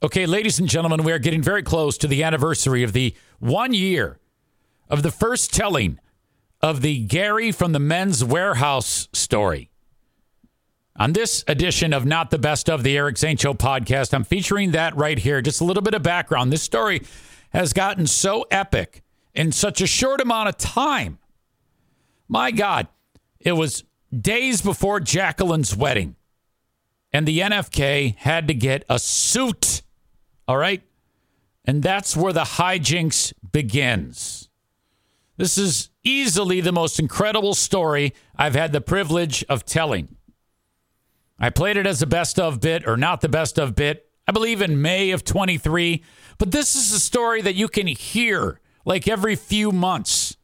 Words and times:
Okay, 0.00 0.26
ladies 0.26 0.60
and 0.60 0.68
gentlemen, 0.68 1.02
we 1.02 1.10
are 1.10 1.18
getting 1.18 1.42
very 1.42 1.64
close 1.64 1.98
to 1.98 2.06
the 2.06 2.22
anniversary 2.22 2.84
of 2.84 2.92
the 2.92 3.16
one 3.40 3.74
year 3.74 4.20
of 4.88 5.02
the 5.02 5.10
first 5.10 5.52
telling 5.52 5.98
of 6.60 6.82
the 6.82 7.00
Gary 7.00 7.50
from 7.50 7.72
the 7.72 7.80
Men's 7.80 8.22
Warehouse 8.22 9.08
story. 9.12 9.70
On 10.94 11.14
this 11.14 11.44
edition 11.48 11.92
of 11.92 12.06
Not 12.06 12.30
the 12.30 12.38
Best 12.38 12.70
of 12.70 12.84
the 12.84 12.96
Eric 12.96 13.18
Zane 13.18 13.36
Show 13.36 13.54
podcast, 13.54 14.14
I'm 14.14 14.22
featuring 14.22 14.70
that 14.70 14.96
right 14.96 15.18
here. 15.18 15.42
Just 15.42 15.60
a 15.60 15.64
little 15.64 15.82
bit 15.82 15.94
of 15.94 16.02
background. 16.04 16.52
This 16.52 16.62
story 16.62 17.02
has 17.50 17.72
gotten 17.72 18.06
so 18.06 18.46
epic 18.52 19.02
in 19.34 19.50
such 19.50 19.80
a 19.80 19.86
short 19.88 20.20
amount 20.20 20.48
of 20.48 20.58
time. 20.58 21.18
My 22.28 22.52
God, 22.52 22.86
it 23.40 23.52
was 23.52 23.82
days 24.16 24.62
before 24.62 25.00
Jacqueline's 25.00 25.74
wedding, 25.74 26.14
and 27.12 27.26
the 27.26 27.40
NFK 27.40 28.14
had 28.18 28.46
to 28.46 28.54
get 28.54 28.84
a 28.88 29.00
suit 29.00 29.82
all 30.48 30.56
right. 30.56 30.82
And 31.66 31.82
that's 31.82 32.16
where 32.16 32.32
the 32.32 32.40
hijinks 32.40 33.34
begins. 33.52 34.48
This 35.36 35.58
is 35.58 35.90
easily 36.02 36.62
the 36.62 36.72
most 36.72 36.98
incredible 36.98 37.54
story 37.54 38.14
I've 38.34 38.54
had 38.54 38.72
the 38.72 38.80
privilege 38.80 39.44
of 39.50 39.66
telling. 39.66 40.16
I 41.38 41.50
played 41.50 41.76
it 41.76 41.86
as 41.86 42.00
a 42.00 42.06
best 42.06 42.40
of 42.40 42.60
bit 42.60 42.88
or 42.88 42.96
not 42.96 43.20
the 43.20 43.28
best 43.28 43.58
of 43.58 43.76
bit, 43.76 44.08
I 44.26 44.32
believe 44.32 44.62
in 44.62 44.80
May 44.80 45.10
of 45.10 45.22
23. 45.22 46.02
But 46.38 46.50
this 46.50 46.74
is 46.74 46.92
a 46.92 46.98
story 46.98 47.42
that 47.42 47.54
you 47.54 47.68
can 47.68 47.86
hear 47.86 48.58
like 48.86 49.06
every 49.06 49.36
few 49.36 49.70
months 49.70 50.37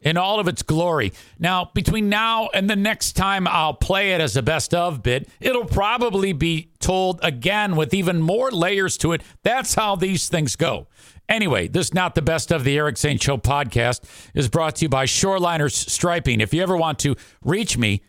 in 0.00 0.16
all 0.16 0.40
of 0.40 0.48
its 0.48 0.62
glory. 0.62 1.12
Now, 1.38 1.70
between 1.74 2.08
now 2.08 2.48
and 2.54 2.68
the 2.68 2.76
next 2.76 3.12
time 3.12 3.46
I'll 3.46 3.74
play 3.74 4.12
it 4.12 4.20
as 4.20 4.36
a 4.36 4.42
best 4.42 4.74
of 4.74 5.02
bit, 5.02 5.28
it'll 5.40 5.64
probably 5.64 6.32
be 6.32 6.70
told 6.78 7.20
again 7.22 7.76
with 7.76 7.92
even 7.94 8.20
more 8.20 8.50
layers 8.50 8.96
to 8.98 9.12
it. 9.12 9.22
That's 9.42 9.74
how 9.74 9.96
these 9.96 10.28
things 10.28 10.56
go. 10.56 10.86
Anyway, 11.28 11.68
this 11.68 11.92
not 11.92 12.14
the 12.14 12.22
best 12.22 12.50
of 12.50 12.64
the 12.64 12.78
Eric 12.78 12.96
Zane 12.96 13.18
Show 13.18 13.36
podcast 13.36 14.00
is 14.34 14.48
brought 14.48 14.76
to 14.76 14.86
you 14.86 14.88
by 14.88 15.04
Shoreliners 15.04 15.72
Striping. 15.72 16.40
If 16.40 16.54
you 16.54 16.62
ever 16.62 16.76
want 16.76 16.98
to 17.00 17.16
reach 17.44 17.76
me, 17.76 18.02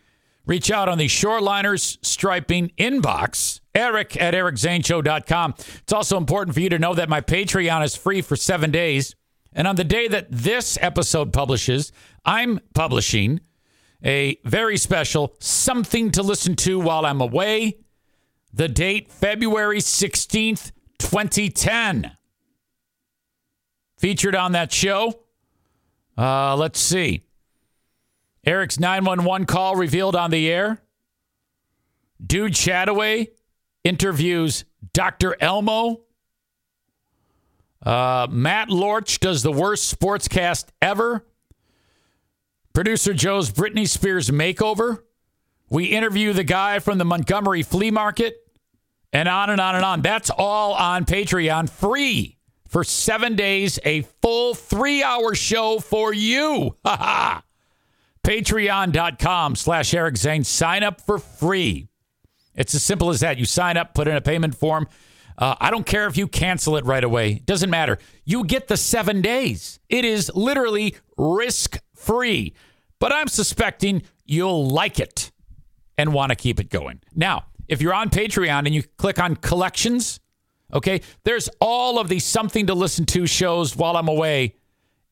reach 0.46 0.70
out 0.70 0.88
on 0.88 0.96
the 0.96 1.06
Shoreliners 1.06 1.98
Striping 2.02 2.72
inbox, 2.78 3.60
eric 3.74 4.16
at 4.20 4.32
ericzaneshow.com. 4.32 5.54
It's 5.82 5.92
also 5.92 6.16
important 6.16 6.54
for 6.54 6.60
you 6.60 6.70
to 6.70 6.78
know 6.78 6.94
that 6.94 7.10
my 7.10 7.20
Patreon 7.20 7.84
is 7.84 7.94
free 7.94 8.22
for 8.22 8.36
seven 8.36 8.70
days. 8.70 9.14
And 9.52 9.66
on 9.66 9.76
the 9.76 9.84
day 9.84 10.08
that 10.08 10.28
this 10.30 10.78
episode 10.80 11.32
publishes, 11.32 11.92
I'm 12.24 12.60
publishing 12.74 13.40
a 14.04 14.38
very 14.44 14.76
special 14.76 15.34
something 15.40 16.10
to 16.12 16.22
listen 16.22 16.56
to 16.56 16.78
while 16.78 17.04
I'm 17.04 17.20
away. 17.20 17.78
The 18.52 18.68
date, 18.68 19.10
February 19.10 19.78
16th, 19.78 20.72
2010. 20.98 22.12
Featured 23.98 24.34
on 24.34 24.52
that 24.52 24.72
show. 24.72 25.20
Uh, 26.16 26.56
let's 26.56 26.80
see. 26.80 27.22
Eric's 28.44 28.80
911 28.80 29.46
call 29.46 29.76
revealed 29.76 30.16
on 30.16 30.30
the 30.30 30.50
air. 30.50 30.80
Dude 32.24 32.52
Chataway 32.52 33.28
interviews 33.84 34.64
Dr. 34.92 35.36
Elmo 35.40 36.02
uh, 37.84 38.26
Matt 38.30 38.68
Lorch 38.68 39.20
does 39.20 39.42
the 39.42 39.52
worst 39.52 39.98
sportscast 39.98 40.66
ever. 40.82 41.24
Producer 42.72 43.14
Joe's 43.14 43.50
Britney 43.50 43.88
Spears 43.88 44.30
makeover. 44.30 45.02
We 45.68 45.86
interview 45.86 46.32
the 46.32 46.44
guy 46.44 46.78
from 46.78 46.98
the 46.98 47.04
Montgomery 47.04 47.62
flea 47.62 47.90
market, 47.90 48.36
and 49.12 49.28
on 49.28 49.50
and 49.50 49.60
on 49.60 49.76
and 49.76 49.84
on. 49.84 50.02
That's 50.02 50.30
all 50.30 50.72
on 50.74 51.04
Patreon, 51.04 51.70
free 51.70 52.36
for 52.68 52.84
seven 52.84 53.34
days, 53.34 53.78
a 53.84 54.02
full 54.22 54.54
three 54.54 55.02
hour 55.02 55.34
show 55.34 55.80
for 55.80 56.14
you. 56.14 56.76
Patreon.com 58.24 59.56
slash 59.56 59.92
Eric 59.94 60.16
Zane. 60.16 60.44
Sign 60.44 60.82
up 60.82 61.00
for 61.00 61.18
free. 61.18 61.88
It's 62.54 62.74
as 62.74 62.82
simple 62.82 63.10
as 63.10 63.20
that. 63.20 63.38
You 63.38 63.44
sign 63.44 63.76
up, 63.76 63.94
put 63.94 64.06
in 64.06 64.16
a 64.16 64.20
payment 64.20 64.54
form. 64.54 64.86
Uh, 65.40 65.56
I 65.58 65.70
don't 65.70 65.86
care 65.86 66.06
if 66.06 66.18
you 66.18 66.28
cancel 66.28 66.76
it 66.76 66.84
right 66.84 67.02
away. 67.02 67.34
Doesn't 67.46 67.70
matter. 67.70 67.98
You 68.24 68.44
get 68.44 68.68
the 68.68 68.76
seven 68.76 69.22
days. 69.22 69.80
It 69.88 70.04
is 70.04 70.30
literally 70.34 70.96
risk 71.16 71.78
free. 71.96 72.54
But 72.98 73.12
I'm 73.12 73.28
suspecting 73.28 74.02
you'll 74.26 74.68
like 74.68 75.00
it 75.00 75.32
and 75.96 76.12
want 76.12 76.30
to 76.30 76.36
keep 76.36 76.60
it 76.60 76.68
going. 76.68 77.00
Now, 77.14 77.46
if 77.68 77.80
you're 77.80 77.94
on 77.94 78.10
Patreon 78.10 78.66
and 78.66 78.74
you 78.74 78.82
click 78.82 79.18
on 79.18 79.36
collections, 79.36 80.20
okay, 80.72 81.00
there's 81.24 81.48
all 81.60 81.98
of 81.98 82.08
these 82.08 82.24
something 82.24 82.66
to 82.66 82.74
listen 82.74 83.06
to 83.06 83.26
shows 83.26 83.74
while 83.74 83.96
I'm 83.96 84.08
away 84.08 84.56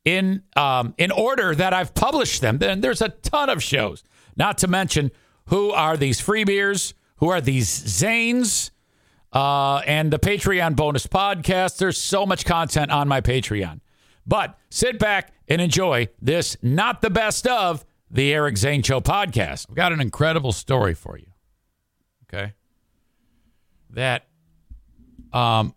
in 0.04 0.42
um, 0.56 0.94
in 0.98 1.10
order 1.10 1.54
that 1.54 1.72
I've 1.72 1.94
published 1.94 2.42
them. 2.42 2.58
Then 2.58 2.80
there's 2.82 3.00
a 3.00 3.08
ton 3.08 3.48
of 3.48 3.62
shows. 3.62 4.04
Not 4.36 4.58
to 4.58 4.68
mention 4.68 5.10
who 5.46 5.70
are 5.70 5.96
these 5.96 6.20
free 6.20 6.44
beers? 6.44 6.92
Who 7.16 7.28
are 7.30 7.40
these 7.40 7.68
Zanes? 7.68 8.70
Uh, 9.32 9.78
and 9.86 10.10
the 10.10 10.18
Patreon 10.18 10.76
bonus 10.76 11.06
podcast. 11.06 11.78
There's 11.78 11.98
so 11.98 12.26
much 12.26 12.44
content 12.44 12.90
on 12.90 13.08
my 13.08 13.20
Patreon. 13.20 13.80
But 14.26 14.58
sit 14.70 14.98
back 14.98 15.32
and 15.48 15.60
enjoy 15.60 16.08
this 16.20 16.56
not 16.62 17.00
the 17.00 17.10
best 17.10 17.46
of 17.46 17.84
the 18.10 18.32
Eric 18.32 18.56
Zane 18.56 18.82
Show 18.82 19.00
podcast. 19.00 19.66
I've 19.68 19.76
got 19.76 19.92
an 19.92 20.00
incredible 20.00 20.52
story 20.52 20.94
for 20.94 21.18
you. 21.18 21.26
Okay. 22.24 22.52
That 23.90 24.26
um 25.32 25.74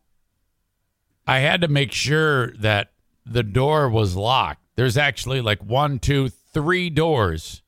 I 1.28 1.39
had 1.39 1.62
to 1.62 1.68
make 1.68 1.91
sure 1.94 2.51
that 2.57 2.91
the 3.25 3.44
door 3.44 3.89
was 3.89 4.16
locked. 4.16 4.63
There's 4.75 4.97
actually 4.97 5.39
like 5.41 5.63
one, 5.63 6.00
two, 6.00 6.29
three 6.29 6.89
doors 6.89 7.62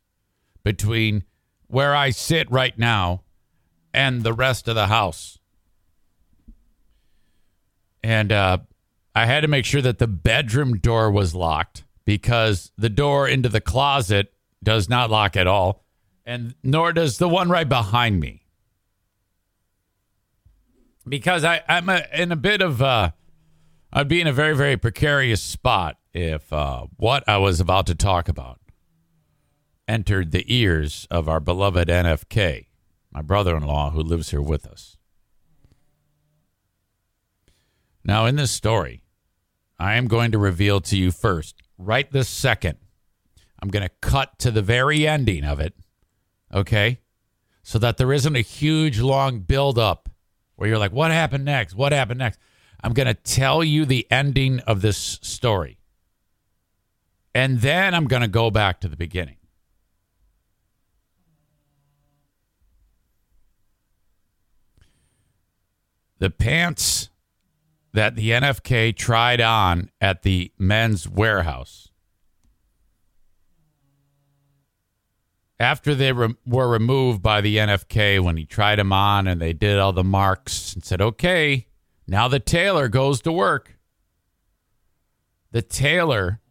between 0.63 1.23
where 1.67 1.95
I 1.95 2.09
sit 2.09 2.50
right 2.51 2.77
now 2.77 3.23
and 3.94 4.23
the 4.23 4.33
rest 4.33 4.67
of 4.67 4.75
the 4.75 4.88
house 4.88 5.39
and 8.03 8.31
uh, 8.31 8.57
I 9.15 9.25
had 9.25 9.41
to 9.41 9.47
make 9.47 9.65
sure 9.65 9.81
that 9.81 9.99
the 9.99 10.07
bedroom 10.07 10.77
door 10.77 11.11
was 11.11 11.33
locked 11.33 11.83
because 12.05 12.71
the 12.77 12.89
door 12.89 13.27
into 13.27 13.49
the 13.49 13.61
closet 13.61 14.33
does 14.61 14.89
not 14.89 15.09
lock 15.09 15.35
at 15.37 15.47
all, 15.47 15.85
and 16.25 16.55
nor 16.63 16.93
does 16.93 17.17
the 17.17 17.29
one 17.29 17.49
right 17.49 17.67
behind 17.67 18.19
me. 18.19 18.45
Because 21.07 21.43
I, 21.43 21.61
I'm 21.67 21.89
a, 21.89 22.03
in 22.13 22.31
a 22.31 22.37
bit 22.37 22.61
of, 22.61 22.81
uh, 22.81 23.11
I'd 23.91 24.07
be 24.07 24.21
in 24.21 24.27
a 24.27 24.33
very, 24.33 24.55
very 24.55 24.77
precarious 24.77 25.41
spot 25.41 25.97
if 26.13 26.51
uh, 26.53 26.87
what 26.97 27.27
I 27.27 27.37
was 27.37 27.59
about 27.59 27.87
to 27.87 27.95
talk 27.95 28.29
about 28.29 28.59
entered 29.87 30.31
the 30.31 30.45
ears 30.47 31.07
of 31.11 31.27
our 31.27 31.41
beloved 31.41 31.89
NFK, 31.89 32.67
my 33.11 33.21
brother 33.21 33.55
in 33.57 33.63
law 33.63 33.91
who 33.91 34.01
lives 34.01 34.31
here 34.31 34.41
with 34.41 34.65
us. 34.65 34.97
Now, 38.05 38.25
in 38.25 38.35
this 38.35 38.51
story, 38.51 39.03
I 39.79 39.95
am 39.95 40.07
going 40.07 40.31
to 40.31 40.38
reveal 40.38 40.81
to 40.81 40.97
you 40.97 41.11
first, 41.11 41.61
right 41.77 42.11
this 42.11 42.27
second, 42.27 42.77
I'm 43.61 43.69
going 43.69 43.83
to 43.83 43.91
cut 44.01 44.39
to 44.39 44.51
the 44.51 44.61
very 44.61 45.07
ending 45.07 45.45
of 45.45 45.59
it, 45.59 45.73
okay? 46.53 47.00
So 47.63 47.79
that 47.79 47.97
there 47.97 48.11
isn't 48.11 48.35
a 48.35 48.41
huge 48.41 49.00
long 49.00 49.39
build 49.39 49.79
up 49.79 50.09
where 50.55 50.67
you're 50.67 50.77
like, 50.77 50.91
what 50.91 51.11
happened 51.11 51.45
next? 51.45 51.75
What 51.75 51.94
happened 51.94 52.19
next? 52.19 52.39
I'm 52.83 52.94
going 52.94 53.07
to 53.07 53.13
tell 53.13 53.63
you 53.63 53.85
the 53.85 54.06
ending 54.11 54.59
of 54.61 54.81
this 54.81 54.97
story. 54.97 55.79
And 57.33 57.61
then 57.61 57.94
I'm 57.95 58.06
going 58.06 58.21
to 58.21 58.27
go 58.27 58.51
back 58.51 58.81
to 58.81 58.89
the 58.89 58.97
beginning. 58.97 59.38
The 66.19 66.29
pants 66.29 67.09
that 67.94 68.16
the 68.16 68.31
NFK 68.31 68.95
tried 68.95 69.40
on 69.40 69.90
at 70.01 70.24
the 70.24 70.51
men's 70.57 71.07
warehouse. 71.07 71.90
After 75.60 75.94
they 75.95 76.12
re- 76.12 76.36
were 76.45 76.68
removed 76.68 77.22
by 77.22 77.40
the 77.40 77.57
NFK, 77.57 78.19
when 78.19 78.36
he 78.36 78.45
tried 78.45 78.80
them 78.80 78.92
on 78.92 79.28
and 79.28 79.40
they 79.40 79.54
did 79.54 79.78
all 79.78 79.94
the 79.94 80.04
marks 80.04 80.74
and 80.74 80.84
said, 80.84 81.01
okay, 81.01 81.68
Now 82.07 82.28
the 82.28 82.40
tailor 82.40 82.90
goes 82.90 83.22
to 83.22 83.31
work. 83.31 83.78
The 85.51 85.62
tailor 85.62 86.42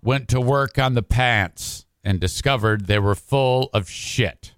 went 0.00 0.28
to 0.28 0.40
work 0.40 0.78
on 0.78 0.94
the 0.94 1.02
pants 1.02 1.84
and 2.02 2.18
discovered 2.20 2.86
they 2.86 2.98
were 2.98 3.14
full 3.16 3.68
of 3.74 3.90
shit. 3.90 4.54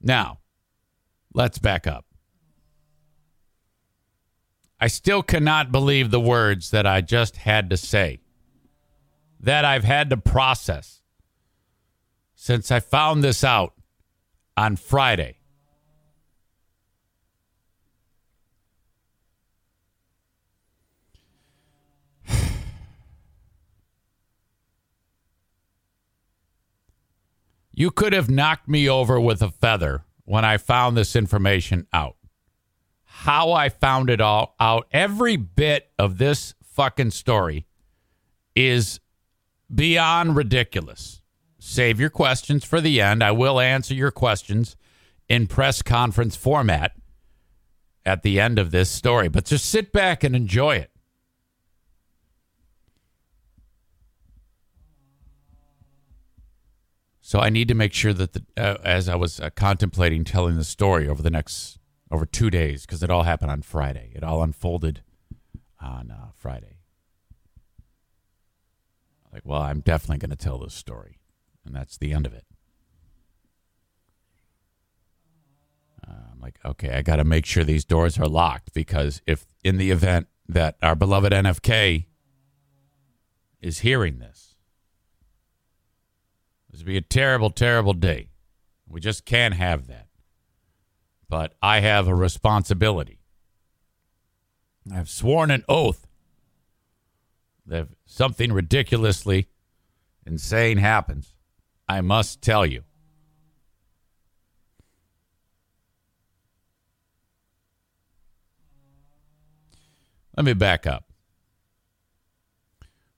Now, 0.00 0.38
let's 1.34 1.58
back 1.58 1.86
up. 1.86 2.06
I 4.80 4.86
still 4.86 5.22
cannot 5.22 5.70
believe 5.70 6.10
the 6.10 6.20
words 6.20 6.70
that 6.70 6.86
I 6.86 7.02
just 7.02 7.36
had 7.36 7.68
to 7.70 7.76
say, 7.76 8.20
that 9.38 9.64
I've 9.64 9.84
had 9.84 10.08
to 10.10 10.16
process 10.16 11.02
since 12.34 12.70
I 12.70 12.80
found 12.80 13.22
this 13.22 13.44
out 13.44 13.74
on 14.56 14.76
Friday. 14.76 15.39
You 27.80 27.90
could 27.90 28.12
have 28.12 28.28
knocked 28.28 28.68
me 28.68 28.90
over 28.90 29.18
with 29.18 29.40
a 29.40 29.48
feather 29.48 30.04
when 30.26 30.44
I 30.44 30.58
found 30.58 30.98
this 30.98 31.16
information 31.16 31.86
out. 31.94 32.16
How 33.04 33.52
I 33.52 33.70
found 33.70 34.10
it 34.10 34.20
all 34.20 34.54
out, 34.60 34.86
every 34.92 35.36
bit 35.36 35.90
of 35.98 36.18
this 36.18 36.52
fucking 36.62 37.12
story 37.12 37.64
is 38.54 39.00
beyond 39.74 40.36
ridiculous. 40.36 41.22
Save 41.58 41.98
your 41.98 42.10
questions 42.10 42.66
for 42.66 42.82
the 42.82 43.00
end. 43.00 43.24
I 43.24 43.30
will 43.30 43.58
answer 43.58 43.94
your 43.94 44.10
questions 44.10 44.76
in 45.26 45.46
press 45.46 45.80
conference 45.80 46.36
format 46.36 46.92
at 48.04 48.22
the 48.22 48.38
end 48.38 48.58
of 48.58 48.72
this 48.72 48.90
story, 48.90 49.28
but 49.28 49.46
just 49.46 49.64
sit 49.64 49.90
back 49.90 50.22
and 50.22 50.36
enjoy 50.36 50.76
it. 50.76 50.89
So 57.30 57.38
I 57.38 57.48
need 57.48 57.68
to 57.68 57.74
make 57.74 57.92
sure 57.92 58.12
that 58.12 58.32
the, 58.32 58.44
uh, 58.56 58.78
as 58.82 59.08
I 59.08 59.14
was 59.14 59.38
uh, 59.38 59.50
contemplating 59.50 60.24
telling 60.24 60.56
the 60.56 60.64
story 60.64 61.06
over 61.06 61.22
the 61.22 61.30
next 61.30 61.78
over 62.10 62.26
two 62.26 62.50
days, 62.50 62.84
because 62.84 63.04
it 63.04 63.10
all 63.10 63.22
happened 63.22 63.52
on 63.52 63.62
Friday. 63.62 64.10
It 64.16 64.24
all 64.24 64.42
unfolded 64.42 65.02
on 65.80 66.10
uh, 66.10 66.30
Friday. 66.34 66.78
Like, 69.32 69.42
well, 69.44 69.62
I'm 69.62 69.78
definitely 69.78 70.18
going 70.18 70.36
to 70.36 70.44
tell 70.44 70.58
this 70.58 70.74
story, 70.74 71.20
and 71.64 71.72
that's 71.72 71.96
the 71.96 72.12
end 72.12 72.26
of 72.26 72.34
it. 72.34 72.46
I'm 76.04 76.40
like, 76.40 76.58
okay, 76.64 76.94
I 76.94 77.02
got 77.02 77.16
to 77.16 77.24
make 77.24 77.46
sure 77.46 77.62
these 77.62 77.84
doors 77.84 78.18
are 78.18 78.26
locked 78.26 78.74
because 78.74 79.22
if 79.24 79.46
in 79.62 79.76
the 79.76 79.92
event 79.92 80.26
that 80.48 80.78
our 80.82 80.96
beloved 80.96 81.32
NFK 81.32 82.06
is 83.60 83.78
hearing 83.78 84.18
this 84.18 84.49
this 86.70 86.80
would 86.80 86.86
be 86.86 86.96
a 86.96 87.02
terrible, 87.02 87.50
terrible 87.50 87.92
day. 87.92 88.28
We 88.88 89.00
just 89.00 89.24
can't 89.24 89.54
have 89.54 89.86
that. 89.88 90.06
But 91.28 91.54
I 91.62 91.80
have 91.80 92.08
a 92.08 92.14
responsibility. 92.14 93.20
I've 94.92 95.08
sworn 95.08 95.50
an 95.50 95.64
oath 95.68 96.06
that 97.66 97.82
if 97.82 97.88
something 98.04 98.52
ridiculously 98.52 99.48
insane 100.26 100.78
happens, 100.78 101.34
I 101.88 102.00
must 102.00 102.42
tell 102.42 102.66
you. 102.66 102.84
Let 110.36 110.44
me 110.44 110.52
back 110.54 110.86
up. 110.86 111.04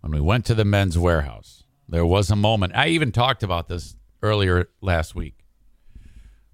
When 0.00 0.12
we 0.12 0.20
went 0.20 0.44
to 0.46 0.54
the 0.54 0.64
Men's 0.64 0.96
Wearhouse, 0.96 1.61
there 1.92 2.06
was 2.06 2.30
a 2.30 2.36
moment. 2.36 2.72
I 2.74 2.88
even 2.88 3.12
talked 3.12 3.42
about 3.42 3.68
this 3.68 3.96
earlier 4.22 4.70
last 4.80 5.14
week 5.14 5.44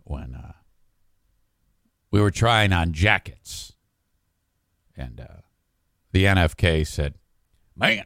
when 0.02 0.34
uh, 0.34 0.52
we 2.10 2.20
were 2.20 2.32
trying 2.32 2.72
on 2.72 2.92
jackets, 2.92 3.72
and 4.96 5.20
uh, 5.20 5.42
the 6.10 6.24
NFK 6.24 6.84
said, 6.84 7.14
"Man, 7.76 8.04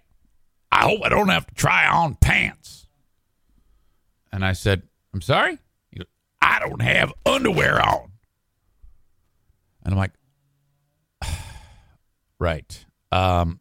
I 0.70 0.82
hope 0.82 1.00
I 1.02 1.08
don't 1.08 1.30
have 1.30 1.46
to 1.46 1.54
try 1.54 1.86
on 1.86 2.16
pants." 2.16 2.86
And 4.30 4.44
I 4.44 4.52
said, 4.52 4.82
"I'm 5.14 5.22
sorry." 5.22 5.58
Goes, 5.96 6.06
I 6.42 6.58
don't 6.58 6.82
have 6.82 7.14
underwear 7.24 7.80
on. 7.80 8.12
And 9.84 9.94
I'm 9.94 9.98
like, 9.98 10.12
right. 12.38 12.84
Um, 13.10 13.60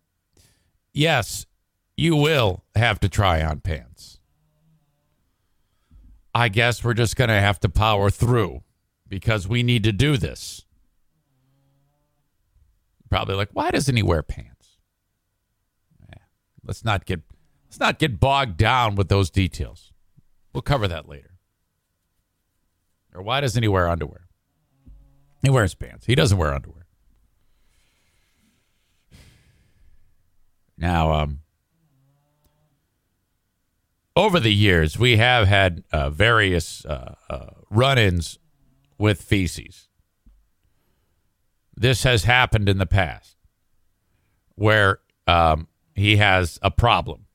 yes, 0.92 1.46
you 2.02 2.16
will 2.16 2.64
have 2.76 3.00
to 3.00 3.08
try 3.08 3.44
on 3.44 3.60
pants. 3.60 4.18
I 6.34 6.50
guess 6.50 6.84
we're 6.84 6.96
just 6.96 7.16
going 7.16 7.28
to 7.28 7.40
have 7.40 7.60
to 7.60 7.70
power 7.70 8.10
through 8.10 8.64
because 9.08 9.48
we 9.48 9.62
need 9.62 9.84
to 9.84 9.92
do 9.92 10.18
this. 10.18 10.66
Probably 13.08 13.36
like, 13.36 13.50
why 13.54 13.70
doesn't 13.70 13.96
he 13.96 14.02
wear 14.02 14.24
pants? 14.24 14.78
Yeah, 16.10 16.24
let's 16.66 16.84
not 16.84 17.06
get 17.06 17.22
let's 17.66 17.80
not 17.80 18.00
get 18.00 18.20
bogged 18.20 18.58
down 18.58 18.96
with 18.96 19.10
those 19.10 19.30
details. 19.30 19.94
We'll 20.54 20.64
cover 20.64 20.88
that 20.88 21.08
later. 21.08 21.38
Or 23.14 23.22
why 23.22 23.42
doesn't 23.42 23.62
he 23.62 23.70
wear 23.70 23.88
underwear? 23.88 24.28
He 25.44 25.52
wears 25.52 25.76
pants. 25.76 26.08
He 26.08 26.16
doesn't 26.16 26.38
wear 26.38 26.52
underwear. 26.52 26.88
Now, 30.78 31.12
um, 31.12 31.42
over 34.22 34.40
the 34.40 34.54
years, 34.54 35.00
we 35.00 35.18
have 35.18 35.48
had 35.48 35.84
uh, 35.92 36.12
various 36.12 36.86
uh, 36.86 37.16
uh, 37.28 37.48
run 37.72 37.98
ins 37.98 38.38
with 39.00 39.20
feces. 39.20 39.90
This 41.76 42.04
has 42.04 42.26
happened 42.26 42.70
in 42.70 42.78
the 42.78 42.86
past 42.86 43.36
where 44.54 45.00
um, 45.26 45.68
he 45.96 46.18
has 46.18 46.60
a 46.62 46.70
problem. 46.70 47.26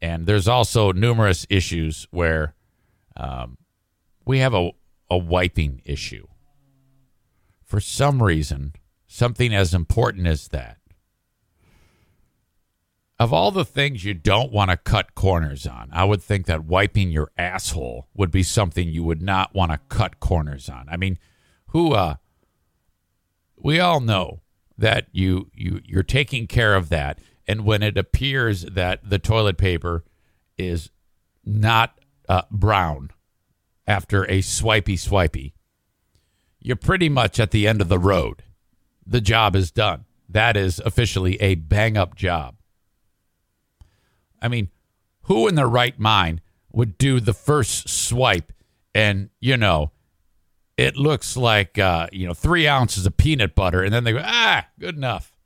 And 0.00 0.26
there's 0.26 0.46
also 0.46 0.92
numerous 0.92 1.44
issues 1.50 2.06
where 2.12 2.54
um, 3.16 3.58
we 4.24 4.38
have 4.38 4.54
a, 4.54 4.70
a 5.10 5.18
wiping 5.18 5.82
issue. 5.84 6.28
For 7.64 7.80
some 7.80 8.22
reason, 8.22 8.74
something 9.08 9.52
as 9.52 9.74
important 9.74 10.28
as 10.28 10.46
that 10.48 10.77
of 13.18 13.32
all 13.32 13.50
the 13.50 13.64
things 13.64 14.04
you 14.04 14.14
don't 14.14 14.52
want 14.52 14.70
to 14.70 14.76
cut 14.76 15.14
corners 15.14 15.66
on, 15.66 15.88
I 15.92 16.04
would 16.04 16.22
think 16.22 16.46
that 16.46 16.64
wiping 16.64 17.10
your 17.10 17.30
asshole 17.36 18.08
would 18.14 18.30
be 18.30 18.42
something 18.42 18.88
you 18.88 19.02
would 19.02 19.22
not 19.22 19.54
want 19.54 19.72
to 19.72 19.80
cut 19.88 20.20
corners 20.20 20.68
on. 20.68 20.86
I 20.88 20.96
mean, 20.96 21.18
who 21.68 21.92
uh 21.92 22.16
we 23.56 23.80
all 23.80 24.00
know 24.00 24.40
that 24.76 25.06
you 25.12 25.50
you 25.52 25.80
you're 25.84 26.02
taking 26.02 26.46
care 26.46 26.74
of 26.74 26.88
that 26.90 27.18
and 27.48 27.64
when 27.64 27.82
it 27.82 27.96
appears 27.96 28.62
that 28.62 29.08
the 29.08 29.18
toilet 29.18 29.56
paper 29.56 30.04
is 30.58 30.90
not 31.44 31.98
uh, 32.28 32.42
brown 32.50 33.10
after 33.86 34.30
a 34.30 34.42
swipey 34.42 34.98
swipey, 34.98 35.54
you're 36.60 36.76
pretty 36.76 37.08
much 37.08 37.40
at 37.40 37.50
the 37.50 37.66
end 37.66 37.80
of 37.80 37.88
the 37.88 37.98
road. 37.98 38.42
The 39.06 39.22
job 39.22 39.56
is 39.56 39.70
done. 39.70 40.04
That 40.28 40.58
is 40.58 40.78
officially 40.80 41.40
a 41.40 41.54
bang 41.54 41.96
up 41.96 42.14
job. 42.14 42.57
I 44.40 44.48
mean, 44.48 44.70
who 45.22 45.48
in 45.48 45.54
their 45.54 45.68
right 45.68 45.98
mind 45.98 46.40
would 46.72 46.98
do 46.98 47.20
the 47.20 47.34
first 47.34 47.88
swipe 47.88 48.52
and, 48.94 49.30
you 49.40 49.56
know, 49.56 49.92
it 50.76 50.96
looks 50.96 51.36
like, 51.36 51.78
uh, 51.78 52.06
you 52.12 52.26
know, 52.26 52.34
three 52.34 52.68
ounces 52.68 53.04
of 53.04 53.16
peanut 53.16 53.54
butter, 53.56 53.82
and 53.82 53.92
then 53.92 54.04
they 54.04 54.12
go, 54.12 54.22
ah, 54.24 54.66
good 54.78 54.96
enough. 54.96 55.36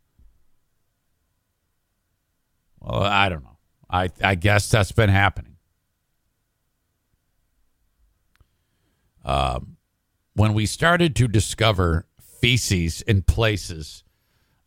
Well, 2.80 3.02
I 3.02 3.30
don't 3.30 3.42
know. 3.42 3.56
I, 3.88 4.11
I 4.22 4.34
guess 4.34 4.70
that's 4.70 4.92
been 4.92 5.08
happening. 5.08 5.56
Um, 9.25 9.76
when 10.34 10.52
we 10.52 10.66
started 10.66 11.16
to 11.16 11.28
discover 11.28 12.06
feces 12.20 13.02
in 13.02 13.22
places 13.22 14.02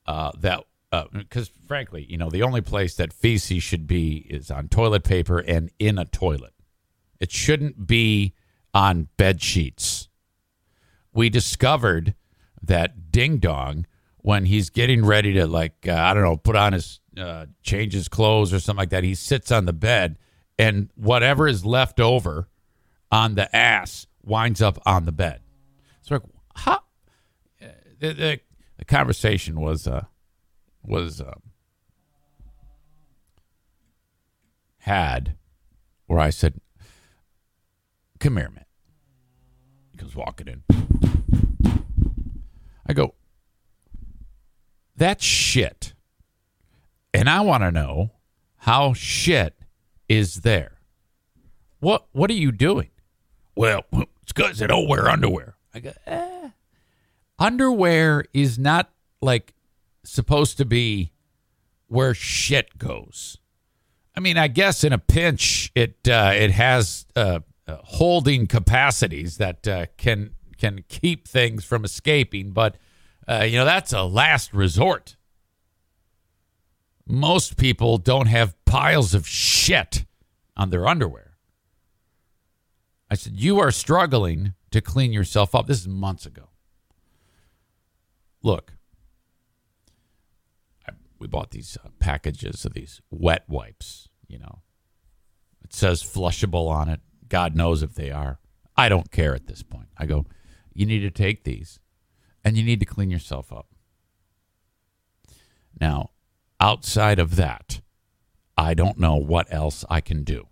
uh, 0.07 0.31
that 0.39 0.63
because 1.11 1.49
uh, 1.49 1.67
frankly, 1.67 2.05
you 2.09 2.17
know, 2.17 2.29
the 2.29 2.43
only 2.43 2.61
place 2.61 2.95
that 2.95 3.13
feces 3.13 3.63
should 3.63 3.87
be 3.87 4.25
is 4.29 4.51
on 4.51 4.67
toilet 4.67 5.03
paper 5.03 5.39
and 5.39 5.71
in 5.79 5.97
a 5.97 6.05
toilet. 6.05 6.53
It 7.19 7.31
shouldn't 7.31 7.87
be 7.87 8.33
on 8.73 9.07
bed 9.17 9.41
sheets. 9.41 10.09
We 11.13 11.29
discovered 11.29 12.13
that 12.61 13.11
Ding 13.11 13.37
Dong, 13.37 13.85
when 14.17 14.45
he's 14.45 14.69
getting 14.69 15.05
ready 15.05 15.33
to 15.33 15.47
like, 15.47 15.87
uh, 15.87 15.93
I 15.93 16.13
don't 16.13 16.23
know, 16.23 16.35
put 16.35 16.55
on 16.55 16.73
his 16.73 16.99
uh, 17.17 17.45
change 17.63 17.93
his 17.93 18.07
clothes 18.09 18.53
or 18.53 18.59
something 18.59 18.79
like 18.79 18.89
that, 18.89 19.03
he 19.03 19.15
sits 19.15 19.51
on 19.51 19.65
the 19.65 19.73
bed, 19.73 20.17
and 20.59 20.89
whatever 20.95 21.47
is 21.47 21.63
left 21.63 21.99
over 21.99 22.49
on 23.11 23.35
the 23.35 23.55
ass 23.55 24.07
winds 24.23 24.61
up 24.61 24.77
on 24.85 25.05
the 25.05 25.11
bed. 25.11 25.41
So, 26.01 26.15
like, 26.15 26.23
how? 26.55 26.81
uh, 27.61 27.67
The, 27.99 28.13
the, 28.13 28.39
the 28.77 28.85
conversation 28.85 29.61
was 29.61 29.87
uh, 29.87 30.05
was 30.87 31.21
uh, 31.21 31.35
had 34.79 35.35
where 36.07 36.19
I 36.19 36.29
said, 36.29 36.59
"Come 38.19 38.37
here, 38.37 38.49
man." 38.49 38.65
He 39.91 39.97
comes 39.97 40.15
walking 40.15 40.47
in. 40.47 40.63
I 42.85 42.93
go, 42.93 43.15
"That's 44.95 45.23
shit," 45.23 45.93
and 47.13 47.29
I 47.29 47.41
want 47.41 47.63
to 47.63 47.71
know 47.71 48.11
how 48.57 48.93
shit 48.93 49.55
is 50.07 50.41
there. 50.41 50.79
What 51.79 52.05
What 52.11 52.29
are 52.29 52.33
you 52.33 52.51
doing? 52.51 52.89
Well, 53.55 53.85
it's 53.93 54.33
because 54.33 54.61
I 54.61 54.67
don't 54.67 54.87
wear 54.87 55.09
underwear. 55.09 55.55
I 55.73 55.79
go, 55.79 55.93
eh. 56.05 56.49
Underwear 57.37 58.25
is 58.33 58.57
not 58.57 58.91
like 59.21 59.54
supposed 60.05 60.57
to 60.57 60.65
be 60.65 61.11
where 61.87 62.13
shit 62.13 62.77
goes. 62.77 63.37
I 64.15 64.19
mean, 64.19 64.37
I 64.37 64.47
guess 64.47 64.83
in 64.83 64.93
a 64.93 64.97
pinch, 64.97 65.71
it 65.75 66.07
uh, 66.07 66.31
it 66.33 66.51
has 66.51 67.05
uh, 67.15 67.39
uh, 67.67 67.77
holding 67.83 68.47
capacities 68.47 69.37
that 69.37 69.67
uh, 69.67 69.85
can 69.97 70.31
can 70.57 70.85
keep 70.87 71.27
things 71.27 71.65
from 71.65 71.83
escaping, 71.83 72.51
but 72.51 72.77
uh, 73.27 73.45
you 73.47 73.57
know 73.57 73.65
that's 73.65 73.91
a 73.91 74.03
last 74.03 74.53
resort. 74.53 75.17
Most 77.07 77.57
people 77.57 77.97
don't 77.97 78.27
have 78.27 78.55
piles 78.65 79.13
of 79.13 79.27
shit 79.27 80.05
on 80.57 80.69
their 80.69 80.87
underwear. 80.87 81.37
I 83.09 83.15
said, 83.15 83.33
You 83.39 83.59
are 83.59 83.71
struggling 83.71 84.53
to 84.71 84.81
clean 84.81 85.13
yourself 85.13 85.53
up. 85.53 85.67
This 85.67 85.81
is 85.81 85.87
months 85.87 86.25
ago. 86.25 86.49
Look, 88.41 88.73
we 91.25 91.27
bought 91.27 91.49
these 91.49 91.75
uh, 91.83 91.89
packages 91.97 92.65
of 92.65 92.75
these 92.75 93.01
wet 93.09 93.45
wipes, 93.47 94.09
you 94.27 94.37
know. 94.37 94.59
It 95.63 95.73
says 95.73 96.03
flushable 96.03 96.69
on 96.69 96.87
it. 96.87 96.99
God 97.27 97.55
knows 97.55 97.81
if 97.81 97.95
they 97.95 98.11
are. 98.11 98.37
I 98.77 98.89
don't 98.89 99.09
care 99.09 99.33
at 99.33 99.47
this 99.47 99.63
point. 99.63 99.87
I 99.97 100.05
go, 100.05 100.27
You 100.71 100.85
need 100.85 100.99
to 100.99 101.09
take 101.09 101.43
these 101.43 101.79
and 102.43 102.55
you 102.55 102.63
need 102.63 102.79
to 102.81 102.85
clean 102.85 103.09
yourself 103.09 103.51
up. 103.51 103.69
Now, 105.81 106.11
outside 106.59 107.17
of 107.17 107.37
that, 107.37 107.81
I 108.55 108.75
don't 108.75 108.99
know 108.99 109.15
what 109.15 109.51
else 109.51 109.83
I 109.89 110.01
can 110.01 110.23
do. 110.23 110.47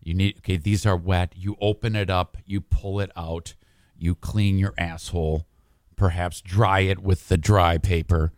You 0.00 0.14
need 0.14 0.38
okay, 0.38 0.56
these 0.56 0.86
are 0.86 0.96
wet. 0.96 1.34
You 1.36 1.56
open 1.60 1.94
it 1.94 2.08
up, 2.08 2.38
you 2.46 2.62
pull 2.62 3.00
it 3.00 3.10
out, 3.14 3.54
you 3.98 4.14
clean 4.14 4.56
your 4.56 4.72
asshole, 4.78 5.46
perhaps 5.94 6.40
dry 6.40 6.80
it 6.80 7.00
with 7.00 7.28
the 7.28 7.36
dry 7.36 7.76
paper, 7.76 8.32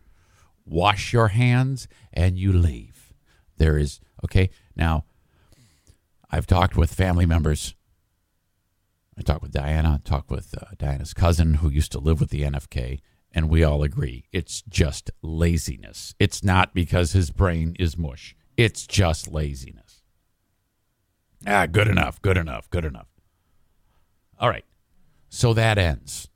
wash 0.65 1.13
your 1.13 1.29
hands, 1.29 1.87
and 2.11 2.37
you 2.37 2.51
leave. 2.51 3.13
There 3.57 3.77
is 3.77 3.99
okay. 4.23 4.49
Now, 4.75 5.05
I've 6.29 6.47
talked 6.47 6.75
with 6.75 6.93
family 6.93 7.25
members. 7.25 7.75
I 9.17 9.21
talked 9.21 9.41
with 9.41 9.53
Diana, 9.53 10.01
talked 10.03 10.29
with 10.29 10.53
uh, 10.59 10.65
Diana's 10.77 11.13
cousin 11.13 11.55
who 11.55 11.69
used 11.69 11.91
to 11.93 11.99
live 11.99 12.19
with 12.19 12.29
the 12.31 12.41
NFK, 12.41 12.99
and 13.31 13.49
we 13.49 13.63
all 13.63 13.83
agree 13.83 14.25
it's 14.31 14.61
just 14.63 15.11
laziness. 15.21 16.13
It's 16.19 16.43
not 16.43 16.73
because 16.73 17.13
his 17.13 17.31
brain 17.31 17.75
is 17.79 17.97
mush. 17.97 18.35
It's 18.57 18.85
just 18.85 19.31
laziness. 19.31 20.01
Ah, 21.47 21.65
good 21.65 21.87
enough, 21.87 22.21
good 22.21 22.37
enough, 22.37 22.69
good 22.69 22.85
enough. 22.85 23.07
All 24.39 24.49
right. 24.49 24.65
So 25.29 25.53
that 25.53 25.77
ends. 25.77 26.29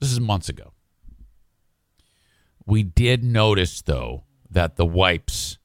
This 0.00 0.12
is 0.12 0.20
months 0.20 0.48
ago. 0.48 0.72
We 2.70 2.84
did 2.84 3.24
notice, 3.24 3.82
though, 3.82 4.26
that 4.48 4.76
the 4.76 4.86
wipes 4.86 5.58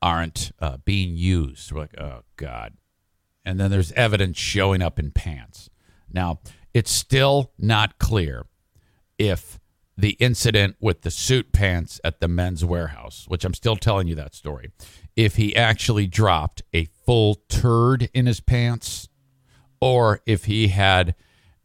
aren't 0.00 0.52
uh, 0.58 0.78
being 0.82 1.14
used. 1.14 1.70
We're 1.70 1.82
like, 1.82 2.00
oh, 2.00 2.22
God. 2.36 2.72
And 3.44 3.60
then 3.60 3.70
there's 3.70 3.92
evidence 3.92 4.38
showing 4.38 4.80
up 4.80 4.98
in 4.98 5.10
pants. 5.10 5.68
Now, 6.10 6.40
it's 6.72 6.90
still 6.90 7.52
not 7.58 7.98
clear 7.98 8.46
if 9.18 9.60
the 9.98 10.12
incident 10.12 10.76
with 10.80 11.02
the 11.02 11.10
suit 11.10 11.52
pants 11.52 12.00
at 12.02 12.20
the 12.20 12.28
men's 12.28 12.64
warehouse, 12.64 13.26
which 13.28 13.44
I'm 13.44 13.52
still 13.52 13.76
telling 13.76 14.08
you 14.08 14.14
that 14.14 14.34
story, 14.34 14.70
if 15.14 15.36
he 15.36 15.54
actually 15.54 16.06
dropped 16.06 16.62
a 16.72 16.86
full 17.04 17.42
turd 17.50 18.08
in 18.14 18.24
his 18.24 18.40
pants 18.40 19.06
or 19.82 20.20
if 20.24 20.46
he 20.46 20.68
had 20.68 21.14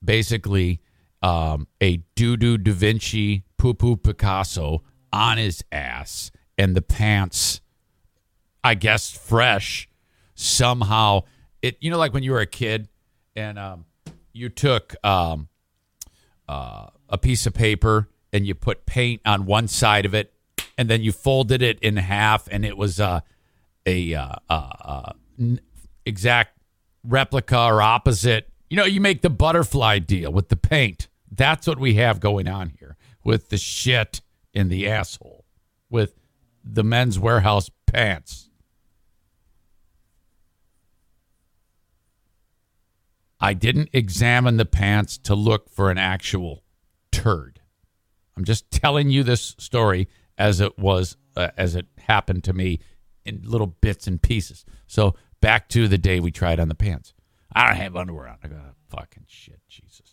basically 0.04 0.82
um, 1.22 1.70
a 1.80 2.04
doo 2.16 2.36
doo 2.36 2.58
Da 2.58 2.74
Vinci 2.74 3.46
poo 3.58 3.74
poo 3.74 3.98
Picasso 3.98 4.84
on 5.12 5.38
his 5.38 5.64
ass 5.72 6.32
and 6.58 6.76
the 6.76 6.82
pants, 6.82 7.62
I 8.64 8.76
guess, 8.76 9.12
fresh 9.12 9.90
somehow. 10.36 11.24
It 11.62 11.78
you 11.80 11.92
know 11.92 11.98
like 11.98 12.14
when 12.14 12.24
you 12.24 12.32
were 12.32 12.40
a 12.40 12.48
kid 12.48 12.88
and 13.36 13.58
um, 13.60 13.86
you 14.34 14.50
took 14.50 14.96
um, 15.06 15.50
uh, 16.48 16.88
a 17.10 17.18
piece 17.18 17.46
of 17.46 17.54
paper 17.54 18.10
and 18.32 18.46
you 18.46 18.56
put 18.56 18.86
paint 18.86 19.22
on 19.26 19.46
one 19.46 19.68
side 19.68 20.06
of 20.06 20.14
it 20.14 20.34
and 20.78 20.90
then 20.90 21.02
you 21.02 21.12
folded 21.12 21.62
it 21.62 21.80
in 21.80 21.98
half 21.98 22.48
and 22.52 22.64
it 22.64 22.78
was 22.78 23.00
uh, 23.00 23.22
a 23.86 24.14
uh, 24.14 24.34
uh, 24.50 24.54
uh, 24.54 25.12
n- 25.40 25.60
exact 26.06 26.58
replica 27.04 27.60
or 27.60 27.82
opposite. 27.82 28.50
You 28.70 28.78
know, 28.78 28.86
you 28.86 29.02
make 29.02 29.22
the 29.22 29.30
butterfly 29.30 30.00
deal 30.00 30.32
with 30.32 30.50
the 30.50 30.56
paint. 30.56 31.08
That's 31.32 31.68
what 31.68 31.80
we 31.80 31.96
have 31.96 32.20
going 32.20 32.48
on 32.48 32.70
here 32.80 32.87
with 33.28 33.50
the 33.50 33.58
shit 33.58 34.22
in 34.54 34.70
the 34.70 34.88
asshole 34.88 35.44
with 35.90 36.14
the 36.64 36.82
men's 36.82 37.20
warehouse 37.20 37.70
pants. 37.86 38.50
I 43.38 43.54
didn't 43.54 43.90
examine 43.92 44.56
the 44.56 44.66
pants 44.66 45.18
to 45.18 45.36
look 45.36 45.70
for 45.70 45.92
an 45.92 45.98
actual 45.98 46.64
turd. 47.12 47.60
I'm 48.38 48.46
just 48.46 48.72
telling 48.72 49.10
you 49.10 49.24
this 49.24 49.56
story 49.60 50.08
as 50.38 50.62
it 50.62 50.80
was, 50.80 51.18
uh, 51.36 51.50
as 51.58 51.76
it 51.76 51.88
happened 51.98 52.46
to 52.46 52.54
me 52.54 52.80
in 53.26 53.42
little 53.44 53.68
bits 53.68 54.08
and 54.08 54.22
pieces. 54.22 54.64
So 54.88 55.16
back 55.42 55.68
to 55.70 55.90
the 55.90 55.98
day 55.98 56.22
we 56.22 56.32
tried 56.32 56.62
on 56.62 56.70
the 56.70 56.76
pants. 56.76 57.14
I 57.54 57.68
don't 57.68 57.76
have 57.76 57.98
underwear 57.98 58.30
on. 58.30 58.38
I 58.42 58.48
go, 58.48 58.62
fucking 58.90 59.26
shit, 59.28 59.60
Jesus. 59.68 60.07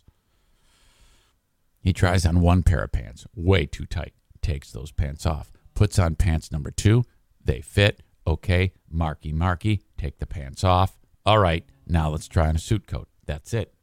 He 1.84 1.92
tries 1.92 2.24
on 2.24 2.40
one 2.40 2.62
pair 2.62 2.82
of 2.82 2.92
pants, 2.92 3.26
way 3.34 3.66
too 3.66 3.84
tight, 3.84 4.14
takes 4.40 4.72
those 4.72 4.90
pants 4.90 5.26
off, 5.26 5.52
puts 5.74 5.98
on 5.98 6.14
pants 6.14 6.50
number 6.50 6.70
two. 6.70 7.04
They 7.44 7.60
fit. 7.60 8.02
Okay, 8.26 8.72
Marky, 8.90 9.34
Marky, 9.34 9.82
take 9.98 10.18
the 10.18 10.24
pants 10.24 10.64
off. 10.64 10.96
All 11.26 11.38
right, 11.38 11.62
now 11.86 12.08
let's 12.08 12.26
try 12.26 12.48
on 12.48 12.56
a 12.56 12.58
suit 12.58 12.86
coat. 12.86 13.06
That's 13.26 13.52
it. 13.52 13.74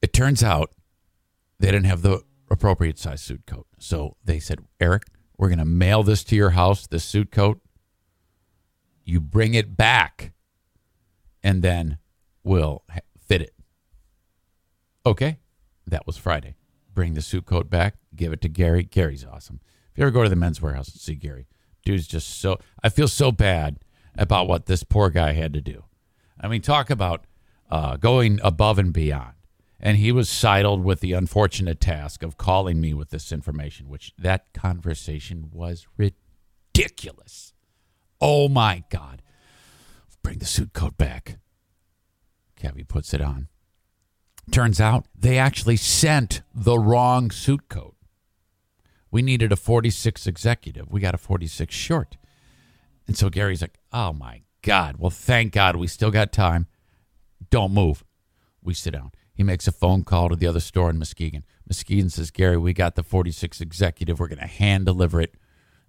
It 0.00 0.14
turns 0.14 0.42
out 0.42 0.72
they 1.60 1.70
didn't 1.70 1.84
have 1.84 2.00
the 2.00 2.22
appropriate 2.50 2.98
size 2.98 3.20
suit 3.20 3.44
coat. 3.44 3.66
So 3.78 4.16
they 4.24 4.38
said, 4.38 4.60
Eric, 4.80 5.02
we're 5.36 5.48
going 5.48 5.58
to 5.58 5.66
mail 5.66 6.02
this 6.02 6.24
to 6.24 6.36
your 6.36 6.50
house, 6.50 6.86
this 6.86 7.04
suit 7.04 7.30
coat. 7.30 7.60
You 9.04 9.20
bring 9.20 9.52
it 9.52 9.76
back, 9.76 10.32
and 11.42 11.60
then 11.60 11.98
we'll. 12.42 12.84
Okay. 15.06 15.38
That 15.86 16.06
was 16.06 16.16
Friday. 16.16 16.56
Bring 16.92 17.14
the 17.14 17.22
suit 17.22 17.46
coat 17.46 17.70
back, 17.70 17.94
give 18.16 18.32
it 18.32 18.40
to 18.40 18.48
Gary. 18.48 18.82
Gary's 18.82 19.24
awesome. 19.24 19.60
If 19.92 19.98
you 19.98 20.02
ever 20.02 20.10
go 20.10 20.24
to 20.24 20.28
the 20.28 20.34
men's 20.34 20.60
warehouse 20.60 20.88
and 20.88 21.00
see 21.00 21.14
Gary, 21.14 21.46
dude's 21.84 22.08
just 22.08 22.40
so, 22.40 22.58
I 22.82 22.88
feel 22.88 23.06
so 23.06 23.30
bad 23.30 23.78
about 24.18 24.48
what 24.48 24.66
this 24.66 24.82
poor 24.82 25.10
guy 25.10 25.32
had 25.32 25.52
to 25.54 25.60
do. 25.60 25.84
I 26.40 26.48
mean, 26.48 26.60
talk 26.60 26.90
about 26.90 27.24
uh, 27.70 27.96
going 27.96 28.40
above 28.42 28.78
and 28.78 28.92
beyond. 28.92 29.34
And 29.78 29.98
he 29.98 30.10
was 30.10 30.28
sidled 30.28 30.82
with 30.82 31.00
the 31.00 31.12
unfortunate 31.12 31.80
task 31.80 32.22
of 32.22 32.36
calling 32.36 32.80
me 32.80 32.94
with 32.94 33.10
this 33.10 33.30
information, 33.30 33.88
which 33.88 34.12
that 34.18 34.52
conversation 34.54 35.50
was 35.52 35.86
ridiculous. 35.96 37.52
Oh 38.20 38.48
my 38.48 38.84
God. 38.90 39.22
Bring 40.22 40.38
the 40.38 40.46
suit 40.46 40.72
coat 40.72 40.96
back. 40.98 41.38
Kevy 42.58 42.88
puts 42.88 43.14
it 43.14 43.20
on. 43.20 43.48
Turns 44.50 44.80
out 44.80 45.06
they 45.18 45.38
actually 45.38 45.76
sent 45.76 46.42
the 46.54 46.78
wrong 46.78 47.30
suit 47.30 47.68
coat. 47.68 47.96
We 49.10 49.22
needed 49.22 49.52
a 49.52 49.56
46 49.56 50.26
executive. 50.26 50.90
We 50.90 51.00
got 51.00 51.14
a 51.14 51.18
46 51.18 51.74
short. 51.74 52.16
And 53.06 53.16
so 53.16 53.30
Gary's 53.30 53.62
like, 53.62 53.78
oh 53.92 54.12
my 54.12 54.42
God. 54.62 54.96
Well, 54.98 55.10
thank 55.10 55.52
God 55.52 55.76
we 55.76 55.86
still 55.86 56.10
got 56.10 56.32
time. 56.32 56.66
Don't 57.50 57.72
move. 57.72 58.04
We 58.62 58.74
sit 58.74 58.92
down. 58.92 59.12
He 59.32 59.42
makes 59.42 59.68
a 59.68 59.72
phone 59.72 60.02
call 60.02 60.28
to 60.30 60.36
the 60.36 60.46
other 60.46 60.60
store 60.60 60.90
in 60.90 60.98
Muskegon. 60.98 61.44
Muskegon 61.68 62.08
says, 62.10 62.30
Gary, 62.30 62.56
we 62.56 62.72
got 62.72 62.94
the 62.94 63.02
46 63.02 63.60
executive. 63.60 64.18
We're 64.18 64.28
going 64.28 64.38
to 64.38 64.46
hand 64.46 64.86
deliver 64.86 65.20
it. 65.20 65.34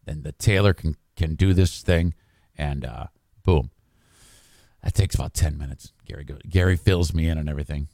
Then 0.06 0.24
the 0.24 0.34
tailor 0.34 0.74
can, 0.74 0.96
can 1.16 1.36
do 1.36 1.54
this 1.54 1.82
thing. 1.82 2.14
And 2.58 2.86
uh, 2.86 3.08
boom. 3.44 3.72
That 4.84 4.94
takes 4.94 5.16
about 5.16 5.34
10 5.34 5.58
minutes. 5.58 5.92
Gary 6.06 6.24
goes, 6.24 6.42
Gary 6.48 6.76
fills 6.76 7.14
me 7.14 7.28
in 7.28 7.38
and 7.38 7.50
everything. 7.50 7.88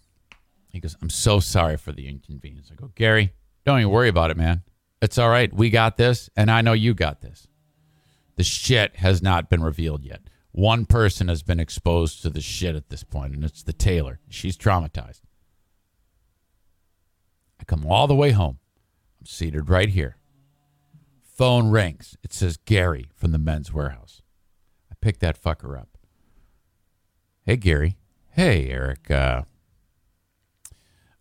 He 0.74 0.80
goes, 0.80 0.98
I'm 1.02 1.10
so 1.10 1.40
sorry 1.40 1.78
for 1.78 1.92
the 1.92 2.08
inconvenience. 2.08 2.72
I 2.72 2.76
go, 2.76 2.92
Gary, 2.96 3.32
don't 3.64 3.80
even 3.80 3.92
worry 3.92 4.10
about 4.10 4.32
it, 4.32 4.38
man. 4.38 4.64
It's 5.02 5.20
all 5.20 5.30
right. 5.30 5.54
We 5.54 5.70
got 5.70 5.98
this, 5.98 6.30
and 6.36 6.50
I 6.50 6.62
know 6.62 6.74
you 6.74 6.96
got 6.96 7.22
this. 7.22 7.48
The 8.38 8.44
shit 8.44 8.96
has 8.98 9.22
not 9.22 9.50
been 9.50 9.62
revealed 9.62 10.04
yet. 10.04 10.22
One 10.52 10.86
person 10.86 11.28
has 11.28 11.44
been 11.44 11.60
exposed 11.60 12.24
to 12.24 12.30
the 12.30 12.42
shit 12.42 12.76
at 12.76 12.90
this 12.90 13.04
point, 13.04 13.36
and 13.36 13.44
it's 13.44 13.62
the 13.62 13.74
tailor. 13.74 14.20
She's 14.30 14.58
traumatized. 14.58 15.22
I 17.60 17.64
come 17.66 17.86
all 17.86 18.08
the 18.08 18.16
way 18.16 18.32
home. 18.32 18.58
I'm 19.20 19.28
seated 19.28 19.70
right 19.70 19.90
here. 19.90 20.18
Phone 21.22 21.70
rings. 21.70 22.18
It 22.24 22.34
says 22.34 22.58
Gary 22.58 23.10
from 23.16 23.32
the 23.32 23.38
men's 23.38 23.72
warehouse. 23.72 24.22
I 24.92 24.96
pick 25.02 25.20
that 25.20 25.42
fucker 25.42 25.80
up. 25.80 25.98
Hey, 27.46 27.58
Gary. 27.58 27.98
Hey, 28.32 28.70
Eric. 28.70 29.12
Uh, 29.12 29.44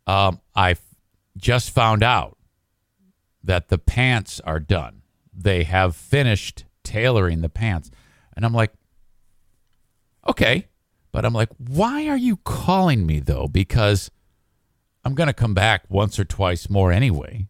um, 0.06 0.40
I 0.54 0.76
just 1.37 1.71
found 1.71 2.02
out 2.02 2.37
that 3.42 3.68
the 3.68 3.78
pants 3.78 4.40
are 4.40 4.61
done. 4.61 5.02
They 5.32 5.64
have 5.64 5.97
finished 5.97 6.64
tailoring 6.85 7.40
the 7.40 7.49
pants. 7.49 7.90
And 8.37 8.44
I'm 8.44 8.52
like, 8.52 8.73
okay. 10.28 10.68
But 11.11 11.25
I'm 11.25 11.35
like, 11.35 11.50
why 11.59 12.09
are 12.09 12.16
you 12.16 12.37
calling 12.38 13.06
me 13.06 13.21
though? 13.21 13.47
Because 13.47 14.11
I'm 15.04 15.14
going 15.14 15.26
to 15.26 15.35
come 15.35 15.54
back 15.54 15.85
once 15.88 16.18
or 16.18 16.25
twice 16.25 16.71
more 16.71 16.92
anyway. 16.92 17.49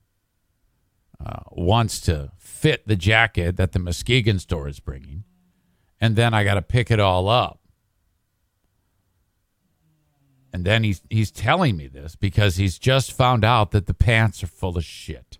Uh, 1.24 1.42
once 1.50 2.00
to 2.00 2.32
fit 2.38 2.86
the 2.88 2.96
jacket 2.96 3.56
that 3.56 3.72
the 3.72 3.78
Muskegon 3.78 4.40
store 4.40 4.66
is 4.66 4.80
bringing. 4.80 5.24
And 6.00 6.16
then 6.16 6.34
I 6.34 6.42
got 6.42 6.54
to 6.54 6.62
pick 6.62 6.90
it 6.90 6.98
all 6.98 7.28
up. 7.28 7.60
And 10.52 10.64
then 10.64 10.84
he's 10.84 11.00
he's 11.08 11.30
telling 11.30 11.76
me 11.76 11.88
this 11.88 12.14
because 12.14 12.56
he's 12.56 12.78
just 12.78 13.12
found 13.12 13.44
out 13.44 13.70
that 13.70 13.86
the 13.86 13.94
pants 13.94 14.42
are 14.42 14.48
full 14.48 14.76
of 14.76 14.84
shit. 14.84 15.38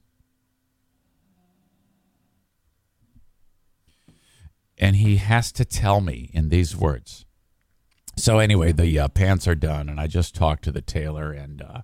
And 4.78 4.97
he 4.97 5.16
has 5.16 5.52
to 5.52 5.64
tell 5.64 6.00
me 6.00 6.31
in 6.33 6.49
these 6.49 6.75
words. 6.75 7.26
So 8.16 8.38
anyway, 8.38 8.73
the 8.73 8.99
uh, 8.99 9.09
pants 9.09 9.47
are 9.47 9.54
done, 9.54 9.88
and 9.88 10.00
I 10.00 10.07
just 10.07 10.35
talked 10.35 10.64
to 10.64 10.73
the 10.73 10.83
tailor, 10.83 11.33
and 11.33 11.62
uh, 11.62 11.83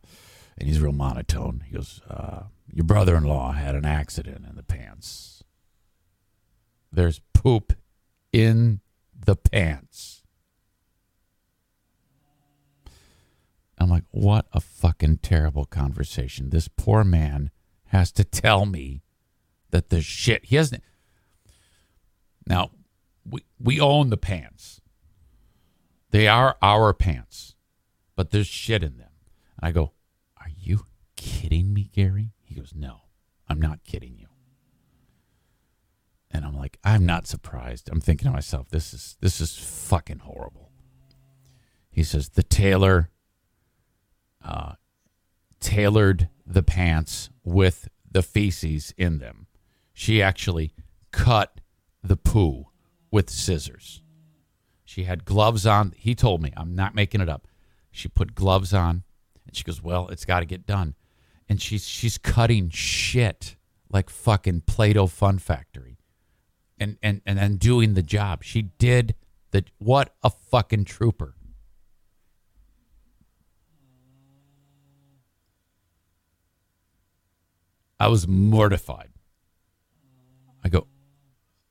and 0.56 0.68
he's 0.68 0.80
real 0.80 0.92
monotone. 0.92 1.64
He 1.66 1.75
goes, 1.75 2.00
uh, 2.08 2.44
"Your 2.73 2.85
brother-in-law 2.85 3.52
had 3.52 3.75
an 3.75 3.85
accident 3.85 4.47
in 4.49 4.56
the 4.56 4.62
pants. 4.62 5.44
There's 6.90 7.20
poop 7.35 7.75
in 8.32 8.80
the 9.14 9.37
pants." 9.37 10.18
I'm 13.78 13.90
like, 13.90 14.04
what 14.11 14.47
a 14.52 14.61
fucking 14.61 15.18
terrible 15.18 15.64
conversation. 15.64 16.50
This 16.50 16.68
poor 16.68 17.04
man 17.04 17.50
has 17.87 18.11
to 18.12 18.25
tell 18.25 18.66
me 18.66 19.02
that 19.70 19.90
the 19.90 20.00
shit 20.00 20.47
he 20.47 20.56
hasn't. 20.56 20.82
Now, 22.47 22.70
we 23.28 23.44
we 23.61 23.80
own 23.80 24.11
the 24.11 24.16
pants. 24.16 24.80
They 26.11 26.26
are 26.26 26.56
our 26.62 26.94
pants, 26.94 27.54
but 28.16 28.30
there's 28.30 28.47
shit 28.47 28.82
in 28.82 28.97
them. 28.97 29.11
And 29.58 29.68
I 29.68 29.73
go, 29.73 29.92
Are 30.38 30.50
you 30.56 30.87
kidding 31.16 31.73
me, 31.75 31.90
Gary? 31.92 32.32
He 32.42 32.54
goes, 32.54 32.73
No, 32.75 33.02
I'm 33.49 33.61
not 33.61 33.85
kidding 33.85 34.16
you. 34.18 34.26
And 36.30 36.44
I'm 36.44 36.56
like, 36.56 36.78
I'm 36.85 37.06
not 37.06 37.26
surprised. 37.26 37.88
I'm 37.90 38.00
thinking 38.00 38.26
to 38.26 38.32
myself, 38.32 38.68
this 38.70 38.92
is 38.92 39.16
this 39.20 39.40
is 39.40 39.56
fucking 39.56 40.20
horrible. 40.20 40.70
He 41.90 42.04
says, 42.04 42.28
the 42.30 42.42
tailor 42.42 43.11
uh, 44.49 44.73
tailored 45.61 46.28
the 46.47 46.63
pants 46.63 47.30
with 47.45 47.89
the 48.11 48.23
feces 48.23 48.95
in 48.97 49.19
them. 49.19 49.47
She 49.93 50.23
actually 50.23 50.73
cut 51.13 51.61
the 52.02 52.17
poo 52.17 52.67
with 53.11 53.28
scissors. 53.28 54.02
She 54.84 55.04
had 55.04 55.26
gloves 55.26 55.67
on. 55.67 55.93
He 55.97 56.15
told 56.15 56.43
me, 56.43 56.52
I'm 56.56 56.75
not 56.75 56.95
making 56.95 57.21
it 57.21 57.28
up. 57.28 57.47
She 57.91 58.08
put 58.08 58.34
gloves 58.34 58.73
on 58.73 59.02
and 59.47 59.54
she 59.54 59.65
goes, 59.65 59.82
Well, 59.82 60.08
it's 60.08 60.25
got 60.25 60.41
to 60.41 60.47
get 60.47 60.67
done. 60.67 60.95
And 61.49 61.61
she's 61.61 61.87
she's 61.87 62.17
cutting 62.17 62.71
shit 62.71 63.56
like 63.91 64.08
fucking 64.08 64.63
Play-Doh 64.63 65.06
Fun 65.06 65.39
Factory. 65.39 65.99
And 66.78 66.97
and 67.02 67.21
and 67.26 67.39
then 67.39 67.56
doing 67.56 67.95
the 67.95 68.02
job. 68.02 68.45
She 68.45 68.63
did 68.63 69.15
the 69.50 69.65
what 69.78 70.15
a 70.23 70.30
fucking 70.30 70.84
trooper. 70.84 71.34
I 78.00 78.08
was 78.08 78.28
mortified. 78.28 79.11
I 80.65 80.69
go, 80.69 80.87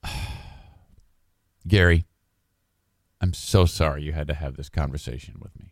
Gary, 1.67 2.05
I'm 3.21 3.33
so 3.33 3.65
sorry 3.65 4.03
you 4.03 4.13
had 4.13 4.27
to 4.27 4.33
have 4.33 4.55
this 4.55 4.69
conversation 4.69 5.35
with 5.39 5.57
me. 5.57 5.71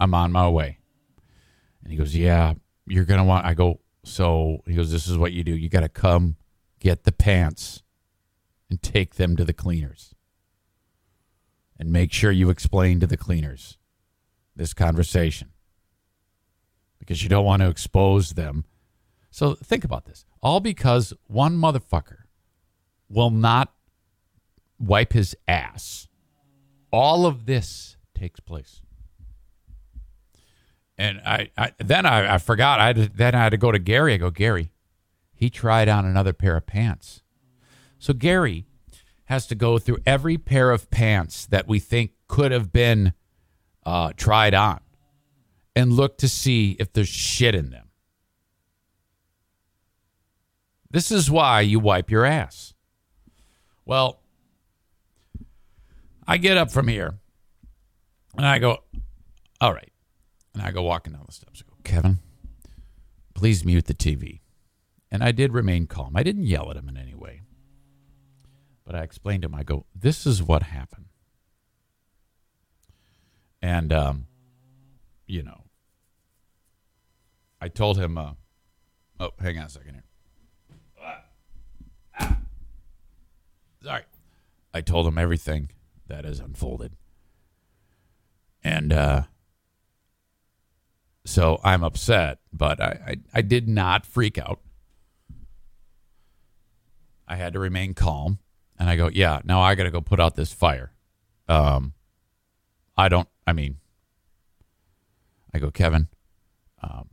I'm 0.00 0.14
on 0.14 0.32
my 0.32 0.48
way. 0.48 0.78
And 1.82 1.92
he 1.92 1.98
goes, 1.98 2.14
Yeah, 2.14 2.54
you're 2.86 3.04
going 3.04 3.18
to 3.18 3.24
want. 3.24 3.46
I 3.46 3.54
go, 3.54 3.80
So 4.04 4.62
he 4.66 4.74
goes, 4.74 4.90
This 4.90 5.06
is 5.06 5.18
what 5.18 5.32
you 5.32 5.44
do. 5.44 5.54
You 5.54 5.68
got 5.68 5.80
to 5.80 5.88
come 5.88 6.36
get 6.80 7.04
the 7.04 7.12
pants 7.12 7.82
and 8.70 8.80
take 8.82 9.16
them 9.16 9.36
to 9.36 9.44
the 9.44 9.52
cleaners. 9.52 10.14
And 11.78 11.92
make 11.92 12.12
sure 12.12 12.30
you 12.30 12.50
explain 12.50 12.98
to 13.00 13.06
the 13.06 13.16
cleaners 13.16 13.78
this 14.56 14.74
conversation 14.74 15.50
because 16.98 17.22
you 17.22 17.28
don't 17.28 17.44
want 17.44 17.62
to 17.62 17.68
expose 17.68 18.30
them. 18.32 18.64
So 19.30 19.54
think 19.54 19.84
about 19.84 20.06
this. 20.06 20.24
All 20.42 20.60
because 20.60 21.12
one 21.26 21.56
motherfucker 21.56 22.22
will 23.08 23.30
not 23.30 23.72
wipe 24.78 25.12
his 25.12 25.36
ass. 25.46 26.08
All 26.92 27.26
of 27.26 27.46
this 27.46 27.96
takes 28.14 28.40
place. 28.40 28.82
And 30.96 31.20
I, 31.24 31.50
I 31.56 31.72
then 31.78 32.06
I, 32.06 32.34
I 32.34 32.38
forgot. 32.38 32.80
I 32.80 32.86
had, 32.88 33.16
then 33.16 33.34
I 33.34 33.44
had 33.44 33.50
to 33.50 33.56
go 33.56 33.70
to 33.70 33.78
Gary. 33.78 34.14
I 34.14 34.16
go, 34.16 34.30
Gary, 34.30 34.72
he 35.34 35.48
tried 35.48 35.88
on 35.88 36.04
another 36.04 36.32
pair 36.32 36.56
of 36.56 36.66
pants. 36.66 37.22
So 37.98 38.12
Gary 38.12 38.66
has 39.26 39.46
to 39.46 39.54
go 39.54 39.78
through 39.78 39.98
every 40.06 40.38
pair 40.38 40.70
of 40.70 40.90
pants 40.90 41.46
that 41.46 41.68
we 41.68 41.78
think 41.78 42.12
could 42.26 42.50
have 42.50 42.72
been 42.72 43.12
uh, 43.84 44.12
tried 44.16 44.54
on 44.54 44.80
and 45.76 45.92
look 45.92 46.18
to 46.18 46.28
see 46.28 46.76
if 46.80 46.92
there's 46.92 47.08
shit 47.08 47.54
in 47.54 47.70
them. 47.70 47.87
This 50.90 51.10
is 51.12 51.30
why 51.30 51.60
you 51.60 51.80
wipe 51.80 52.10
your 52.10 52.24
ass. 52.24 52.74
Well, 53.84 54.20
I 56.26 56.36
get 56.36 56.56
up 56.56 56.70
from 56.70 56.88
here 56.88 57.18
and 58.36 58.46
I 58.46 58.58
go, 58.58 58.78
all 59.60 59.72
right. 59.72 59.92
And 60.54 60.62
I 60.62 60.70
go 60.70 60.82
walking 60.82 61.12
down 61.12 61.24
the 61.26 61.32
steps. 61.32 61.62
I 61.64 61.70
go, 61.70 61.76
Kevin, 61.84 62.18
please 63.34 63.64
mute 63.64 63.86
the 63.86 63.94
TV. 63.94 64.40
And 65.10 65.22
I 65.22 65.32
did 65.32 65.52
remain 65.52 65.86
calm. 65.86 66.16
I 66.16 66.22
didn't 66.22 66.44
yell 66.44 66.70
at 66.70 66.76
him 66.76 66.88
in 66.88 66.96
any 66.96 67.14
way. 67.14 67.42
But 68.84 68.94
I 68.94 69.02
explained 69.02 69.42
to 69.42 69.48
him, 69.48 69.54
I 69.54 69.62
go, 69.62 69.86
this 69.94 70.26
is 70.26 70.42
what 70.42 70.62
happened. 70.64 71.06
And, 73.60 73.92
um, 73.92 74.26
you 75.26 75.42
know, 75.42 75.64
I 77.60 77.68
told 77.68 77.98
him, 77.98 78.16
uh, 78.16 78.32
oh, 79.20 79.30
hang 79.38 79.58
on 79.58 79.66
a 79.66 79.68
second 79.68 79.94
here. 79.94 80.04
Sorry. 83.82 84.02
I 84.74 84.80
told 84.80 85.06
him 85.06 85.18
everything 85.18 85.70
that 86.08 86.24
has 86.24 86.40
unfolded. 86.40 86.92
And 88.62 88.92
uh, 88.92 89.22
so 91.24 91.60
I'm 91.64 91.84
upset, 91.84 92.38
but 92.52 92.80
I, 92.80 93.00
I, 93.06 93.16
I 93.34 93.42
did 93.42 93.68
not 93.68 94.04
freak 94.04 94.38
out. 94.38 94.60
I 97.26 97.36
had 97.36 97.52
to 97.52 97.58
remain 97.58 97.94
calm. 97.94 98.38
And 98.78 98.88
I 98.88 98.96
go, 98.96 99.10
yeah, 99.12 99.40
now 99.44 99.60
I 99.60 99.74
got 99.74 99.84
to 99.84 99.90
go 99.90 100.00
put 100.00 100.20
out 100.20 100.36
this 100.36 100.52
fire. 100.52 100.92
Um, 101.48 101.94
I 102.96 103.08
don't, 103.08 103.28
I 103.46 103.52
mean, 103.52 103.78
I 105.52 105.58
go, 105.58 105.70
Kevin, 105.70 106.08
um, 106.82 107.08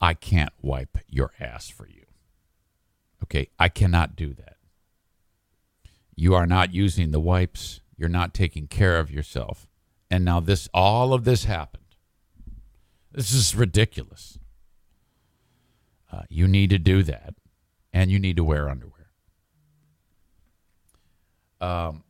I 0.00 0.14
can't 0.14 0.52
wipe 0.62 0.98
your 1.08 1.32
ass 1.38 1.68
for 1.68 1.86
you. 1.86 2.05
Okay, 3.24 3.48
I 3.58 3.68
cannot 3.68 4.16
do 4.16 4.34
that. 4.34 4.56
You 6.14 6.34
are 6.34 6.46
not 6.46 6.72
using 6.72 7.10
the 7.10 7.20
wipes. 7.20 7.80
You're 7.96 8.08
not 8.08 8.34
taking 8.34 8.68
care 8.68 8.98
of 8.98 9.10
yourself. 9.10 9.66
And 10.10 10.24
now 10.24 10.40
this 10.40 10.68
all 10.72 11.12
of 11.12 11.24
this 11.24 11.44
happened. 11.44 11.82
This 13.12 13.32
is 13.32 13.54
ridiculous. 13.54 14.38
Uh, 16.12 16.22
you 16.28 16.46
need 16.46 16.70
to 16.70 16.78
do 16.78 17.02
that, 17.02 17.34
and 17.92 18.10
you 18.10 18.18
need 18.18 18.36
to 18.36 18.44
wear 18.44 18.68
underwear. 18.68 19.10
Um, 21.60 22.04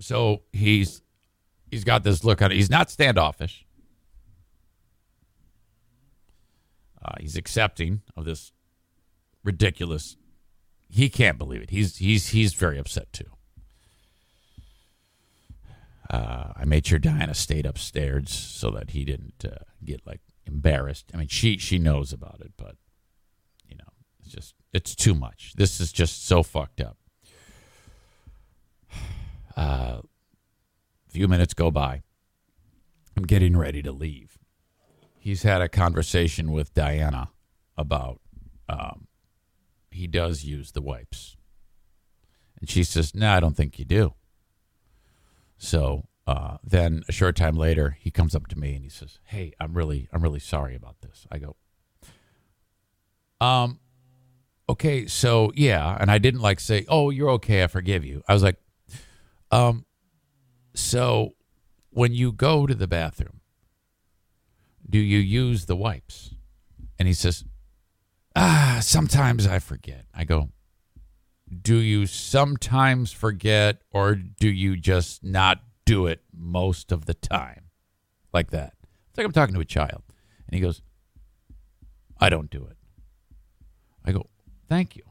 So 0.00 0.42
he's 0.52 1.00
he's 1.70 1.84
got 1.84 2.04
this 2.04 2.24
look 2.24 2.42
on. 2.42 2.50
He's 2.50 2.68
not 2.68 2.90
standoffish. 2.90 3.64
Uh, 7.02 7.12
he's 7.20 7.36
accepting 7.36 8.02
of 8.16 8.24
this 8.24 8.52
ridiculous. 9.44 10.16
He 10.88 11.08
can't 11.08 11.38
believe 11.38 11.62
it. 11.62 11.70
He's 11.70 11.98
he's 11.98 12.28
he's 12.28 12.54
very 12.54 12.78
upset 12.78 13.12
too. 13.12 13.30
Uh, 16.10 16.52
I 16.56 16.64
made 16.64 16.86
sure 16.86 16.98
Diana 16.98 17.34
stayed 17.34 17.66
upstairs 17.66 18.30
so 18.30 18.70
that 18.70 18.90
he 18.90 19.04
didn't 19.04 19.44
uh, 19.44 19.64
get 19.84 20.06
like 20.06 20.20
embarrassed. 20.46 21.10
I 21.14 21.18
mean, 21.18 21.28
she 21.28 21.58
she 21.58 21.78
knows 21.78 22.12
about 22.12 22.40
it, 22.40 22.52
but 22.56 22.76
you 23.68 23.76
know, 23.76 23.92
it's 24.20 24.32
just 24.32 24.54
it's 24.72 24.94
too 24.94 25.14
much. 25.14 25.54
This 25.56 25.80
is 25.80 25.92
just 25.92 26.26
so 26.26 26.42
fucked 26.42 26.80
up. 26.80 26.98
A 29.56 29.60
uh, 29.60 30.00
few 31.08 31.28
minutes 31.28 31.54
go 31.54 31.70
by. 31.70 32.02
I'm 33.16 33.24
getting 33.24 33.56
ready 33.56 33.82
to 33.82 33.92
leave. 33.92 34.38
He's 35.18 35.42
had 35.42 35.62
a 35.62 35.68
conversation 35.68 36.52
with 36.52 36.74
Diana 36.74 37.30
about 37.78 38.20
um, 38.68 39.06
he 39.94 40.06
does 40.06 40.44
use 40.44 40.72
the 40.72 40.82
wipes, 40.82 41.36
and 42.58 42.68
she 42.68 42.84
says, 42.84 43.14
"No, 43.14 43.30
I 43.30 43.40
don't 43.40 43.56
think 43.56 43.78
you 43.78 43.84
do." 43.84 44.14
So 45.56 46.08
uh, 46.26 46.58
then 46.64 47.04
a 47.08 47.12
short 47.12 47.36
time 47.36 47.56
later, 47.56 47.96
he 48.00 48.10
comes 48.10 48.34
up 48.34 48.48
to 48.48 48.58
me 48.58 48.74
and 48.74 48.82
he 48.82 48.90
says, 48.90 49.18
"Hey, 49.24 49.52
I'm 49.60 49.74
really, 49.74 50.08
I'm 50.12 50.22
really 50.22 50.40
sorry 50.40 50.74
about 50.74 51.00
this." 51.00 51.26
I 51.30 51.38
go, 51.38 51.56
"Um, 53.40 53.80
okay, 54.68 55.06
so 55.06 55.52
yeah," 55.54 55.96
and 56.00 56.10
I 56.10 56.18
didn't 56.18 56.40
like 56.40 56.60
say, 56.60 56.84
"Oh, 56.88 57.10
you're 57.10 57.30
okay, 57.30 57.62
I 57.62 57.68
forgive 57.68 58.04
you." 58.04 58.22
I 58.28 58.34
was 58.34 58.42
like, 58.42 58.56
"Um, 59.50 59.86
so 60.74 61.34
when 61.90 62.12
you 62.12 62.32
go 62.32 62.66
to 62.66 62.74
the 62.74 62.88
bathroom, 62.88 63.40
do 64.88 64.98
you 64.98 65.18
use 65.18 65.66
the 65.66 65.76
wipes?" 65.76 66.34
And 66.98 67.08
he 67.08 67.14
says, 67.14 67.44
"Ah, 68.34 68.78
sometimes 68.82 69.46
I 69.46 69.58
forget." 69.58 70.06
I 70.14 70.24
go, 70.24 70.50
do 71.62 71.76
you 71.76 72.06
sometimes 72.06 73.12
forget 73.12 73.82
or 73.90 74.14
do 74.14 74.48
you 74.48 74.76
just 74.76 75.22
not 75.22 75.60
do 75.84 76.06
it 76.06 76.22
most 76.32 76.92
of 76.92 77.06
the 77.06 77.14
time? 77.14 77.66
Like 78.32 78.50
that. 78.50 78.74
It's 79.08 79.18
like 79.18 79.26
I'm 79.26 79.32
talking 79.32 79.54
to 79.54 79.60
a 79.60 79.66
child. 79.66 80.02
And 80.46 80.54
he 80.54 80.60
goes, 80.60 80.82
I 82.18 82.28
don't 82.28 82.50
do 82.50 82.66
it. 82.66 82.76
I 84.04 84.12
go, 84.12 84.28
Thank 84.66 84.96
you. 84.96 85.02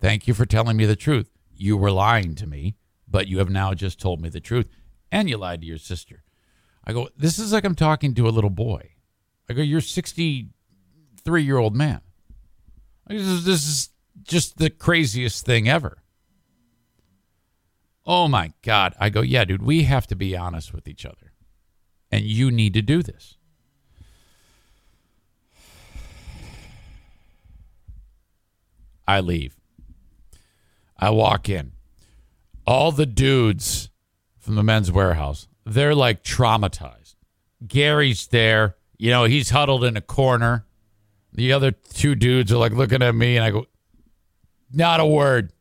Thank 0.00 0.26
you 0.26 0.34
for 0.34 0.46
telling 0.46 0.76
me 0.76 0.86
the 0.86 0.96
truth. 0.96 1.30
You 1.54 1.76
were 1.76 1.90
lying 1.90 2.34
to 2.36 2.46
me, 2.46 2.76
but 3.06 3.28
you 3.28 3.38
have 3.38 3.50
now 3.50 3.74
just 3.74 4.00
told 4.00 4.20
me 4.20 4.28
the 4.28 4.40
truth. 4.40 4.66
And 5.12 5.28
you 5.28 5.36
lied 5.36 5.60
to 5.60 5.66
your 5.66 5.78
sister. 5.78 6.24
I 6.84 6.92
go, 6.92 7.08
This 7.16 7.38
is 7.38 7.52
like 7.52 7.64
I'm 7.64 7.74
talking 7.74 8.14
to 8.14 8.26
a 8.26 8.30
little 8.30 8.50
boy. 8.50 8.92
I 9.48 9.52
go, 9.52 9.62
You're 9.62 9.80
63 9.80 11.42
year 11.42 11.58
old 11.58 11.76
man. 11.76 12.00
This 13.08 13.22
is, 13.22 13.44
this 13.44 13.66
is 13.66 13.90
just 14.22 14.58
the 14.58 14.70
craziest 14.70 15.44
thing 15.44 15.68
ever. 15.68 15.98
Oh 18.06 18.28
my 18.28 18.52
God. 18.62 18.94
I 18.98 19.10
go, 19.10 19.20
yeah, 19.20 19.44
dude, 19.44 19.62
we 19.62 19.84
have 19.84 20.06
to 20.08 20.16
be 20.16 20.36
honest 20.36 20.72
with 20.72 20.88
each 20.88 21.06
other. 21.06 21.32
And 22.10 22.24
you 22.24 22.50
need 22.50 22.74
to 22.74 22.82
do 22.82 23.02
this. 23.02 23.36
I 29.06 29.20
leave. 29.20 29.56
I 30.98 31.10
walk 31.10 31.48
in. 31.48 31.72
All 32.66 32.92
the 32.92 33.06
dudes 33.06 33.90
from 34.38 34.54
the 34.54 34.62
men's 34.62 34.90
warehouse, 34.90 35.48
they're 35.66 35.94
like 35.94 36.22
traumatized. 36.22 37.16
Gary's 37.66 38.26
there. 38.28 38.76
You 38.96 39.10
know, 39.10 39.24
he's 39.24 39.50
huddled 39.50 39.84
in 39.84 39.96
a 39.96 40.00
corner. 40.00 40.66
The 41.34 41.52
other 41.52 41.72
two 41.72 42.14
dudes 42.14 42.52
are 42.52 42.56
like 42.56 42.72
looking 42.72 43.02
at 43.02 43.14
me, 43.14 43.36
and 43.36 43.44
I 43.44 43.50
go, 43.50 43.66
not 44.72 45.00
a 45.00 45.06
word. 45.06 45.52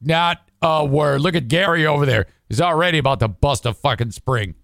Not 0.00 0.38
a 0.60 0.84
word. 0.84 1.20
Look 1.20 1.34
at 1.34 1.48
Gary 1.48 1.86
over 1.86 2.04
there. 2.04 2.26
He's 2.48 2.60
already 2.60 2.98
about 2.98 3.20
to 3.20 3.28
bust 3.28 3.66
a 3.66 3.72
fucking 3.72 4.10
spring. 4.10 4.54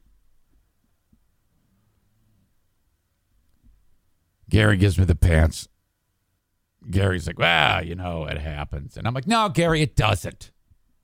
Gary 4.51 4.77
gives 4.77 4.99
me 4.99 5.05
the 5.05 5.15
pants. 5.15 5.69
Gary's 6.91 7.27
like, 7.27 7.39
well, 7.39 7.85
you 7.85 7.95
know, 7.95 8.25
it 8.25 8.39
happens. 8.39 8.97
And 8.97 9.07
I'm 9.07 9.15
like, 9.15 9.27
no, 9.27 9.49
Gary, 9.49 9.83
it 9.83 9.95
doesn't. 9.95 10.51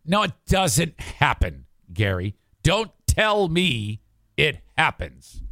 No, 0.04 0.22
it 0.22 0.32
doesn't 0.46 0.98
happen, 0.98 1.66
Gary. 1.92 2.34
Don't 2.62 2.90
tell 3.06 3.48
me 3.48 4.00
it 4.36 4.60
happens. 4.76 5.42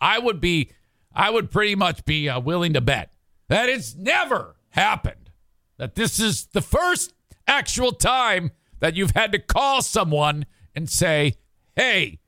I 0.00 0.18
would 0.18 0.40
be, 0.40 0.70
I 1.12 1.30
would 1.30 1.50
pretty 1.50 1.74
much 1.74 2.04
be 2.04 2.28
uh, 2.28 2.40
willing 2.40 2.72
to 2.74 2.80
bet 2.80 3.12
that 3.48 3.68
it's 3.68 3.94
never 3.94 4.56
happened 4.70 5.30
that 5.78 5.94
this 5.94 6.20
is 6.20 6.46
the 6.46 6.60
first 6.60 7.14
actual 7.46 7.92
time 7.92 8.50
that 8.80 8.94
you've 8.94 9.12
had 9.12 9.32
to 9.32 9.38
call 9.38 9.82
someone 9.82 10.46
and 10.74 10.88
say, 10.88 11.34
hey, 11.74 12.18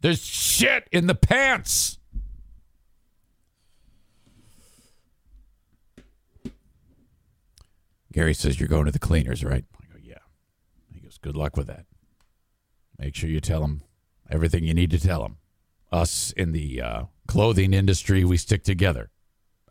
there's 0.00 0.24
shit 0.24 0.88
in 0.90 1.06
the 1.06 1.14
pants. 1.14 1.98
Gary 8.12 8.34
says, 8.34 8.58
You're 8.58 8.68
going 8.68 8.86
to 8.86 8.90
the 8.90 8.98
cleaners, 8.98 9.44
right? 9.44 9.64
I 9.80 9.92
go, 9.92 10.00
Yeah. 10.02 10.18
He 10.92 11.00
goes, 11.00 11.18
Good 11.18 11.36
luck 11.36 11.56
with 11.56 11.68
that. 11.68 11.86
Make 12.98 13.14
sure 13.14 13.30
you 13.30 13.40
tell 13.40 13.62
him 13.62 13.82
everything 14.28 14.64
you 14.64 14.74
need 14.74 14.90
to 14.90 14.98
tell 14.98 15.24
him. 15.24 15.36
Us 15.92 16.32
in 16.32 16.52
the 16.52 16.80
uh, 16.80 17.02
clothing 17.28 17.72
industry, 17.72 18.24
we 18.24 18.36
stick 18.36 18.64
together. 18.64 19.10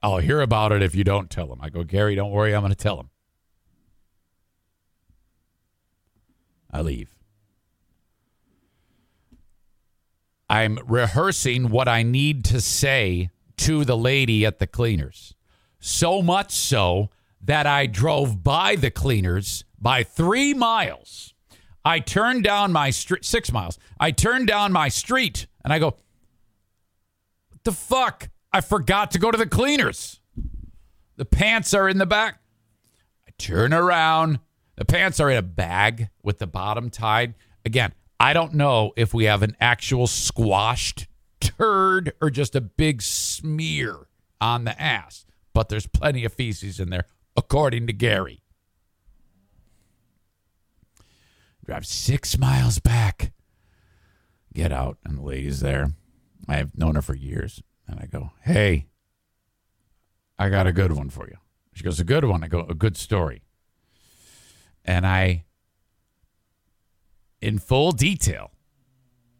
I'll 0.01 0.19
hear 0.19 0.41
about 0.41 0.71
it 0.71 0.81
if 0.81 0.95
you 0.95 1.03
don't 1.03 1.29
tell 1.29 1.51
him. 1.51 1.59
I 1.61 1.69
go, 1.69 1.83
Gary, 1.83 2.15
don't 2.15 2.31
worry, 2.31 2.55
I'm 2.55 2.61
going 2.61 2.71
to 2.71 2.75
tell 2.75 2.99
him. 2.99 3.09
I 6.71 6.81
leave. 6.81 7.09
I'm 10.49 10.79
rehearsing 10.85 11.69
what 11.69 11.87
I 11.87 12.03
need 12.03 12.43
to 12.45 12.61
say 12.61 13.29
to 13.57 13.85
the 13.85 13.97
lady 13.97 14.45
at 14.45 14.59
the 14.59 14.67
cleaners. 14.67 15.35
So 15.79 16.21
much 16.21 16.51
so 16.51 17.09
that 17.41 17.67
I 17.67 17.85
drove 17.85 18.43
by 18.43 18.75
the 18.75 18.91
cleaners 18.91 19.63
by 19.79 20.03
three 20.03 20.53
miles. 20.53 21.33
I 21.85 21.99
turned 21.99 22.43
down 22.43 22.71
my 22.71 22.89
street, 22.89 23.25
six 23.25 23.51
miles. 23.51 23.79
I 23.99 24.11
turned 24.11 24.47
down 24.47 24.71
my 24.71 24.89
street 24.89 25.47
and 25.63 25.71
I 25.71 25.79
go, 25.79 25.95
What 27.49 27.63
the 27.63 27.71
fuck? 27.71 28.29
I 28.51 28.61
forgot 28.61 29.11
to 29.11 29.19
go 29.19 29.31
to 29.31 29.37
the 29.37 29.47
cleaners. 29.47 30.19
The 31.17 31.25
pants 31.25 31.73
are 31.73 31.87
in 31.87 31.97
the 31.97 32.05
back. 32.05 32.39
I 33.27 33.31
turn 33.37 33.73
around. 33.73 34.39
The 34.75 34.85
pants 34.85 35.19
are 35.19 35.29
in 35.29 35.37
a 35.37 35.41
bag 35.41 36.09
with 36.23 36.39
the 36.39 36.47
bottom 36.47 36.89
tied. 36.89 37.35
Again, 37.65 37.93
I 38.19 38.33
don't 38.33 38.53
know 38.53 38.93
if 38.95 39.13
we 39.13 39.25
have 39.25 39.43
an 39.43 39.55
actual 39.59 40.07
squashed 40.07 41.07
turd 41.39 42.13
or 42.21 42.29
just 42.29 42.55
a 42.55 42.61
big 42.61 43.01
smear 43.01 44.07
on 44.41 44.63
the 44.63 44.81
ass, 44.81 45.25
but 45.53 45.69
there's 45.69 45.87
plenty 45.87 46.25
of 46.25 46.33
feces 46.33 46.79
in 46.79 46.89
there, 46.89 47.05
according 47.35 47.87
to 47.87 47.93
Gary. 47.93 48.41
Drive 51.65 51.85
six 51.85 52.37
miles 52.37 52.79
back. 52.79 53.31
Get 54.53 54.71
out, 54.71 54.97
and 55.05 55.19
the 55.19 55.21
lady's 55.21 55.59
there. 55.59 55.91
I 56.47 56.55
have 56.55 56.75
known 56.75 56.95
her 56.95 57.01
for 57.01 57.15
years. 57.15 57.61
And 57.89 57.99
I 57.99 58.05
go, 58.05 58.31
hey, 58.43 58.87
I 60.37 60.49
got 60.49 60.67
a 60.67 60.71
good 60.71 60.91
one 60.91 61.09
for 61.09 61.27
you. 61.27 61.37
She 61.73 61.83
goes, 61.83 61.99
a 61.99 62.03
good 62.03 62.23
one. 62.23 62.43
I 62.43 62.47
go, 62.47 62.65
a 62.69 62.75
good 62.75 62.95
story. 62.95 63.41
And 64.85 65.07
I, 65.07 65.45
in 67.41 67.57
full 67.57 67.91
detail, 67.91 68.51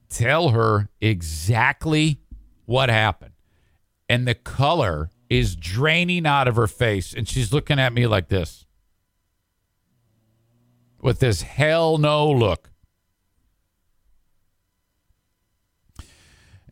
tell 0.10 0.50
her 0.50 0.90
exactly 1.00 2.22
what 2.66 2.90
happened. 2.90 3.34
And 4.10 4.28
the 4.28 4.36
color 4.36 5.12
is 5.30 5.56
draining 5.56 6.26
out 6.26 6.48
of 6.48 6.56
her 6.56 6.68
face. 6.68 7.14
And 7.14 7.28
she's 7.28 7.54
looking 7.54 7.80
at 7.80 7.94
me 7.94 8.08
like 8.08 8.30
this 8.30 8.66
with 11.00 11.20
this 11.20 11.44
hell 11.44 12.00
no 12.00 12.30
look. 12.30 12.72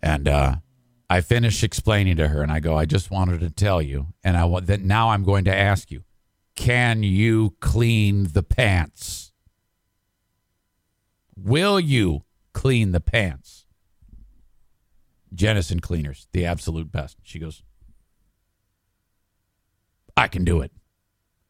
And 0.02 0.28
uh, 0.28 0.56
I 1.10 1.22
finish 1.22 1.64
explaining 1.64 2.18
to 2.18 2.28
her 2.28 2.42
and 2.42 2.52
I 2.52 2.60
go, 2.60 2.76
I 2.76 2.86
just 2.86 3.10
wanted 3.10 3.40
to 3.40 3.50
tell 3.50 3.82
you, 3.82 4.08
and 4.24 4.36
I 4.36 4.46
want 4.46 4.68
that 4.68 4.82
now 4.82 5.10
I'm 5.10 5.24
going 5.24 5.46
to 5.46 5.56
ask 5.56 5.90
you, 5.90 6.04
can 6.56 7.04
you 7.04 7.56
clean 7.60 8.30
the 8.34 8.44
pants? 8.44 9.32
Will 11.38 11.80
you 11.80 12.24
clean 12.54 12.92
the 12.92 13.00
pants? 13.00 13.66
Jenison 15.34 15.80
cleaners, 15.80 16.28
the 16.32 16.46
absolute 16.46 16.92
best. 16.92 17.18
She 17.24 17.40
goes, 17.40 17.64
I 20.16 20.28
can 20.28 20.44
do 20.44 20.62
it. 20.62 20.72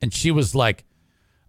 And 0.02 0.14
she 0.14 0.30
was 0.30 0.54
like, 0.54 0.84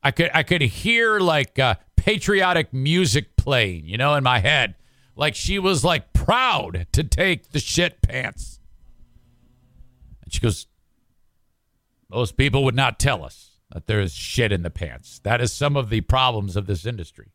I 0.03 0.13
could 0.13 0.31
I 0.33 0.45
could 0.45 0.63
hear 0.63 1.19
like 1.19 1.59
uh, 1.59 1.75
patriotic 1.97 2.73
music 2.73 3.37
playing, 3.37 3.87
you 3.87 3.99
know, 3.99 4.15
in 4.15 4.23
my 4.23 4.39
head, 4.39 4.77
like 5.19 5.35
she 5.35 5.59
was 5.59 5.85
like 5.85 6.13
proud 6.13 6.87
to 6.93 7.03
take 7.03 7.51
the 7.51 7.59
shit 7.59 8.01
pants. 8.01 8.61
And 10.23 10.33
she 10.33 10.41
goes, 10.41 10.69
"Most 12.09 12.37
people 12.37 12.65
would 12.65 12.77
not 12.77 13.01
tell 13.01 13.25
us 13.25 13.59
that 13.73 13.87
there 13.87 14.01
is 14.01 14.15
shit 14.15 14.53
in 14.53 14.63
the 14.63 14.71
pants. 14.71 15.19
That 15.25 15.41
is 15.41 15.53
some 15.53 15.77
of 15.77 15.91
the 15.91 16.03
problems 16.03 16.57
of 16.57 16.67
this 16.67 16.87
industry. 16.87 17.33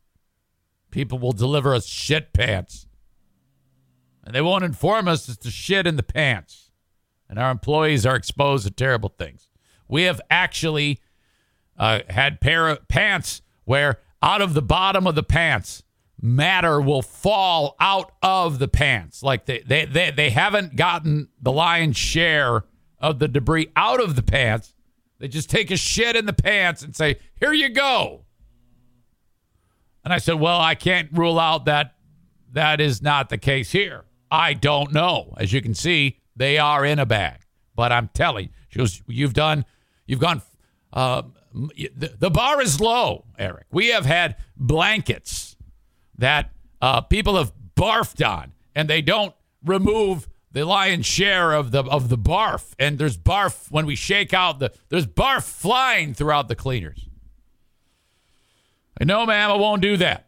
People 0.90 1.18
will 1.18 1.32
deliver 1.32 1.74
us 1.74 1.86
shit 1.86 2.32
pants, 2.32 2.86
and 4.24 4.34
they 4.34 4.40
won't 4.40 4.64
inform 4.64 5.06
us 5.06 5.28
it's 5.28 5.44
the 5.44 5.50
shit 5.50 5.86
in 5.86 5.96
the 5.96 6.02
pants." 6.02 6.70
And 7.28 7.38
our 7.38 7.50
employees 7.50 8.06
are 8.06 8.16
exposed 8.16 8.64
to 8.64 8.70
terrible 8.70 9.10
things. 9.10 9.50
We 9.88 10.02
have 10.04 10.20
actually 10.30 11.00
uh, 11.76 12.00
had 12.08 12.40
pair 12.40 12.68
of 12.68 12.88
pants 12.88 13.42
where 13.64 14.00
out 14.22 14.40
of 14.40 14.54
the 14.54 14.62
bottom 14.62 15.06
of 15.06 15.14
the 15.14 15.22
pants 15.22 15.83
matter 16.24 16.80
will 16.80 17.02
fall 17.02 17.76
out 17.78 18.10
of 18.22 18.58
the 18.58 18.66
pants. 18.66 19.22
Like 19.22 19.44
they, 19.44 19.60
they, 19.60 19.84
they, 19.84 20.10
they 20.10 20.30
haven't 20.30 20.74
gotten 20.74 21.28
the 21.40 21.52
lion's 21.52 21.98
share 21.98 22.64
of 22.98 23.18
the 23.18 23.28
debris 23.28 23.68
out 23.76 24.02
of 24.02 24.16
the 24.16 24.22
pants. 24.22 24.72
They 25.18 25.28
just 25.28 25.50
take 25.50 25.70
a 25.70 25.76
shit 25.76 26.16
in 26.16 26.24
the 26.24 26.32
pants 26.32 26.82
and 26.82 26.96
say 26.96 27.18
here 27.38 27.52
you 27.52 27.68
go. 27.68 28.24
And 30.02 30.12
i 30.12 30.18
said 30.18 30.34
well 30.34 30.60
i 30.60 30.74
can't 30.74 31.10
rule 31.12 31.38
out 31.38 31.66
that 31.66 31.94
that 32.52 32.80
is 32.80 33.02
not 33.02 33.28
the 33.28 33.38
case 33.38 33.70
here. 33.70 34.04
I 34.30 34.54
don't 34.54 34.92
know. 34.92 35.34
As 35.36 35.52
you 35.52 35.60
can 35.60 35.74
see 35.74 36.20
they 36.34 36.56
are 36.56 36.86
in 36.86 36.98
a 36.98 37.06
bag. 37.06 37.40
But 37.76 37.92
i'm 37.92 38.08
telling 38.14 38.48
she 38.70 38.78
goes 38.78 39.02
you've 39.06 39.34
done 39.34 39.66
you've 40.06 40.20
gone 40.20 40.40
uh, 40.92 41.22
the 41.52 42.30
bar 42.30 42.60
is 42.60 42.80
low, 42.80 43.26
Eric. 43.38 43.66
We 43.70 43.88
have 43.88 44.06
had 44.06 44.36
blankets 44.56 45.53
that 46.18 46.50
uh, 46.80 47.00
people 47.00 47.36
have 47.36 47.52
barfed 47.76 48.26
on, 48.26 48.52
and 48.74 48.88
they 48.88 49.02
don't 49.02 49.34
remove 49.64 50.28
the 50.52 50.64
lion's 50.64 51.06
share 51.06 51.52
of 51.52 51.70
the 51.70 51.82
of 51.84 52.08
the 52.08 52.18
barf. 52.18 52.72
And 52.78 52.98
there's 52.98 53.18
barf 53.18 53.70
when 53.70 53.86
we 53.86 53.96
shake 53.96 54.32
out 54.32 54.58
the 54.58 54.72
there's 54.88 55.06
barf 55.06 55.42
flying 55.42 56.14
throughout 56.14 56.48
the 56.48 56.54
cleaners. 56.54 57.08
I 59.00 59.04
know, 59.04 59.26
ma'am, 59.26 59.50
I 59.50 59.54
won't 59.54 59.82
do 59.82 59.96
that. 59.96 60.26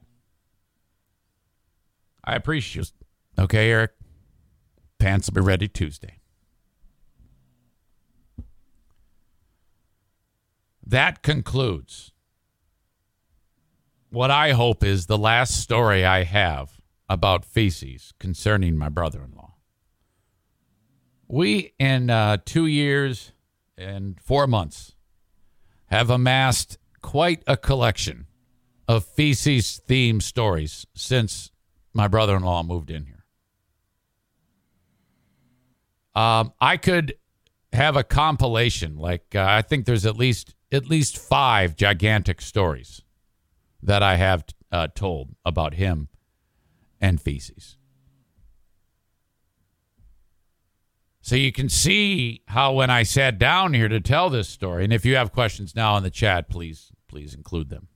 I 2.24 2.34
appreciate 2.34 2.92
you. 3.38 3.44
Okay, 3.44 3.70
Eric. 3.70 3.92
Pants 4.98 5.28
will 5.28 5.34
be 5.34 5.40
ready 5.46 5.68
Tuesday. 5.68 6.18
That 10.84 11.22
concludes 11.22 12.12
what 14.10 14.30
I 14.30 14.52
hope 14.52 14.84
is 14.84 15.06
the 15.06 15.18
last 15.18 15.60
story 15.60 16.04
I 16.04 16.24
have 16.24 16.80
about 17.08 17.44
feces 17.44 18.12
concerning 18.18 18.76
my 18.76 18.88
brother 18.88 19.22
in 19.22 19.32
law. 19.32 19.54
We, 21.28 21.72
in 21.78 22.08
uh, 22.10 22.38
two 22.44 22.66
years 22.66 23.32
and 23.76 24.20
four 24.20 24.46
months, 24.46 24.94
have 25.86 26.10
amassed 26.10 26.78
quite 27.02 27.42
a 27.46 27.56
collection 27.56 28.26
of 28.88 29.04
feces 29.04 29.80
themed 29.88 30.22
stories 30.22 30.86
since 30.94 31.50
my 31.92 32.08
brother 32.08 32.36
in 32.36 32.42
law 32.42 32.62
moved 32.62 32.90
in 32.90 33.06
here. 33.06 33.24
Um, 36.14 36.52
I 36.60 36.76
could 36.76 37.16
have 37.72 37.96
a 37.96 38.04
compilation. 38.04 38.96
Like, 38.96 39.34
uh, 39.34 39.44
I 39.48 39.62
think 39.62 39.84
there's 39.84 40.06
at 40.06 40.16
least 40.16 40.54
at 40.72 40.88
least 40.88 41.18
five 41.18 41.76
gigantic 41.76 42.40
stories 42.40 43.02
that 43.82 44.02
I 44.02 44.16
have 44.16 44.44
uh, 44.72 44.88
told 44.94 45.34
about 45.44 45.74
him 45.74 46.08
and 47.00 47.20
feces. 47.20 47.76
So 51.20 51.34
you 51.34 51.50
can 51.50 51.68
see 51.68 52.42
how 52.46 52.72
when 52.72 52.88
I 52.88 53.02
sat 53.02 53.38
down 53.38 53.74
here 53.74 53.88
to 53.88 54.00
tell 54.00 54.30
this 54.30 54.48
story, 54.48 54.84
and 54.84 54.92
if 54.92 55.04
you 55.04 55.16
have 55.16 55.32
questions 55.32 55.74
now 55.74 55.96
in 55.96 56.04
the 56.04 56.10
chat, 56.10 56.48
please 56.48 56.92
please 57.08 57.34
include 57.34 57.68
them. 57.68 57.88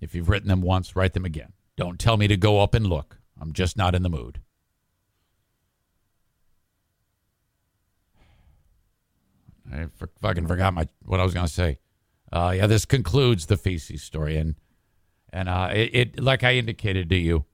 If 0.00 0.14
you've 0.14 0.28
written 0.28 0.48
them 0.48 0.62
once, 0.62 0.96
write 0.96 1.12
them 1.12 1.24
again. 1.24 1.52
Don't 1.76 1.98
tell 1.98 2.16
me 2.16 2.26
to 2.26 2.36
go 2.36 2.60
up 2.60 2.74
and 2.74 2.86
look. 2.86 3.18
I'm 3.40 3.52
just 3.52 3.76
not 3.76 3.94
in 3.94 4.02
the 4.02 4.08
mood. 4.08 4.40
I 9.72 9.86
fucking 10.20 10.46
forgot 10.46 10.74
my 10.74 10.88
what 11.04 11.20
I 11.20 11.24
was 11.24 11.34
going 11.34 11.46
to 11.46 11.52
say. 11.52 11.78
Uh, 12.32 12.54
yeah, 12.56 12.66
this 12.66 12.84
concludes 12.84 13.46
the 13.46 13.56
feces 13.56 14.02
story, 14.02 14.36
and 14.36 14.56
and 15.32 15.48
uh, 15.48 15.70
it, 15.72 15.94
it 15.94 16.20
like 16.20 16.42
I 16.44 16.54
indicated 16.54 17.08
to 17.10 17.16
you, 17.16 17.44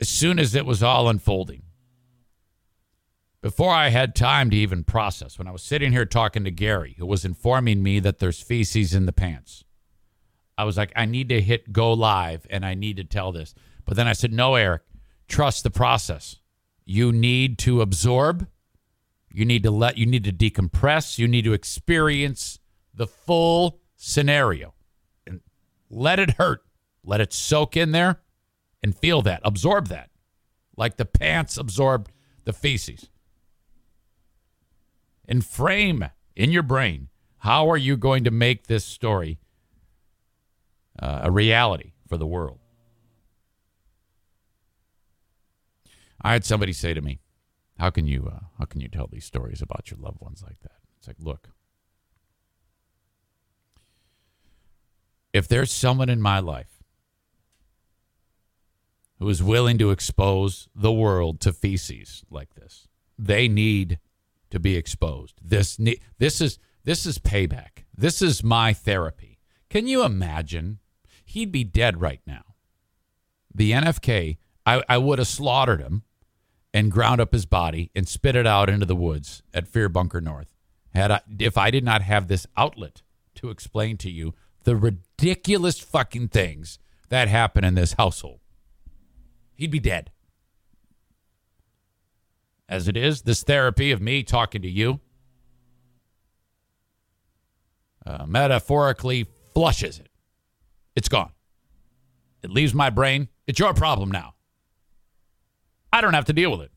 as 0.00 0.08
soon 0.08 0.38
as 0.38 0.54
it 0.54 0.66
was 0.66 0.82
all 0.82 1.08
unfolding, 1.08 1.62
before 3.40 3.72
I 3.72 3.88
had 3.88 4.14
time 4.14 4.50
to 4.50 4.56
even 4.56 4.84
process, 4.84 5.38
when 5.38 5.48
I 5.48 5.52
was 5.52 5.62
sitting 5.62 5.92
here 5.92 6.04
talking 6.04 6.44
to 6.44 6.50
Gary, 6.50 6.96
who 6.98 7.06
was 7.06 7.24
informing 7.24 7.82
me 7.82 8.00
that 8.00 8.18
there's 8.18 8.40
feces 8.40 8.94
in 8.94 9.06
the 9.06 9.12
pants, 9.12 9.64
I 10.56 10.64
was 10.64 10.76
like, 10.76 10.92
I 10.96 11.04
need 11.04 11.28
to 11.28 11.40
hit 11.40 11.72
go 11.72 11.92
live, 11.92 12.46
and 12.50 12.66
I 12.66 12.74
need 12.74 12.96
to 12.96 13.04
tell 13.04 13.32
this. 13.32 13.54
But 13.84 13.96
then 13.96 14.08
I 14.08 14.12
said, 14.12 14.32
No, 14.32 14.54
Eric, 14.54 14.82
trust 15.28 15.62
the 15.62 15.70
process. 15.70 16.36
You 16.84 17.12
need 17.12 17.58
to 17.58 17.80
absorb 17.80 18.48
you 19.30 19.44
need 19.44 19.62
to 19.62 19.70
let 19.70 19.98
you 19.98 20.06
need 20.06 20.24
to 20.24 20.32
decompress. 20.32 21.18
You 21.18 21.28
need 21.28 21.44
to 21.44 21.52
experience 21.52 22.58
the 22.94 23.06
full 23.06 23.80
scenario 23.96 24.74
let 25.90 26.18
it 26.18 26.32
hurt. 26.32 26.62
Let 27.04 27.20
it 27.20 27.32
soak 27.32 27.76
in 27.76 27.92
there 27.92 28.20
and 28.82 28.96
feel 28.96 29.22
that. 29.22 29.40
Absorb 29.44 29.88
that. 29.88 30.10
Like 30.76 30.96
the 30.96 31.04
pants 31.04 31.56
absorbed 31.56 32.10
the 32.44 32.52
feces. 32.52 33.08
And 35.26 35.44
frame 35.44 36.10
in 36.36 36.50
your 36.50 36.62
brain 36.62 37.08
how 37.38 37.70
are 37.70 37.76
you 37.76 37.96
going 37.96 38.24
to 38.24 38.30
make 38.30 38.66
this 38.66 38.84
story 38.84 39.38
uh, 41.00 41.20
a 41.24 41.30
reality 41.30 41.92
for 42.08 42.16
the 42.16 42.26
world? 42.26 42.58
I 46.20 46.32
had 46.32 46.44
somebody 46.44 46.72
say 46.72 46.94
to 46.94 47.00
me, 47.00 47.20
how 47.78 47.90
can 47.90 48.06
you 48.06 48.28
uh, 48.32 48.40
how 48.58 48.64
can 48.64 48.80
you 48.80 48.88
tell 48.88 49.06
these 49.06 49.24
stories 49.24 49.62
about 49.62 49.88
your 49.90 50.00
loved 50.00 50.20
ones 50.20 50.42
like 50.42 50.58
that? 50.62 50.78
It's 50.98 51.06
like, 51.06 51.16
look, 51.20 51.50
if 55.32 55.48
there's 55.48 55.72
someone 55.72 56.08
in 56.08 56.20
my 56.20 56.40
life 56.40 56.82
who 59.18 59.28
is 59.28 59.42
willing 59.42 59.78
to 59.78 59.90
expose 59.90 60.68
the 60.74 60.92
world 60.92 61.40
to 61.40 61.52
feces 61.52 62.24
like 62.30 62.54
this, 62.54 62.88
they 63.18 63.48
need 63.48 63.98
to 64.50 64.58
be 64.58 64.76
exposed. 64.76 65.40
This 65.42 65.78
this 66.18 66.40
is 66.40 66.58
this 66.84 67.04
is 67.04 67.18
payback. 67.18 67.84
This 67.96 68.22
is 68.22 68.42
my 68.42 68.72
therapy. 68.72 69.40
Can 69.68 69.86
you 69.86 70.04
imagine? 70.04 70.78
He'd 71.24 71.52
be 71.52 71.64
dead 71.64 72.00
right 72.00 72.22
now. 72.26 72.54
The 73.54 73.72
NFK, 73.72 74.38
I, 74.64 74.82
I 74.88 74.96
would 74.96 75.18
have 75.18 75.28
slaughtered 75.28 75.80
him 75.80 76.04
and 76.72 76.90
ground 76.90 77.20
up 77.20 77.32
his 77.32 77.44
body 77.44 77.90
and 77.94 78.08
spit 78.08 78.36
it 78.36 78.46
out 78.46 78.70
into 78.70 78.86
the 78.86 78.96
woods 78.96 79.42
at 79.52 79.68
Fear 79.68 79.90
Bunker 79.90 80.20
North. 80.20 80.54
Had 80.94 81.10
I, 81.10 81.20
if 81.38 81.58
I 81.58 81.70
did 81.70 81.84
not 81.84 82.00
have 82.02 82.28
this 82.28 82.46
outlet 82.56 83.02
to 83.34 83.50
explain 83.50 83.98
to 83.98 84.10
you 84.10 84.34
the 84.64 84.76
ridiculous 84.76 85.80
fucking 85.80 86.28
things 86.28 86.78
that 87.08 87.28
happen 87.28 87.64
in 87.64 87.74
this 87.74 87.94
household, 87.94 88.40
he'd 89.54 89.70
be 89.70 89.80
dead. 89.80 90.10
As 92.68 92.86
it 92.86 92.96
is, 92.96 93.22
this 93.22 93.42
therapy 93.42 93.90
of 93.90 94.02
me 94.02 94.22
talking 94.22 94.60
to 94.62 94.68
you 94.68 95.00
uh, 98.08 98.24
metaphorically 98.26 99.26
flushes 99.54 99.98
it. 99.98 100.08
It's 100.96 101.08
gone. 101.08 101.32
It 102.42 102.50
leaves 102.50 102.74
my 102.74 102.90
brain. 102.90 103.28
It's 103.46 103.58
your 103.58 103.74
problem 103.74 104.10
now. 104.10 104.34
I 105.92 106.00
don't 106.00 106.14
have 106.14 106.26
to 106.26 106.32
deal 106.32 106.50
with 106.50 106.62
it. 106.62 106.70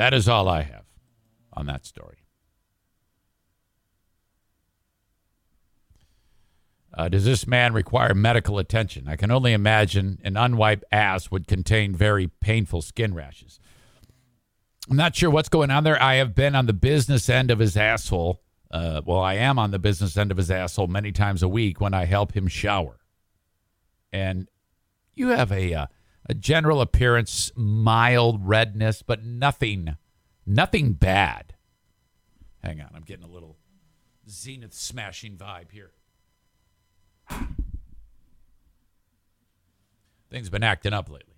That 0.00 0.14
is 0.14 0.30
all 0.30 0.48
I 0.48 0.62
have 0.62 0.86
on 1.52 1.66
that 1.66 1.84
story. 1.84 2.24
Uh, 6.94 7.10
does 7.10 7.26
this 7.26 7.46
man 7.46 7.74
require 7.74 8.14
medical 8.14 8.58
attention? 8.58 9.06
I 9.08 9.16
can 9.16 9.30
only 9.30 9.52
imagine 9.52 10.18
an 10.24 10.38
unwiped 10.38 10.84
ass 10.90 11.30
would 11.30 11.46
contain 11.46 11.94
very 11.94 12.28
painful 12.28 12.80
skin 12.80 13.12
rashes. 13.12 13.60
I'm 14.88 14.96
not 14.96 15.14
sure 15.14 15.28
what's 15.28 15.50
going 15.50 15.70
on 15.70 15.84
there. 15.84 16.02
I 16.02 16.14
have 16.14 16.34
been 16.34 16.54
on 16.54 16.64
the 16.64 16.72
business 16.72 17.28
end 17.28 17.50
of 17.50 17.58
his 17.58 17.76
asshole 17.76 18.40
uh, 18.70 19.02
well, 19.04 19.20
I 19.20 19.34
am 19.34 19.58
on 19.58 19.70
the 19.70 19.78
business 19.78 20.16
end 20.16 20.30
of 20.30 20.38
his 20.38 20.50
asshole 20.50 20.86
many 20.86 21.12
times 21.12 21.42
a 21.42 21.48
week 21.48 21.78
when 21.78 21.92
I 21.92 22.06
help 22.06 22.32
him 22.32 22.48
shower. 22.48 23.00
And 24.14 24.48
you 25.14 25.28
have 25.28 25.52
a, 25.52 25.74
uh, 25.74 25.86
a 26.30 26.34
general 26.34 26.80
appearance, 26.80 27.50
mild 27.56 28.46
redness, 28.46 29.02
but 29.02 29.24
nothing, 29.24 29.96
nothing 30.46 30.92
bad. 30.92 31.54
Hang 32.62 32.80
on, 32.80 32.90
I'm 32.94 33.02
getting 33.02 33.24
a 33.24 33.28
little 33.28 33.56
zenith 34.28 34.72
smashing 34.72 35.36
vibe 35.36 35.72
here. 35.72 35.90
Things 40.30 40.48
been 40.48 40.62
acting 40.62 40.92
up 40.92 41.10
lately. 41.10 41.34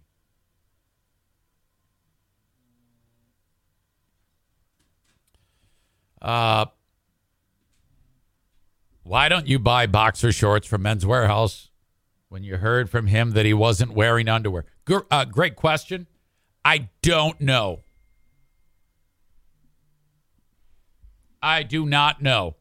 Uh, 6.21 6.67
why 9.05 9.31
don't 9.31 9.49
you 9.49 9.59
buy 9.59 9.87
boxer 9.87 10.33
shorts 10.33 10.67
from 10.67 10.83
Men's 10.83 11.07
Warehouse 11.07 11.71
when 12.33 12.43
you 12.43 12.57
heard 12.57 12.89
from 12.89 13.09
him 13.09 13.33
that 13.33 13.45
he 13.45 13.53
wasn't 13.53 13.93
wearing 13.93 14.27
underwear? 14.27 14.65
Uh, 15.11 15.27
great 15.27 15.55
question. 15.55 16.07
I 16.65 16.89
don't 17.03 17.39
know. 17.43 17.81
I 21.43 21.63
do 21.63 21.85
not 21.85 22.23
know. 22.23 22.57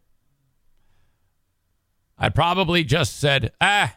I 2.18 2.28
probably 2.28 2.84
just 2.84 3.18
said, 3.18 3.54
ah, 3.62 3.96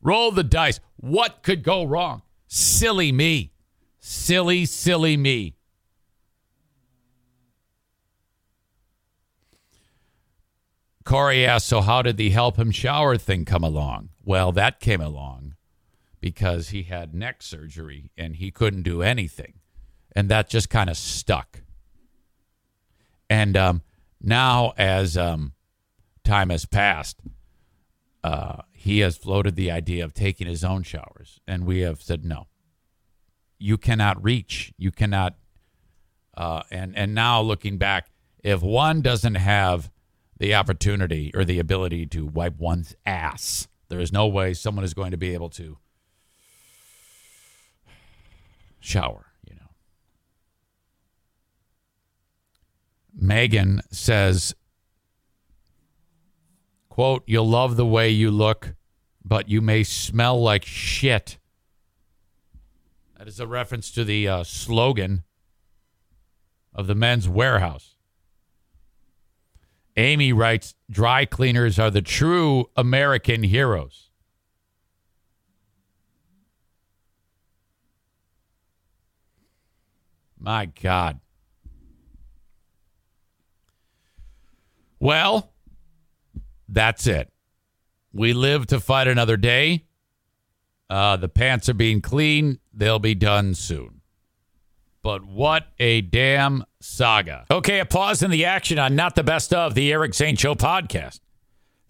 roll 0.00 0.30
the 0.30 0.42
dice. 0.42 0.80
What 0.96 1.42
could 1.42 1.62
go 1.62 1.84
wrong? 1.84 2.22
Silly 2.46 3.12
me. 3.12 3.52
Silly, 4.00 4.64
silly 4.64 5.18
me. 5.18 5.54
Corey 11.04 11.44
asked, 11.44 11.66
so 11.66 11.82
how 11.82 12.00
did 12.00 12.16
the 12.16 12.30
help 12.30 12.58
him 12.58 12.70
shower 12.70 13.18
thing 13.18 13.44
come 13.44 13.62
along? 13.62 14.08
Well, 14.28 14.52
that 14.52 14.78
came 14.78 15.00
along 15.00 15.54
because 16.20 16.68
he 16.68 16.82
had 16.82 17.14
neck 17.14 17.42
surgery 17.42 18.10
and 18.14 18.36
he 18.36 18.50
couldn't 18.50 18.82
do 18.82 19.00
anything. 19.00 19.54
And 20.14 20.28
that 20.28 20.50
just 20.50 20.68
kind 20.68 20.90
of 20.90 20.98
stuck. 20.98 21.62
And 23.30 23.56
um, 23.56 23.80
now, 24.20 24.74
as 24.76 25.16
um, 25.16 25.54
time 26.24 26.50
has 26.50 26.66
passed, 26.66 27.20
uh, 28.22 28.64
he 28.70 28.98
has 28.98 29.16
floated 29.16 29.56
the 29.56 29.70
idea 29.70 30.04
of 30.04 30.12
taking 30.12 30.46
his 30.46 30.62
own 30.62 30.82
showers. 30.82 31.40
And 31.48 31.64
we 31.64 31.80
have 31.80 32.02
said, 32.02 32.22
no, 32.22 32.48
you 33.58 33.78
cannot 33.78 34.22
reach. 34.22 34.74
You 34.76 34.90
cannot. 34.90 35.36
Uh, 36.36 36.64
and, 36.70 36.94
and 36.98 37.14
now, 37.14 37.40
looking 37.40 37.78
back, 37.78 38.10
if 38.44 38.60
one 38.60 39.00
doesn't 39.00 39.36
have 39.36 39.90
the 40.36 40.54
opportunity 40.54 41.30
or 41.34 41.46
the 41.46 41.58
ability 41.58 42.04
to 42.08 42.26
wipe 42.26 42.58
one's 42.58 42.94
ass. 43.06 43.68
There 43.88 44.00
is 44.00 44.12
no 44.12 44.26
way 44.26 44.54
someone 44.54 44.84
is 44.84 44.94
going 44.94 45.12
to 45.12 45.16
be 45.16 45.32
able 45.34 45.48
to 45.50 45.78
shower, 48.80 49.26
you 49.48 49.54
know. 49.54 49.70
Megan 53.14 53.80
says, 53.90 54.54
quote, 56.88 57.22
you'll 57.26 57.48
love 57.48 57.76
the 57.76 57.86
way 57.86 58.10
you 58.10 58.30
look, 58.30 58.74
but 59.24 59.48
you 59.48 59.62
may 59.62 59.82
smell 59.82 60.40
like 60.40 60.64
shit. 60.64 61.38
That 63.16 63.26
is 63.26 63.40
a 63.40 63.46
reference 63.46 63.90
to 63.92 64.04
the 64.04 64.28
uh, 64.28 64.44
slogan 64.44 65.24
of 66.74 66.86
the 66.86 66.94
men's 66.94 67.28
warehouse. 67.28 67.97
Amy 69.98 70.32
writes 70.32 70.76
dry 70.88 71.24
cleaners 71.24 71.76
are 71.76 71.90
the 71.90 72.00
true 72.00 72.70
American 72.76 73.42
heroes. 73.42 74.10
My 80.38 80.66
God. 80.66 81.18
Well, 85.00 85.52
that's 86.68 87.08
it. 87.08 87.32
We 88.12 88.32
live 88.32 88.68
to 88.68 88.78
fight 88.78 89.08
another 89.08 89.36
day. 89.36 89.84
Uh, 90.88 91.16
the 91.16 91.28
pants 91.28 91.68
are 91.68 91.74
being 91.74 92.00
cleaned. 92.00 92.60
They'll 92.72 93.00
be 93.00 93.16
done 93.16 93.54
soon. 93.54 93.97
But 95.02 95.24
what 95.24 95.66
a 95.78 96.00
damn 96.00 96.64
saga. 96.80 97.46
Okay, 97.50 97.80
a 97.80 97.84
pause 97.86 98.22
in 98.22 98.30
the 98.30 98.44
action 98.44 98.78
on 98.78 98.96
Not 98.96 99.14
the 99.14 99.22
Best 99.22 99.54
of 99.54 99.74
the 99.74 99.92
Eric 99.92 100.14
Zane 100.14 100.36
Show 100.36 100.54
podcast. 100.54 101.20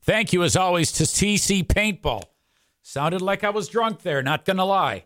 Thank 0.03 0.33
you, 0.33 0.43
as 0.43 0.57
always, 0.57 0.93
to 0.93 1.05
TC 1.05 1.67
Paintball. 1.67 2.25
Sounded 2.83 3.21
like 3.21 3.45
I 3.45 3.51
was 3.51 3.69
drunk 3.69 4.03
there, 4.03 4.23
not 4.23 4.45
going 4.45 4.57
to 4.57 4.65
lie. 4.65 5.05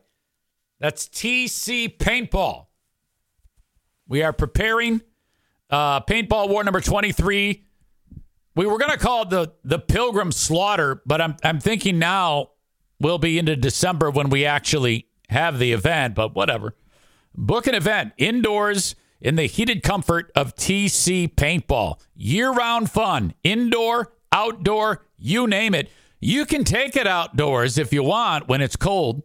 That's 0.78 1.06
TC 1.08 1.96
Paintball. 1.96 2.66
We 4.08 4.22
are 4.22 4.32
preparing 4.32 5.00
uh, 5.70 6.00
Paintball 6.02 6.48
War 6.48 6.64
number 6.64 6.80
23. 6.80 7.64
We 8.54 8.66
were 8.66 8.78
going 8.78 8.90
to 8.90 8.98
call 8.98 9.22
it 9.22 9.30
the, 9.30 9.52
the 9.64 9.78
Pilgrim 9.78 10.32
Slaughter, 10.32 11.00
but 11.06 11.20
I'm, 11.20 11.36
I'm 11.42 11.60
thinking 11.60 11.98
now 11.98 12.50
we'll 13.00 13.18
be 13.18 13.38
into 13.38 13.56
December 13.56 14.10
when 14.10 14.28
we 14.28 14.44
actually 14.44 15.08
have 15.30 15.58
the 15.58 15.72
event, 15.72 16.14
but 16.14 16.34
whatever. 16.34 16.74
Book 17.35 17.66
an 17.66 17.75
event 17.75 18.12
indoors 18.18 18.95
in 19.21 19.37
the 19.37 19.47
heated 19.47 19.83
comfort 19.83 20.31
of 20.35 20.55
TC 20.55 21.35
Paintball. 21.35 22.01
Year 22.14 22.51
round 22.51 22.90
fun, 22.90 23.35
indoor, 23.42 24.12
outdoor, 24.33 25.05
you 25.16 25.47
name 25.47 25.75
it. 25.75 25.90
You 26.21 26.45
can 26.47 26.64
take 26.64 26.97
it 26.97 27.07
outdoors 27.07 27.79
if 27.79 27.92
you 27.92 28.03
want 28.03 28.49
when 28.49 28.61
it's 28.61 28.77
cold 28.77 29.23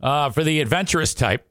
uh, 0.00 0.30
for 0.30 0.42
the 0.42 0.60
adventurous 0.60 1.14
type. 1.14 1.48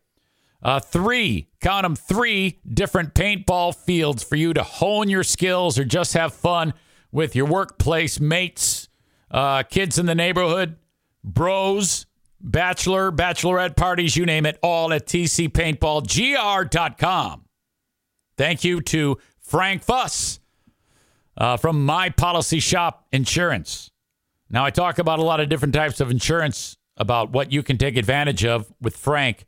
Uh, 0.64 0.80
three, 0.80 1.50
count 1.60 1.84
them, 1.84 1.96
three 1.96 2.60
different 2.72 3.14
paintball 3.14 3.76
fields 3.76 4.24
for 4.24 4.36
you 4.36 4.54
to 4.54 4.64
hone 4.64 5.10
your 5.10 5.24
skills 5.24 5.80
or 5.80 5.84
just 5.84 6.14
have 6.14 6.34
fun 6.34 6.74
with 7.12 7.36
your 7.36 7.46
workplace 7.46 8.20
mates, 8.20 8.88
uh, 9.32 9.64
kids 9.64 9.98
in 9.98 10.06
the 10.06 10.16
neighborhood, 10.16 10.76
bros, 11.24 12.06
bachelor, 12.44 13.12
bachelorette 13.12 13.76
parties, 13.76 14.16
you 14.18 14.26
name 14.26 14.46
it, 14.46 14.58
all 14.62 14.94
at 14.94 15.08
tcpaintballgr.com. 15.08 17.46
Thank 18.38 18.64
you 18.64 18.80
to 18.82 19.18
Frank 19.40 19.84
Fuss 19.84 20.40
uh, 21.38 21.58
from 21.58 21.84
My 21.86 22.10
Policy 22.10 22.60
Shop 22.60 23.08
Insurance. 23.12 23.90
Now, 24.50 24.64
I 24.66 24.70
talk 24.70 25.00
about 25.00 25.20
a 25.20 25.24
lot 25.24 25.40
of 25.40 25.50
different 25.50 25.74
types 25.74 26.02
of 26.02 26.12
insurance, 26.12 26.78
about 26.98 27.32
what 27.32 27.52
you 27.52 27.64
can 27.64 27.78
take 27.78 27.98
advantage 27.98 28.46
of 28.46 28.72
with 28.82 28.98
Frank. 28.98 29.46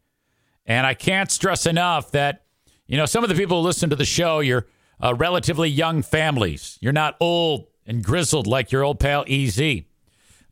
And 0.65 0.87
I 0.87 0.93
can't 0.93 1.29
stress 1.29 1.65
enough 1.65 2.11
that, 2.11 2.45
you 2.87 2.97
know, 2.97 3.05
some 3.05 3.23
of 3.23 3.29
the 3.29 3.35
people 3.35 3.61
who 3.61 3.67
listen 3.67 3.89
to 3.89 3.95
the 3.95 4.05
show, 4.05 4.39
you're 4.39 4.65
uh, 5.03 5.13
relatively 5.13 5.69
young 5.69 6.01
families. 6.01 6.77
You're 6.81 6.93
not 6.93 7.17
old 7.19 7.67
and 7.85 8.03
grizzled 8.03 8.47
like 8.47 8.71
your 8.71 8.83
old 8.83 8.99
pal 8.99 9.25
EZ. 9.27 9.81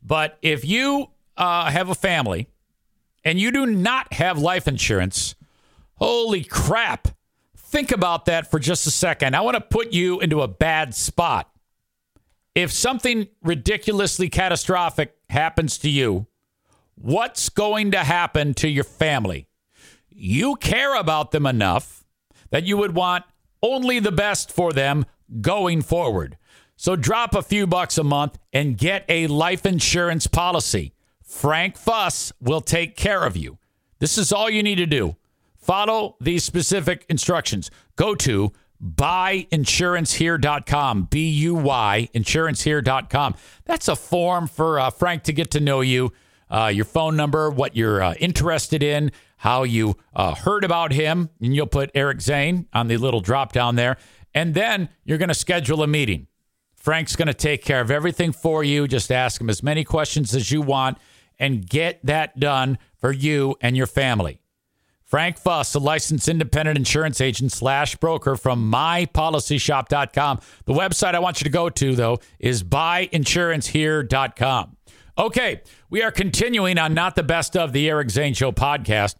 But 0.02 0.38
if 0.42 0.64
you 0.64 1.11
uh, 1.36 1.70
have 1.70 1.88
a 1.88 1.94
family 1.94 2.48
and 3.24 3.38
you 3.38 3.50
do 3.50 3.66
not 3.66 4.12
have 4.14 4.38
life 4.38 4.66
insurance, 4.66 5.34
holy 5.94 6.44
crap. 6.44 7.08
Think 7.56 7.92
about 7.92 8.26
that 8.26 8.50
for 8.50 8.58
just 8.58 8.86
a 8.86 8.90
second. 8.90 9.34
I 9.34 9.40
want 9.40 9.54
to 9.54 9.60
put 9.60 9.92
you 9.92 10.20
into 10.20 10.42
a 10.42 10.48
bad 10.48 10.94
spot. 10.94 11.50
If 12.54 12.70
something 12.70 13.28
ridiculously 13.42 14.28
catastrophic 14.28 15.16
happens 15.30 15.78
to 15.78 15.88
you, 15.88 16.26
what's 16.96 17.48
going 17.48 17.92
to 17.92 18.00
happen 18.00 18.52
to 18.54 18.68
your 18.68 18.84
family? 18.84 19.46
You 20.10 20.56
care 20.56 20.94
about 20.94 21.30
them 21.30 21.46
enough 21.46 22.04
that 22.50 22.64
you 22.64 22.76
would 22.76 22.94
want 22.94 23.24
only 23.62 24.00
the 24.00 24.12
best 24.12 24.52
for 24.52 24.72
them 24.72 25.06
going 25.40 25.80
forward. 25.80 26.36
So 26.76 26.96
drop 26.96 27.34
a 27.34 27.42
few 27.42 27.66
bucks 27.66 27.96
a 27.96 28.04
month 28.04 28.38
and 28.52 28.76
get 28.76 29.04
a 29.08 29.28
life 29.28 29.64
insurance 29.64 30.26
policy. 30.26 30.92
Frank 31.32 31.76
Fuss 31.78 32.32
will 32.40 32.60
take 32.60 32.94
care 32.94 33.24
of 33.24 33.38
you. 33.38 33.56
This 34.00 34.18
is 34.18 34.32
all 34.32 34.50
you 34.50 34.62
need 34.62 34.74
to 34.76 34.86
do. 34.86 35.16
Follow 35.56 36.16
these 36.20 36.44
specific 36.44 37.06
instructions. 37.08 37.70
Go 37.96 38.14
to 38.16 38.52
buyinsurancehere.com. 38.84 41.08
B 41.10 41.30
U 41.30 41.54
Y, 41.54 42.10
insurancehere.com. 42.14 43.34
That's 43.64 43.88
a 43.88 43.96
form 43.96 44.46
for 44.46 44.78
uh, 44.78 44.90
Frank 44.90 45.22
to 45.24 45.32
get 45.32 45.50
to 45.52 45.60
know 45.60 45.80
you, 45.80 46.12
uh, 46.50 46.70
your 46.72 46.84
phone 46.84 47.16
number, 47.16 47.48
what 47.50 47.74
you're 47.74 48.02
uh, 48.02 48.12
interested 48.20 48.82
in, 48.82 49.10
how 49.38 49.62
you 49.62 49.96
uh, 50.14 50.34
heard 50.34 50.64
about 50.64 50.92
him. 50.92 51.30
And 51.40 51.56
you'll 51.56 51.66
put 51.66 51.90
Eric 51.94 52.20
Zane 52.20 52.68
on 52.74 52.88
the 52.88 52.98
little 52.98 53.20
drop 53.20 53.52
down 53.52 53.76
there. 53.76 53.96
And 54.34 54.52
then 54.54 54.90
you're 55.04 55.18
going 55.18 55.28
to 55.28 55.34
schedule 55.34 55.82
a 55.82 55.86
meeting. 55.86 56.26
Frank's 56.76 57.16
going 57.16 57.28
to 57.28 57.34
take 57.34 57.64
care 57.64 57.80
of 57.80 57.90
everything 57.90 58.32
for 58.32 58.62
you. 58.62 58.86
Just 58.86 59.10
ask 59.10 59.40
him 59.40 59.48
as 59.48 59.62
many 59.62 59.82
questions 59.82 60.34
as 60.34 60.52
you 60.52 60.60
want 60.60 60.98
and 61.38 61.68
get 61.68 62.00
that 62.04 62.38
done 62.38 62.78
for 62.98 63.12
you 63.12 63.56
and 63.60 63.76
your 63.76 63.86
family. 63.86 64.38
Frank 65.04 65.36
Fuss, 65.36 65.74
a 65.74 65.78
licensed 65.78 66.26
independent 66.26 66.78
insurance 66.78 67.20
agent 67.20 67.52
slash 67.52 67.96
broker 67.96 68.34
from 68.34 68.72
mypolicyshop.com. 68.72 70.40
The 70.64 70.72
website 70.72 71.14
I 71.14 71.18
want 71.18 71.40
you 71.40 71.44
to 71.44 71.50
go 71.50 71.68
to, 71.68 71.94
though, 71.94 72.18
is 72.38 72.62
buyinsurancehere.com. 72.62 74.76
Okay, 75.18 75.60
we 75.90 76.02
are 76.02 76.10
continuing 76.10 76.78
on 76.78 76.94
Not 76.94 77.14
the 77.14 77.22
Best 77.22 77.58
of 77.58 77.74
the 77.74 77.90
Eric 77.90 78.08
Zane 78.08 78.32
Show 78.32 78.52
podcast. 78.52 79.16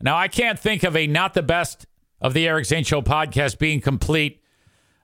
Now, 0.00 0.16
I 0.16 0.26
can't 0.26 0.58
think 0.58 0.82
of 0.82 0.96
a 0.96 1.06
Not 1.06 1.34
the 1.34 1.42
Best 1.44 1.86
of 2.20 2.34
the 2.34 2.48
Eric 2.48 2.64
Zane 2.64 2.82
Show 2.82 3.02
podcast 3.02 3.58
being 3.58 3.80
complete. 3.80 4.42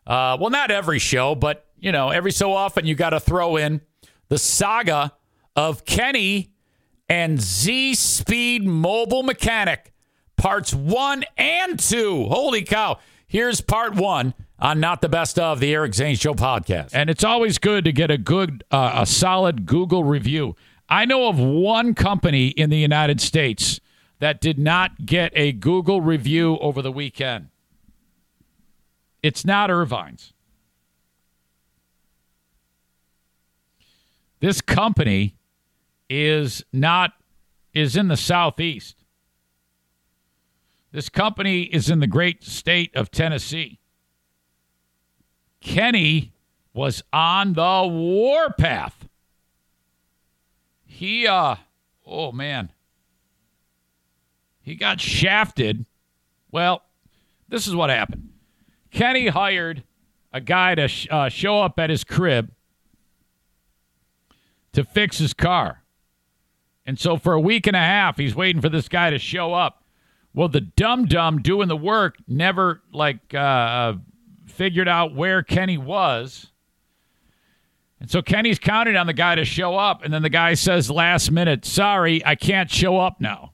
Uh, 0.04 0.36
well, 0.40 0.50
not 0.50 0.72
every 0.72 0.98
show, 0.98 1.36
but, 1.36 1.64
you 1.78 1.92
know, 1.92 2.10
every 2.10 2.32
so 2.32 2.52
often 2.52 2.86
you 2.86 2.96
got 2.96 3.10
to 3.10 3.20
throw 3.20 3.56
in 3.56 3.82
the 4.28 4.38
saga 4.38 5.12
of 5.56 5.84
Kenny 5.84 6.50
and 7.08 7.40
Z 7.40 7.94
Speed 7.94 8.64
Mobile 8.64 9.22
Mechanic, 9.22 9.92
parts 10.36 10.74
one 10.74 11.24
and 11.36 11.78
two. 11.78 12.24
Holy 12.24 12.62
cow. 12.62 12.98
Here's 13.26 13.60
part 13.60 13.94
one 13.94 14.34
on 14.58 14.80
Not 14.80 15.00
the 15.00 15.08
Best 15.08 15.38
of 15.38 15.60
the 15.60 15.74
Eric 15.74 15.94
Zane 15.94 16.16
Show 16.16 16.34
podcast. 16.34 16.90
And 16.92 17.10
it's 17.10 17.24
always 17.24 17.58
good 17.58 17.84
to 17.84 17.92
get 17.92 18.10
a 18.10 18.18
good, 18.18 18.64
uh, 18.70 18.92
a 18.94 19.06
solid 19.06 19.66
Google 19.66 20.04
review. 20.04 20.56
I 20.88 21.04
know 21.04 21.28
of 21.28 21.38
one 21.38 21.94
company 21.94 22.48
in 22.48 22.70
the 22.70 22.78
United 22.78 23.20
States 23.20 23.80
that 24.20 24.40
did 24.40 24.58
not 24.58 25.04
get 25.04 25.32
a 25.34 25.52
Google 25.52 26.00
review 26.00 26.58
over 26.58 26.80
the 26.80 26.92
weekend. 26.92 27.48
It's 29.22 29.44
not 29.44 29.70
Ervine's. 29.70 30.32
This 34.40 34.60
company 34.60 35.36
is 36.08 36.64
not 36.72 37.12
is 37.72 37.96
in 37.96 38.08
the 38.08 38.16
southeast. 38.16 38.96
This 40.92 41.08
company 41.08 41.62
is 41.62 41.90
in 41.90 41.98
the 41.98 42.06
great 42.06 42.44
state 42.44 42.94
of 42.94 43.10
Tennessee. 43.10 43.80
Kenny 45.60 46.32
was 46.72 47.02
on 47.12 47.54
the 47.54 47.86
warpath. 47.88 49.08
He 50.84 51.26
uh 51.26 51.56
oh 52.06 52.32
man. 52.32 52.70
He 54.60 54.76
got 54.76 55.00
shafted. 55.00 55.84
Well, 56.50 56.82
this 57.48 57.66
is 57.66 57.74
what 57.74 57.90
happened. 57.90 58.30
Kenny 58.90 59.28
hired 59.28 59.82
a 60.32 60.40
guy 60.40 60.74
to 60.74 60.88
sh- 60.88 61.06
uh, 61.10 61.28
show 61.28 61.60
up 61.60 61.78
at 61.78 61.90
his 61.90 62.04
crib 62.04 62.50
to 64.72 64.84
fix 64.84 65.18
his 65.18 65.34
car. 65.34 65.83
And 66.86 66.98
so 66.98 67.16
for 67.16 67.32
a 67.32 67.40
week 67.40 67.66
and 67.66 67.76
a 67.76 67.80
half, 67.80 68.18
he's 68.18 68.34
waiting 68.34 68.60
for 68.60 68.68
this 68.68 68.88
guy 68.88 69.10
to 69.10 69.18
show 69.18 69.54
up. 69.54 69.82
Well, 70.34 70.48
the 70.48 70.60
dumb 70.60 71.06
dumb 71.06 71.42
doing 71.42 71.68
the 71.68 71.76
work 71.76 72.16
never 72.26 72.82
like 72.92 73.32
uh, 73.34 73.94
figured 74.46 74.88
out 74.88 75.14
where 75.14 75.42
Kenny 75.42 75.78
was. 75.78 76.50
And 78.00 78.10
so 78.10 78.20
Kenny's 78.20 78.58
counting 78.58 78.96
on 78.96 79.06
the 79.06 79.12
guy 79.12 79.36
to 79.36 79.44
show 79.44 79.76
up, 79.76 80.02
and 80.04 80.12
then 80.12 80.22
the 80.22 80.28
guy 80.28 80.54
says 80.54 80.90
last 80.90 81.30
minute, 81.30 81.64
"Sorry, 81.64 82.24
I 82.26 82.34
can't 82.34 82.70
show 82.70 82.98
up 82.98 83.20
now. 83.20 83.52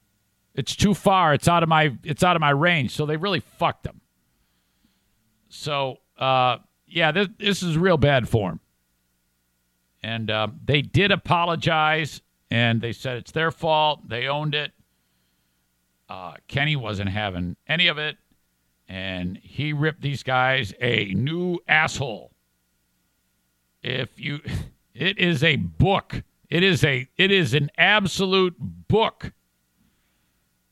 It's 0.55 0.75
too 0.75 0.95
far. 0.95 1.35
It's 1.35 1.47
out 1.47 1.63
of 1.63 1.69
my 1.69 1.97
it's 2.03 2.25
out 2.25 2.35
of 2.35 2.41
my 2.41 2.51
range." 2.51 2.93
So 2.93 3.07
they 3.07 3.17
really 3.17 3.41
fucked 3.41 3.87
him. 3.87 4.01
So 5.51 5.99
uh, 6.19 6.59
yeah, 6.87 7.13
this 7.13 7.29
this 7.39 7.63
is 7.63 7.79
real 7.79 7.97
bad 7.99 8.29
form. 8.29 8.61
And 10.03 10.31
uh, 10.31 10.49
they 10.65 10.81
did 10.81 11.13
apologize, 11.13 12.23
and 12.51 12.81
they 12.81 12.93
said 12.93 13.17
it's 13.17 13.33
their 13.33 13.51
fault. 13.51 14.09
They 14.09 14.27
owned 14.27 14.55
it. 14.55 14.73
Uh, 16.09 16.35
Kenny 16.49 16.75
wasn't 16.75 17.11
having 17.11 17.57
any 17.69 17.87
of 17.87 17.99
it, 17.99 18.17
and 18.89 19.37
he 19.37 19.73
ripped 19.73 20.03
these 20.03 20.23
guys 20.23 20.75
a 20.81 21.15
new 21.15 21.59
asshole. 21.69 22.33
If 23.83 24.19
you, 24.19 24.41
it 24.95 25.19
is 25.19 25.45
a 25.45 25.57
book. 25.57 26.23
It 26.49 26.65
is 26.65 26.83
a 26.83 27.09
it 27.17 27.31
is 27.31 27.55
an 27.55 27.71
absolute 27.79 28.57
book. 28.59 29.33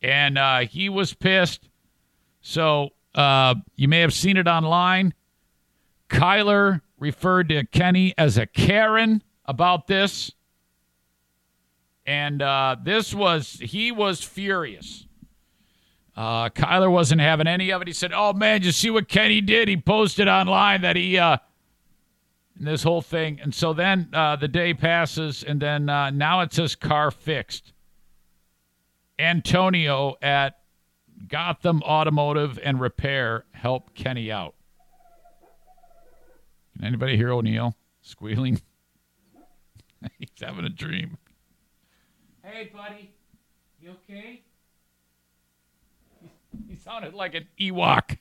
And 0.03 0.37
uh, 0.37 0.61
he 0.61 0.89
was 0.89 1.15
pissed. 1.15 1.69
So 2.41 2.91
uh, 3.15 3.57
you 3.77 3.89
may 3.89 4.01
have 4.01 4.13
seen 4.13 4.37
it 4.37 4.49
online. 4.49 5.15
Kyler 6.09 6.81
referred 6.99 7.49
to 7.51 7.65
Kenny 7.67 8.15
as 8.19 8.39
a 8.39 8.47
Karen 8.47 9.23
about 9.45 9.87
this. 9.87 10.33
And 12.09 12.41
uh, 12.41 12.77
this 12.83 13.13
was, 13.13 13.59
he 13.61 13.93
was 13.93 14.23
furious. 14.23 15.07
Uh, 16.17 16.49
Kyler 16.49 16.91
wasn't 16.91 17.21
having 17.21 17.47
any 17.47 17.71
of 17.71 17.83
it. 17.83 17.87
He 17.87 17.93
said, 17.93 18.13
Oh, 18.15 18.33
man, 18.33 18.63
you 18.63 18.73
see 18.73 18.89
what 18.89 19.09
Kenny 19.09 19.43
did? 19.43 19.69
He 19.69 19.77
posted 19.77 20.27
online 20.27 20.81
that 20.81 20.97
he, 20.97 21.19
uh, 21.19 21.37
this 22.59 22.83
whole 22.83 23.03
thing. 23.03 23.41
And 23.43 23.55
so 23.55 23.75
then 23.75 24.09
uh, 24.15 24.37
the 24.37 24.49
day 24.49 24.73
passes, 24.73 25.45
and 25.45 25.61
then 25.61 25.91
uh, 25.91 26.09
now 26.09 26.41
it 26.41 26.55
says 26.55 26.75
car 26.75 27.11
fixed. 27.11 27.75
Antonio 29.19 30.17
at 30.23 30.61
Gotham 31.29 31.83
Automotive 31.83 32.59
and 32.65 32.81
Repair 32.81 33.45
helped 33.53 33.95
Kenny 33.95 34.33
out. 34.33 34.55
Can 36.75 36.87
anybody 36.87 37.19
hear 37.19 37.35
O'Neill 37.35 37.77
squealing? 38.01 38.63
He's 40.19 40.31
having 40.41 40.65
a 40.65 40.71
dream. 40.71 41.19
Hey, 42.51 42.71
buddy. 42.75 43.11
You 43.81 43.91
okay? 43.91 44.43
He 46.67 46.77
sounded 46.77 47.13
like 47.13 47.35
an 47.35 47.47
Ewok. 47.61 48.17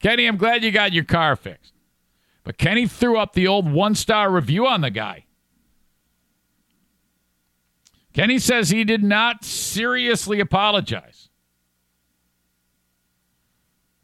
Kenny, 0.00 0.26
I'm 0.26 0.38
glad 0.38 0.64
you 0.64 0.70
got 0.70 0.92
your 0.92 1.04
car 1.04 1.36
fixed. 1.36 1.74
But 2.44 2.56
Kenny 2.56 2.86
threw 2.86 3.18
up 3.18 3.34
the 3.34 3.46
old 3.46 3.70
one 3.70 3.94
star 3.94 4.30
review 4.30 4.66
on 4.66 4.80
the 4.80 4.90
guy. 4.90 5.26
Kenny 8.14 8.38
says 8.38 8.70
he 8.70 8.82
did 8.82 9.04
not 9.04 9.44
seriously 9.44 10.40
apologize. 10.40 11.28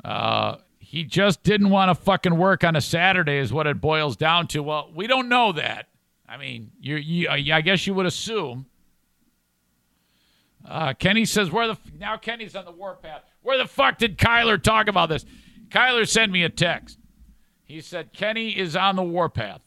Uh, 0.05 0.57
he 0.79 1.05
just 1.05 1.43
didn't 1.43 1.71
want 1.71 1.89
to 1.89 1.95
fucking 2.05 2.37
work 2.37 2.63
on 2.63 2.77
a 2.77 2.81
Saturday, 2.83 3.39
is 3.39 3.53
what 3.53 3.67
it 3.67 3.81
boils 3.81 4.17
down 4.17 4.47
to. 4.49 4.63
Well, 4.63 4.91
we 4.95 5.07
don't 5.07 5.29
know 5.29 5.53
that. 5.53 5.89
I 6.29 6.37
mean, 6.37 6.70
you, 6.81 6.97
you 6.97 7.29
I 7.29 7.61
guess 7.61 7.87
you 7.87 7.95
would 7.95 8.07
assume. 8.07 8.66
Uh, 10.64 10.95
Kenny 10.95 11.24
says, 11.24 11.51
"Where 11.51 11.66
the 11.66 11.74
f-? 11.74 11.93
now 11.99 12.16
Kenny's 12.16 12.57
on 12.57 12.64
the 12.64 12.72
warpath? 12.72 13.22
Where 13.43 13.57
the 13.57 13.68
fuck 13.68 13.99
did 13.99 14.18
Kyler 14.18 14.61
talk 14.61 14.89
about 14.89 15.09
this?" 15.09 15.24
Kyler 15.68 16.09
sent 16.09 16.33
me 16.33 16.43
a 16.43 16.49
text. 16.49 16.99
He 17.64 17.81
said 17.81 18.12
Kenny 18.12 18.57
is 18.57 18.77
on 18.77 18.97
the 18.97 19.03
warpath. 19.03 19.62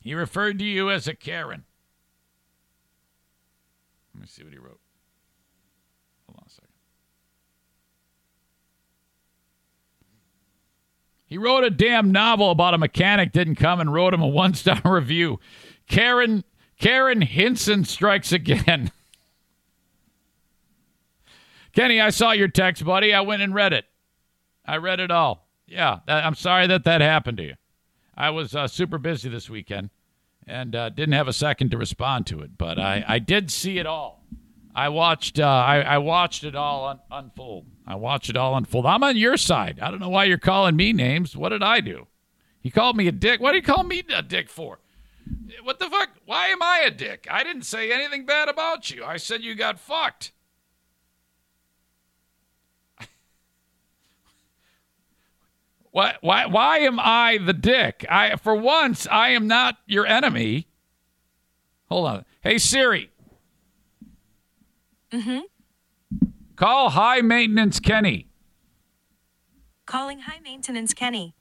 He 0.00 0.14
referred 0.14 0.58
to 0.58 0.64
you 0.64 0.90
as 0.90 1.06
a 1.06 1.14
Karen. 1.14 1.64
Let 4.14 4.20
me 4.20 4.26
see 4.26 4.42
what 4.42 4.52
he 4.52 4.58
wrote. 4.58 4.80
Hold 6.26 6.38
on 6.38 6.44
a 6.46 6.50
second. 6.50 6.68
He 11.32 11.38
wrote 11.38 11.64
a 11.64 11.70
damn 11.70 12.12
novel 12.12 12.50
about 12.50 12.74
a 12.74 12.78
mechanic 12.78 13.32
didn't 13.32 13.54
come 13.54 13.80
and 13.80 13.90
wrote 13.90 14.12
him 14.12 14.20
a 14.20 14.28
one 14.28 14.52
star 14.52 14.82
review. 14.84 15.40
Karen 15.88 16.44
Karen 16.78 17.22
Hinson 17.22 17.86
strikes 17.86 18.32
again. 18.32 18.92
Kenny, 21.74 22.02
I 22.02 22.10
saw 22.10 22.32
your 22.32 22.48
text, 22.48 22.84
buddy. 22.84 23.14
I 23.14 23.22
went 23.22 23.40
and 23.40 23.54
read 23.54 23.72
it. 23.72 23.86
I 24.66 24.76
read 24.76 25.00
it 25.00 25.10
all. 25.10 25.48
Yeah, 25.66 26.00
that, 26.06 26.22
I'm 26.22 26.34
sorry 26.34 26.66
that 26.66 26.84
that 26.84 27.00
happened 27.00 27.38
to 27.38 27.44
you. 27.44 27.54
I 28.14 28.28
was 28.28 28.54
uh, 28.54 28.68
super 28.68 28.98
busy 28.98 29.30
this 29.30 29.48
weekend 29.48 29.88
and 30.46 30.76
uh, 30.76 30.90
didn't 30.90 31.14
have 31.14 31.28
a 31.28 31.32
second 31.32 31.70
to 31.70 31.78
respond 31.78 32.26
to 32.26 32.40
it, 32.40 32.58
but 32.58 32.78
I, 32.78 33.06
I 33.08 33.18
did 33.20 33.50
see 33.50 33.78
it 33.78 33.86
all. 33.86 34.22
I 34.74 34.90
watched 34.90 35.40
uh, 35.40 35.46
I, 35.46 35.80
I 35.80 35.96
watched 35.96 36.44
it 36.44 36.54
all 36.54 36.88
un- 36.88 37.00
unfold. 37.10 37.64
I 37.86 37.96
watch 37.96 38.30
it 38.30 38.36
all 38.36 38.56
unfold. 38.56 38.86
I'm 38.86 39.02
on 39.02 39.16
your 39.16 39.36
side. 39.36 39.80
I 39.80 39.90
don't 39.90 40.00
know 40.00 40.08
why 40.08 40.24
you're 40.24 40.38
calling 40.38 40.76
me 40.76 40.92
names. 40.92 41.36
What 41.36 41.48
did 41.50 41.62
I 41.62 41.80
do? 41.80 42.06
He 42.60 42.70
called 42.70 42.96
me 42.96 43.08
a 43.08 43.12
dick. 43.12 43.40
What 43.40 43.52
did 43.52 43.64
he 43.64 43.72
call 43.72 43.82
me 43.82 44.04
a 44.14 44.22
dick 44.22 44.48
for? 44.48 44.78
What 45.62 45.78
the 45.78 45.90
fuck? 45.90 46.10
Why 46.24 46.46
am 46.48 46.62
I 46.62 46.82
a 46.86 46.90
dick? 46.90 47.26
I 47.30 47.44
didn't 47.44 47.62
say 47.62 47.92
anything 47.92 48.24
bad 48.24 48.48
about 48.48 48.90
you. 48.90 49.04
I 49.04 49.16
said 49.16 49.42
you 49.42 49.54
got 49.54 49.78
fucked. 49.78 50.32
Why, 55.90 56.16
why, 56.20 56.46
why 56.46 56.78
am 56.78 56.98
I 56.98 57.38
the 57.38 57.52
dick? 57.52 58.06
I, 58.08 58.36
for 58.36 58.54
once, 58.54 59.06
I 59.10 59.28
am 59.30 59.46
not 59.46 59.76
your 59.86 60.06
enemy. 60.06 60.66
Hold 61.90 62.06
on. 62.08 62.24
Hey, 62.40 62.56
Siri. 62.56 63.10
Mm-hmm. 65.12 65.40
Call 66.56 66.90
High 66.90 67.20
Maintenance 67.20 67.80
Kenny. 67.80 68.28
Calling 69.86 70.20
High 70.20 70.40
Maintenance 70.40 70.94
Kenny. 70.94 71.34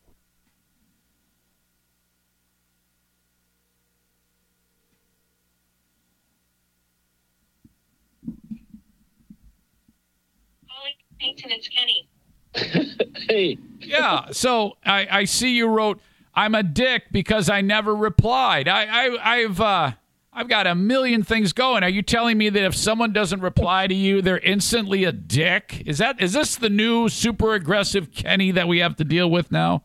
Calling 10.67 10.93
Maintenance 11.19 11.69
Kenny. 11.69 12.09
hey, 13.29 13.57
Yeah. 13.79 14.31
So 14.31 14.77
I, 14.85 15.07
I 15.09 15.25
see 15.25 15.55
you 15.55 15.67
wrote, 15.67 16.01
I'm 16.33 16.55
a 16.55 16.63
dick 16.63 17.03
because 17.11 17.49
I 17.49 17.61
never 17.61 17.95
replied. 17.95 18.67
I, 18.67 18.85
I 18.85 19.35
I've 19.37 19.61
uh, 19.61 19.91
I've 20.33 20.47
got 20.47 20.65
a 20.65 20.75
million 20.75 21.23
things 21.23 21.51
going. 21.51 21.83
Are 21.83 21.89
you 21.89 22.01
telling 22.01 22.37
me 22.37 22.49
that 22.49 22.63
if 22.63 22.75
someone 22.75 23.11
doesn't 23.11 23.41
reply 23.41 23.87
to 23.87 23.93
you, 23.93 24.21
they're 24.21 24.39
instantly 24.39 25.03
a 25.03 25.11
dick? 25.11 25.83
Is 25.85 25.97
that 25.97 26.21
is 26.21 26.33
this 26.33 26.55
the 26.55 26.69
new 26.69 27.09
super 27.09 27.53
aggressive 27.53 28.11
Kenny 28.11 28.51
that 28.51 28.67
we 28.67 28.79
have 28.79 28.95
to 28.97 29.03
deal 29.03 29.29
with 29.29 29.51
now? 29.51 29.83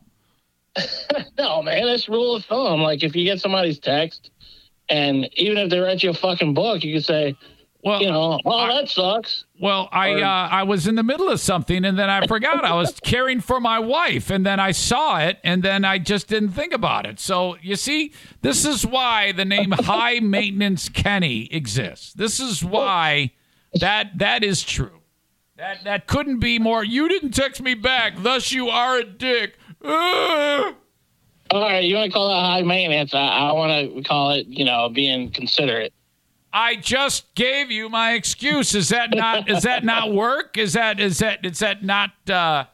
No, 1.39 1.61
man, 1.61 1.85
that's 1.85 2.09
rule 2.09 2.35
of 2.35 2.45
thumb. 2.45 2.81
Like 2.81 3.03
if 3.03 3.15
you 3.15 3.23
get 3.23 3.39
somebody's 3.39 3.77
text, 3.77 4.31
and 4.89 5.29
even 5.33 5.57
if 5.59 5.69
they 5.69 5.79
write 5.79 6.01
you 6.01 6.09
a 6.09 6.13
fucking 6.13 6.55
book, 6.55 6.83
you 6.83 6.93
can 6.95 7.03
say, 7.03 7.37
Well, 7.83 8.01
you 8.01 8.07
know, 8.11 8.39
well, 8.43 8.57
I- 8.59 8.81
that 8.81 8.89
sucks. 8.89 9.45
Well, 9.59 9.87
I 9.91 10.09
Or- 10.13 10.23
uh, 10.23 10.47
I 10.49 10.63
was 10.63 10.87
in 10.87 10.95
the 10.95 11.03
middle 11.03 11.29
of 11.29 11.39
something 11.39 11.85
and 11.85 11.97
then 11.97 12.09
I 12.09 12.25
forgot 12.27 12.65
I 12.65 12.73
was 12.73 12.99
caring 13.01 13.39
for 13.39 13.59
my 13.59 13.79
wife 13.79 14.29
and 14.29 14.45
then 14.45 14.59
I 14.59 14.71
saw 14.71 15.19
it 15.19 15.39
and 15.43 15.63
then 15.63 15.85
I 15.85 15.97
just 15.97 16.27
didn't 16.27 16.49
think 16.51 16.73
about 16.73 17.05
it. 17.05 17.19
So 17.19 17.55
you 17.61 17.75
see, 17.75 18.11
this 18.41 18.65
is 18.65 18.85
why 18.85 19.31
the 19.31 19.45
name 19.45 19.71
High 19.79 20.19
Maintenance 20.19 20.89
Kenny 20.89 21.47
exists. 21.53 22.13
This 22.13 22.39
is 22.39 22.63
why 22.63 23.31
that 23.79 24.17
that 24.17 24.43
is 24.43 24.63
true. 24.63 24.91
That 25.55 25.83
that 25.85 26.07
couldn't 26.07 26.39
be 26.39 26.59
more. 26.59 26.83
You 26.83 27.07
didn't 27.09 27.31
text 27.31 27.61
me 27.61 27.73
back, 27.73 28.13
thus 28.17 28.51
you 28.51 28.69
are 28.69 28.97
a 28.99 29.03
dick. 29.03 29.57
All 31.49 31.61
right, 31.61 31.83
you 31.83 31.95
want 31.95 32.11
to 32.11 32.13
call 32.13 32.27
that 32.29 32.45
high 32.45 32.61
maintenance? 32.61 33.13
I, 33.13 33.19
I 33.25 33.51
want 33.53 33.95
to 33.95 34.03
call 34.03 34.31
it, 34.31 34.47
you 34.47 34.65
know, 34.65 34.89
being 34.89 35.31
considerate. 35.31 35.93
I 36.53 36.75
just 36.75 37.33
gave 37.35 37.69
you 37.71 37.89
my 37.89 38.13
excuse. 38.13 38.73
Is 38.73 38.89
that 38.89 39.11
not 39.13 39.49
is 39.49 39.63
that 39.63 39.83
not 39.83 40.13
work? 40.13 40.57
Is 40.57 40.73
that 40.73 40.99
is 40.99 41.19
that 41.19 41.45
is 41.45 41.59
that 41.59 41.83
not 41.83 42.11
uh 42.29 42.65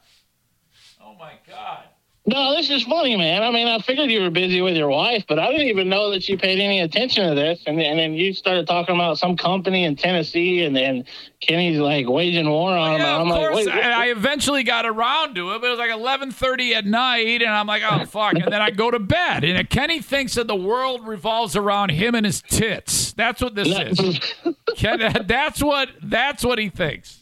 Oh 1.02 1.14
my 1.18 1.34
god. 1.48 1.83
No, 2.26 2.56
this 2.56 2.70
is 2.70 2.84
funny, 2.84 3.16
man. 3.18 3.42
I 3.42 3.50
mean, 3.50 3.66
I 3.66 3.78
figured 3.80 4.10
you 4.10 4.22
were 4.22 4.30
busy 4.30 4.62
with 4.62 4.76
your 4.78 4.88
wife, 4.88 5.24
but 5.28 5.38
I 5.38 5.50
didn't 5.50 5.66
even 5.66 5.90
know 5.90 6.10
that 6.10 6.26
you 6.26 6.38
paid 6.38 6.58
any 6.58 6.80
attention 6.80 7.28
to 7.28 7.34
this. 7.34 7.62
And, 7.66 7.78
and 7.78 7.98
then 7.98 8.14
you 8.14 8.32
started 8.32 8.66
talking 8.66 8.94
about 8.94 9.18
some 9.18 9.36
company 9.36 9.84
in 9.84 9.94
Tennessee, 9.94 10.64
and 10.64 10.74
then 10.74 11.04
Kenny's 11.40 11.78
like 11.78 12.08
waging 12.08 12.48
war 12.48 12.74
on 12.74 12.94
him. 12.94 13.00
Yeah, 13.02 13.06
and 13.06 13.14
of 13.16 13.20
I'm 13.20 13.28
like, 13.28 13.50
course. 13.50 13.66
wait, 13.66 13.68
I, 13.68 14.10
eventually 14.10 14.62
got 14.62 14.86
around 14.86 15.34
to 15.34 15.52
it, 15.52 15.60
but 15.60 15.66
it 15.66 15.70
was 15.70 15.78
like 15.78 15.90
eleven 15.90 16.30
thirty 16.30 16.74
at 16.74 16.86
night, 16.86 17.42
and 17.42 17.50
I'm 17.50 17.66
like, 17.66 17.82
oh 17.84 18.06
fuck, 18.06 18.32
and 18.32 18.50
then 18.50 18.62
I 18.62 18.70
go 18.70 18.90
to 18.90 18.98
bed. 18.98 19.44
And 19.44 19.68
Kenny 19.68 20.00
thinks 20.00 20.34
that 20.34 20.46
the 20.46 20.56
world 20.56 21.06
revolves 21.06 21.56
around 21.56 21.90
him 21.90 22.14
and 22.14 22.24
his 22.24 22.40
tits. 22.40 23.12
That's 23.12 23.42
what 23.42 23.54
this 23.54 23.68
is. 23.68 24.34
Ken, 24.76 24.98
that's 25.26 25.62
what 25.62 25.90
that's 26.02 26.42
what 26.42 26.58
he 26.58 26.70
thinks. 26.70 27.20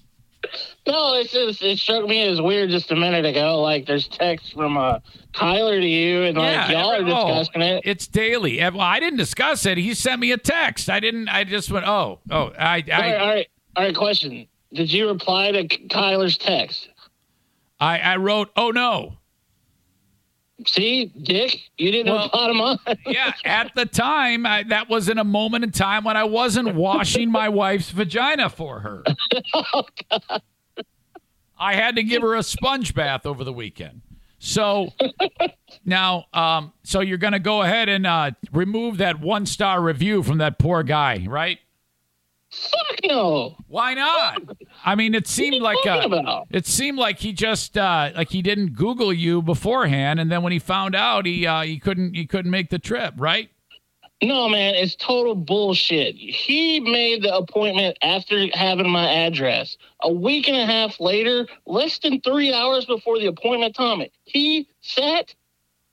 No, 0.87 1.15
it's 1.15 1.33
just 1.33 1.63
it 1.63 1.79
struck 1.79 2.05
me 2.07 2.23
as 2.23 2.41
weird 2.41 2.71
just 2.71 2.91
a 2.91 2.97
minute 2.97 3.25
ago. 3.25 3.61
Like 3.61 3.87
there's 3.87 4.09
texts 4.09 4.51
from 4.51 4.77
uh, 4.77 4.99
Kyler 5.33 5.81
to 5.81 5.87
you, 5.87 6.23
and 6.25 6.37
like 6.37 6.71
y'all 6.71 6.91
are 6.91 6.97
oh, 7.03 7.05
discussing 7.39 7.63
it. 7.63 7.83
It's 7.85 8.09
daily. 8.09 8.61
Eh, 8.61 8.69
Well, 8.69 8.81
I 8.81 8.99
didn't 8.99 9.19
discuss 9.19 9.65
it. 9.65 9.79
He 9.79 9.95
sent 9.95 10.21
me 10.21 10.33
a 10.33 10.39
text. 10.39 10.91
I 10.91 10.99
didn't. 10.99 11.29
I 11.29 11.45
just 11.45 11.71
went, 11.71 11.87
oh, 11.87 12.19
oh, 12.31 12.37
I, 12.37 12.41
all 12.43 12.49
right, 12.51 12.91
I, 12.91 13.17
all 13.17 13.27
right, 13.29 13.49
all 13.77 13.85
right. 13.85 13.95
Question: 13.97 14.49
Did 14.73 14.93
you 14.93 15.09
reply 15.09 15.53
to 15.53 15.69
Kyler's 15.69 16.37
text? 16.37 16.89
I, 17.79 17.99
I 17.99 18.17
wrote, 18.17 18.51
oh 18.57 18.71
no. 18.71 19.19
See, 20.67 21.07
Dick, 21.07 21.59
you 21.77 21.91
didn't 21.91 22.13
Well- 22.13 22.25
reply 22.25 22.47
to 22.49 22.55
mine. 22.55 22.99
Yeah, 23.07 23.33
at 23.45 23.73
the 23.75 23.87
time, 23.87 24.47
I, 24.47 24.63
that 24.65 24.89
was 24.89 25.09
in 25.09 25.19
a 25.19 25.25
moment 25.25 25.65
in 25.65 25.73
time 25.73 26.05
when 26.05 26.17
I 26.17 26.25
wasn't 26.25 26.75
washing 26.77 27.31
my 27.31 27.49
wife's 27.49 27.91
vagina 27.91 28.49
for 28.49 28.81
her. 28.81 29.05
I 31.63 31.77
had 31.77 31.95
to 31.95 32.03
give 32.03 32.23
her 32.23 32.35
a 32.35 32.43
sponge 32.43 32.93
bath 32.93 33.25
over 33.25 33.45
the 33.45 33.53
weekend. 33.53 34.03
So 34.41 34.89
now, 35.85 36.25
um, 36.35 36.73
so 36.83 37.01
you're 37.01 37.19
going 37.19 37.35
to 37.35 37.39
go 37.39 37.63
ahead 37.63 37.89
and 37.89 38.05
uh, 38.05 38.33
remove 38.53 38.97
that 38.97 39.21
one 39.21 39.47
star 39.47 39.81
review 39.81 40.25
from 40.25 40.39
that 40.39 40.59
poor 40.59 40.83
guy, 40.83 41.25
right? 41.29 41.61
Fuck 42.51 42.99
no. 43.05 43.57
Why 43.69 43.95
not? 43.95 44.43
I 44.85 44.97
mean, 44.97 45.15
it 45.15 45.29
seemed 45.29 45.63
like 45.63 45.87
uh, 45.87 46.43
it 46.51 46.67
seemed 46.67 46.99
like 46.99 47.21
he 47.21 47.33
just 47.33 47.79
uh, 47.79 48.11
like 48.17 48.31
he 48.31 48.43
didn't 48.43 48.75
Google 48.75 49.13
you 49.13 49.41
beforehand, 49.41 50.19
and 50.19 50.31
then 50.33 50.43
when 50.43 50.53
he 50.53 50.59
found 50.59 50.97
out, 50.97 51.25
he 51.25 51.47
uh, 51.47 51.63
he 51.63 51.79
couldn't 51.79 52.15
he 52.15 52.27
couldn't 52.27 52.51
make 52.51 52.69
the 52.71 52.81
trip, 52.81 53.15
right? 53.17 53.49
No, 54.23 54.49
man, 54.49 54.75
it's 54.77 54.95
total 54.95 55.35
bullshit. 55.35 56.15
He 56.15 56.79
made 56.81 57.23
the 57.23 57.35
appointment 57.35 57.99
after 58.03 58.47
having 58.55 58.89
my 58.89 59.11
address. 59.13 59.77
A 60.03 60.13
week 60.13 60.49
and 60.49 60.57
a 60.57 60.65
half 60.65 61.01
later, 61.01 61.47
less 61.67 61.99
than 61.99 62.21
three 62.21 62.53
hours 62.53 62.85
before 62.85 63.19
the 63.19 63.27
appointment 63.27 63.75
time, 63.75 64.03
he 64.25 64.69
sat. 64.81 65.35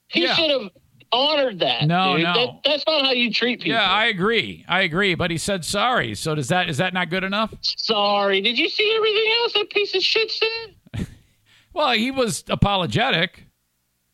He 0.09 0.23
Yeah. 0.23 0.35
should 0.35 0.49
have 0.51 0.69
honored 1.11 1.59
that. 1.59 1.87
No, 1.87 2.17
dude. 2.17 2.23
no. 2.25 2.33
That, 2.33 2.49
that's 2.65 2.83
not 2.85 3.03
how 3.05 3.11
you 3.13 3.33
treat 3.33 3.61
people. 3.61 3.73
Yeah, 3.79 3.89
I 3.89 4.05
agree. 4.05 4.63
I 4.67 4.81
agree. 4.81 5.15
But 5.15 5.31
he 5.31 5.37
said 5.39 5.65
sorry. 5.65 6.13
So 6.13 6.35
does 6.35 6.49
that 6.49 6.69
is 6.69 6.77
that 6.77 6.93
not 6.93 7.09
good 7.09 7.23
enough? 7.23 7.51
Sorry. 7.61 8.41
Did 8.41 8.59
you 8.59 8.69
see 8.69 8.93
everything 8.95 9.31
else 9.41 9.53
that 9.53 9.69
piece 9.71 9.95
of 9.95 10.03
shit 10.03 10.31
said? 10.31 11.07
Well, 11.71 11.91
he 11.91 12.09
was 12.09 12.43
apologetic. 12.49 13.45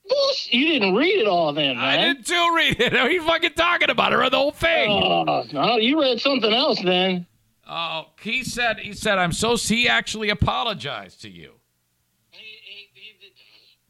Bullshit. 0.08 0.54
You 0.54 0.68
didn't 0.74 0.96
read 0.96 1.20
it 1.20 1.28
all 1.28 1.52
then, 1.54 1.78
man. 1.78 2.00
I 2.00 2.14
did 2.14 2.26
too 2.26 2.54
read 2.56 2.80
it. 2.80 2.94
What 2.94 3.02
are 3.02 3.12
you 3.12 3.24
fucking 3.24 3.54
talking 3.54 3.90
about? 3.90 4.14
I 4.14 4.16
read 4.18 4.34
the 4.34 4.38
whole 4.38 4.52
thing. 4.52 4.90
Oh, 4.92 5.44
no, 5.52 5.78
you 5.78 6.00
read 6.02 6.20
something 6.20 6.54
else 6.54 6.82
then. 6.84 7.26
Oh, 7.68 8.06
he 8.22 8.44
said 8.44 8.78
he 8.80 8.94
said 8.94 9.18
I'm 9.18 9.32
so 9.32 9.56
he 9.58 9.90
actually 9.90 10.30
apologized 10.30 11.22
to 11.24 11.30
you. 11.30 11.54
He, 12.30 12.38
he, 12.40 12.90
he, 12.94 13.12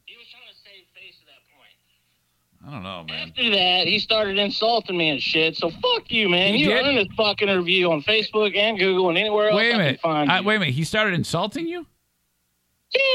he 0.06 0.16
was 0.16 0.26
trying 0.30 0.48
to 0.50 0.56
save 0.64 0.86
face 0.94 1.18
at 1.20 1.26
that 1.26 1.42
point. 1.54 2.66
I 2.66 2.72
don't 2.72 2.82
know, 2.82 3.04
man. 3.04 3.28
After 3.28 3.50
that, 3.50 3.86
he 3.86 3.98
started 3.98 4.38
insulting 4.38 4.96
me 4.96 5.10
and 5.10 5.20
shit. 5.20 5.56
So 5.56 5.68
fuck 5.70 6.10
you, 6.10 6.30
man. 6.30 6.54
He 6.54 6.60
you 6.62 6.68
did? 6.70 6.86
earned 6.86 6.96
this 6.96 7.08
fucking 7.18 7.50
review 7.50 7.92
on 7.92 8.00
Facebook 8.02 8.56
and 8.56 8.78
Google 8.78 9.10
and 9.10 9.18
anywhere 9.18 9.50
else 9.50 9.56
Wait 9.58 9.66
a 9.66 9.68
I 9.68 9.72
can 9.72 9.78
minute. 9.84 10.00
find 10.00 10.32
I, 10.32 10.38
you. 10.40 10.44
wait 10.46 10.56
a 10.56 10.60
minute. 10.60 10.74
He 10.74 10.84
started 10.84 11.12
insulting 11.12 11.68
you? 11.68 11.86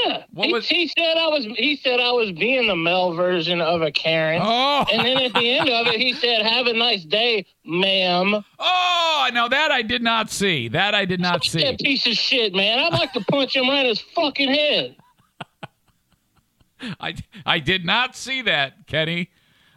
Yeah. 0.05 0.23
He, 0.43 0.53
was- 0.53 0.67
he 0.67 0.87
said 0.87 1.17
I 1.17 1.27
was. 1.27 1.45
He 1.45 1.75
said 1.75 1.99
I 1.99 2.11
was 2.11 2.31
being 2.31 2.67
the 2.67 2.75
male 2.75 3.13
version 3.13 3.61
of 3.61 3.81
a 3.81 3.91
Karen. 3.91 4.41
Oh, 4.43 4.85
And 4.91 5.05
then 5.05 5.17
at 5.17 5.33
the 5.33 5.49
end 5.57 5.69
of 5.69 5.87
it, 5.87 5.99
he 5.99 6.13
said, 6.13 6.41
"Have 6.41 6.67
a 6.67 6.73
nice 6.73 7.03
day, 7.05 7.45
ma'am." 7.65 8.43
oh, 8.59 9.29
no, 9.33 9.47
that 9.49 9.71
I 9.71 9.81
did 9.81 10.01
not 10.01 10.29
see. 10.29 10.67
That 10.67 10.93
I 10.95 11.05
did 11.05 11.19
not 11.19 11.43
see. 11.43 11.61
That 11.63 11.79
piece 11.79 12.05
of 12.07 12.13
shit, 12.13 12.53
man. 12.53 12.79
I'd 12.79 12.93
like 12.93 13.13
to 13.13 13.21
punch 13.25 13.55
him 13.55 13.67
right 13.69 13.81
in 13.81 13.87
his 13.87 14.01
fucking 14.01 14.49
head. 14.53 14.95
I 16.99 17.15
I 17.45 17.59
did 17.59 17.85
not 17.85 18.15
see 18.15 18.41
that, 18.43 18.87
Kenny. 18.87 19.29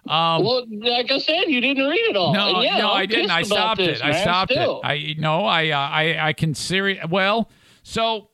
Um, 0.09 0.45
Well, 0.45 0.67
like 0.71 1.11
I 1.11 1.19
said, 1.19 1.45
you 1.49 1.61
didn't 1.61 1.87
read 1.89 2.11
it 2.11 2.17
all. 2.17 2.33
No, 2.35 2.61
yeah, 2.63 2.79
no, 2.79 2.91
I'm 2.91 2.97
I 3.03 3.07
didn't. 3.07 3.31
I 3.31 3.43
stopped 3.43 3.79
this, 3.79 4.01
it. 4.01 4.05
I 4.05 4.21
stopped 4.23 4.53
still. 4.53 4.81
it. 4.83 4.87
I 4.87 5.15
no, 5.19 5.45
I 5.45 5.71
uh, 5.71 5.79
I 5.79 6.29
I 6.29 6.33
can 6.33 6.55
seri 6.55 7.01
Well, 7.09 7.51
so, 7.83 8.31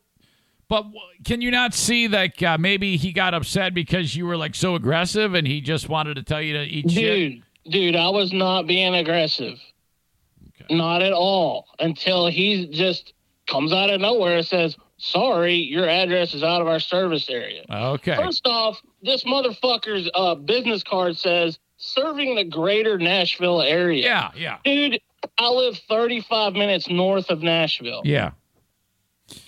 but 0.71 0.83
w- 0.85 1.01
can 1.25 1.43
you 1.43 1.51
not 1.51 1.75
see 1.75 2.09
like 2.09 2.41
uh, 2.43 2.57
maybe 2.57 2.97
he 2.97 3.13
got 3.13 3.35
upset 3.35 3.75
because 3.75 4.15
you 4.17 4.25
were 4.25 4.37
like 4.37 4.55
so 4.55 4.77
aggressive 4.77 5.35
and 5.35 5.47
he 5.47 5.61
just 5.61 5.89
wanted 5.89 6.15
to 6.15 6.23
tell 6.23 6.41
you 6.41 6.55
to 6.55 6.63
eat 6.63 6.91
shit? 6.91 7.43
Dude, 7.65 7.73
dude, 7.73 7.97
I 7.97 8.09
was 8.09 8.33
not 8.33 8.67
being 8.69 8.95
aggressive. 8.95 9.59
Okay. 10.63 10.75
Not 10.75 11.03
at 11.03 11.13
all. 11.13 11.67
Until 11.81 12.29
he 12.29 12.69
just 12.69 13.13
comes 13.49 13.73
out 13.73 13.91
of 13.91 14.01
nowhere 14.01 14.39
and 14.39 14.47
says, 14.47 14.77
Sorry, 14.97 15.55
your 15.55 15.89
address 15.89 16.35
is 16.35 16.43
out 16.45 16.61
of 16.61 16.69
our 16.69 16.79
service 16.79 17.29
area. 17.29 17.65
Okay. 17.71 18.15
First 18.17 18.47
off, 18.47 18.81
this 19.03 19.25
motherfucker's 19.25 20.09
uh, 20.15 20.35
business 20.35 20.83
card 20.85 21.17
says 21.17 21.59
serving 21.79 22.35
the 22.37 22.45
greater 22.45 22.97
Nashville 22.99 23.63
area. 23.63 24.05
Yeah, 24.05 24.31
yeah, 24.37 24.59
Dude, 24.65 25.01
I 25.39 25.49
live 25.49 25.79
35 25.89 26.53
minutes 26.53 26.89
north 26.91 27.31
of 27.31 27.43
Nashville. 27.43 28.03
yeah. 28.05 28.33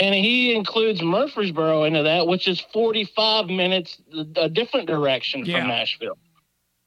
And 0.00 0.14
he 0.14 0.54
includes 0.54 1.02
Murfreesboro 1.02 1.84
into 1.84 2.02
that, 2.02 2.26
which 2.26 2.48
is 2.48 2.60
45 2.72 3.46
minutes 3.46 3.98
a 4.36 4.48
different 4.48 4.86
direction 4.86 5.44
Yeah. 5.46 5.60
from 5.60 5.68
Nashville. 5.68 6.18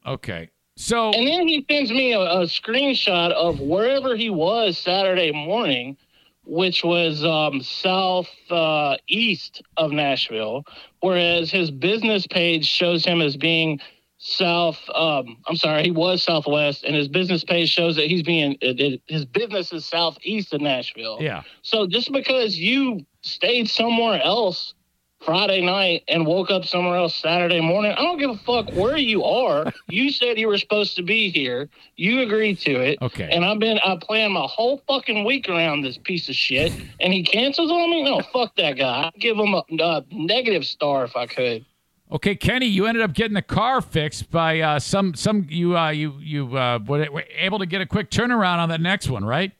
Okay. 0.05 0.49
So 0.77 1.11
And 1.13 1.25
then 1.25 1.47
he 1.47 1.65
sends 1.69 1.91
me 1.91 2.11
a, 2.13 2.19
a 2.19 2.41
screenshot 2.43 3.31
of 3.31 3.59
wherever 3.61 4.15
he 4.15 4.29
was 4.29 4.77
Saturday 4.77 5.31
morning, 5.31 5.95
which 6.43 6.83
was 6.83 7.23
um, 7.23 7.61
south 7.61 8.27
uh, 8.51 8.97
east 9.07 9.61
of 9.77 9.91
Nashville, 9.91 10.63
whereas 10.99 11.49
his 11.49 11.71
business 11.71 12.27
page 12.27 12.65
shows 12.67 13.05
him 13.05 13.21
as 13.21 13.37
being 13.37 13.79
south. 14.25 14.79
Um, 14.93 15.37
I'm 15.47 15.55
sorry, 15.55 15.83
he 15.83 15.91
was 15.91 16.23
southwest, 16.23 16.83
and 16.83 16.95
his 16.95 17.07
business 17.07 17.43
page 17.43 17.69
shows 17.69 17.95
that 17.95 18.07
he's 18.07 18.23
being 18.23 18.57
it, 18.61 18.79
it- 18.79 19.01
his 19.07 19.25
business 19.25 19.71
is 19.71 19.85
southeast 19.85 20.53
of 20.53 20.61
Nashville. 20.61 21.17
yeah, 21.21 21.43
So 21.61 21.85
just 21.87 22.11
because 22.11 22.57
you 22.57 23.05
stayed 23.21 23.69
somewhere 23.69 24.21
else 24.21 24.73
Friday 25.21 25.61
night 25.61 26.03
and 26.07 26.25
woke 26.27 26.51
up 26.51 26.65
somewhere 26.65 26.97
else 26.97 27.15
Saturday 27.15 27.61
morning, 27.61 27.91
I 27.91 28.01
don't 28.01 28.17
give 28.19 28.29
a 28.31 28.37
fuck 28.37 28.71
where 28.73 28.97
you 28.97 29.23
are. 29.23 29.71
you 29.87 30.11
said 30.11 30.37
you 30.37 30.47
were 30.47 30.57
supposed 30.57 30.95
to 30.97 31.03
be 31.03 31.29
here. 31.29 31.69
You 31.95 32.21
agreed 32.21 32.59
to 32.59 32.71
it. 32.79 32.99
Okay. 33.01 33.29
And 33.31 33.45
I've 33.45 33.59
been 33.59 33.79
I 33.79 33.95
planned 34.01 34.33
my 34.33 34.45
whole 34.47 34.81
fucking 34.87 35.23
week 35.23 35.47
around 35.49 35.81
this 35.83 35.97
piece 35.97 36.29
of 36.29 36.35
shit, 36.35 36.73
and 36.99 37.13
he 37.13 37.23
cancels 37.23 37.71
on 37.71 37.89
me. 37.91 38.03
No, 38.03 38.21
fuck 38.21 38.55
that 38.57 38.73
guy. 38.77 39.11
I'd 39.13 39.19
give 39.21 39.37
him 39.37 39.53
a, 39.53 39.63
a 39.79 40.03
negative 40.11 40.65
star 40.65 41.05
if 41.05 41.15
I 41.15 41.27
could. 41.27 41.65
Okay, 42.11 42.35
Kenny, 42.35 42.67
you 42.67 42.85
ended 42.85 43.03
up 43.03 43.13
getting 43.13 43.33
the 43.33 43.41
car 43.41 43.81
fixed 43.81 44.29
by 44.29 44.59
uh, 44.59 44.79
some 44.79 45.15
some 45.15 45.47
you 45.49 45.75
uh, 45.75 45.89
you 45.89 46.13
you 46.19 46.55
uh, 46.55 46.79
were 46.85 47.23
able 47.35 47.59
to 47.59 47.65
get 47.65 47.81
a 47.81 47.85
quick 47.85 48.11
turnaround 48.11 48.59
on 48.59 48.69
that 48.69 48.79
next 48.79 49.09
one, 49.09 49.25
right? 49.25 49.51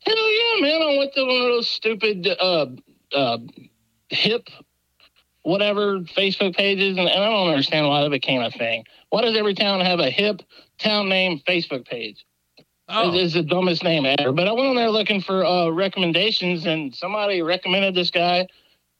Hell 0.00 0.14
yeah, 0.32 0.60
man! 0.60 0.82
I 0.82 0.96
went 0.98 1.12
to 1.14 1.24
one 1.24 1.36
of 1.36 1.42
those 1.42 1.68
stupid 1.68 2.28
uh, 2.40 2.66
uh, 3.12 3.38
hip, 4.10 4.48
whatever 5.42 5.98
Facebook 6.00 6.54
pages, 6.54 6.96
and, 6.98 7.08
and 7.08 7.24
I 7.24 7.28
don't 7.28 7.48
understand 7.48 7.88
why 7.88 8.02
that 8.02 8.10
became 8.10 8.42
a 8.42 8.50
thing. 8.52 8.84
Why 9.10 9.22
does 9.22 9.36
every 9.36 9.54
town 9.54 9.80
have 9.80 9.98
a 9.98 10.08
hip 10.10 10.42
town 10.78 11.08
name 11.08 11.40
Facebook 11.48 11.84
page? 11.84 12.24
Oh. 12.88 13.12
It 13.12 13.20
is 13.20 13.32
the 13.32 13.42
dumbest 13.42 13.82
name 13.82 14.06
ever. 14.06 14.30
But 14.30 14.46
I 14.46 14.52
went 14.52 14.68
on 14.68 14.76
there 14.76 14.90
looking 14.90 15.20
for 15.20 15.44
uh, 15.44 15.70
recommendations, 15.70 16.66
and 16.66 16.94
somebody 16.94 17.42
recommended 17.42 17.96
this 17.96 18.10
guy, 18.10 18.46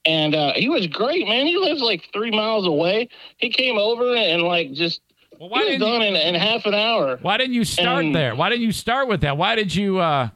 and 0.07 0.35
uh, 0.35 0.53
he 0.55 0.69
was 0.69 0.87
great, 0.87 1.27
man. 1.27 1.47
He 1.47 1.57
lives 1.57 1.81
like 1.83 2.05
three 2.13 2.31
miles 2.31 2.67
away. 2.67 3.09
He 3.39 3.51
came 3.51 3.79
over 3.79 4.15
and 4.15 4.43
like 4.43 4.73
just 4.73 5.01
Well, 5.39 5.49
he 5.49 5.53
why 5.53 5.59
was 5.61 5.69
didn't 5.69 5.81
done 5.81 6.01
you, 6.03 6.09
in, 6.09 6.17
in 6.17 6.35
half 6.35 6.65
an 6.67 6.75
hour. 6.75 7.19
why 7.23 7.37
didn't 7.39 7.55
you 7.55 7.65
start 7.65 8.05
and- 8.05 8.15
there? 8.15 8.35
Why 8.35 8.49
didn't 8.51 8.65
you 8.65 8.73
start 8.73 9.09
with 9.09 9.21
that? 9.23 9.37
Why 9.37 9.55
did 9.57 9.75
you 9.75 9.99
uh, 9.99 10.29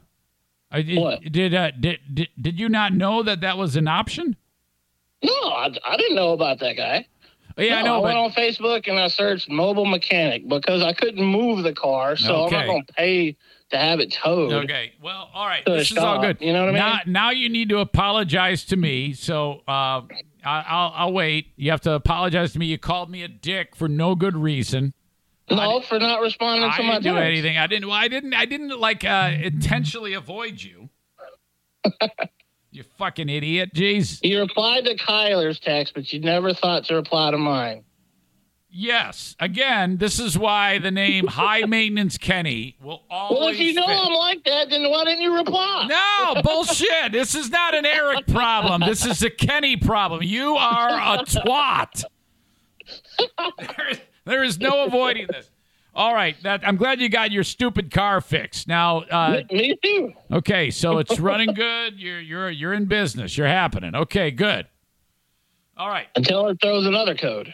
uh, 0.71 0.81
did 0.81 0.99
What? 0.99 1.21
did, 1.23 1.53
uh, 1.53 1.71
did 1.71 1.99
did 2.13 2.29
did 2.39 2.59
you 2.59 2.69
not 2.69 2.93
know 2.93 3.23
that 3.23 3.41
that 3.41 3.57
was 3.57 3.75
an 3.75 3.87
option? 3.87 4.35
No, 5.23 5.31
I, 5.31 5.69
I 5.85 5.97
didn't 5.97 6.15
know 6.15 6.33
about 6.33 6.59
that 6.59 6.75
guy. 6.77 7.05
Yeah, 7.57 7.75
I 7.79 7.81
No, 7.81 7.95
know, 7.97 8.01
went 8.01 8.15
but 8.15 8.23
on 8.23 8.31
Facebook 8.31 8.87
and 8.87 8.97
I 8.97 9.07
searched 9.09 9.49
mobile 9.49 9.85
mechanic 9.85 10.47
because 10.47 10.81
I 10.81 10.93
couldn't 10.93 11.23
move 11.23 11.63
the 11.63 11.73
car, 11.73 12.15
so 12.15 12.45
Okay. 12.45 12.55
I'm 12.55 12.61
not 12.61 12.71
going 12.71 12.85
to 12.85 12.93
pay 12.93 13.37
to 13.71 13.77
have 13.77 13.99
it 13.99 14.11
towed. 14.11 14.51
Okay. 14.51 14.93
Well, 15.01 15.29
all 15.33 15.47
right. 15.47 15.63
This 15.65 15.91
is 15.91 15.97
all 15.97 16.21
good. 16.21 16.37
you 16.39 16.53
know 16.53 16.61
what 16.65 16.69
I 16.69 16.71
mean? 16.71 16.79
Now, 16.79 16.99
now 17.05 17.29
you 17.31 17.49
need 17.49 17.69
to 17.69 17.79
apologize 17.79 18.65
to 18.65 18.77
me. 18.77 19.13
So 19.13 19.61
uh, 19.67 20.01
I, 20.43 20.65
I'll, 20.67 20.93
I'll 20.95 21.13
wait. 21.13 21.47
You 21.55 21.71
have 21.71 21.81
to 21.81 21.93
apologize 21.93 22.53
to 22.53 22.59
me. 22.59 22.67
You 22.67 22.77
called 22.77 23.09
me 23.09 23.23
a 23.23 23.27
dick 23.27 23.75
for 23.75 23.87
no 23.87 24.15
good 24.15 24.35
reason. 24.35 24.93
No, 25.49 25.81
for 25.81 25.99
not 25.99 26.21
responding 26.21 26.69
I 26.69 26.77
to 26.77 26.83
my 26.83 26.95
I 26.95 26.99
didn't 26.99 27.15
do 27.15 27.21
anything. 27.21 27.57
I 27.57 27.67
didn't. 27.67 27.87
Well, 27.87 27.97
I 27.97 28.07
didn't. 28.07 28.33
I 28.33 28.45
didn't 28.45 28.79
like 28.79 29.03
uh, 29.03 29.31
intentionally 29.41 30.13
avoid 30.13 30.61
you. 30.61 30.89
you 32.71 32.83
fucking 32.97 33.27
idiot. 33.27 33.71
Jeez. 33.73 34.19
You 34.23 34.39
replied 34.39 34.85
to 34.85 34.95
Kyler's 34.95 35.59
text, 35.59 35.93
but 35.93 36.13
you 36.13 36.21
never 36.21 36.53
thought 36.53 36.85
to 36.85 36.95
reply 36.95 37.31
to 37.31 37.37
mine. 37.37 37.83
Yes. 38.73 39.35
Again, 39.39 39.97
this 39.97 40.17
is 40.19 40.37
why 40.37 40.79
the 40.79 40.91
name 40.91 41.27
High 41.27 41.65
Maintenance 41.65 42.17
Kenny 42.17 42.77
will 42.81 43.03
always. 43.09 43.39
Well, 43.39 43.47
if 43.49 43.59
you 43.59 43.73
know 43.73 43.85
fit. 43.85 43.97
I'm 43.97 44.13
like 44.13 44.43
that, 44.45 44.69
then 44.69 44.89
why 44.89 45.03
didn't 45.03 45.21
you 45.21 45.35
reply? 45.35 45.87
No, 45.89 46.41
bullshit. 46.41 46.87
This 47.11 47.35
is 47.35 47.49
not 47.49 47.75
an 47.75 47.85
Eric 47.85 48.27
problem. 48.27 48.81
This 48.85 49.05
is 49.05 49.21
a 49.23 49.29
Kenny 49.29 49.75
problem. 49.75 50.23
You 50.23 50.55
are 50.55 50.89
a 50.89 51.23
twat. 51.25 52.03
There 53.59 53.89
is, 53.89 53.99
there 54.25 54.43
is 54.43 54.59
no 54.59 54.85
avoiding 54.85 55.27
this. 55.29 55.49
All 55.93 56.13
right, 56.13 56.41
that 56.43 56.65
I'm 56.65 56.77
glad 56.77 57.01
you 57.01 57.09
got 57.09 57.31
your 57.31 57.43
stupid 57.43 57.91
car 57.91 58.21
fixed. 58.21 58.67
Now, 58.67 58.99
uh, 59.01 59.41
Me 59.51 59.77
too. 59.83 60.13
okay, 60.31 60.69
so 60.71 60.97
it's 60.99 61.19
running 61.19 61.53
good. 61.53 61.99
You're 61.99 62.21
you're 62.21 62.49
you're 62.49 62.73
in 62.73 62.85
business. 62.85 63.37
You're 63.37 63.47
happening. 63.47 63.93
Okay, 63.93 64.31
good. 64.31 64.67
All 65.75 65.89
right, 65.89 66.07
Until 66.15 66.47
it 66.47 66.59
throws 66.61 66.85
another 66.85 67.15
code. 67.15 67.53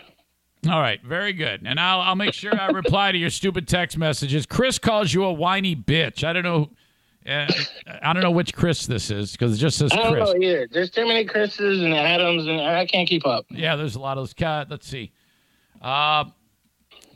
All 0.69 0.79
right, 0.81 1.01
very 1.03 1.33
good. 1.33 1.61
And 1.65 1.79
I'll 1.79 2.01
I'll 2.01 2.15
make 2.15 2.33
sure 2.33 2.59
I 2.59 2.67
reply 2.67 3.11
to 3.11 3.17
your 3.17 3.29
stupid 3.29 3.67
text 3.67 3.97
messages. 3.97 4.45
Chris 4.45 4.79
calls 4.79 5.13
you 5.13 5.23
a 5.23 5.31
whiny 5.33 5.75
bitch. 5.75 6.23
I 6.23 6.33
don't 6.33 6.43
know. 6.43 6.69
Uh, 7.27 7.45
I 8.01 8.13
don't 8.13 8.23
know 8.23 8.31
which 8.31 8.53
Chris 8.53 8.85
this 8.87 9.11
is 9.11 9.33
because 9.33 9.53
it 9.53 9.57
just 9.57 9.77
says 9.77 9.91
Chris. 9.91 10.03
I 10.05 10.09
don't 10.11 10.19
know 10.19 10.35
either. 10.47 10.67
There's 10.71 10.89
too 10.89 11.05
many 11.05 11.25
Chris's 11.25 11.81
and 11.83 11.93
Adams, 11.93 12.47
and 12.47 12.59
I 12.61 12.85
can't 12.85 13.07
keep 13.07 13.25
up. 13.27 13.45
Yeah, 13.49 13.75
there's 13.75 13.95
a 13.95 13.99
lot 13.99 14.17
of 14.17 14.23
those. 14.23 14.33
Ca- 14.33 14.65
Let's 14.69 14.87
see. 14.87 15.11
Uh, 15.81 16.25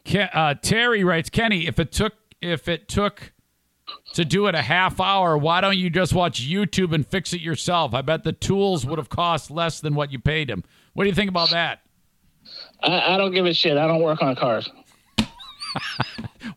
Ke- 0.06 0.30
uh, 0.34 0.56
Terry 0.56 1.04
writes, 1.04 1.30
Kenny, 1.30 1.66
if 1.68 1.80
it 1.80 1.92
took 1.92 2.14
if 2.42 2.68
it 2.68 2.88
took 2.88 3.32
to 4.14 4.26
do 4.26 4.48
it 4.48 4.56
a 4.56 4.62
half 4.62 5.00
hour, 5.00 5.38
why 5.38 5.62
don't 5.62 5.78
you 5.78 5.90
just 5.90 6.14
watch 6.14 6.42
YouTube 6.42 6.94
and 6.94 7.06
fix 7.08 7.34
it 7.34 7.42
yourself? 7.42 7.94
I 7.94 8.02
bet 8.02 8.24
the 8.24 8.34
tools 8.34 8.86
would 8.86 8.98
have 8.98 9.10
cost 9.10 9.50
less 9.52 9.80
than 9.80 9.96
what 9.96 10.12
you 10.12 10.20
paid 10.20 10.50
him. 10.50 10.64
What 10.94 11.04
do 11.06 11.10
you 11.10 11.16
think 11.16 11.30
about 11.30 11.52
that? 11.52 11.82
I, 12.84 13.14
I 13.14 13.18
don't 13.18 13.32
give 13.34 13.46
a 13.46 13.54
shit. 13.54 13.78
I 13.78 13.88
don't 13.88 14.02
work 14.02 14.22
on 14.22 14.36
cars. 14.36 14.70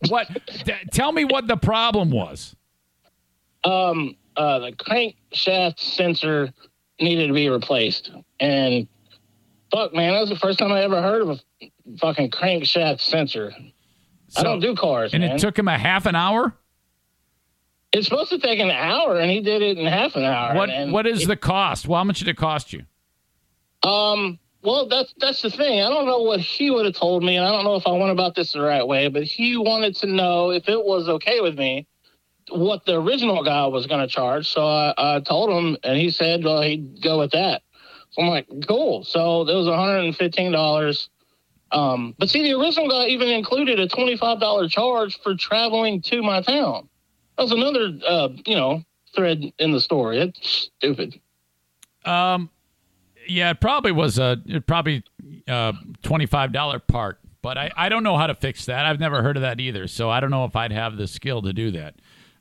What? 0.08 0.28
t- 0.48 0.72
tell 0.92 1.12
me 1.12 1.24
what 1.24 1.46
the 1.46 1.56
problem 1.56 2.10
was. 2.10 2.54
um, 3.64 4.16
uh, 4.36 4.58
the 4.58 4.72
crankshaft 4.72 5.78
sensor 5.78 6.52
needed 7.00 7.28
to 7.28 7.32
be 7.32 7.48
replaced. 7.48 8.10
And 8.40 8.88
fuck, 9.70 9.94
man, 9.94 10.12
that 10.14 10.20
was 10.20 10.30
the 10.30 10.36
first 10.36 10.58
time 10.58 10.72
I 10.72 10.82
ever 10.82 11.00
heard 11.00 11.22
of 11.22 11.28
a 11.30 11.68
fucking 11.98 12.30
crankshaft 12.32 13.00
sensor. 13.00 13.54
I 14.36 14.42
don't 14.42 14.60
do 14.60 14.74
cars, 14.74 15.14
And 15.14 15.22
man. 15.22 15.36
it 15.36 15.38
took 15.38 15.56
him 15.58 15.68
a 15.68 15.78
half 15.78 16.06
an 16.06 16.16
hour. 16.16 16.56
it's 17.92 18.06
supposed 18.06 18.30
to 18.30 18.38
take 18.38 18.58
an 18.58 18.70
hour, 18.70 19.18
and 19.20 19.30
he 19.30 19.40
did 19.40 19.62
it 19.62 19.78
in 19.78 19.86
half 19.86 20.16
an 20.16 20.24
hour. 20.24 20.54
What 20.56 20.70
What 20.90 21.06
is 21.06 21.26
the 21.26 21.36
cost? 21.36 21.86
Well, 21.86 21.98
how 21.98 22.04
much 22.04 22.18
did 22.18 22.28
it 22.28 22.36
cost 22.36 22.72
you? 22.72 22.82
Um, 23.88 24.38
well, 24.64 24.88
that's 24.88 25.14
that's 25.18 25.42
the 25.42 25.50
thing. 25.50 25.82
I 25.82 25.90
don't 25.90 26.06
know 26.06 26.22
what 26.22 26.40
he 26.40 26.70
would 26.70 26.86
have 26.86 26.94
told 26.94 27.22
me, 27.22 27.36
and 27.36 27.44
I 27.46 27.52
don't 27.52 27.64
know 27.64 27.76
if 27.76 27.86
I 27.86 27.92
went 27.92 28.10
about 28.10 28.34
this 28.34 28.52
the 28.52 28.62
right 28.62 28.86
way. 28.86 29.08
But 29.08 29.24
he 29.24 29.56
wanted 29.56 29.94
to 29.96 30.06
know 30.06 30.50
if 30.50 30.68
it 30.68 30.82
was 30.82 31.08
okay 31.08 31.40
with 31.40 31.58
me, 31.58 31.86
what 32.48 32.86
the 32.86 32.94
original 32.94 33.44
guy 33.44 33.66
was 33.66 33.86
going 33.86 34.00
to 34.00 34.06
charge. 34.06 34.48
So 34.48 34.66
I, 34.66 34.94
I 34.96 35.20
told 35.20 35.50
him, 35.50 35.76
and 35.84 35.98
he 35.98 36.10
said, 36.10 36.44
"Well, 36.44 36.62
he'd 36.62 37.02
go 37.02 37.18
with 37.18 37.32
that." 37.32 37.62
So 38.12 38.22
I'm 38.22 38.28
like, 38.28 38.48
"Cool." 38.66 39.04
So 39.04 39.42
it 39.42 39.54
was 39.54 39.66
115 39.66 40.52
dollars. 40.52 41.10
Um, 41.70 42.14
but 42.18 42.30
see, 42.30 42.42
the 42.42 42.58
original 42.58 42.88
guy 42.88 43.06
even 43.06 43.28
included 43.28 43.80
a 43.80 43.88
$25 43.88 44.70
charge 44.70 45.20
for 45.20 45.34
traveling 45.34 46.00
to 46.02 46.22
my 46.22 46.40
town. 46.40 46.88
That 47.36 47.42
was 47.42 47.52
another, 47.52 47.98
uh, 48.06 48.28
you 48.46 48.54
know, 48.54 48.82
thread 49.14 49.52
in 49.58 49.72
the 49.72 49.80
story. 49.80 50.20
It's 50.20 50.70
stupid. 50.78 51.20
Um, 52.04 52.48
yeah, 53.28 53.50
it 53.50 53.60
probably 53.60 53.92
was 53.92 54.18
a 54.18 54.40
it 54.46 54.66
probably 54.66 55.02
uh 55.48 55.72
twenty 56.02 56.26
five 56.26 56.52
dollar 56.52 56.78
part, 56.78 57.20
but 57.42 57.56
I 57.58 57.70
I 57.76 57.88
don't 57.88 58.02
know 58.02 58.16
how 58.16 58.26
to 58.26 58.34
fix 58.34 58.66
that. 58.66 58.86
I've 58.86 59.00
never 59.00 59.22
heard 59.22 59.36
of 59.36 59.42
that 59.42 59.60
either, 59.60 59.86
so 59.86 60.10
I 60.10 60.20
don't 60.20 60.30
know 60.30 60.44
if 60.44 60.54
I'd 60.56 60.72
have 60.72 60.96
the 60.96 61.06
skill 61.06 61.42
to 61.42 61.52
do 61.52 61.70
that. 61.72 61.94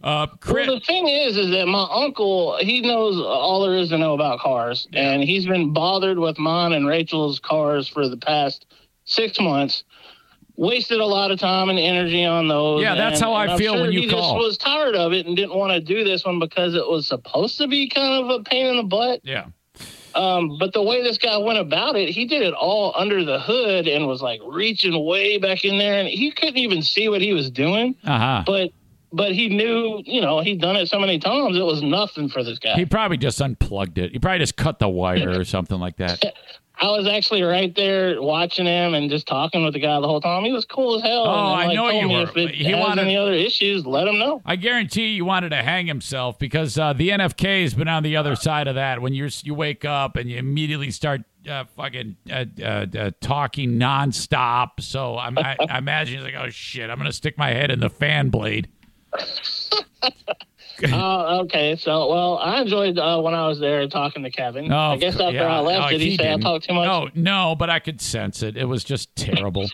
Uh, 0.03 0.27
Chris, 0.27 0.67
Well, 0.67 0.79
the 0.79 0.86
thing 0.86 1.07
is, 1.07 1.38
is 1.38 1.49
that 1.51 1.65
my 1.65 1.88
uncle 1.89 2.57
he 2.59 2.81
knows 2.81 3.17
all 3.19 3.61
there 3.65 3.75
is 3.77 3.89
to 3.89 3.97
know 3.97 4.13
about 4.13 4.39
cars, 4.39 4.88
and 4.93 5.23
he's 5.23 5.45
been 5.45 5.71
bothered 5.71 6.19
with 6.19 6.38
mine 6.38 6.73
and 6.73 6.86
Rachel's 6.86 7.39
cars 7.39 7.88
for 7.88 8.09
the 8.09 8.17
past 8.17 8.65
six 9.05 9.39
months. 9.39 9.84
Wasted 10.55 10.99
a 10.99 11.05
lot 11.05 11.31
of 11.31 11.39
time 11.39 11.69
and 11.69 11.79
energy 11.79 12.23
on 12.25 12.47
those. 12.47 12.84
Yeah, 12.84 12.93
that's 12.93 13.21
and- 13.21 13.29
how 13.29 13.34
I 13.34 13.57
feel 13.57 13.73
sure 13.73 13.81
when 13.84 13.91
you 13.91 14.01
he 14.01 14.09
call. 14.09 14.36
Just 14.36 14.45
was 14.45 14.57
tired 14.59 14.93
of 14.95 15.11
it 15.11 15.25
and 15.25 15.36
didn't 15.36 15.55
want 15.55 15.71
to 15.73 15.79
do 15.79 16.03
this 16.03 16.23
one 16.25 16.38
because 16.38 16.75
it 16.75 16.88
was 16.88 17.07
supposed 17.07 17.57
to 17.57 17.67
be 17.67 17.89
kind 17.89 18.23
of 18.23 18.29
a 18.29 18.43
pain 18.43 18.67
in 18.67 18.75
the 18.77 18.84
butt. 18.84 19.21
yeah, 19.23 19.45
Um, 20.16 20.57
but 20.59 20.74
the 20.74 20.82
way 20.82 21.01
this 21.01 21.18
guy 21.18 21.38
went 21.38 21.59
about 21.59 21.95
it, 21.95 22.09
he 22.09 22.26
did 22.26 22.41
it 22.41 22.53
all 22.53 22.93
under 22.95 23.24
the 23.24 23.39
hood 23.39 23.88
and 23.88 24.07
was 24.07 24.22
like 24.22 24.41
reaching 24.45 25.05
way 25.05 25.38
back 25.38 25.66
in 25.66 25.78
there, 25.78 25.99
and 25.99 26.07
he 26.07 26.32
couldn't 26.32 26.57
even 26.57 26.82
see 26.82 27.09
what 27.09 27.22
he 27.22 27.34
was 27.34 27.49
doing. 27.49 27.95
uh 28.05 28.18
huh. 28.18 28.43
But 28.45 28.72
but 29.16 29.34
he 29.34 29.47
knew, 29.47 30.01
you 30.05 30.22
know, 30.22 30.39
he'd 30.39 30.59
done 30.59 30.76
it 30.76 30.88
so 30.88 30.99
many 30.99 31.20
times, 31.20 31.55
it 31.55 31.61
was 31.61 31.84
nothing 31.84 32.30
for 32.30 32.43
this 32.43 32.57
guy. 32.57 32.74
He 32.74 32.86
probably 32.86 33.18
just 33.18 33.39
unplugged 33.39 33.99
it. 33.99 34.11
He 34.11 34.18
probably 34.18 34.39
just 34.39 34.57
cut 34.57 34.80
the 34.80 34.89
wire 34.89 35.39
or 35.39 35.45
something 35.45 35.80
like 35.80 35.97
that. 35.97 36.34
I 36.76 36.88
was 36.88 37.07
actually 37.07 37.43
right 37.43 37.74
there 37.76 38.19
watching 38.21 38.65
him 38.65 38.93
and 38.95 39.09
just 39.09 39.28
talking 39.28 39.63
with 39.63 39.74
the 39.74 39.80
guy 39.80 39.99
the 40.01 40.07
whole 40.07 40.19
time. 40.19 40.43
He 40.43 40.51
was 40.51 40.65
cool 40.65 40.95
as 40.95 41.03
hell. 41.03 41.26
Oh, 41.26 41.30
I 41.30 41.67
like, 41.67 41.76
know 41.76 41.89
you 41.89 42.09
were. 42.09 42.24
If 42.24 42.36
it 42.36 42.55
He 42.55 42.74
wanted- 42.74 43.03
any 43.03 43.15
other 43.15 43.32
issues, 43.34 43.86
let 43.86 44.07
him 44.07 44.17
know. 44.17 44.41
I 44.45 44.55
guarantee 44.55 45.09
you 45.09 45.24
wanted 45.24 45.49
to 45.49 45.61
hang 45.61 45.86
himself 45.86 46.39
because 46.39 46.78
uh, 46.78 46.93
the 46.93 47.09
NFK 47.09 47.61
has 47.63 47.74
been 47.76 47.88
on 47.88 48.01
the 48.03 48.17
other 48.17 48.36
side 48.36 48.67
of 48.67 48.76
that. 48.76 49.01
When 49.01 49.13
you're 49.13 49.30
you 49.43 49.53
wake 49.53 49.86
up 49.86 50.15
and 50.17 50.30
you 50.30 50.38
immediately 50.38 50.89
start 50.91 51.21
uh, 51.49 51.65
fucking 51.76 52.17
uh, 52.32 52.45
uh, 52.61 52.86
uh, 52.97 53.11
talking 53.21 53.74
nonstop. 53.74 54.80
So 54.80 55.17
I'm, 55.17 55.38
I, 55.38 55.55
I 55.69 55.78
imagine 55.78 56.15
he's 56.15 56.24
like, 56.26 56.36
oh 56.36 56.49
shit, 56.49 56.89
I'm 56.89 56.97
gonna 56.97 57.11
stick 57.13 57.38
my 57.38 57.49
head 57.49 57.69
in 57.71 57.80
the 57.82 57.89
fan 57.89 58.30
blade. 58.30 58.67
Oh, 60.93 61.41
okay. 61.41 61.76
So, 61.76 62.09
well, 62.09 62.38
I 62.38 62.61
enjoyed 62.61 62.97
uh, 62.97 63.21
when 63.21 63.34
I 63.34 63.47
was 63.47 63.59
there 63.59 63.88
talking 63.88 64.24
to 64.24 64.30
Kevin. 64.32 64.71
Oh, 64.71 64.78
I 64.78 64.97
guess 64.97 65.13
after 65.19 65.36
yeah. 65.36 65.57
I 65.57 65.59
left, 65.59 65.86
Oh, 65.86 65.89
did 65.89 66.01
he, 66.01 66.11
he 66.11 66.17
say 66.17 66.24
didn't. 66.24 66.45
I 66.45 66.49
talked 66.49 66.65
too 66.67 66.74
much? 66.74 66.86
No, 66.88 67.09
no, 67.15 67.55
but 67.55 67.69
I 67.69 67.80
could 67.80 68.01
sense 68.01 68.41
it. 68.43 68.57
It 68.57 68.65
was 68.65 68.84
just 68.84 69.15
terrible. 69.15 69.69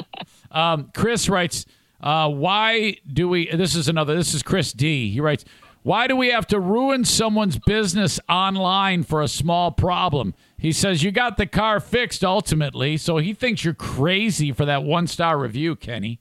um, 0.50 0.90
Chris 0.94 1.28
writes, 1.28 1.66
uh, 2.00 2.28
"Why 2.30 2.96
do 3.10 3.28
we?" 3.28 3.48
This 3.50 3.74
is 3.74 3.88
another. 3.88 4.14
This 4.14 4.34
is 4.34 4.42
Chris 4.42 4.72
D. 4.72 5.10
He 5.10 5.20
writes, 5.20 5.44
"Why 5.82 6.06
do 6.06 6.16
we 6.16 6.28
have 6.28 6.46
to 6.48 6.60
ruin 6.60 7.04
someone's 7.04 7.58
business 7.66 8.20
online 8.28 9.02
for 9.02 9.22
a 9.22 9.28
small 9.28 9.70
problem?" 9.72 10.34
He 10.58 10.72
says, 10.72 11.02
"You 11.02 11.10
got 11.10 11.36
the 11.36 11.46
car 11.46 11.80
fixed 11.80 12.24
ultimately, 12.24 12.96
so 12.96 13.18
he 13.18 13.34
thinks 13.34 13.64
you're 13.64 13.74
crazy 13.74 14.52
for 14.52 14.64
that 14.64 14.82
one 14.84 15.06
star 15.06 15.38
review, 15.38 15.76
Kenny." 15.76 16.20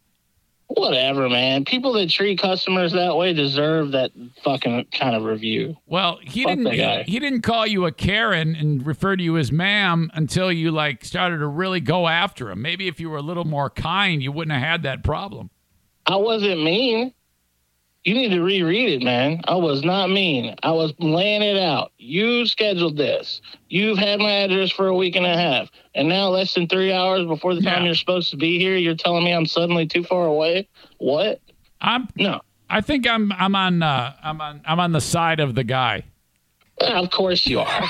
Whatever, 0.68 1.30
man. 1.30 1.63
People 1.63 1.93
that 1.93 2.09
treat 2.09 2.39
customers 2.39 2.91
that 2.93 3.16
way 3.16 3.34
deserve 3.34 3.91
that 3.91 4.11
fucking 4.43 4.88
kind 4.91 5.16
of 5.16 5.24
review. 5.24 5.78
Well, 5.86 6.18
he 6.22 6.43
Fuck 6.43 6.57
didn't. 6.57 6.74
He, 7.05 7.11
he 7.13 7.20
didn't 7.20 7.41
call 7.41 7.68
you 7.68 7.86
a 7.86 7.91
Karen 7.91 8.55
and 8.55 8.86
refer 8.86 9.16
to 9.16 9.24
you 9.24 9.38
as 9.38 9.51
ma'am 9.51 10.09
until 10.16 10.51
you 10.51 10.72
like 10.72 11.05
started 11.05 11.38
to 11.38 11.47
really 11.47 11.82
go 11.82 12.07
after 12.07 12.49
him. 12.49 12.61
Maybe 12.61 12.88
if 12.88 12.99
you 12.99 13.09
were 13.09 13.18
a 13.18 13.22
little 13.22 13.45
more 13.45 13.70
kind, 13.70 14.24
you 14.24 14.32
wouldn't 14.32 14.53
have 14.53 14.68
had 14.68 14.84
that 14.84 15.03
problem. 15.03 15.51
I 16.07 16.16
wasn't 16.16 16.63
mean. 16.63 17.13
You 18.06 18.14
need 18.14 18.30
to 18.30 18.41
reread 18.41 18.89
it, 19.01 19.03
man. 19.03 19.41
I 19.45 19.56
was 19.56 19.84
not 19.84 20.12
mean. 20.12 20.56
I 20.62 20.70
was 20.72 20.93
laying 20.99 21.41
it 21.41 21.58
out. 21.58 21.91
You 21.97 22.45
scheduled 22.45 22.97
this. 22.97 23.41
You've 23.68 23.97
had 23.97 24.20
my 24.20 24.30
address 24.32 24.70
for 24.72 24.88
a 24.88 24.95
week 24.95 25.16
and 25.16 25.26
a 25.26 25.36
half. 25.36 25.70
And 25.95 26.08
now, 26.08 26.30
less 26.30 26.53
than 26.53 26.68
three 26.68 26.93
hours 26.93 27.26
before 27.26 27.56
the 27.56 27.62
time 27.62 27.82
Yeah. 27.82 27.86
you're 27.88 27.95
supposed 27.95 28.30
to 28.30 28.38
be 28.38 28.60
here, 28.60 28.76
you're 28.78 28.95
telling 28.95 29.24
me 29.24 29.32
I'm 29.34 29.47
suddenly 29.47 29.88
too 29.88 30.03
far 30.03 30.28
away? 30.28 30.70
What? 30.99 31.41
I'm. 31.82 32.08
No. 32.16 32.41
I 32.70 32.82
think 32.82 33.08
I'm. 33.08 33.32
I'm 33.34 33.56
on. 33.56 33.82
Uh, 33.82 34.14
I'm 34.24 34.39
on. 34.39 34.62
I'm 34.66 34.80
on 34.80 34.91
the 34.91 35.01
side 35.01 35.39
of 35.39 35.56
the 35.56 35.64
guy. 35.64 36.03
Well, 36.80 37.03
of 37.03 37.10
course 37.12 37.45
you 37.47 37.60
are. 37.62 37.84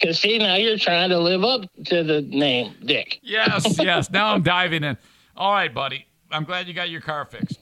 Because, 0.00 0.20
see, 0.20 0.38
now 0.38 0.54
you're 0.54 0.78
trying 0.78 1.10
to 1.10 1.18
live 1.18 1.42
up 1.42 1.62
to 1.86 2.04
the 2.04 2.20
name, 2.22 2.72
Dick. 2.84 3.18
Yes. 3.20 3.76
yes. 3.80 4.08
Now 4.12 4.32
I'm 4.32 4.42
diving 4.44 4.84
in. 4.84 4.96
All 5.36 5.52
right, 5.52 5.74
buddy. 5.74 6.06
I'm 6.30 6.44
glad 6.44 6.68
you 6.68 6.72
got 6.74 6.88
your 6.88 7.00
car 7.00 7.24
fixed. 7.24 7.58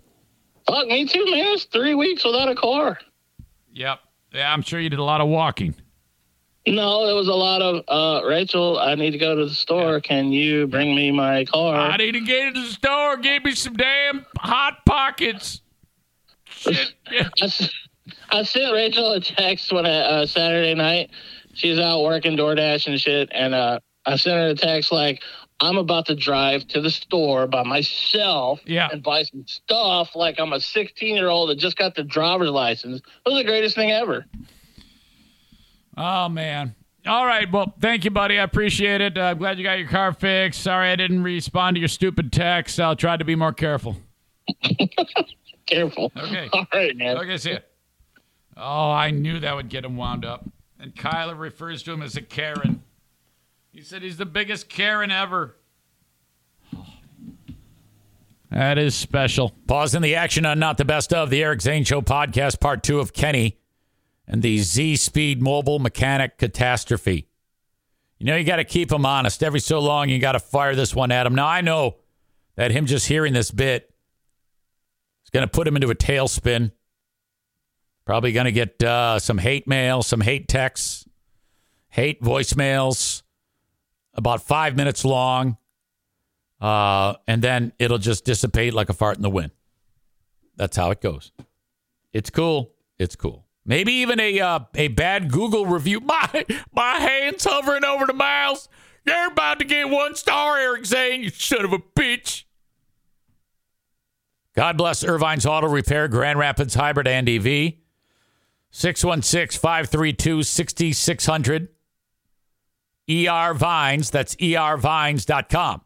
Fuck, 0.67 0.89
me 0.89 1.07
too, 1.07 1.25
man. 1.25 1.47
It's 1.55 1.65
three 1.65 1.95
weeks 1.95 2.25
without 2.25 2.49
a 2.49 2.55
car. 2.55 2.99
Yep. 3.73 4.01
Yeah, 4.33 4.53
I'm 4.53 4.63
sure 4.63 4.81
you 4.81 4.91
did 4.91 4.99
a 4.99 5.05
lot 5.05 5.21
of 5.21 5.29
walking. 5.29 5.75
No, 6.67 7.09
it 7.09 7.13
was 7.13 7.29
a 7.29 7.35
lot 7.35 7.63
of, 7.63 7.85
uh, 7.87 8.27
Rachel, 8.27 8.79
I 8.79 8.97
need 8.97 9.13
to 9.13 9.19
go 9.19 9.37
to 9.37 9.45
the 9.45 9.55
store. 9.55 10.01
Can 10.01 10.33
you 10.33 10.67
bring 10.67 10.97
me 10.97 11.13
my 11.13 11.45
car? 11.45 11.77
I 11.77 11.97
need 11.97 12.13
to 12.13 12.21
get 12.21 12.49
into 12.49 12.61
the 12.63 12.73
store. 12.73 13.17
Give 13.19 13.45
me 13.45 13.55
some 13.55 13.75
damn 13.75 14.27
hot 14.37 14.85
pockets. 14.85 15.61
Shit. 16.47 16.95
Yeah. 17.11 17.29
I, 17.41 17.71
I 18.31 18.43
sent 18.43 18.73
Rachel 18.73 19.13
a 19.13 19.21
text 19.21 19.73
when 19.73 19.87
I, 19.87 19.99
uh, 20.01 20.27
Saturday 20.27 20.75
night. 20.75 21.11
She's 21.55 21.79
out 21.79 22.03
working 22.03 22.37
DoorDash 22.37 22.89
and 22.89 23.01
shit, 23.01 23.29
and 23.33 23.55
uh, 23.55 23.79
I 24.05 24.17
sent 24.17 24.37
her 24.37 24.49
a 24.49 24.55
text 24.55 24.91
like, 24.91 25.23
"I'm 25.61 25.77
about 25.79 26.07
to 26.07 26.15
drive 26.15 26.67
to 26.69 26.81
the 26.81 26.91
store 26.91 27.47
by 27.47 27.63
myself 27.63 28.61
Yeah. 28.67 28.89
and 28.93 29.03
buy 29.03 29.23
some 29.23 29.45
stuff 29.47 30.15
like 30.15 30.39
I'm 30.39 30.53
a 30.53 30.61
16 30.61 31.15
year 31.17 31.29
old 31.29 31.51
that 31.51 31.59
just 31.59 31.77
got 31.77 31.95
the 31.95 32.03
driver's 32.05 32.51
license." 32.51 32.99
It 33.01 33.29
was 33.29 33.39
the 33.39 33.45
greatest 33.45 33.75
thing 33.75 33.91
ever. 33.91 34.25
Oh 35.97 36.29
man. 36.29 36.75
All 37.07 37.25
right. 37.25 37.51
Well, 37.51 37.73
thank 37.81 38.05
you, 38.05 38.11
buddy. 38.11 38.39
I 38.39 38.43
appreciate 38.43 39.01
it. 39.01 39.17
Uh, 39.17 39.23
I'm 39.27 39.39
glad 39.39 39.59
you 39.59 39.65
got 39.65 39.79
your 39.79 39.87
car 39.89 40.13
fixed. 40.13 40.61
Sorry 40.63 40.91
I 40.91 40.97
didn't 40.97 41.23
respond 41.23 41.77
to 41.77 41.79
your 41.81 41.89
stupid 41.89 42.33
text. 42.33 42.81
I'll 42.81 42.97
try 42.97 43.17
to 43.17 43.25
be 43.25 43.37
more 43.37 43.53
careful. 43.53 43.97
Careful. 45.67 46.13
Okay. 46.17 46.49
All 46.53 46.67
right, 46.73 46.97
man. 46.97 47.17
Okay, 47.19 47.37
see 47.39 47.51
ya. 47.53 47.59
Oh, 48.57 48.91
I 48.91 49.11
knew 49.11 49.41
that 49.41 49.55
would 49.57 49.69
get 49.69 49.85
him 49.85 49.97
wound 49.97 50.25
up. 50.25 50.45
And 50.79 50.95
Kyler 50.95 51.37
refers 51.39 51.83
to 51.85 51.93
him 51.93 52.03
as 52.03 52.17
a 52.17 52.23
Karen. 52.23 52.83
He 53.77 53.83
said 53.83 54.01
he's 54.01 54.17
the 54.17 54.25
biggest 54.25 54.71
Karen 54.71 55.11
ever. 55.11 55.55
That 58.51 58.79
is 58.79 58.95
special. 58.95 59.53
Pausing 59.67 60.01
the 60.01 60.15
action 60.15 60.47
on 60.47 60.59
Not 60.59 60.79
the 60.79 60.87
Best 60.87 61.13
of 61.13 61.29
the 61.29 61.43
Eric 61.43 61.61
Zane 61.61 61.85
Show 61.85 62.01
podcast, 62.01 62.59
part 62.59 62.83
two 62.83 63.01
of 63.01 63.13
Kenny 63.13 63.59
and 64.27 64.41
the 64.41 64.57
Z 64.61 64.97
Speed 64.97 65.43
mobile 65.43 65.79
mechanic 65.79 66.39
catastrophe. 66.39 67.29
You 68.19 68.25
know, 68.25 68.37
you 68.37 68.45
got 68.45 68.57
to 68.57 68.65
keep 68.65 68.91
him 68.91 69.05
honest. 69.05 69.43
Every 69.43 69.61
so 69.61 69.79
long, 69.79 70.09
you 70.09 70.19
got 70.21 70.33
to 70.33 70.41
fire 70.41 70.75
this 70.75 70.95
one 70.95 71.13
at 71.13 71.27
him. 71.27 71.35
Now, 71.35 71.47
I 71.47 71.61
know 71.61 71.97
that 72.55 72.71
him 72.71 72.87
just 72.87 73.07
hearing 73.09 73.35
this 73.35 73.51
bit 73.51 73.93
is 75.25 75.31
going 75.31 75.47
to 75.47 75.53
put 75.53 75.69
him 75.69 75.77
into 75.77 75.91
a 75.91 75.95
tailspin. 75.95 76.73
Probably 78.07 78.33
going 78.33 78.47
to 78.47 78.53
get 78.53 78.83
uh, 78.83 79.19
some 79.19 79.37
hate 79.37 79.69
mail, 79.69 80.03
some 80.03 80.23
hate 80.23 80.49
texts, 80.49 81.07
hate 81.91 82.23
voicemails, 82.23 83.23
about 84.17 84.43
five 84.43 84.77
minutes 84.77 85.05
long. 85.05 85.57
Uh, 86.61 87.15
and 87.27 87.43
then 87.43 87.73
it'll 87.79 87.99
just 87.99 88.25
dissipate 88.25 88.75
like 88.75 88.89
a 88.89 88.95
fart 88.95 89.17
in 89.17 89.23
the 89.23 89.31
wind. 89.31 89.53
That's 90.57 90.77
how 90.77 90.91
it 90.91 91.01
goes. 91.01 91.33
It's 92.13 92.31
cool. 92.31 92.73
It's 92.99 93.15
cool. 93.15 93.47
Maybe 93.67 93.93
even 93.95 94.19
a 94.21 94.41
uh, 94.41 94.61
a 94.75 94.89
bad 94.89 95.31
Google 95.31 95.67
review. 95.67 96.01
My 96.07 96.47
my 96.73 96.95
hands 96.95 97.45
hovering 97.45 97.85
over 97.85 98.07
the 98.07 98.15
mouse. 98.15 98.69
You're 99.05 99.29
about 99.29 99.59
to 99.59 99.65
get 99.65 99.89
one 99.89 100.17
star, 100.17 100.59
Eric 100.59 100.87
Zane. 100.87 101.23
You 101.23 101.31
son 101.31 101.65
of 101.65 101.73
a 101.73 101.79
bitch. 101.79 102.45
God 104.55 104.79
bless 104.79 105.05
Ervine's 105.05 105.45
Auto 105.45 105.69
Repair, 105.69 106.09
Grand 106.09 106.39
Rapids 106.39 106.75
Hybrid 106.75 107.07
and 107.07 107.29
EV. 107.29 107.75
616 108.71 109.61
532 109.61 110.43
6600. 110.43 111.69
ER 113.11 113.55
Vines. 113.55 114.11
That's 114.11 114.35
ervines.com. 114.37 115.83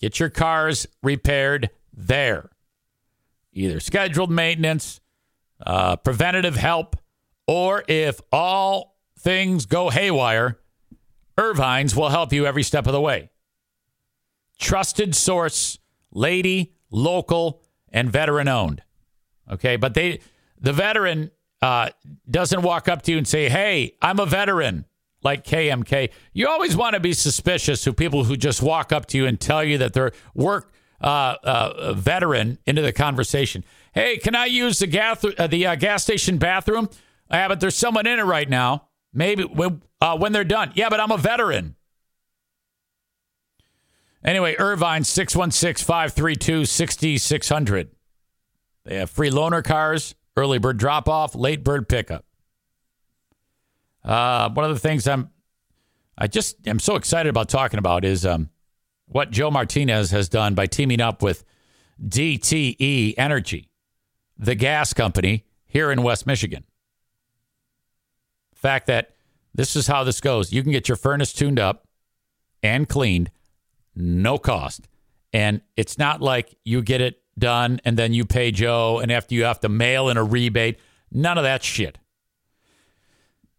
Get 0.00 0.18
your 0.18 0.30
cars 0.30 0.86
repaired 1.02 1.70
there. 1.92 2.50
Either 3.52 3.80
scheduled 3.80 4.30
maintenance, 4.30 5.00
uh, 5.64 5.96
preventative 5.96 6.56
help, 6.56 6.96
or 7.46 7.84
if 7.88 8.20
all 8.32 8.96
things 9.18 9.66
go 9.66 9.90
haywire, 9.90 10.58
Ervine's 11.36 11.94
will 11.94 12.08
help 12.08 12.32
you 12.32 12.46
every 12.46 12.62
step 12.62 12.86
of 12.86 12.92
the 12.92 13.00
way. 13.00 13.30
Trusted 14.58 15.14
source, 15.14 15.78
lady, 16.12 16.74
local, 16.90 17.62
and 17.92 18.10
veteran 18.10 18.48
owned. 18.48 18.82
Okay, 19.50 19.76
but 19.76 19.94
they, 19.94 20.20
the 20.60 20.72
veteran 20.72 21.30
uh, 21.60 21.90
doesn't 22.30 22.62
walk 22.62 22.88
up 22.88 23.02
to 23.02 23.12
you 23.12 23.18
and 23.18 23.26
say, 23.26 23.48
"Hey, 23.48 23.96
I'm 24.00 24.20
a 24.20 24.26
veteran." 24.26 24.84
Like 25.22 25.44
KMK, 25.44 26.10
you 26.32 26.48
always 26.48 26.76
want 26.76 26.94
to 26.94 27.00
be 27.00 27.12
suspicious 27.12 27.86
of 27.86 27.96
people 27.96 28.24
who 28.24 28.36
just 28.36 28.62
walk 28.62 28.90
up 28.90 29.06
to 29.06 29.18
you 29.18 29.26
and 29.26 29.38
tell 29.38 29.62
you 29.62 29.76
that 29.78 29.92
they're 29.92 30.12
work 30.34 30.72
uh, 31.00 31.36
uh, 31.42 31.92
veteran 31.94 32.58
into 32.66 32.82
the 32.82 32.92
conversation. 32.92 33.64
Hey, 33.92 34.16
can 34.18 34.34
I 34.34 34.46
use 34.46 34.78
the 34.78 34.86
gas 34.86 35.24
uh, 35.24 35.46
the 35.46 35.66
uh, 35.66 35.74
gas 35.74 36.02
station 36.02 36.38
bathroom? 36.38 36.88
Yeah, 37.30 37.48
but 37.48 37.60
there's 37.60 37.76
someone 37.76 38.06
in 38.06 38.18
it 38.18 38.24
right 38.24 38.48
now. 38.48 38.88
Maybe 39.12 39.44
uh, 40.00 40.16
when 40.16 40.32
they're 40.32 40.44
done. 40.44 40.72
Yeah, 40.74 40.88
but 40.88 41.00
I'm 41.00 41.10
a 41.10 41.18
veteran. 41.18 41.76
Anyway, 44.24 44.54
Ervine 44.58 45.04
616 45.04 45.84
532 45.84 46.66
6600. 46.66 47.90
They 48.84 48.96
have 48.96 49.10
free 49.10 49.30
loaner 49.30 49.64
cars, 49.64 50.14
early 50.36 50.58
bird 50.58 50.78
drop 50.78 51.08
off, 51.08 51.34
late 51.34 51.64
bird 51.64 51.88
pickup. 51.88 52.24
Uh, 54.04 54.50
one 54.50 54.64
of 54.64 54.72
the 54.74 54.80
things 54.80 55.06
I'm, 55.06 55.30
I 56.16 56.26
just 56.26 56.66
am 56.66 56.78
so 56.78 56.96
excited 56.96 57.28
about 57.28 57.48
talking 57.48 57.78
about 57.78 58.04
is 58.04 58.24
um, 58.24 58.50
what 59.06 59.30
Joe 59.30 59.50
Martinez 59.50 60.10
has 60.10 60.28
done 60.28 60.54
by 60.54 60.66
teaming 60.66 61.00
up 61.00 61.22
with 61.22 61.44
DTE 62.02 63.14
Energy, 63.18 63.68
the 64.38 64.54
gas 64.54 64.92
company 64.92 65.44
here 65.66 65.90
in 65.90 66.02
West 66.02 66.26
Michigan. 66.26 66.64
fact 68.54 68.86
that 68.86 69.14
this 69.54 69.74
is 69.74 69.86
how 69.86 70.04
this 70.04 70.20
goes 70.20 70.52
you 70.52 70.62
can 70.62 70.70
get 70.72 70.88
your 70.88 70.96
furnace 70.96 71.32
tuned 71.32 71.58
up 71.58 71.86
and 72.62 72.88
cleaned, 72.88 73.30
no 73.94 74.38
cost. 74.38 74.88
And 75.32 75.60
it's 75.76 75.98
not 75.98 76.20
like 76.20 76.56
you 76.64 76.82
get 76.82 77.00
it 77.00 77.22
done 77.38 77.80
and 77.84 77.96
then 77.96 78.12
you 78.12 78.24
pay 78.24 78.50
Joe 78.50 78.98
and 78.98 79.10
after 79.10 79.34
you 79.34 79.44
have 79.44 79.60
to 79.60 79.68
mail 79.68 80.08
in 80.08 80.16
a 80.16 80.24
rebate. 80.24 80.78
None 81.12 81.38
of 81.38 81.44
that 81.44 81.62
shit. 81.62 81.98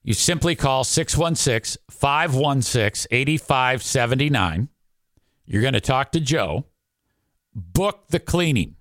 You 0.03 0.13
simply 0.13 0.55
call 0.55 0.83
616 0.83 1.81
516 1.89 3.07
8579. 3.11 4.69
You're 5.45 5.61
going 5.61 5.73
to 5.73 5.81
talk 5.81 6.11
to 6.13 6.19
Joe. 6.19 6.65
Book 7.53 8.05
the 8.09 8.19
cleaning. 8.19 8.75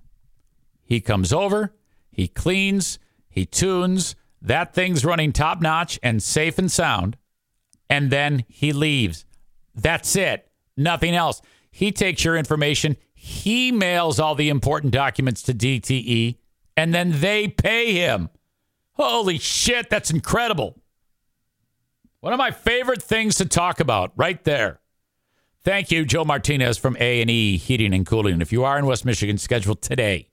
He 0.83 1.01
comes 1.01 1.33
over, 1.33 1.75
he 2.11 2.27
cleans, 2.27 2.99
he 3.29 3.47
tunes. 3.47 4.17
That 4.43 4.73
thing's 4.73 5.05
running 5.05 5.33
top 5.33 5.61
notch 5.61 5.99
and 6.03 6.23
safe 6.23 6.59
and 6.59 6.73
sound. 6.73 7.17
And 7.89 8.11
then 8.11 8.45
he 8.49 8.73
leaves. 8.73 9.25
That's 9.75 10.17
it. 10.17 10.51
Nothing 10.77 11.15
else. 11.15 11.43
He 11.71 11.93
takes 11.93 12.25
your 12.25 12.37
information, 12.37 12.97
he 13.13 13.71
mails 13.71 14.19
all 14.19 14.35
the 14.35 14.49
important 14.49 14.93
documents 14.93 15.43
to 15.43 15.55
DTE, 15.55 16.39
and 16.77 16.95
then 16.95 17.21
they 17.21 17.49
pay 17.49 17.93
him. 17.93 18.31
Holy 18.93 19.39
shit, 19.39 19.91
that's 19.91 20.11
incredible. 20.11 20.81
One 22.23 22.35
of 22.35 22.39
my 22.39 22.51
favorite 22.51 23.03
things 23.03 23.37
to 23.37 23.47
talk 23.47 23.81
about 23.81 24.13
right 24.15 24.43
there. 24.45 24.81
Thank 25.63 25.91
you, 25.91 26.05
Joe 26.05 26.27
Martinez 26.27 26.77
from 26.77 26.95
A&E 27.01 27.57
Heating 27.57 27.95
and 27.95 28.05
Cooling. 28.05 28.43
If 28.43 28.53
you 28.53 28.63
are 28.63 28.79
in 28.79 28.85
West 28.85 29.07
Michigan, 29.07 29.39
schedule 29.39 29.75
today. 29.75 30.29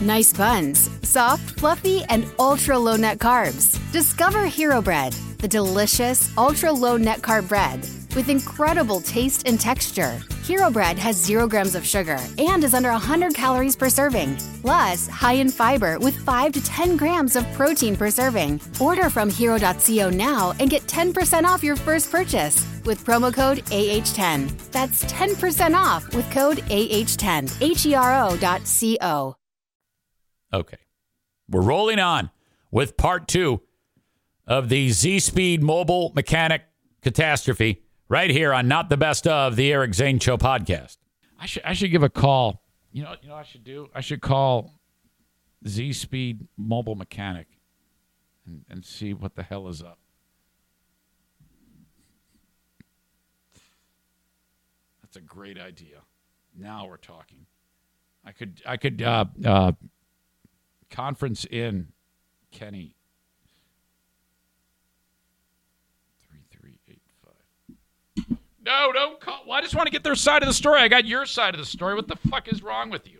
Nice 0.00 0.32
buns, 0.32 0.90
soft, 1.08 1.60
fluffy, 1.60 2.02
and 2.08 2.26
ultra 2.40 2.76
low 2.76 2.96
net 2.96 3.18
carbs. 3.18 3.78
Discover 3.92 4.46
Hero 4.46 4.82
Bread, 4.82 5.12
the 5.38 5.46
delicious 5.46 6.36
ultra 6.36 6.72
low 6.72 6.96
net 6.96 7.20
carb 7.20 7.48
bread. 7.48 7.86
With 8.14 8.28
incredible 8.28 9.00
taste 9.00 9.46
and 9.46 9.60
texture. 9.60 10.20
Hero 10.42 10.70
Bread 10.70 10.98
has 10.98 11.16
zero 11.16 11.46
grams 11.46 11.74
of 11.74 11.86
sugar 11.86 12.18
and 12.38 12.64
is 12.64 12.74
under 12.74 12.90
100 12.90 13.34
calories 13.34 13.76
per 13.76 13.88
serving. 13.88 14.36
Plus, 14.62 15.06
high 15.06 15.34
in 15.34 15.50
fiber 15.50 15.98
with 15.98 16.16
5 16.16 16.52
to 16.52 16.64
10 16.64 16.96
grams 16.96 17.36
of 17.36 17.50
protein 17.52 17.96
per 17.96 18.10
serving. 18.10 18.60
Order 18.80 19.10
from 19.10 19.30
hero.co 19.30 20.10
now 20.10 20.52
and 20.58 20.70
get 20.70 20.82
10% 20.82 21.44
off 21.44 21.62
your 21.62 21.76
first 21.76 22.10
purchase 22.10 22.66
with 22.84 23.04
promo 23.04 23.32
code 23.32 23.58
AH10. 23.66 24.70
That's 24.70 25.04
10% 25.04 25.74
off 25.74 26.14
with 26.14 26.30
code 26.30 26.58
AH10. 26.58 27.62
H 27.62 27.86
E 27.86 27.94
R 27.94 28.24
O 28.24 28.36
dot 28.36 28.66
C 28.66 28.98
O. 29.00 29.36
Okay. 30.52 30.78
We're 31.48 31.62
rolling 31.62 31.98
on 31.98 32.30
with 32.70 32.96
part 32.96 33.28
two 33.28 33.60
of 34.46 34.68
the 34.68 34.90
Z 34.90 35.20
Speed 35.20 35.62
mobile 35.62 36.12
mechanic 36.14 36.62
catastrophe 37.02 37.82
right 38.10 38.30
here 38.30 38.52
on 38.52 38.68
Not 38.68 38.90
the 38.90 38.98
Best 38.98 39.26
of 39.26 39.56
the 39.56 39.72
Eric 39.72 39.94
Zane 39.94 40.18
Show 40.18 40.36
podcast. 40.36 40.98
I 41.38 41.46
should 41.46 41.62
I 41.64 41.72
should 41.72 41.90
give 41.90 42.02
a 42.02 42.10
call. 42.10 42.62
You 42.92 43.04
know, 43.04 43.14
you 43.22 43.28
know 43.28 43.36
what 43.36 43.40
I 43.40 43.44
should 43.44 43.64
do? 43.64 43.88
I 43.94 44.02
should 44.02 44.20
call 44.20 44.74
Z 45.66 45.94
Speed 45.94 46.46
Mobile 46.58 46.96
Mechanic 46.96 47.46
and, 48.44 48.64
and 48.68 48.84
see 48.84 49.14
what 49.14 49.36
the 49.36 49.42
hell 49.42 49.68
is 49.68 49.80
up. 49.80 49.98
That's 55.00 55.16
a 55.16 55.20
great 55.20 55.58
idea. 55.58 56.02
Now 56.56 56.86
we're 56.86 56.98
talking. 56.98 57.46
I 58.24 58.32
could 58.32 58.60
I 58.66 58.76
could 58.76 59.00
uh, 59.00 59.24
uh, 59.44 59.72
conference 60.90 61.46
in 61.46 61.88
Kenny. 62.50 62.96
Three 66.28 66.44
three 66.50 66.78
eight 66.88 67.02
five. 67.24 68.38
No, 68.62 68.90
don't 68.92 69.20
call. 69.20 69.44
Well, 69.46 69.56
I 69.56 69.62
just 69.62 69.74
want 69.74 69.86
to 69.86 69.92
get 69.92 70.04
their 70.04 70.14
side 70.14 70.42
of 70.42 70.48
the 70.48 70.54
story. 70.54 70.80
I 70.80 70.88
got 70.88 71.06
your 71.06 71.24
side 71.24 71.54
of 71.54 71.60
the 71.60 71.66
story. 71.66 71.94
What 71.94 72.08
the 72.08 72.16
fuck 72.16 72.46
is 72.48 72.62
wrong 72.62 72.90
with 72.90 73.08
you? 73.08 73.16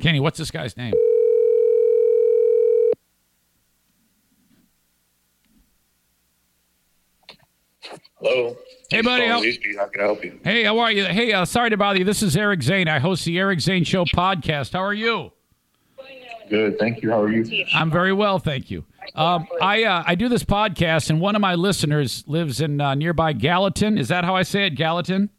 Kenny, 0.00 0.20
what's 0.20 0.38
this 0.38 0.50
guy's 0.50 0.76
name? 0.76 0.94
Hello. 8.20 8.56
Hey, 8.90 9.00
buddy, 9.02 9.26
how- 9.26 9.40
can 9.42 10.00
I 10.00 10.04
help 10.04 10.24
you? 10.24 10.40
Hey, 10.44 10.64
how 10.64 10.78
are 10.78 10.90
you? 10.92 11.04
Hey, 11.04 11.32
uh, 11.32 11.44
sorry 11.44 11.70
to 11.70 11.76
bother 11.76 11.98
you. 11.98 12.04
This 12.04 12.22
is 12.22 12.36
Eric 12.36 12.62
Zane. 12.62 12.88
I 12.88 12.98
host 12.98 13.24
the 13.24 13.38
Eric 13.38 13.60
Zane 13.60 13.84
Show 13.84 14.04
podcast. 14.04 14.72
How 14.72 14.80
are 14.82 14.94
you? 14.94 15.32
Good, 16.48 16.78
thank 16.78 17.02
you. 17.02 17.10
How 17.10 17.22
are 17.22 17.32
you? 17.32 17.64
I'm 17.74 17.90
very 17.90 18.12
well, 18.12 18.38
thank 18.38 18.70
you. 18.70 18.84
Um, 19.14 19.46
I 19.62 19.84
uh, 19.84 20.04
I 20.06 20.14
do 20.14 20.28
this 20.28 20.44
podcast, 20.44 21.08
and 21.10 21.20
one 21.20 21.34
of 21.34 21.40
my 21.40 21.54
listeners 21.54 22.22
lives 22.26 22.60
in 22.60 22.80
uh, 22.80 22.94
nearby 22.94 23.32
Gallatin. 23.32 23.96
Is 23.96 24.08
that 24.08 24.24
how 24.24 24.34
I 24.36 24.42
say 24.42 24.66
it, 24.66 24.70
Gallatin? 24.70 25.30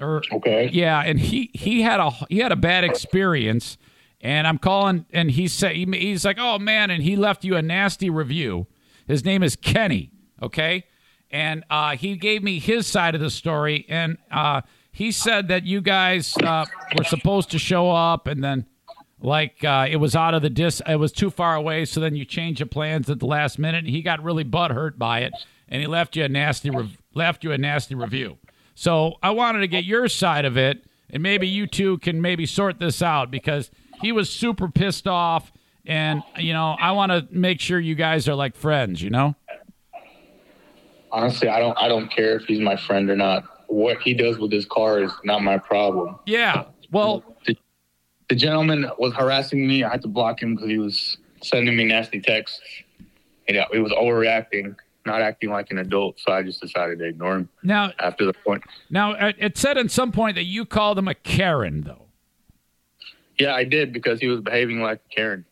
Or 0.00 0.22
Okay. 0.32 0.68
yeah, 0.72 1.00
and 1.00 1.18
he 1.18 1.50
he 1.54 1.82
had 1.82 1.98
a 2.00 2.10
he 2.28 2.38
had 2.38 2.52
a 2.52 2.56
bad 2.56 2.84
experience, 2.84 3.78
and 4.20 4.46
I'm 4.46 4.58
calling, 4.58 5.06
and 5.12 5.30
he 5.32 5.48
said 5.48 5.74
he, 5.76 5.86
he's 5.92 6.24
like, 6.24 6.38
oh 6.40 6.58
man, 6.58 6.90
and 6.90 7.02
he 7.02 7.16
left 7.16 7.44
you 7.44 7.56
a 7.56 7.62
nasty 7.62 8.10
review. 8.10 8.66
His 9.06 9.24
name 9.24 9.42
is 9.42 9.56
Kenny, 9.56 10.10
okay, 10.42 10.84
and 11.30 11.64
uh, 11.70 11.96
he 11.96 12.16
gave 12.16 12.42
me 12.42 12.58
his 12.58 12.86
side 12.86 13.14
of 13.14 13.20
the 13.20 13.30
story, 13.30 13.86
and 13.88 14.18
uh, 14.30 14.62
he 14.92 15.10
said 15.10 15.48
that 15.48 15.64
you 15.64 15.80
guys 15.80 16.36
uh, 16.38 16.66
were 16.96 17.04
supposed 17.04 17.50
to 17.52 17.58
show 17.58 17.90
up, 17.90 18.26
and 18.26 18.44
then 18.44 18.66
like 19.22 19.64
uh, 19.64 19.86
it 19.88 19.96
was 19.96 20.14
out 20.14 20.34
of 20.34 20.42
the 20.42 20.50
dis, 20.50 20.82
it 20.86 20.96
was 20.96 21.12
too 21.12 21.30
far 21.30 21.54
away, 21.54 21.84
so 21.84 22.00
then 22.00 22.14
you 22.16 22.24
change 22.24 22.58
the 22.58 22.66
plans 22.66 23.08
at 23.08 23.20
the 23.20 23.26
last 23.26 23.58
minute. 23.58 23.84
And 23.84 23.88
he 23.88 24.02
got 24.02 24.22
really 24.22 24.44
butthurt 24.44 24.98
by 24.98 25.20
it, 25.20 25.32
and 25.68 25.80
he 25.80 25.86
left 25.86 26.16
you 26.16 26.24
a 26.24 26.28
nasty 26.28 26.70
rev- 26.70 26.98
left 27.14 27.44
you 27.44 27.52
a 27.52 27.58
nasty 27.58 27.94
review. 27.94 28.38
So 28.74 29.14
I 29.22 29.30
wanted 29.30 29.60
to 29.60 29.68
get 29.68 29.84
your 29.84 30.08
side 30.08 30.44
of 30.44 30.56
it, 30.56 30.84
and 31.08 31.22
maybe 31.22 31.46
you 31.46 31.66
two 31.66 31.98
can 31.98 32.20
maybe 32.20 32.46
sort 32.46 32.78
this 32.78 33.00
out 33.00 33.30
because 33.30 33.70
he 34.00 34.12
was 34.12 34.28
super 34.28 34.68
pissed 34.68 35.06
off, 35.06 35.52
and 35.86 36.22
you 36.36 36.52
know 36.52 36.76
I 36.78 36.92
want 36.92 37.12
to 37.12 37.26
make 37.30 37.60
sure 37.60 37.78
you 37.78 37.94
guys 37.94 38.28
are 38.28 38.34
like 38.34 38.56
friends. 38.56 39.00
You 39.00 39.10
know? 39.10 39.36
Honestly, 41.12 41.48
I 41.48 41.60
don't. 41.60 41.76
I 41.78 41.88
don't 41.88 42.10
care 42.10 42.36
if 42.36 42.44
he's 42.46 42.60
my 42.60 42.76
friend 42.76 43.08
or 43.10 43.16
not. 43.16 43.44
What 43.68 44.00
he 44.02 44.14
does 44.14 44.38
with 44.38 44.50
his 44.50 44.64
car 44.64 45.02
is 45.02 45.12
not 45.24 45.42
my 45.42 45.58
problem. 45.58 46.16
Yeah. 46.26 46.64
Well, 46.90 47.22
The, 47.46 47.56
the 48.28 48.34
gentleman 48.34 48.90
was 48.98 49.14
harassing 49.14 49.66
me. 49.66 49.84
I 49.84 49.90
had 49.90 50.02
to 50.02 50.08
block 50.08 50.42
him 50.42 50.54
because 50.56 50.68
he 50.70 50.78
was 50.78 51.16
sending 51.42 51.76
me 51.76 51.84
nasty 51.84 52.20
texts. 52.20 52.60
You 53.48 53.54
know, 53.56 53.64
he 53.72 53.78
was 53.78 53.92
overreacting, 53.92 54.76
not 55.04 55.20
acting 55.22 55.50
like 55.50 55.70
an 55.70 55.78
adult. 55.78 56.18
So 56.20 56.32
I 56.32 56.42
just 56.42 56.60
decided 56.60 56.98
to 57.00 57.06
ignore 57.06 57.36
him 57.36 57.48
now 57.62 57.92
after 57.98 58.24
the 58.24 58.32
point. 58.32 58.62
now 58.90 59.12
it 59.18 59.56
said 59.58 59.76
at 59.78 59.90
some 59.90 60.12
point 60.12 60.36
that 60.36 60.44
you 60.44 60.64
called 60.64 60.98
him 60.98 61.08
a 61.08 61.14
Karen, 61.14 61.82
though. 61.82 62.06
Yeah, 63.38 63.54
I 63.54 63.64
did 63.64 63.92
because 63.92 64.20
he 64.20 64.28
was 64.28 64.40
behaving 64.40 64.80
like 64.80 65.00
a 65.10 65.14
Karen. 65.14 65.44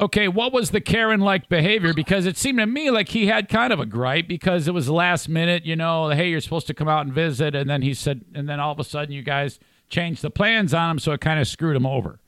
Okay, 0.00 0.26
what 0.26 0.52
was 0.52 0.70
the 0.70 0.80
Karen 0.80 1.20
like 1.20 1.48
behavior? 1.48 1.94
Because 1.94 2.26
it 2.26 2.36
seemed 2.36 2.58
to 2.58 2.66
me 2.66 2.90
like 2.90 3.10
he 3.10 3.26
had 3.26 3.48
kind 3.48 3.72
of 3.72 3.78
a 3.78 3.86
gripe 3.86 4.26
because 4.26 4.66
it 4.66 4.74
was 4.74 4.90
last 4.90 5.28
minute, 5.28 5.64
you 5.64 5.76
know, 5.76 6.08
hey, 6.08 6.28
you're 6.28 6.40
supposed 6.40 6.66
to 6.66 6.74
come 6.74 6.88
out 6.88 7.06
and 7.06 7.14
visit. 7.14 7.54
And 7.54 7.70
then 7.70 7.82
he 7.82 7.94
said, 7.94 8.24
and 8.34 8.48
then 8.48 8.58
all 8.58 8.72
of 8.72 8.80
a 8.80 8.84
sudden 8.84 9.14
you 9.14 9.22
guys 9.22 9.60
changed 9.88 10.22
the 10.22 10.30
plans 10.30 10.74
on 10.74 10.90
him. 10.90 10.98
So 10.98 11.12
it 11.12 11.20
kind 11.20 11.38
of 11.38 11.46
screwed 11.46 11.76
him 11.76 11.86
over. 11.86 12.20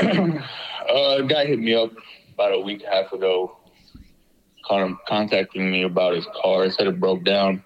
Uh, 0.88 1.18
a 1.18 1.22
guy 1.22 1.44
hit 1.44 1.58
me 1.58 1.74
up 1.74 1.92
about 2.32 2.54
a 2.54 2.58
week 2.58 2.82
and 2.82 2.90
a 2.90 3.02
half 3.02 3.12
ago, 3.12 3.58
con- 4.66 4.96
contacting 5.06 5.70
me 5.70 5.82
about 5.82 6.14
his 6.14 6.26
car. 6.40 6.64
He 6.64 6.70
said 6.70 6.86
it 6.86 6.98
broke 6.98 7.24
down. 7.24 7.62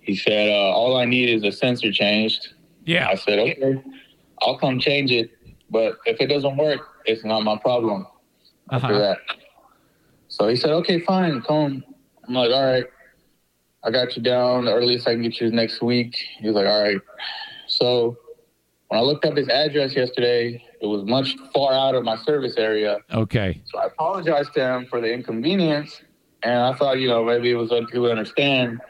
He 0.00 0.16
said, 0.16 0.48
uh, 0.48 0.72
all 0.72 0.96
I 0.96 1.04
need 1.04 1.28
is 1.28 1.44
a 1.44 1.52
sensor 1.52 1.92
changed. 1.92 2.54
Yeah. 2.86 3.06
I 3.06 3.16
said, 3.16 3.38
okay, 3.38 3.84
I'll 4.40 4.56
come 4.56 4.80
change 4.80 5.10
it. 5.10 5.30
But 5.70 5.98
if 6.04 6.20
it 6.20 6.26
doesn't 6.26 6.56
work, 6.56 6.80
it's 7.04 7.24
not 7.24 7.40
my 7.44 7.56
problem 7.58 8.06
after 8.70 8.88
Uh-huh. 8.88 8.98
that. 8.98 9.18
So 10.28 10.48
he 10.48 10.56
said, 10.56 10.70
okay, 10.70 11.00
fine, 11.00 11.40
come. 11.42 11.84
I'm 12.26 12.34
like, 12.34 12.50
all 12.52 12.64
right, 12.64 12.84
I 13.82 13.90
got 13.90 14.16
you 14.16 14.22
down. 14.22 14.66
The 14.66 14.72
earliest 14.74 15.08
I 15.08 15.12
can 15.14 15.22
get 15.22 15.40
you 15.40 15.50
next 15.50 15.82
week. 15.82 16.16
He 16.38 16.46
was 16.46 16.54
like, 16.56 16.66
all 16.66 16.82
right. 16.82 16.98
So 17.66 18.16
when 18.88 19.00
I 19.00 19.02
looked 19.02 19.24
up 19.24 19.36
his 19.36 19.48
address 19.48 19.94
yesterday, 19.94 20.62
it 20.80 20.86
was 20.86 21.04
much 21.04 21.36
far 21.54 21.72
out 21.72 21.94
of 21.94 22.04
my 22.04 22.16
service 22.16 22.54
area. 22.56 22.98
Okay. 23.12 23.60
So 23.64 23.78
I 23.78 23.86
apologized 23.86 24.52
to 24.54 24.60
him 24.60 24.86
for 24.86 25.00
the 25.00 25.12
inconvenience. 25.12 26.00
And 26.42 26.58
I 26.58 26.74
thought, 26.74 26.98
you 26.98 27.08
know, 27.08 27.24
maybe 27.24 27.50
it 27.50 27.54
was 27.54 27.70
he 27.92 27.98
would 27.98 28.10
understand. 28.10 28.80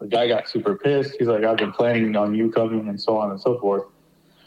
The 0.00 0.06
guy 0.06 0.28
got 0.28 0.48
super 0.48 0.76
pissed. 0.76 1.16
He's 1.18 1.28
like, 1.28 1.44
I've 1.44 1.56
been 1.56 1.72
planning 1.72 2.14
on 2.16 2.34
you 2.34 2.50
coming 2.50 2.88
and 2.88 3.00
so 3.00 3.16
on 3.16 3.30
and 3.30 3.40
so 3.40 3.58
forth. 3.58 3.84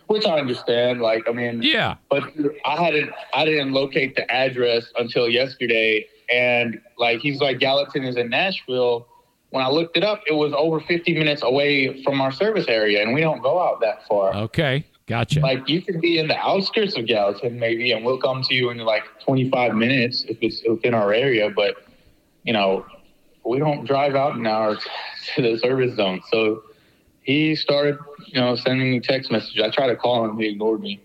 Which 0.08 0.26
I 0.26 0.40
understand. 0.40 1.02
Like, 1.02 1.28
I 1.28 1.32
mean, 1.34 1.62
Yeah. 1.62 1.96
but 2.10 2.24
I 2.66 2.82
hadn't 2.84 3.12
I 3.34 3.46
didn't 3.46 3.74
locate 3.74 4.16
the 4.16 4.30
address 4.32 4.92
until 4.98 5.28
yesterday. 5.30 6.06
And 6.34 6.82
like 6.98 7.20
he's 7.20 7.40
like 7.42 7.60
Gallatin 7.60 8.04
is 8.04 8.16
in 8.18 8.30
Nashville. 8.30 9.08
When 9.52 9.64
I 9.64 9.70
looked 9.70 9.96
it 9.96 10.04
up, 10.04 10.24
it 10.28 10.34
was 10.34 10.54
over 10.54 10.80
50 10.82 11.14
minutes 11.14 11.42
away 11.42 12.04
from 12.04 12.20
our 12.20 12.32
service 12.34 12.66
area, 12.68 13.02
and 13.02 13.14
we 13.14 13.22
don't 13.22 13.42
go 13.42 13.62
out 13.62 13.80
that 13.82 14.06
far. 14.08 14.34
Okay. 14.36 14.86
Gotcha. 15.08 15.40
Like 15.40 15.70
you 15.70 15.82
could 15.82 16.02
be 16.02 16.20
in 16.20 16.28
the 16.28 16.36
outskirts 16.38 16.98
of 16.98 17.06
Gallatin, 17.06 17.58
maybe, 17.58 17.94
and 17.94 18.04
we'll 18.04 18.18
come 18.20 18.42
to 18.44 18.54
you 18.54 18.72
in 18.72 18.78
like 18.80 19.04
25 19.24 19.74
minutes 19.74 20.26
if 20.28 20.38
it's 20.42 20.62
within 20.68 20.94
our 20.94 21.14
area. 21.14 21.50
But 21.50 21.76
you 22.44 22.52
know, 22.52 22.86
we 23.46 23.58
don't 23.60 23.86
drive 23.86 24.16
out 24.16 24.36
an 24.36 24.46
hour 24.46 24.76
to 25.36 25.42
the 25.42 25.58
service 25.60 25.96
zone. 25.96 26.22
So 26.30 26.64
he 27.22 27.56
started, 27.56 27.98
you 28.38 28.44
know, 28.44 28.56
sending 28.56 28.92
me 28.92 29.00
text 29.00 29.32
messages. 29.32 29.64
I 29.64 29.70
tried 29.72 29.88
to 29.88 29.96
call 29.96 30.24
him, 30.24 30.38
he 30.38 30.48
ignored 30.48 30.80
me. 30.82 31.02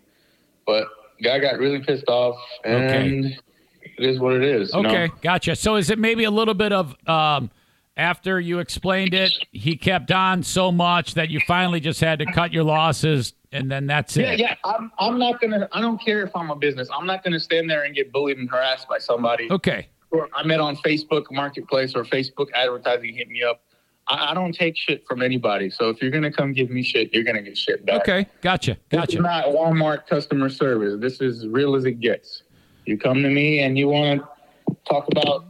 But 0.66 0.86
guy 1.22 1.38
got 1.38 1.58
really 1.58 1.78
pissed 1.82 2.06
off, 2.08 2.36
and 2.62 3.24
it 3.24 3.38
is 3.98 4.20
what 4.20 4.34
it 4.34 4.42
is. 4.44 4.70
you 4.74 4.82
know? 4.82 4.88
Okay. 4.90 5.10
Gotcha. 5.22 5.56
So 5.56 5.76
is 5.76 5.88
it 5.88 5.98
maybe 5.98 6.24
a 6.24 6.30
little 6.30 6.52
bit 6.52 6.72
of, 6.74 6.94
um, 7.08 7.50
after 7.96 8.38
you 8.38 8.58
explained 8.58 9.14
it, 9.14 9.32
he 9.50 9.76
kept 9.76 10.12
on 10.12 10.42
so 10.42 10.70
much 10.70 11.14
that 11.14 11.30
you 11.30 11.40
finally 11.46 11.80
just 11.80 12.00
had 12.00 12.18
to 12.18 12.26
cut 12.26 12.52
your 12.52 12.64
losses 12.64 13.32
and 13.50 13.70
then 13.70 13.86
that's 13.86 14.14
Yeah, 14.16 14.32
it. 14.32 14.38
yeah. 14.40 14.54
I'm, 14.64 14.92
I'm 14.98 15.18
not 15.18 15.40
gonna. 15.40 15.68
I 15.72 15.80
don't 15.82 16.00
care 16.02 16.22
if 16.22 16.34
I'm 16.36 16.50
a 16.50 16.56
business. 16.56 16.88
I'm 16.94 17.06
not 17.06 17.22
gonna 17.24 17.40
stand 17.40 17.68
there 17.68 17.84
and 17.84 17.94
get 17.94 18.10
bullied 18.12 18.36
and 18.38 18.48
harassed 18.50 18.88
by 18.88 18.98
somebody. 18.98 19.46
Okay. 19.50 19.88
or 20.10 20.28
I 20.34 20.42
met 20.42 20.58
on 20.60 20.76
Facebook 20.76 21.24
Marketplace 21.30 21.94
or 21.94 22.04
Facebook 22.04 22.46
advertising 22.54 23.14
hit 23.14 23.28
me 23.28 23.42
up. 23.42 23.62
I, 24.08 24.30
I 24.30 24.34
don't 24.34 24.52
take 24.52 24.76
shit 24.76 25.04
from 25.06 25.22
anybody. 25.22 25.70
So 25.70 25.88
if 25.88 26.00
you're 26.02 26.10
gonna 26.10 26.32
come 26.32 26.52
give 26.52 26.70
me 26.70 26.82
shit, 26.82 27.12
you're 27.12 27.24
gonna 27.24 27.42
get 27.42 27.56
shit 27.56 27.84
back. 27.86 28.02
Okay. 28.02 28.26
Gotcha. 28.40 28.76
gotcha. 28.90 29.06
This 29.06 29.14
is 29.16 29.20
not 29.20 29.46
Walmart 29.46 30.06
customer 30.06 30.48
service. 30.48 31.00
This 31.00 31.20
is 31.20 31.46
real 31.46 31.74
as 31.74 31.84
it 31.84 32.00
gets. 32.00 32.42
You 32.84 32.98
come 32.98 33.22
to 33.22 33.28
me 33.28 33.60
and 33.60 33.78
you 33.78 33.88
want 33.88 34.22
to 34.68 34.76
talk 34.88 35.06
about 35.12 35.44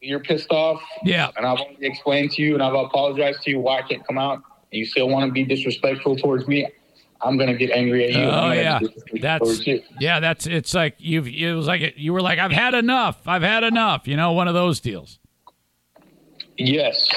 you're 0.00 0.20
pissed 0.20 0.52
off, 0.52 0.80
Yeah. 1.02 1.30
and 1.36 1.44
I've 1.44 1.58
explained 1.80 2.30
to 2.32 2.42
you 2.42 2.54
and 2.54 2.62
I've 2.62 2.74
apologized 2.74 3.42
to 3.42 3.50
you 3.50 3.58
why 3.58 3.80
I 3.80 3.82
can't 3.82 4.06
come 4.06 4.16
out, 4.16 4.36
and 4.36 4.78
you 4.78 4.86
still 4.86 5.08
want 5.08 5.26
to 5.26 5.32
be 5.32 5.44
disrespectful 5.44 6.16
towards 6.16 6.46
me, 6.46 6.68
I'm 7.20 7.36
gonna 7.36 7.56
get 7.56 7.70
angry 7.70 8.04
at 8.04 8.10
you. 8.10 8.22
Oh 8.22 8.52
yeah, 8.52 8.78
that's 9.20 9.66
yeah. 9.98 10.20
That's 10.20 10.46
it's 10.46 10.72
like 10.72 10.94
you've. 10.98 11.26
It 11.26 11.52
was 11.52 11.66
like 11.66 11.94
you 11.96 12.12
were 12.12 12.22
like 12.22 12.38
I've 12.38 12.52
had 12.52 12.74
enough. 12.74 13.26
I've 13.26 13.42
had 13.42 13.64
enough. 13.64 14.06
You 14.06 14.16
know, 14.16 14.32
one 14.32 14.46
of 14.46 14.54
those 14.54 14.78
deals. 14.78 15.18
Yes. 16.56 17.08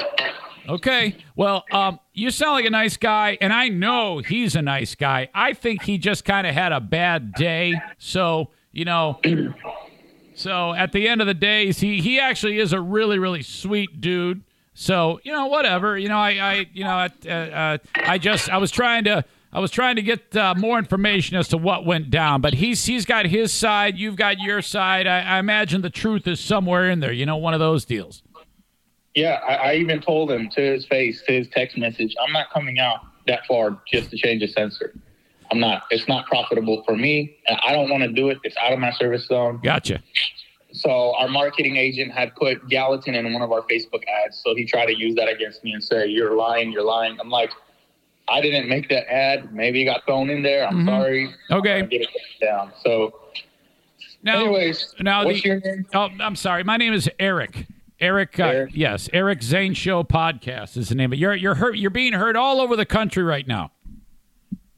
Okay. 0.68 1.16
Well, 1.34 1.64
um, 1.72 1.98
you 2.14 2.30
sound 2.30 2.52
like 2.52 2.64
a 2.64 2.70
nice 2.70 2.96
guy, 2.96 3.36
and 3.40 3.52
I 3.52 3.68
know 3.68 4.18
he's 4.18 4.54
a 4.54 4.62
nice 4.62 4.94
guy. 4.94 5.28
I 5.34 5.54
think 5.54 5.82
he 5.82 5.98
just 5.98 6.24
kind 6.24 6.46
of 6.46 6.54
had 6.54 6.72
a 6.72 6.80
bad 6.80 7.34
day. 7.34 7.74
So, 7.98 8.50
you 8.70 8.84
know, 8.84 9.20
so 10.34 10.72
at 10.72 10.92
the 10.92 11.08
end 11.08 11.20
of 11.20 11.26
the 11.26 11.34
day, 11.34 11.72
he 11.72 12.00
he 12.00 12.20
actually 12.20 12.58
is 12.58 12.72
a 12.72 12.80
really 12.80 13.18
really 13.18 13.42
sweet 13.42 14.00
dude. 14.00 14.42
So, 14.74 15.20
you 15.22 15.32
know, 15.32 15.46
whatever. 15.46 15.98
You 15.98 16.08
know, 16.08 16.18
I 16.18 16.30
I 16.30 16.66
you 16.72 16.84
know, 16.84 17.08
uh, 17.26 17.28
uh, 17.28 17.78
I 17.96 18.18
just 18.18 18.48
I 18.48 18.58
was 18.58 18.70
trying 18.70 19.04
to 19.04 19.24
I 19.52 19.60
was 19.60 19.70
trying 19.70 19.96
to 19.96 20.02
get 20.02 20.34
uh, 20.34 20.54
more 20.56 20.78
information 20.78 21.36
as 21.36 21.48
to 21.48 21.58
what 21.58 21.84
went 21.84 22.10
down, 22.10 22.40
but 22.40 22.54
he's 22.54 22.84
he's 22.86 23.04
got 23.04 23.26
his 23.26 23.52
side, 23.52 23.98
you've 23.98 24.16
got 24.16 24.38
your 24.38 24.62
side. 24.62 25.06
I, 25.06 25.20
I 25.20 25.38
imagine 25.38 25.82
the 25.82 25.90
truth 25.90 26.26
is 26.26 26.40
somewhere 26.40 26.88
in 26.88 27.00
there. 27.00 27.12
You 27.12 27.26
know, 27.26 27.36
one 27.36 27.52
of 27.52 27.60
those 27.60 27.84
deals. 27.84 28.22
Yeah, 29.14 29.40
I, 29.46 29.54
I 29.54 29.74
even 29.74 30.00
told 30.00 30.30
him 30.30 30.48
to 30.50 30.60
his 30.60 30.86
face, 30.86 31.22
to 31.26 31.32
his 31.32 31.48
text 31.48 31.76
message, 31.76 32.14
I'm 32.24 32.32
not 32.32 32.50
coming 32.50 32.78
out 32.78 33.00
that 33.26 33.46
far 33.46 33.78
just 33.86 34.10
to 34.10 34.16
change 34.16 34.42
a 34.42 34.48
sensor. 34.48 34.94
I'm 35.50 35.60
not. 35.60 35.84
It's 35.90 36.08
not 36.08 36.26
profitable 36.26 36.82
for 36.84 36.96
me. 36.96 37.36
and 37.46 37.58
I 37.66 37.72
don't 37.72 37.90
want 37.90 38.02
to 38.04 38.08
do 38.08 38.30
it. 38.30 38.38
It's 38.42 38.56
out 38.56 38.72
of 38.72 38.78
my 38.78 38.90
service 38.92 39.26
zone. 39.26 39.60
Gotcha. 39.62 40.02
So 40.72 41.14
our 41.16 41.28
marketing 41.28 41.76
agent 41.76 42.12
had 42.12 42.34
put 42.36 42.66
Gallatin 42.68 43.14
in 43.14 43.30
one 43.34 43.42
of 43.42 43.52
our 43.52 43.60
Facebook 43.62 44.02
ads. 44.24 44.40
So 44.42 44.54
he 44.54 44.64
tried 44.64 44.86
to 44.86 44.96
use 44.96 45.14
that 45.16 45.28
against 45.28 45.62
me 45.62 45.72
and 45.74 45.84
say, 45.84 46.06
"You're 46.06 46.34
lying. 46.34 46.72
You're 46.72 46.84
lying." 46.84 47.18
I'm 47.20 47.28
like, 47.28 47.50
I 48.28 48.40
didn't 48.40 48.68
make 48.68 48.88
that 48.88 49.12
ad. 49.12 49.52
Maybe 49.52 49.82
it 49.82 49.84
got 49.84 50.06
thrown 50.06 50.30
in 50.30 50.42
there. 50.42 50.66
I'm 50.66 50.86
sorry. 50.86 51.28
Mm-hmm. 51.28 51.54
Okay. 51.54 51.78
gonna 51.80 51.86
Get 51.86 52.00
it 52.02 52.08
down. 52.40 52.72
So, 52.82 53.14
Now, 54.22 54.40
anyways, 54.40 54.94
now 55.00 55.24
what's 55.24 55.42
the, 55.42 55.48
your 55.48 55.60
name? 55.60 55.86
Oh, 55.92 56.08
I'm 56.20 56.36
sorry. 56.36 56.64
My 56.64 56.78
name 56.78 56.94
is 56.94 57.10
Eric. 57.18 57.66
Eric, 58.02 58.40
uh, 58.40 58.44
Eric? 58.44 58.72
yes, 58.74 59.08
Eric 59.12 59.42
Zane 59.42 59.74
Show 59.74 60.02
podcast 60.02 60.76
is 60.76 60.88
the 60.88 60.96
name. 60.96 61.10
But 61.10 61.18
you're 61.18 61.34
you're 61.34 61.54
heard, 61.54 61.78
you're 61.78 61.90
being 61.90 62.12
heard 62.12 62.36
all 62.36 62.60
over 62.60 62.74
the 62.74 62.84
country 62.84 63.22
right 63.22 63.46
now. 63.46 63.70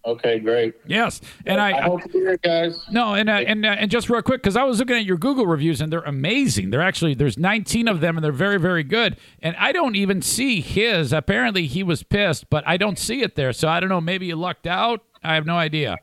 Okay, 0.07 0.39
great. 0.39 0.75
Yes, 0.87 1.23
and 1.47 1.59
I, 1.59 1.79
I 1.79 1.81
hope 1.81 2.03
to 2.03 2.11
hear 2.11 2.33
it, 2.33 2.43
guys. 2.43 2.79
no, 2.91 3.15
and 3.15 3.31
uh, 3.31 3.33
and 3.33 3.65
uh, 3.65 3.71
and 3.71 3.91
just 3.91 4.11
real 4.11 4.21
quick, 4.21 4.43
because 4.43 4.55
I 4.55 4.65
was 4.65 4.79
looking 4.79 4.97
at 4.97 5.07
your 5.07 5.17
Google 5.17 5.47
reviews 5.47 5.81
and 5.81 5.91
they're 5.91 6.01
amazing. 6.01 6.69
They're 6.69 6.83
actually 6.83 7.15
there's 7.15 7.39
19 7.39 7.89
of 7.89 8.01
them 8.01 8.19
and 8.19 8.23
they're 8.23 8.31
very 8.31 8.59
very 8.59 8.85
good. 8.85 9.17
And 9.41 9.57
I 9.57 9.73
don't 9.73 9.97
even 9.97 10.21
see 10.21 10.61
his. 10.61 11.11
Apparently 11.11 11.67
he 11.67 11.83
was 11.83 12.03
pissed, 12.03 12.51
but 12.51 12.63
I 12.67 12.77
don't 12.77 12.99
see 12.99 13.23
it 13.23 13.35
there. 13.35 13.55
So 13.55 13.69
I 13.69 13.81
don't 13.81 13.89
know. 13.89 14.03
Maybe 14.03 14.27
you 14.27 14.37
lucked 14.37 14.67
out. 14.67 15.01
I 15.23 15.35
have 15.35 15.47
no 15.47 15.57
idea, 15.57 15.97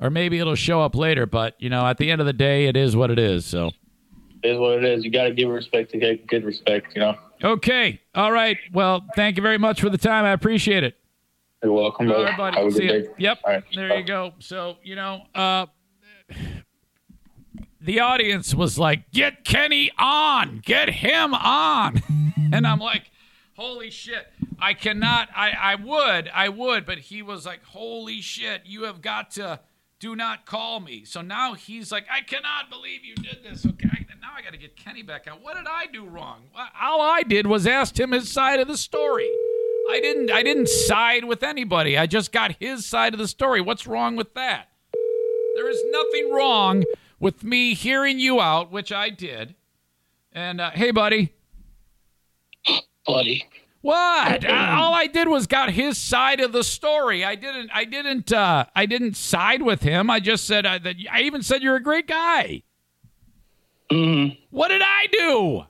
or 0.00 0.10
maybe 0.10 0.38
it'll 0.38 0.54
show 0.54 0.80
up 0.80 0.94
later. 0.94 1.26
But 1.26 1.56
you 1.58 1.68
know, 1.68 1.84
at 1.84 1.98
the 1.98 2.12
end 2.12 2.20
of 2.20 2.28
the 2.28 2.32
day, 2.32 2.66
it 2.66 2.76
is 2.76 2.94
what 2.94 3.10
it 3.10 3.18
is. 3.18 3.44
So. 3.44 3.72
Is 4.42 4.58
what 4.58 4.72
it 4.78 4.84
is. 4.84 5.04
You 5.04 5.10
got 5.10 5.24
to 5.24 5.34
give 5.34 5.48
respect 5.48 5.92
to 5.92 5.98
get 5.98 6.26
good 6.26 6.44
respect. 6.44 6.94
You 6.94 7.00
know. 7.02 7.18
Okay. 7.44 8.00
All 8.14 8.32
right. 8.32 8.58
Well, 8.72 9.04
thank 9.14 9.36
you 9.36 9.42
very 9.42 9.58
much 9.58 9.80
for 9.80 9.88
the 9.88 9.98
time. 9.98 10.24
I 10.24 10.30
appreciate 10.32 10.82
it. 10.84 10.96
You're 11.62 11.72
welcome, 11.72 12.08
All 12.08 12.14
brother. 12.14 12.24
right, 12.24 12.36
buddy. 12.36 12.56
Have 12.56 12.66
a 12.66 12.70
See 12.72 12.86
good 12.86 13.02
day. 13.04 13.10
Yep. 13.18 13.38
All 13.44 13.52
right. 13.52 13.64
There 13.74 13.98
you 13.98 14.04
go. 14.04 14.32
So, 14.40 14.78
you 14.82 14.96
know, 14.96 15.22
uh, 15.34 15.66
the 17.80 18.00
audience 18.00 18.54
was 18.54 18.78
like, 18.78 19.10
get 19.12 19.44
Kenny 19.44 19.90
on, 19.98 20.60
get 20.64 20.88
him 20.90 21.34
on. 21.34 22.02
and 22.52 22.66
I'm 22.66 22.78
like, 22.80 23.10
holy 23.56 23.90
shit. 23.90 24.26
I 24.58 24.74
cannot, 24.74 25.28
I, 25.34 25.50
I 25.50 25.74
would, 25.76 26.28
I 26.32 26.48
would, 26.48 26.86
but 26.86 26.98
he 26.98 27.22
was 27.22 27.44
like, 27.44 27.64
holy 27.64 28.20
shit, 28.20 28.62
you 28.64 28.84
have 28.84 29.00
got 29.02 29.32
to 29.32 29.60
do 30.02 30.16
not 30.16 30.46
call 30.46 30.80
me. 30.80 31.04
So 31.04 31.22
now 31.22 31.54
he's 31.54 31.92
like, 31.92 32.06
I 32.10 32.22
cannot 32.22 32.68
believe 32.68 33.04
you 33.04 33.14
did 33.14 33.44
this. 33.44 33.64
Okay. 33.64 34.04
Now 34.20 34.30
I 34.36 34.42
got 34.42 34.50
to 34.50 34.58
get 34.58 34.74
Kenny 34.74 35.02
back 35.02 35.28
out. 35.28 35.40
What 35.40 35.56
did 35.56 35.66
I 35.68 35.86
do 35.86 36.04
wrong? 36.06 36.40
All 36.80 37.00
I 37.00 37.22
did 37.22 37.46
was 37.46 37.68
asked 37.68 38.00
him 38.00 38.10
his 38.10 38.28
side 38.28 38.58
of 38.58 38.66
the 38.66 38.76
story. 38.76 39.30
I 39.90 40.00
didn't 40.02 40.32
I 40.32 40.42
didn't 40.42 40.68
side 40.68 41.24
with 41.24 41.44
anybody. 41.44 41.96
I 41.96 42.06
just 42.06 42.32
got 42.32 42.56
his 42.58 42.84
side 42.84 43.14
of 43.14 43.20
the 43.20 43.28
story. 43.28 43.60
What's 43.60 43.86
wrong 43.86 44.16
with 44.16 44.34
that? 44.34 44.70
There 45.54 45.70
is 45.70 45.80
nothing 45.90 46.32
wrong 46.32 46.82
with 47.20 47.44
me 47.44 47.74
hearing 47.74 48.18
you 48.18 48.40
out, 48.40 48.72
which 48.72 48.90
I 48.90 49.08
did. 49.08 49.54
And 50.32 50.60
uh, 50.60 50.70
hey, 50.70 50.90
buddy, 50.90 51.32
buddy. 53.06 53.46
What? 53.82 54.44
Uh, 54.48 54.76
all 54.78 54.94
I 54.94 55.06
did 55.06 55.28
was 55.28 55.46
got 55.46 55.70
his 55.70 55.98
side 55.98 56.40
of 56.40 56.52
the 56.52 56.64
story. 56.64 57.24
I 57.24 57.34
didn't. 57.34 57.70
I 57.74 57.84
didn't. 57.84 58.32
Uh, 58.32 58.64
I 58.74 58.86
didn't 58.86 59.16
side 59.16 59.60
with 59.62 59.82
him. 59.82 60.08
I 60.10 60.18
just 60.20 60.46
said 60.46 60.64
uh, 60.66 60.78
that. 60.78 60.96
I 61.10 61.20
even 61.22 61.42
said 61.42 61.62
you're 61.62 61.76
a 61.76 61.82
great 61.82 62.06
guy. 62.08 62.62
Mm, 63.90 64.38
What 64.50 64.68
did 64.68 64.80
I 64.82 65.06
do? 65.12 65.64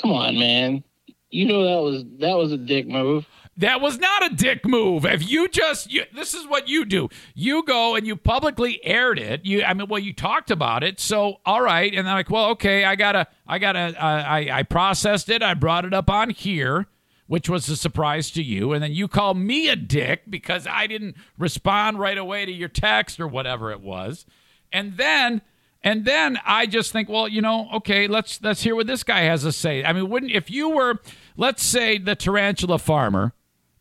come 0.00 0.12
on, 0.12 0.38
man. 0.38 0.84
You 1.30 1.46
know 1.46 1.64
that 1.64 1.82
was 1.82 2.04
that 2.20 2.36
was 2.36 2.52
a 2.52 2.56
dick 2.56 2.86
move. 2.86 3.26
That 3.56 3.80
was 3.80 3.98
not 3.98 4.32
a 4.32 4.34
dick 4.34 4.66
move. 4.66 5.04
If 5.04 5.30
you 5.30 5.48
just, 5.48 5.92
you, 5.92 6.04
this 6.12 6.34
is 6.34 6.46
what 6.46 6.68
you 6.68 6.84
do. 6.84 7.08
You 7.34 7.62
go 7.64 7.94
and 7.94 8.04
you 8.04 8.16
publicly 8.16 8.80
aired 8.84 9.18
it. 9.18 9.44
You, 9.44 9.62
I 9.62 9.74
mean, 9.74 9.86
well, 9.88 10.00
you 10.00 10.12
talked 10.12 10.50
about 10.50 10.82
it. 10.82 10.98
So, 10.98 11.36
all 11.46 11.62
right. 11.62 11.94
And 11.94 12.08
I'm 12.08 12.16
like, 12.16 12.30
well, 12.30 12.46
okay, 12.50 12.84
I 12.84 12.96
gotta, 12.96 13.28
I 13.46 13.60
gotta, 13.60 13.94
uh, 13.96 14.24
I, 14.26 14.48
I 14.50 14.62
processed 14.64 15.28
it. 15.28 15.40
I 15.40 15.54
brought 15.54 15.84
it 15.84 15.94
up 15.94 16.10
on 16.10 16.30
here, 16.30 16.86
which 17.28 17.48
was 17.48 17.68
a 17.68 17.76
surprise 17.76 18.32
to 18.32 18.42
you. 18.42 18.72
And 18.72 18.82
then 18.82 18.92
you 18.92 19.06
call 19.06 19.34
me 19.34 19.68
a 19.68 19.76
dick 19.76 20.22
because 20.28 20.66
I 20.66 20.88
didn't 20.88 21.16
respond 21.38 22.00
right 22.00 22.18
away 22.18 22.44
to 22.46 22.52
your 22.52 22.68
text 22.68 23.20
or 23.20 23.28
whatever 23.28 23.70
it 23.70 23.80
was. 23.80 24.26
And 24.72 24.96
then, 24.96 25.42
and 25.80 26.04
then 26.04 26.40
I 26.44 26.66
just 26.66 26.90
think, 26.90 27.08
well, 27.08 27.28
you 27.28 27.40
know, 27.40 27.68
okay, 27.74 28.08
let's 28.08 28.42
let's 28.42 28.62
hear 28.62 28.74
what 28.74 28.88
this 28.88 29.04
guy 29.04 29.20
has 29.20 29.42
to 29.42 29.52
say. 29.52 29.84
I 29.84 29.92
mean, 29.92 30.08
wouldn't 30.08 30.32
if 30.32 30.50
you 30.50 30.70
were, 30.70 30.98
let's 31.36 31.62
say, 31.62 31.98
the 31.98 32.16
tarantula 32.16 32.78
farmer, 32.78 33.32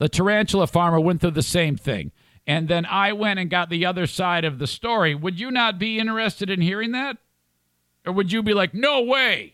the 0.03 0.09
tarantula 0.09 0.67
farmer 0.67 0.99
went 0.99 1.21
through 1.21 1.31
the 1.31 1.41
same 1.41 1.77
thing, 1.77 2.11
and 2.45 2.67
then 2.67 2.85
I 2.85 3.13
went 3.13 3.39
and 3.39 3.49
got 3.49 3.69
the 3.69 3.85
other 3.85 4.05
side 4.05 4.43
of 4.43 4.59
the 4.59 4.67
story. 4.67 5.15
Would 5.15 5.39
you 5.39 5.49
not 5.49 5.79
be 5.79 5.97
interested 5.97 6.49
in 6.49 6.59
hearing 6.59 6.91
that, 6.91 7.19
or 8.05 8.11
would 8.11 8.29
you 8.29 8.43
be 8.43 8.53
like, 8.53 8.73
no 8.73 9.01
way? 9.01 9.53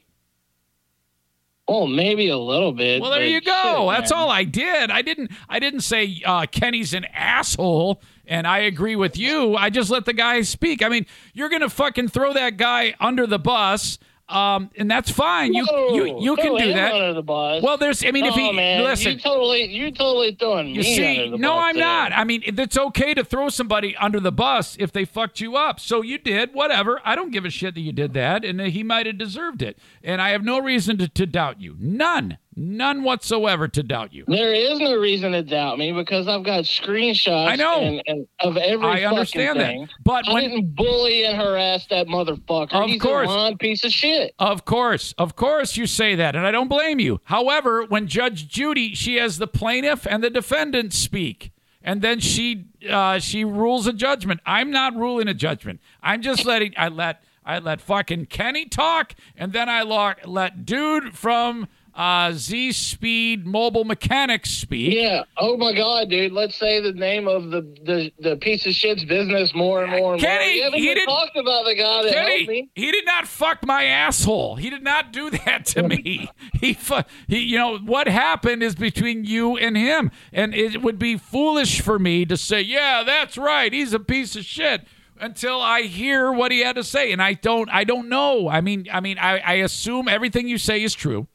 Oh, 1.68 1.86
maybe 1.86 2.30
a 2.30 2.38
little 2.40 2.72
bit. 2.72 3.00
Well, 3.00 3.12
there 3.12 3.28
you 3.28 3.42
go. 3.42 3.92
shit, 3.92 4.00
That's 4.00 4.12
all 4.12 4.32
I 4.32 4.44
did. 4.44 4.90
I 4.90 5.04
didn't. 5.04 5.30
I 5.48 5.60
didn't 5.60 5.82
say 5.82 6.20
uh, 6.26 6.48
Kenny's 6.48 6.96
an 6.96 7.06
asshole, 7.14 8.02
and 8.26 8.48
I 8.48 8.58
agree 8.62 8.96
with 8.96 9.20
you. 9.20 9.56
I 9.56 9.70
just 9.70 9.92
let 9.92 10.06
the 10.06 10.14
guy 10.14 10.42
speak. 10.42 10.82
I 10.82 10.90
mean, 10.90 11.06
you're 11.36 11.50
gonna 11.50 11.70
fucking 11.70 12.08
throw 12.08 12.34
that 12.34 12.58
guy 12.58 12.96
under 13.00 13.28
the 13.28 13.38
bus, 13.38 14.00
um, 14.30 14.70
and 14.78 14.90
that's 14.90 15.10
fine. 15.10 15.54
You 15.54 15.66
Whoa, 15.66 15.94
you 15.94 16.20
you 16.22 16.36
can 16.36 16.56
do 16.56 16.74
that. 16.74 16.94
Under 16.94 17.14
the 17.14 17.24
bus. 17.24 17.64
Well, 17.64 17.78
there's. 17.78 18.06
I 18.06 18.12
mean, 18.12 18.26
if 18.26 18.36
he 18.36 18.52
man, 18.52 18.84
listen. 18.84 19.14
you 19.14 19.20
totally, 19.20 19.66
you 19.66 19.92
totally 19.92 20.36
throwing 20.36 20.68
You 20.70 20.82
me 20.82 20.96
see, 20.96 21.24
under 21.24 21.32
the 21.32 21.38
no, 21.42 21.56
bus 21.56 21.64
I'm 21.66 21.74
today. 21.74 21.86
not. 21.86 22.12
I 22.14 22.24
mean, 22.24 22.44
it's 22.46 22.78
okay 22.78 23.14
to 23.16 23.24
throw 23.24 23.50
somebody 23.50 23.96
under 23.98 24.20
the 24.20 24.32
bus 24.32 24.78
if 24.80 24.92
they 24.92 25.04
fucked 25.06 25.40
you 25.40 25.56
up. 25.56 25.80
So 25.80 26.02
you 26.02 26.18
did, 26.20 26.54
whatever. 26.54 27.02
I 27.04 27.16
don't 27.16 27.32
give 27.32 27.46
a 27.46 27.50
shit 27.50 27.74
that 27.74 27.82
you 27.82 27.92
did 27.92 28.14
that, 28.14 28.46
and 28.46 28.62
he 28.62 28.84
might 28.84 29.08
have 29.08 29.18
deserved 29.18 29.62
it. 29.62 29.80
And 30.04 30.22
I 30.22 30.30
have 30.30 30.44
no 30.44 30.60
reason 30.60 30.98
to, 31.00 31.08
to 31.08 31.26
doubt 31.26 31.60
you. 31.60 31.76
None. 31.80 32.38
None 32.62 33.04
whatsoever 33.04 33.70
to 33.70 33.82
doubt 33.82 34.12
you. 34.14 34.26
There 34.28 34.54
is 34.54 34.80
no 34.80 34.96
reason 35.00 35.32
to 35.32 35.42
doubt 35.44 35.78
me 35.78 35.94
because 35.94 36.28
I've 36.28 36.44
got 36.44 36.66
screenshots. 36.66 37.48
I 37.48 37.56
know. 37.56 37.80
and, 37.80 38.04
and 38.06 38.28
of 38.42 38.58
every. 38.58 38.86
I 38.86 39.04
understand 39.06 39.62
that. 39.62 39.76
But 40.04 40.28
I 40.28 40.34
when- 40.34 40.44
didn't 40.50 40.76
bully 40.76 41.24
and 41.24 41.38
harass 41.40 41.88
that 41.88 42.08
motherfucker. 42.08 42.74
Of 42.74 42.90
He's 42.90 43.02
course. 43.02 43.30
a 43.30 43.32
lying 43.32 43.58
piece 43.58 43.86
of 43.86 43.94
shit. 43.94 44.36
Of 44.40 44.66
course, 44.66 45.14
of 45.18 45.38
course, 45.38 45.78
you 45.78 45.88
say 45.88 46.16
that, 46.16 46.36
and 46.36 46.46
I 46.46 46.52
don't 46.52 46.68
blame 46.68 47.00
you. 47.00 47.22
However, 47.24 47.86
when 47.86 48.08
Judge 48.08 48.50
Judy, 48.50 48.94
she 48.94 49.16
has 49.16 49.38
the 49.38 49.48
plaintiff 49.48 50.06
and 50.06 50.22
the 50.22 50.30
defendant 50.30 50.92
speak, 50.92 51.54
and 51.82 52.02
then 52.02 52.20
she 52.20 52.66
uh, 52.90 53.20
she 53.20 53.46
rules 53.46 53.88
a 53.88 53.94
judgment. 53.94 54.42
I'm 54.46 54.70
not 54.70 54.94
ruling 54.98 55.30
a 55.30 55.34
judgment. 55.34 55.80
I'm 56.04 56.22
just 56.22 56.44
letting 56.44 56.74
I 56.76 56.90
let 56.90 57.24
I 57.46 57.60
let 57.60 57.80
fucking 57.80 58.26
Kenny 58.26 58.66
talk, 58.66 59.16
and 59.38 59.54
then 59.54 59.70
I 59.70 59.82
lock, 59.84 60.20
let 60.26 60.66
dude 60.66 61.18
from 61.18 61.70
uh, 62.00 62.32
Z 62.32 62.72
Speed 62.72 63.46
Mobile 63.46 63.84
Mechanics 63.84 64.52
speak. 64.52 64.94
Yeah. 64.96 65.24
Oh 65.38 65.58
my 65.58 65.74
God, 65.74 66.10
dude. 66.10 66.32
Let's 66.32 66.56
say 66.56 66.80
the 66.80 66.94
name 66.94 67.28
of 67.28 67.52
the 67.52 67.62
the, 67.84 68.12
the 68.20 68.38
piece 68.38 68.66
of 68.66 68.74
shit's 68.74 69.04
business 69.04 69.54
more 69.54 69.84
and 69.84 69.92
more 69.92 70.14
and 70.14 70.22
more. 70.24 70.30
Kenny, 70.32 70.62
We 70.74 70.80
he 70.80 70.86
didn't- 70.94 71.08
talked 71.08 71.36
about 71.36 71.66
the 71.66 71.76
guy 71.76 72.04
that 72.04 72.14
helped 72.16 72.48
me. 72.48 72.70
he 72.74 72.92
did 72.92 73.06
not 73.06 73.28
fuck 73.28 73.66
my 73.66 73.84
asshole. 73.84 74.56
He 74.56 74.70
did 74.70 74.82
not 74.82 75.12
do 75.12 75.30
that 75.46 75.66
to 75.68 75.84
me. 75.84 76.30
He, 76.54 76.74
fu- 76.74 77.02
he, 77.28 77.40
you 77.40 77.58
know, 77.58 77.78
what 77.80 78.08
happened 78.08 78.64
is 78.64 78.76
between 78.76 79.26
you 79.26 79.58
and 79.58 79.76
him, 79.76 80.10
and 80.32 80.56
it 80.56 80.82
would 80.82 81.00
be 81.00 81.18
foolish 81.18 81.82
for 81.82 82.00
me 82.00 82.26
to 82.26 82.38
say, 82.38 82.62
"Yeah, 82.62 83.04
that's 83.06 83.38
right. 83.38 83.74
He's 83.74 83.94
a 83.94 84.00
piece 84.00 84.36
of 84.38 84.46
shit." 84.46 84.88
until 85.22 85.60
I 85.62 85.82
hear 85.82 86.32
what 86.32 86.50
he 86.50 86.62
had 86.62 86.78
to 86.78 86.84
say, 86.86 87.12
and 87.12 87.22
I 87.22 87.34
don't. 87.34 87.70
I 87.70 87.84
don't 87.84 88.08
know. 88.08 88.48
I 88.48 88.62
mean, 88.62 88.88
I 88.90 89.02
mean, 89.02 89.18
I, 89.20 89.40
I 89.40 89.54
assume 89.56 90.08
everything 90.08 90.48
you 90.48 90.58
say 90.58 90.82
is 90.82 90.94
true, 90.94 91.28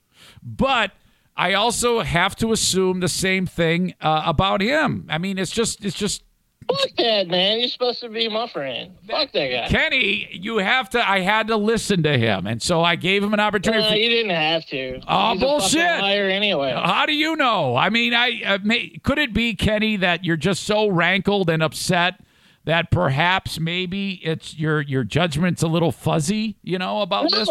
but 0.44 0.92
I 1.36 1.54
also 1.54 2.00
have 2.00 2.36
to 2.36 2.52
assume 2.52 3.00
the 3.00 3.08
same 3.08 3.46
thing 3.46 3.94
uh, 4.00 4.22
about 4.26 4.60
him. 4.60 5.06
I 5.08 5.18
mean, 5.18 5.38
it's 5.38 5.50
just, 5.50 5.84
it's 5.84 5.96
just 5.96 6.22
Fuck 6.68 6.96
that, 6.96 7.28
man. 7.28 7.60
You're 7.60 7.68
supposed 7.68 8.00
to 8.00 8.08
be 8.08 8.28
my 8.28 8.48
friend. 8.48 8.96
Fuck 9.06 9.32
that 9.32 9.48
guy. 9.48 9.68
Kenny. 9.68 10.28
You 10.32 10.58
have 10.58 10.88
to. 10.90 11.08
I 11.08 11.20
had 11.20 11.48
to 11.48 11.56
listen 11.56 12.02
to 12.04 12.16
him, 12.16 12.46
and 12.46 12.62
so 12.62 12.82
I 12.82 12.96
gave 12.96 13.22
him 13.22 13.34
an 13.34 13.40
opportunity. 13.40 13.82
No, 13.82 13.94
you 13.94 14.08
didn't 14.08 14.34
have 14.34 14.64
to. 14.66 15.00
Oh, 15.06 15.32
He's 15.32 15.40
bullshit. 15.40 15.80
fucking 15.80 16.00
liar 16.00 16.28
anyway. 16.28 16.72
How 16.72 17.06
do 17.06 17.12
you 17.12 17.36
know? 17.36 17.76
I 17.76 17.90
mean, 17.90 18.14
I 18.14 18.42
uh, 18.44 18.58
may, 18.62 18.98
could 19.02 19.18
it 19.18 19.34
be 19.34 19.54
Kenny 19.54 19.96
that 19.96 20.24
you're 20.24 20.36
just 20.36 20.64
so 20.64 20.88
rankled 20.88 21.50
and 21.50 21.62
upset 21.62 22.20
that 22.64 22.90
perhaps 22.90 23.60
maybe 23.60 24.20
it's 24.24 24.58
your 24.58 24.80
your 24.80 25.04
judgment's 25.04 25.62
a 25.62 25.68
little 25.68 25.92
fuzzy, 25.92 26.56
you 26.62 26.78
know, 26.78 27.02
about 27.02 27.30
this? 27.30 27.48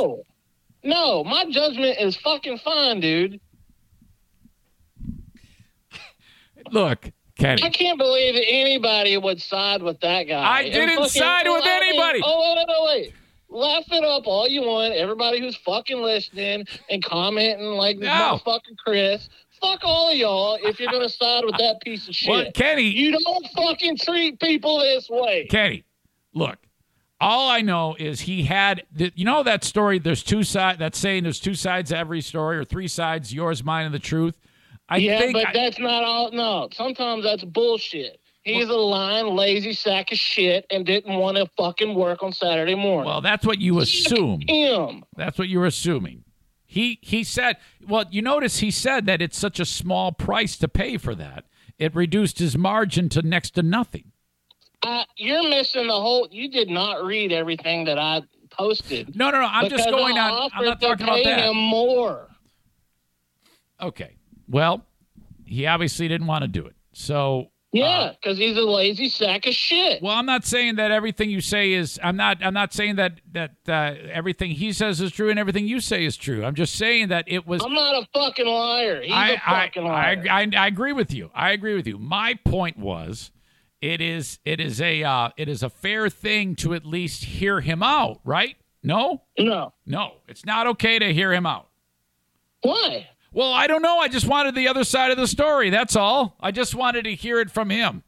No. 0.84 1.24
My 1.24 1.46
judgment 1.50 1.98
is 2.00 2.16
fucking 2.18 2.60
fine, 2.60 3.00
dude. 3.00 3.40
Look, 6.72 7.10
Kenny. 7.38 7.64
I 7.64 7.70
can't 7.70 7.98
believe 7.98 8.36
that 8.36 8.46
anybody 8.48 9.18
would 9.18 9.42
side 9.42 9.82
with 9.82 10.00
that 10.02 10.24
guy. 10.24 10.44
I 10.44 10.70
didn't 10.70 11.10
side 11.10 11.46
with 11.48 11.64
laughing- 11.64 11.88
anybody. 11.90 12.22
Oh, 12.24 12.56
wait, 12.56 12.66
wait, 12.68 13.04
wait. 13.06 13.14
Laugh 13.50 13.84
it 13.92 14.04
up 14.04 14.24
all 14.26 14.48
you 14.48 14.62
want. 14.64 14.94
Everybody 14.94 15.40
who's 15.40 15.56
fucking 15.58 16.02
listening 16.02 16.66
and 16.90 17.04
commenting 17.04 17.68
like 17.74 18.00
this 18.00 18.08
No. 18.08 18.40
Chris. 18.84 19.30
Fuck 19.62 19.82
all 19.84 20.10
of 20.10 20.18
y'all 20.18 20.58
if 20.62 20.80
you're 20.80 20.92
gonna 20.92 21.08
side 21.08 21.46
with 21.46 21.58
that 21.58 21.80
piece 21.82 22.08
of 22.10 22.16
shit. 22.16 22.30
Well, 22.30 22.52
Kenny, 22.54 22.84
you 22.90 23.18
don't 23.18 23.48
fucking 23.56 23.98
treat 23.98 24.40
people 24.40 24.80
this 24.80 25.08
way. 25.10 25.46
Kenny, 25.50 25.84
look. 26.34 26.58
All 27.22 27.50
I 27.50 27.62
know 27.62 27.96
is 27.98 28.22
he 28.22 28.44
had, 28.44 28.84
the, 28.92 29.12
you 29.16 29.24
know, 29.24 29.44
that 29.44 29.64
story. 29.64 29.98
There's 30.00 30.24
two 30.24 30.44
sides. 30.44 30.80
That 30.80 30.96
saying, 30.96 31.24
there's 31.24 31.40
two 31.40 31.56
sides 31.56 31.90
to 31.92 31.98
every 31.98 32.22
story, 32.22 32.58
or 32.58 32.66
three 32.66 32.88
sides: 32.88 33.34
yours, 33.34 33.64
mine, 33.64 33.86
and 33.86 33.94
the 33.94 34.00
truth. 34.00 34.36
I 34.90 34.98
yeah, 34.98 35.20
think 35.20 35.34
but 35.34 35.48
I- 35.48 35.54
that's 35.54 35.80
not 35.80 36.04
all. 36.04 36.32
No, 36.32 36.68
sometimes 36.74 37.24
that's 37.24 37.44
bullshit. 37.46 38.20
He's 38.44 38.68
a 38.68 38.74
lying, 38.74 39.28
lazy 39.38 39.72
sack 39.72 40.12
of 40.12 40.18
shit 40.18 40.66
and 40.70 40.86
didn't 40.86 41.16
want 41.18 41.38
to 41.38 41.46
fucking 41.58 41.96
work 41.96 42.22
on 42.24 42.34
Saturday 42.34 42.76
morning. 42.76 43.06
well, 43.10 43.22
that's 43.22 43.46
what 43.46 43.60
you 43.60 43.80
assume. 43.80 44.42
him. 44.46 45.06
That's 45.16 45.38
what 45.40 45.48
you're 45.48 45.66
assuming. 45.66 46.26
He 46.66 47.00
he 47.02 47.24
said, 47.24 47.56
well, 47.88 48.04
you 48.12 48.22
notice 48.22 48.58
he 48.60 48.70
said 48.70 49.06
that 49.06 49.22
it's 49.22 49.38
such 49.38 49.62
a 49.62 49.66
small 49.66 50.12
price 50.12 50.58
to 50.58 50.68
pay 50.68 50.98
for 50.98 51.16
that. 51.16 51.46
It 51.80 51.96
reduced 51.96 52.40
his 52.40 52.58
margin 52.58 53.08
to 53.10 53.22
next 53.22 53.52
to 53.52 53.64
nothing. 53.64 54.12
Uh, 54.84 55.04
you're 55.18 55.48
missing 55.50 55.88
the 55.88 55.94
whole. 55.94 56.28
You 56.32 56.50
did 56.50 56.70
not 56.70 57.04
read 57.06 57.32
everything 57.32 57.86
that 57.86 57.98
I 57.98 58.22
posted. 58.50 59.16
No, 59.16 59.32
no, 59.32 59.42
no. 59.42 59.48
I'm 59.48 59.70
just 59.70 59.90
going 59.90 60.18
on. 60.18 60.50
I'm 60.54 60.66
not 60.66 60.82
talking 60.82 61.06
about 61.06 61.24
that. 61.24 61.40
Him 61.50 61.56
more. 61.56 62.28
Okay. 63.82 64.16
Well, 64.48 64.86
he 65.46 65.66
obviously 65.68 66.08
didn't 66.08 66.28
want 66.28 66.44
to 66.44 66.48
do 66.48 66.66
it. 66.66 66.76
So 66.94 67.50
Yeah, 67.72 68.12
because 68.12 68.38
he's 68.38 68.56
a 68.56 68.62
lazy 68.62 69.10
sack 69.10 69.48
of 69.48 69.54
shit. 69.54 70.02
Well, 70.02 70.16
I'm 70.16 70.28
not 70.28 70.46
saying 70.46 70.76
that 70.76 70.92
everything 70.92 71.32
you 71.32 71.42
say 71.42 71.74
is. 71.74 72.00
I'm 72.04 72.16
not. 72.16 72.44
I'm 72.44 72.54
not 72.54 72.72
saying 72.72 72.98
that 72.98 73.20
that 73.32 73.56
uh, 73.68 73.96
everything 74.12 74.52
he 74.52 74.72
says 74.74 75.02
is 75.02 75.12
true 75.12 75.30
and 75.30 75.40
everything 75.40 75.68
you 75.68 75.80
say 75.80 76.06
is 76.06 76.16
true. 76.16 76.46
I'm 76.46 76.56
just 76.56 76.76
saying 76.76 77.08
that 77.08 77.26
it 77.28 77.48
was. 77.48 77.64
I'm 77.64 77.74
not 77.74 77.96
a 77.96 78.08
fucking 78.14 78.46
liar. 78.46 79.02
He's 79.02 79.12
I, 79.12 79.30
a 79.32 79.40
fucking 79.40 79.84
I, 79.84 79.88
liar. 79.88 80.24
I, 80.30 80.42
I, 80.42 80.52
I 80.56 80.68
agree 80.68 80.94
with 80.94 81.14
you. 81.14 81.32
I 81.34 81.52
agree 81.52 81.74
with 81.74 81.88
you. 81.88 81.98
My 81.98 82.36
point 82.46 82.78
was, 82.78 83.32
it 83.84 84.00
is 84.00 84.40
it 84.46 84.62
is 84.62 84.80
a 84.80 85.04
uh, 85.04 85.30
it 85.36 85.50
is 85.50 85.62
a 85.62 85.70
fair 85.70 86.10
thing 86.10 86.56
to 86.56 86.74
at 86.74 86.86
least 86.86 87.26
hear 87.26 87.60
him 87.60 87.84
out, 87.84 88.22
right? 88.24 88.56
No, 88.82 89.24
no. 89.38 89.74
no, 89.86 90.14
it's 90.28 90.46
not 90.46 90.68
okay 90.68 91.00
to 91.00 91.14
hear 91.14 91.34
him 91.34 91.46
out. 91.46 91.68
Why? 92.62 93.10
Well, 93.34 93.52
I 93.52 93.68
don't 93.68 93.82
know. 93.82 93.98
I 94.00 94.08
just 94.08 94.26
wanted 94.26 94.56
the 94.56 94.70
other 94.70 94.86
side 94.86 95.12
of 95.12 95.18
the 95.18 95.28
story. 95.28 95.70
That's 95.70 95.96
all. 95.98 96.38
I 96.40 96.52
just 96.52 96.76
wanted 96.76 97.04
to 97.04 97.16
hear 97.16 97.40
it 97.42 97.52
from 97.52 97.70
him. 97.70 98.04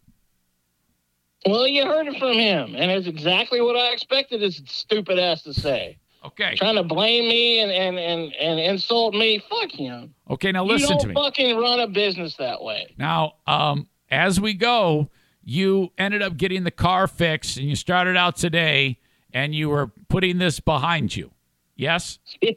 Well, 1.45 1.67
you 1.67 1.86
heard 1.86 2.07
it 2.07 2.19
from 2.19 2.34
him, 2.34 2.76
and 2.76 2.89
it's 2.89 3.07
exactly 3.07 3.59
what 3.59 3.76
I 3.76 3.91
expected 3.91 4.41
his 4.41 4.61
stupid 4.65 5.19
ass 5.19 5.43
to 5.43 5.53
say. 5.53 5.97
Okay. 6.23 6.55
Trying 6.55 6.76
to 6.76 6.84
blame 6.84 7.28
me 7.28 7.59
and 7.59 7.71
and 7.71 7.99
and, 7.99 8.34
and 8.36 8.59
insult 8.61 9.13
me. 9.13 9.43
Fuck 9.49 9.71
him. 9.71 10.13
Okay. 10.30 10.53
Now 10.53 10.63
you 10.63 10.71
listen 10.71 10.91
don't 10.91 10.99
to 11.01 11.07
me. 11.09 11.13
fucking 11.15 11.57
run 11.57 11.82
a 11.82 11.88
business 11.88 12.36
that 12.38 12.63
way. 12.63 12.95
Now, 12.97 13.34
um, 13.45 13.88
as 14.09 14.39
we 14.39 14.53
go, 14.53 15.09
you 15.45 15.91
ended 15.97 16.21
up 16.21 16.35
getting 16.35 16.63
the 16.63 16.71
car 16.71 17.07
fixed, 17.07 17.57
and 17.57 17.69
you 17.69 17.75
started 17.75 18.17
out 18.17 18.35
today, 18.35 18.99
and 19.31 19.55
you 19.55 19.69
were 19.69 19.91
putting 20.09 20.39
this 20.39 20.59
behind 20.59 21.15
you. 21.15 21.31
Yes. 21.75 22.19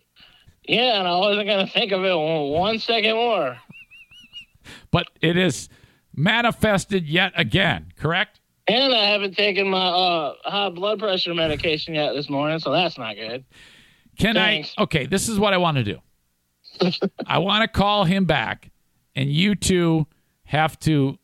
Yeah, 0.71 0.99
and 0.99 1.09
I 1.09 1.17
wasn't 1.17 1.49
gonna 1.49 1.67
think 1.67 1.93
of 1.93 2.05
it 2.05 2.15
one 2.15 2.51
one 2.51 2.79
second 2.79 3.15
more. 3.15 3.57
But 4.91 5.07
it 5.23 5.39
is 5.39 5.71
manifested 6.15 7.09
yet 7.09 7.33
again. 7.37 7.91
Correct. 7.97 8.39
And 8.67 8.93
I 8.93 9.07
haven't 9.07 9.35
taken 9.35 9.71
my 9.71 9.89
uh, 9.89 10.35
high 10.45 10.69
blood 10.69 10.99
pressure 10.99 11.33
medication 11.33 11.95
yet 11.95 12.13
this 12.13 12.29
morning, 12.29 12.59
so 12.59 12.71
that's 12.71 12.99
not 12.99 13.17
good. 13.17 13.47
Can 14.19 14.35
Thanks. 14.35 14.75
I? 14.77 14.83
Okay, 14.83 15.07
this 15.07 15.31
is 15.31 15.39
what 15.39 15.55
I 15.55 15.57
want 15.57 15.79
to 15.79 15.85
do. 15.85 15.99
I 17.27 17.39
want 17.39 17.63
to 17.63 17.69
call 17.69 18.05
him 18.05 18.27
back, 18.27 18.71
and 19.17 19.33
you 19.33 19.55
two 19.55 20.07
have 20.45 20.79
to 20.81 21.19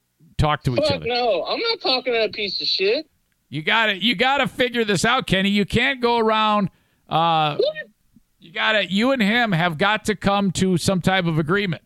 talk 0.45 0.63
to 0.65 0.73
each 0.75 0.81
Fuck 0.85 0.97
other. 0.97 1.07
no, 1.07 1.45
I'm 1.45 1.61
not 1.61 1.81
talking 1.81 2.13
to 2.13 2.25
a 2.25 2.29
piece 2.29 2.61
of 2.61 2.67
shit. 2.67 3.09
You 3.49 3.63
got 3.63 3.87
to 3.87 3.97
You 3.97 4.15
got 4.15 4.39
to 4.39 4.49
figure 4.49 4.85
this 4.85 5.05
out, 5.05 5.27
Kenny. 5.27 5.49
You 5.49 5.65
can't 5.65 6.01
go 6.01 6.19
around. 6.19 6.71
Uh, 7.09 7.59
you 8.39 8.53
got 8.53 8.73
to. 8.73 8.85
You 8.91 9.13
and 9.13 9.23
him 9.23 9.53
have 9.53 9.79
got 9.79 10.05
to 10.07 10.17
come 10.17 10.51
to 10.53 10.77
some 10.77 11.01
type 11.01 11.27
of 11.27 11.39
agreement. 11.39 11.83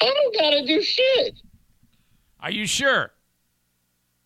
I 0.00 0.06
don't 0.06 0.34
gotta 0.34 0.66
do 0.66 0.82
shit. 0.82 1.40
Are 2.40 2.50
you 2.50 2.66
sure? 2.66 3.12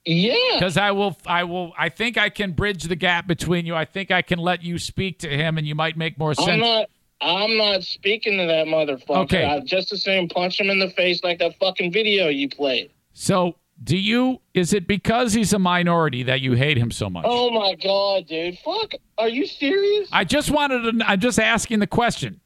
Yeah. 0.04 0.34
Because 0.54 0.76
I 0.76 0.92
will. 0.92 1.16
I 1.26 1.44
will. 1.44 1.72
I 1.78 1.88
think 1.88 2.16
I 2.16 2.30
can 2.30 2.52
bridge 2.52 2.84
the 2.84 2.96
gap 2.96 3.26
between 3.26 3.66
you. 3.66 3.74
I 3.74 3.84
think 3.84 4.10
I 4.10 4.22
can 4.22 4.38
let 4.38 4.62
you 4.62 4.78
speak 4.78 5.18
to 5.20 5.28
him, 5.28 5.58
and 5.58 5.66
you 5.66 5.74
might 5.74 5.96
make 5.96 6.18
more 6.18 6.34
sense. 6.34 6.48
I'm 6.48 6.60
not. 6.60 6.88
I'm 7.20 7.56
not 7.56 7.82
speaking 7.82 8.38
to 8.38 8.46
that 8.46 8.66
motherfucker. 8.66 9.24
Okay. 9.24 9.44
I 9.44 9.60
just 9.60 9.92
as 9.92 10.02
soon 10.02 10.28
punch 10.28 10.60
him 10.60 10.70
in 10.70 10.78
the 10.78 10.90
face 10.90 11.22
like 11.24 11.40
that 11.40 11.58
fucking 11.58 11.92
video 11.92 12.28
you 12.28 12.48
played. 12.48 12.90
So, 13.20 13.56
do 13.82 13.96
you? 13.96 14.40
Is 14.54 14.72
it 14.72 14.86
because 14.86 15.32
he's 15.32 15.52
a 15.52 15.58
minority 15.58 16.22
that 16.22 16.40
you 16.40 16.52
hate 16.52 16.76
him 16.78 16.90
so 16.92 17.10
much? 17.10 17.24
Oh 17.26 17.50
my 17.50 17.74
god, 17.74 18.26
dude! 18.28 18.56
Fuck. 18.58 18.92
Are 19.18 19.28
you 19.28 19.44
serious? 19.46 20.08
I 20.12 20.22
just 20.24 20.50
wanted 20.52 20.98
to. 20.98 21.04
I'm 21.08 21.18
just 21.18 21.40
asking 21.40 21.80
the 21.80 21.86
question. 21.88 22.40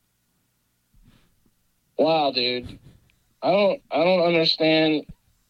Wow, 1.98 2.32
dude. 2.32 2.78
I 3.42 3.50
don't. 3.50 3.82
I 3.90 3.98
don't 4.04 4.22
understand. 4.26 5.04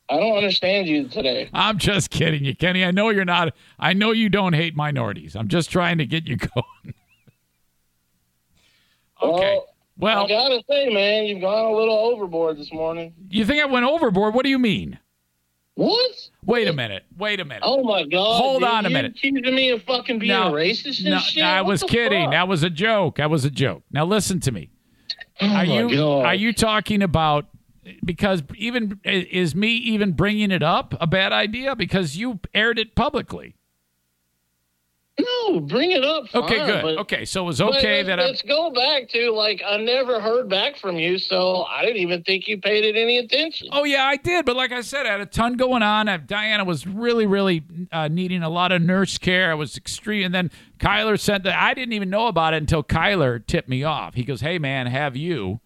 I 0.08 0.18
don't 0.18 0.36
understand 0.36 0.88
you 0.88 1.08
today. 1.08 1.48
I'm 1.54 1.78
just 1.78 2.10
kidding 2.10 2.44
you, 2.44 2.54
Kenny. 2.56 2.84
I 2.84 2.90
know 2.90 3.10
you're 3.10 3.24
not. 3.24 3.54
I 3.78 3.92
know 3.92 4.10
you 4.10 4.28
don't 4.28 4.52
hate 4.54 4.74
minorities. 4.76 5.36
I'm 5.36 5.48
just 5.48 5.70
trying 5.70 5.98
to 5.98 6.06
get 6.06 6.26
you 6.26 6.36
going. 6.54 6.94
okay. 9.22 9.60
Well, 9.98 10.16
Well, 10.16 10.24
I 10.24 10.28
gotta 10.28 10.62
say, 10.68 10.92
man, 10.92 11.24
you've 11.26 11.40
gone 11.40 11.66
a 11.72 11.76
little 11.76 11.96
overboard 11.96 12.56
this 12.58 12.72
morning. 12.72 13.14
you 13.30 13.44
think 13.44 13.62
I 13.62 13.66
went 13.66 13.86
overboard? 13.86 14.34
What 14.34 14.42
do 14.44 14.50
you 14.50 14.58
mean? 14.58 14.98
What? 15.74 16.10
Wait 16.44 16.68
a 16.68 16.72
minute. 16.72 17.04
Wait 17.16 17.40
a 17.40 17.44
minute. 17.44 17.62
Oh 17.64 17.82
my 17.82 18.04
god! 18.04 18.36
Hold 18.36 18.60
dude, 18.60 18.68
on 18.68 18.84
a 18.84 18.88
you 18.88 18.94
minute. 18.94 19.12
Accusing 19.16 19.54
me 19.54 19.70
of 19.70 19.82
fucking 19.84 20.18
being 20.18 20.32
No, 20.32 20.48
a 20.48 20.52
racist 20.52 21.00
and 21.00 21.10
no, 21.10 21.18
shit. 21.18 21.42
I 21.42 21.62
What 21.62 21.68
was 21.68 21.82
kidding. 21.82 22.24
fuck? 22.24 22.32
That 22.32 22.48
was 22.48 22.62
a 22.62 22.70
joke. 22.70 23.16
That 23.16 23.30
was 23.30 23.44
a 23.46 23.50
joke. 23.50 23.82
Now 23.90 24.04
listen 24.04 24.38
to 24.40 24.52
me. 24.52 24.70
Oh 25.40 25.46
Are 25.48 25.64
you 25.64 25.96
God. 25.96 26.26
are 26.26 26.34
you 26.34 26.52
talking 26.52 27.02
about 27.02 27.46
because 28.04 28.42
even 28.54 29.00
is 29.04 29.54
me 29.54 29.68
even 29.74 30.12
bringing 30.12 30.50
it 30.50 30.62
up 30.62 30.94
a 31.00 31.06
bad 31.06 31.32
idea 31.32 31.74
because 31.74 32.16
you 32.16 32.38
aired 32.54 32.78
it 32.78 32.94
publicly? 32.94 33.54
No, 35.20 35.60
bring 35.60 35.90
it 35.90 36.04
up. 36.04 36.24
Okay, 36.34 36.56
good. 36.56 36.82
but- 36.82 36.98
okay, 37.00 37.24
so 37.26 37.42
it 37.42 37.46
was 37.46 37.60
okay 37.60 37.98
let's, 37.98 38.06
that 38.06 38.20
I 38.20 38.24
let's 38.24 38.42
go 38.42 38.70
back 38.70 39.10
to 39.10 39.30
like 39.30 39.62
I 39.66 39.76
never 39.76 40.20
heard 40.20 40.48
back 40.48 40.78
from 40.78 40.96
you, 40.96 41.18
so 41.18 41.64
I 41.64 41.82
didn't 41.82 41.98
even 41.98 42.22
think 42.22 42.48
you 42.48 42.58
paid 42.58 42.84
it 42.84 42.96
any 42.96 43.18
attention. 43.18 43.68
Oh 43.72 43.84
yeah, 43.84 44.04
I 44.04 44.16
did. 44.16 44.46
But 44.46 44.56
like 44.56 44.72
I 44.72 44.80
said, 44.80 45.04
I 45.06 45.10
had 45.12 45.20
a 45.20 45.26
ton 45.26 45.54
going 45.54 45.82
on. 45.82 46.08
Uh, 46.08 46.16
Diana 46.16 46.64
was 46.64 46.86
really, 46.86 47.26
really 47.26 47.62
uh, 47.92 48.08
needing 48.08 48.42
a 48.42 48.48
lot 48.48 48.72
of 48.72 48.80
nurse 48.80 49.18
care. 49.18 49.50
I 49.50 49.54
was 49.54 49.76
extreme. 49.76 50.24
And 50.24 50.34
then 50.34 50.50
Kyler 50.78 51.20
sent 51.20 51.44
that. 51.44 51.58
I 51.58 51.74
didn't 51.74 51.92
even 51.92 52.08
know 52.08 52.26
about 52.28 52.54
it 52.54 52.58
until 52.58 52.82
Kyler 52.82 53.46
tipped 53.46 53.68
me 53.68 53.84
off. 53.84 54.14
He 54.14 54.24
goes, 54.24 54.40
"Hey 54.40 54.58
man, 54.58 54.86
have 54.86 55.14
you?" 55.14 55.60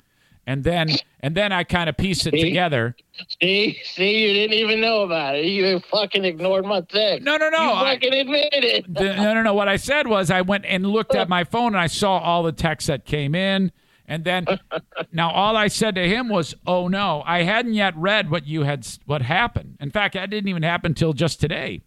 And 0.47 0.63
then 0.63 0.91
and 1.21 1.35
then 1.37 1.51
I 1.53 1.65
kind 1.65 1.89
of 1.89 1.97
pieced 1.97 2.27
it 2.27 2.33
See? 2.35 2.43
together. 2.43 2.95
See, 3.41 3.81
see, 3.83 4.27
you 4.27 4.33
didn't 4.33 4.57
even 4.59 4.81
know 4.81 5.03
about 5.03 5.35
it. 5.37 5.47
You 5.47 5.81
fucking 5.91 6.25
ignored 6.25 6.65
my 6.65 6.83
text. 6.83 7.25
No, 7.25 7.37
no, 7.37 7.49
no. 7.51 7.63
You 7.63 7.71
I- 7.71 7.95
fucking 7.95 8.13
admitted 8.15 8.65
it. 8.65 8.89
No, 8.89 9.35
no, 9.35 9.43
no. 9.43 9.55
What 9.55 9.69
I 9.69 9.77
said 9.77 10.07
was 10.07 10.31
I 10.31 10.43
went 10.43 10.65
and 10.67 10.87
looked 10.87 11.17
at 11.17 11.29
my 11.29 11.43
phone 11.43 11.69
and 11.75 11.79
I 11.79 11.89
saw 11.89 12.19
all 12.19 12.45
the 12.45 12.53
texts 12.53 12.87
that 12.87 13.05
came 13.05 13.35
in. 13.35 13.73
And 14.07 14.23
then 14.23 14.47
now 15.13 15.33
all 15.33 15.57
I 15.57 15.67
said 15.67 15.97
to 15.97 16.09
him 16.09 16.29
was, 16.29 16.55
"Oh 16.65 16.87
no, 16.87 17.25
I 17.27 17.43
hadn't 17.43 17.75
yet 17.75 17.97
read 17.97 18.31
what 18.31 18.47
you 18.47 18.63
had 18.63 18.87
what 19.05 19.23
happened. 19.23 19.77
In 19.81 19.91
fact, 19.91 20.15
that 20.15 20.31
didn't 20.31 20.49
even 20.49 20.63
happen 20.63 20.95
till 20.95 21.13
just 21.13 21.41
today." 21.41 21.83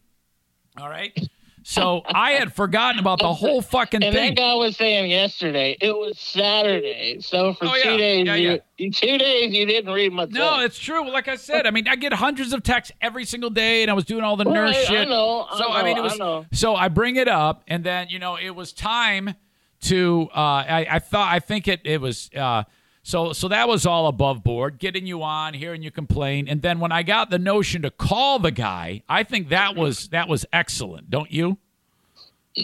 All 0.78 0.90
right. 0.90 1.18
So 1.64 2.02
I 2.06 2.32
had 2.32 2.54
forgotten 2.54 3.00
about 3.00 3.20
the 3.20 3.34
whole 3.34 3.62
fucking 3.62 4.04
And 4.04 4.16
thing. 4.16 4.36
that 4.36 4.42
guy 4.42 4.54
was 4.56 4.76
saying 4.78 5.12
yesterday 5.12 5.78
it 5.82 5.92
was 5.92 6.18
Saturday. 6.18 7.20
So 7.22 7.54
for 7.54 7.66
Oh, 7.66 7.74
two 7.82 7.92
yeah. 7.92 7.98
days, 7.98 8.26
Yeah, 8.28 8.36
you, 8.36 8.50
yeah. 8.52 8.58
you- 8.78 8.92
two 8.92 9.18
days 9.18 9.54
you 9.54 9.66
didn't 9.66 9.94
read 9.94 10.14
my 10.14 10.24
text. 10.24 10.38
No, 10.38 10.62
it's 10.62 10.80
true. 10.80 11.10
Like 11.12 11.28
I 11.28 11.36
said, 11.36 11.68
I 11.68 11.72
mean, 11.72 11.88
I 11.88 11.96
get 11.96 12.14
hundreds 12.14 12.54
of 12.54 12.64
texts 12.64 12.94
every 13.02 13.26
single 13.26 13.50
day, 13.50 13.82
and 13.84 13.92
I 13.92 13.94
was 13.94 14.06
doing 14.06 14.24
all 14.24 14.36
the 14.38 14.46
Well, 14.46 14.54
nurse 14.56 14.76
I- 14.76 14.80
I 14.80 14.84
shit. 14.86 15.10
know, 15.10 15.48
I 15.52 15.58
so 15.58 15.72
I 15.72 15.84
mean, 15.84 15.98
it 15.98 16.04
was. 16.04 16.20
I. 16.20 16.46
So 16.54 16.76
I 16.76 16.88
bring 16.88 17.18
it 17.18 17.28
up, 17.28 17.64
and 17.68 17.84
then 17.84 18.08
you 18.10 18.20
know, 18.20 18.36
it 18.38 18.52
was 18.56 18.72
time 18.74 19.36
to. 19.82 20.30
Uh, 20.34 20.40
I, 20.40 20.88
I 20.92 21.00
thought. 21.00 21.32
I 21.34 21.40
think 21.40 21.68
it. 21.68 21.82
It 21.84 22.00
was. 22.02 22.30
Uh, 22.36 22.64
so 23.04 23.34
so 23.34 23.48
that 23.48 23.68
was 23.68 23.86
all 23.86 24.08
above 24.08 24.44
board, 24.44 24.78
getting 24.80 25.06
you 25.06 25.24
on, 25.24 25.54
hearing 25.54 25.82
you 25.84 25.92
complain, 25.92 26.48
and 26.48 26.62
then 26.62 26.80
when 26.80 26.92
I 26.92 27.04
got 27.04 27.30
the 27.30 27.40
notion 27.40 27.82
to 27.84 27.92
call 27.92 28.40
the 28.40 28.52
guy, 28.52 29.04
I 29.10 29.24
think 29.24 29.50
that 29.50 29.76
was 29.76 30.10
that 30.10 30.28
was 30.28 30.46
excellent, 30.54 31.10
don't 31.10 31.32
you? 31.32 31.58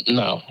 no. 0.08 0.42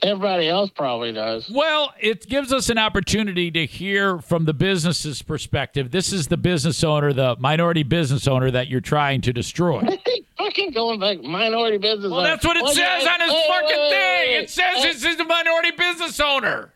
Everybody 0.00 0.48
else 0.48 0.70
probably 0.70 1.12
does. 1.12 1.50
Well, 1.50 1.92
it 2.00 2.28
gives 2.28 2.52
us 2.52 2.70
an 2.70 2.78
opportunity 2.78 3.50
to 3.50 3.66
hear 3.66 4.20
from 4.20 4.44
the 4.44 4.54
business's 4.54 5.22
perspective. 5.22 5.90
This 5.90 6.12
is 6.12 6.28
the 6.28 6.36
business 6.36 6.84
owner, 6.84 7.12
the 7.12 7.34
minority 7.40 7.82
business 7.82 8.28
owner 8.28 8.48
that 8.52 8.68
you're 8.68 8.80
trying 8.80 9.22
to 9.22 9.32
destroy. 9.32 9.80
fucking 10.38 10.70
going 10.70 11.00
back 11.00 11.20
minority 11.24 11.78
business. 11.78 12.12
Well, 12.12 12.22
that's 12.22 12.44
what 12.44 12.56
it 12.56 12.62
Well, 12.62 12.74
says 12.74 13.02
yeah, 13.02 13.12
on 13.12 13.20
his 13.22 13.32
wait, 13.32 13.46
fucking 13.48 13.68
wait, 13.76 13.90
thing. 13.90 14.28
wait, 14.34 14.42
It 14.44 14.50
says 14.50 14.82
this 14.84 15.04
is 15.04 15.16
the 15.16 15.24
minority 15.24 15.72
business 15.72 16.20
owner. 16.20 16.72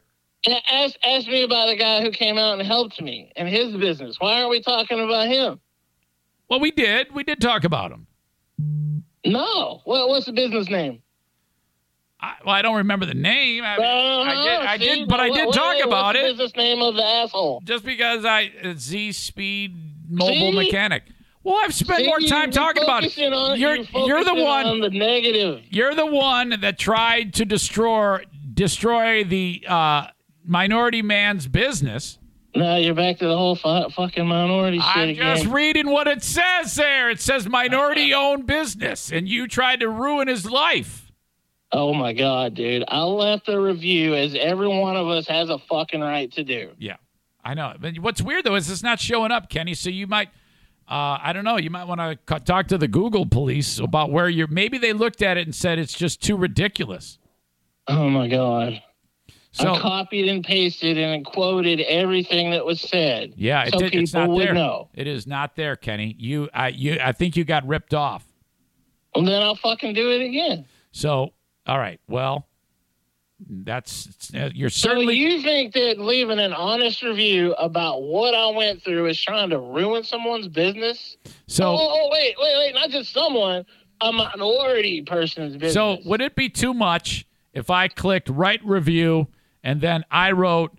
Ask, 0.49 0.97
ask 1.05 1.27
me 1.29 1.45
about 1.45 1.69
the 1.69 1.77
guy 1.77 2.03
who 2.03 2.11
came 2.11 2.37
out 2.37 2.59
and 2.59 2.67
helped 2.67 3.01
me 3.01 3.31
and 3.37 3.49
his 3.49 3.77
business. 3.77 4.17
Why 4.19 4.39
aren't 4.41 4.51
we 4.51 4.61
talking 4.61 4.99
about 5.01 5.29
him? 5.29 5.61
Well, 6.49 6.59
we 6.61 6.71
did. 6.73 7.15
We 7.15 7.23
did 7.23 7.41
talk 7.41 7.65
about 7.65 7.93
him. 7.93 8.07
No. 9.25 9.81
What, 9.85 10.09
what's 10.09 10.27
the 10.27 10.33
business 10.33 10.69
name? 10.69 11.01
I, 12.21 12.35
well, 12.45 12.55
I 12.55 12.63
don't 12.63 12.77
remember 12.77 13.07
the 13.07 13.15
name. 13.15 13.65
I, 13.65 13.75
I 13.75 13.77
did. 13.77 13.85
Uh-huh, 13.85 14.67
I 14.69 14.79
see? 14.79 14.85
did, 14.85 15.09
but 15.09 15.21
I 15.21 15.31
did 15.31 15.47
what- 15.47 15.55
talk 15.55 15.75
what's 15.75 15.85
about 15.87 16.15
the 16.15 16.21
it 16.21 16.33
Business 16.37 16.57
name 16.57 16.81
of 16.83 16.95
the 16.95 17.05
asshole. 17.05 17.61
just 17.65 17.85
because 17.85 18.25
I 18.25 18.51
uh, 18.65 18.75
Z 18.77 19.13
Speed 19.13 19.77
Mobile 20.09 20.33
See? 20.35 20.53
Mechanic. 20.53 21.05
Well, 21.45 21.57
I've 21.61 21.75
spent 21.75 22.01
See, 22.01 22.07
more 22.07 22.21
time 22.21 22.53
talking 22.53 22.85
about 22.85 23.03
it. 23.05 23.19
on- 23.33 23.59
You're 23.59 23.75
you're 23.77 24.07
you're 24.07 24.25
the 24.25 24.35
one. 24.35 24.67
on 24.67 24.81
the 24.81 24.91
negative. 24.91 25.63
You're 25.71 25.95
the 25.97 26.07
one 26.07 26.57
that 26.61 26.79
tried 26.79 27.35
to 27.35 27.45
destroy 27.45 28.21
destroy 28.55 29.25
the 29.25 29.65
uh, 29.67 30.07
minority 30.45 31.03
man's 31.03 31.47
business. 31.47 32.19
No, 32.55 32.77
you're 32.77 32.95
back 32.95 33.19
to 33.19 33.27
the 33.27 33.37
whole 33.37 33.57
fu- 33.57 33.89
fucking 33.91 34.27
minority 34.27 34.79
shit 34.79 34.87
I'm 34.97 35.09
again. 35.11 35.37
just 35.37 35.49
reading 35.49 35.89
what 35.89 36.07
it 36.07 36.23
says 36.23 36.75
there. 36.75 37.09
It 37.11 37.21
says 37.21 37.49
minority 37.49 38.13
owned 38.15 38.47
business, 38.47 39.11
and 39.11 39.27
you 39.29 39.49
tried 39.49 39.81
to 39.81 39.89
ruin 39.89 40.29
his 40.29 40.45
life. 40.51 41.11
oh 41.73 41.95
my 41.95 42.13
god, 42.13 42.55
dude! 42.55 42.85
I 42.89 43.03
left 43.05 43.49
a 43.49 43.59
review 43.59 44.15
as 44.15 44.35
every 44.35 44.69
one 44.69 44.97
of 44.97 45.09
us 45.09 45.27
has 45.29 45.49
a 45.49 45.59
fucking 45.59 46.03
right 46.03 46.31
to 46.33 46.45
do. 46.45 46.73
Yeah, 46.79 46.97
I 47.43 47.55
know. 47.55 47.73
But 47.81 47.99
what's 48.01 48.21
weird 48.21 48.45
though 48.45 48.57
is 48.57 48.71
it's 48.71 48.83
not 48.83 49.01
showing 49.01 49.33
up, 49.33 49.49
Kenny. 49.49 49.73
So 49.73 49.89
you 49.89 50.07
might, 50.07 50.29
uh, 50.87 51.17
I 51.23 51.33
don't 51.33 51.45
know. 51.45 51.57
You 51.57 51.71
might 51.71 51.85
want 51.85 52.03
to 52.27 52.41
talk 52.41 52.69
to 52.69 52.77
the 52.77 52.89
Google 52.89 53.25
police 53.25 53.79
about 53.79 54.11
where 54.11 54.29
you're. 54.29 54.47
Maybe 54.49 54.77
they 54.77 54.93
looked 54.93 55.23
at 55.23 55.39
it 55.39 55.47
and 55.47 55.55
said 55.55 55.79
it's 55.79 55.95
just 55.95 56.23
too 56.23 56.37
ridiculous. 56.37 57.19
Oh 57.89 58.11
my 58.11 58.29
god! 58.29 58.83
So 59.55 59.75
I 59.75 59.79
copied 59.81 60.29
and 60.29 60.43
pasted 60.43 60.97
and 60.97 61.25
quoted 61.27 61.81
everything 61.81 62.51
that 62.53 62.65
was 62.65 62.81
said. 62.81 63.35
yeah, 63.37 63.65
it 63.65 63.73
so 63.73 63.81
people 63.81 64.01
it's 64.01 64.15
not 64.15 64.31
would 64.31 64.47
there. 64.47 64.55
know. 64.55 64.89
It 64.95 65.07
is 65.07 65.27
not 65.27 65.57
there, 65.57 65.77
Kenny. 65.77 66.17
You, 66.19 66.49
I, 66.55 66.69
you, 66.69 66.99
I 67.03 67.13
think 67.13 67.37
you 67.37 67.45
got 67.45 67.67
ripped 67.67 67.93
off. 67.93 68.25
Well, 69.15 69.27
then 69.27 69.43
I'll 69.43 69.55
fucking 69.57 69.93
do 69.93 70.11
it 70.11 70.23
again. 70.25 70.65
So, 70.93 71.35
all 71.67 71.79
right. 71.79 72.01
Well, 72.09 72.47
that's 73.47 74.33
uh, 74.35 74.49
you're 74.55 74.71
So 74.71 74.89
certainly. 74.89 75.17
you 75.17 75.43
think 75.43 75.75
that 75.75 75.99
leaving 75.99 76.39
an 76.39 76.53
honest 76.55 77.03
review 77.03 77.53
about 77.55 78.03
what 78.03 78.35
I 78.35 78.47
went 78.57 78.83
through 78.83 79.07
is 79.07 79.21
trying 79.21 79.51
to 79.51 79.59
ruin 79.59 80.03
someone's 80.05 80.49
business? 80.49 81.17
so, 81.47 81.67
oh, 81.67 81.77
oh, 81.79 82.09
wait, 82.13 82.37
wait, 82.39 82.55
wait! 82.57 82.75
Not 82.75 82.89
just 82.91 83.13
someone, 83.13 83.67
a 84.01 84.13
minority 84.13 85.03
person's 85.03 85.55
business. 85.55 85.75
so 85.75 85.99
would 86.09 86.21
it 86.23 86.35
be 86.37 86.49
too 86.49 86.73
much 86.73 87.27
if 87.53 87.69
I 87.69 87.89
clicked 87.89 88.29
write 88.31 88.65
review 88.65 89.27
and 89.63 89.81
then 89.81 90.05
I 90.11 90.33
wrote, 90.33 90.73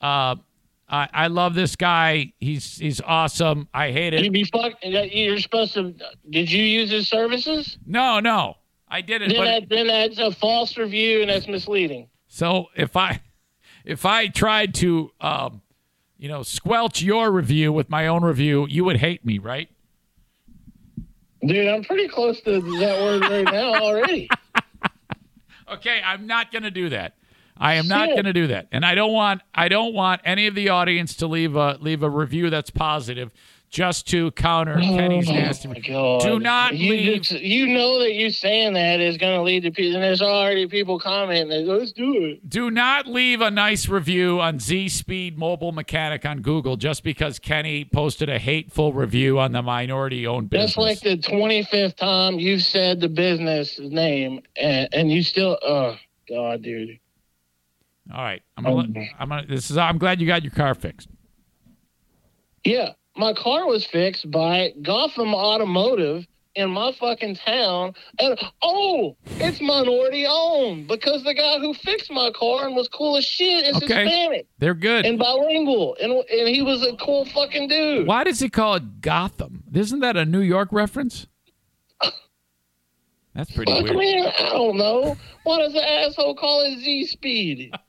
uh, 0.00 0.36
I, 0.88 1.08
I 1.12 1.26
love 1.26 1.54
this 1.54 1.76
guy. 1.76 2.32
He's 2.38 2.78
he's 2.78 3.00
awesome. 3.00 3.68
I 3.74 3.90
hate 3.92 4.14
it. 4.14 4.32
be 4.32 4.44
fuck. 4.44 4.72
You're 4.82 5.38
supposed 5.38 5.74
to. 5.74 5.94
Did 6.30 6.50
you 6.50 6.62
use 6.62 6.90
his 6.90 7.08
services? 7.08 7.76
No, 7.86 8.20
no, 8.20 8.56
I 8.88 9.02
didn't. 9.02 9.30
Then 9.30 9.44
that 9.44 9.68
then 9.68 9.86
that's 9.88 10.18
a 10.18 10.32
false 10.32 10.76
review 10.78 11.20
and 11.20 11.30
that's 11.30 11.46
misleading. 11.46 12.08
so 12.26 12.66
if 12.74 12.96
I 12.96 13.20
if 13.84 14.06
I 14.06 14.28
tried 14.28 14.74
to, 14.76 15.10
um, 15.20 15.60
you 16.16 16.28
know, 16.28 16.42
squelch 16.42 17.02
your 17.02 17.30
review 17.30 17.72
with 17.72 17.90
my 17.90 18.06
own 18.06 18.24
review, 18.24 18.66
you 18.68 18.84
would 18.84 18.96
hate 18.96 19.24
me, 19.26 19.38
right? 19.38 19.68
Dude, 21.46 21.68
I'm 21.68 21.84
pretty 21.84 22.08
close 22.08 22.40
to 22.42 22.60
that 22.78 23.00
word 23.00 23.22
right 23.22 23.44
now 23.44 23.74
already. 23.74 24.28
Okay, 25.70 26.00
I'm 26.02 26.26
not 26.26 26.50
going 26.50 26.62
to 26.62 26.70
do 26.70 26.88
that. 26.88 27.14
I 27.60 27.74
am 27.74 27.88
not 27.88 28.08
going 28.10 28.24
to 28.24 28.32
do 28.32 28.48
that, 28.48 28.68
and 28.72 28.84
I 28.84 28.94
don't 28.94 29.12
want 29.12 29.42
I 29.54 29.68
don't 29.68 29.94
want 29.94 30.20
any 30.24 30.46
of 30.46 30.54
the 30.54 30.68
audience 30.70 31.16
to 31.16 31.26
leave 31.26 31.56
a 31.56 31.78
leave 31.80 32.02
a 32.02 32.10
review 32.10 32.50
that's 32.50 32.70
positive, 32.70 33.32
just 33.70 34.08
to 34.08 34.30
counter 34.32 34.76
oh 34.78 34.80
Kenny's 34.80 35.28
nasty. 35.28 35.68
Oh 35.68 35.72
my 35.72 35.80
God. 35.80 36.20
Do 36.22 36.38
not 36.38 36.74
you 36.76 36.90
leave. 36.90 37.22
just- 37.22 37.42
you 37.42 37.66
know 37.66 37.98
that 37.98 38.14
you 38.14 38.30
saying 38.30 38.72
that 38.74 39.00
is 39.00 39.16
going 39.18 39.36
to 39.36 39.42
lead 39.42 39.64
to 39.64 39.70
people, 39.70 39.96
and 39.96 40.02
there's 40.04 40.22
already 40.22 40.66
people 40.66 40.98
commenting. 40.98 41.66
Let's 41.66 41.92
do 41.92 42.14
it. 42.24 42.48
Do 42.48 42.70
not 42.70 43.06
leave 43.06 43.40
a 43.42 43.50
nice 43.50 43.88
review 43.88 44.40
on 44.40 44.58
Z 44.58 44.88
Speed 44.88 45.36
Mobile 45.36 45.72
Mechanic 45.72 46.24
on 46.24 46.40
Google 46.40 46.76
just 46.76 47.02
because 47.02 47.38
Kenny 47.38 47.84
posted 47.84 48.28
a 48.30 48.38
hateful 48.38 48.92
review 48.94 49.38
on 49.38 49.52
the 49.52 49.62
minority-owned 49.62 50.48
business. 50.48 50.74
That's 50.74 51.04
like 51.04 51.20
the 51.20 51.28
25th 51.28 51.96
time 51.96 52.38
you've 52.38 52.62
said 52.62 53.00
the 53.00 53.08
business 53.08 53.78
name, 53.78 54.40
and, 54.56 54.88
and 54.92 55.10
you 55.12 55.22
still. 55.22 55.58
Oh 55.62 55.96
God, 56.28 56.62
dude. 56.62 56.98
All 58.14 58.22
right, 58.22 58.42
I'm 58.56 58.64
gonna. 58.64 58.74
Oh, 58.76 58.78
let- 58.78 59.08
I'm 59.18 59.28
gonna. 59.28 59.46
This 59.46 59.70
is. 59.70 59.76
I'm 59.76 59.98
glad 59.98 60.20
you 60.20 60.26
got 60.26 60.42
your 60.42 60.52
car 60.52 60.74
fixed. 60.74 61.08
Yeah, 62.64 62.92
my 63.16 63.32
car 63.34 63.66
was 63.66 63.84
fixed 63.86 64.30
by 64.30 64.72
Gotham 64.82 65.34
Automotive 65.34 66.26
in 66.54 66.70
my 66.70 66.90
fucking 66.98 67.36
town, 67.36 67.92
and 68.18 68.38
oh, 68.62 69.16
it's 69.26 69.60
minority 69.60 70.26
owned 70.28 70.88
because 70.88 71.22
the 71.22 71.34
guy 71.34 71.58
who 71.58 71.72
fixed 71.74 72.10
my 72.10 72.30
car 72.34 72.66
and 72.66 72.74
was 72.74 72.88
cool 72.88 73.16
as 73.16 73.24
shit 73.24 73.64
is 73.66 73.76
Okay. 73.76 74.04
Hispanic 74.04 74.46
They're 74.58 74.74
good. 74.74 75.04
and 75.06 75.18
bilingual, 75.18 75.96
and 76.02 76.12
and 76.12 76.48
he 76.48 76.62
was 76.62 76.82
a 76.84 76.96
cool 76.96 77.26
fucking 77.26 77.68
dude. 77.68 78.06
Why 78.06 78.24
does 78.24 78.40
he 78.40 78.48
call 78.48 78.74
it 78.76 79.00
Gotham? 79.02 79.64
Isn't 79.72 80.00
that 80.00 80.16
a 80.16 80.24
New 80.24 80.40
York 80.40 80.70
reference? 80.72 81.26
That's 83.38 83.52
pretty 83.52 83.70
Fuck, 83.72 83.84
weird. 83.84 83.96
man, 83.96 84.32
I 84.36 84.48
don't 84.50 84.76
know. 84.76 85.16
Why 85.44 85.58
does 85.58 85.72
the 85.72 85.88
asshole 85.88 86.34
call 86.34 86.62
it 86.62 86.76
Z 86.80 87.06
Speed? 87.06 87.72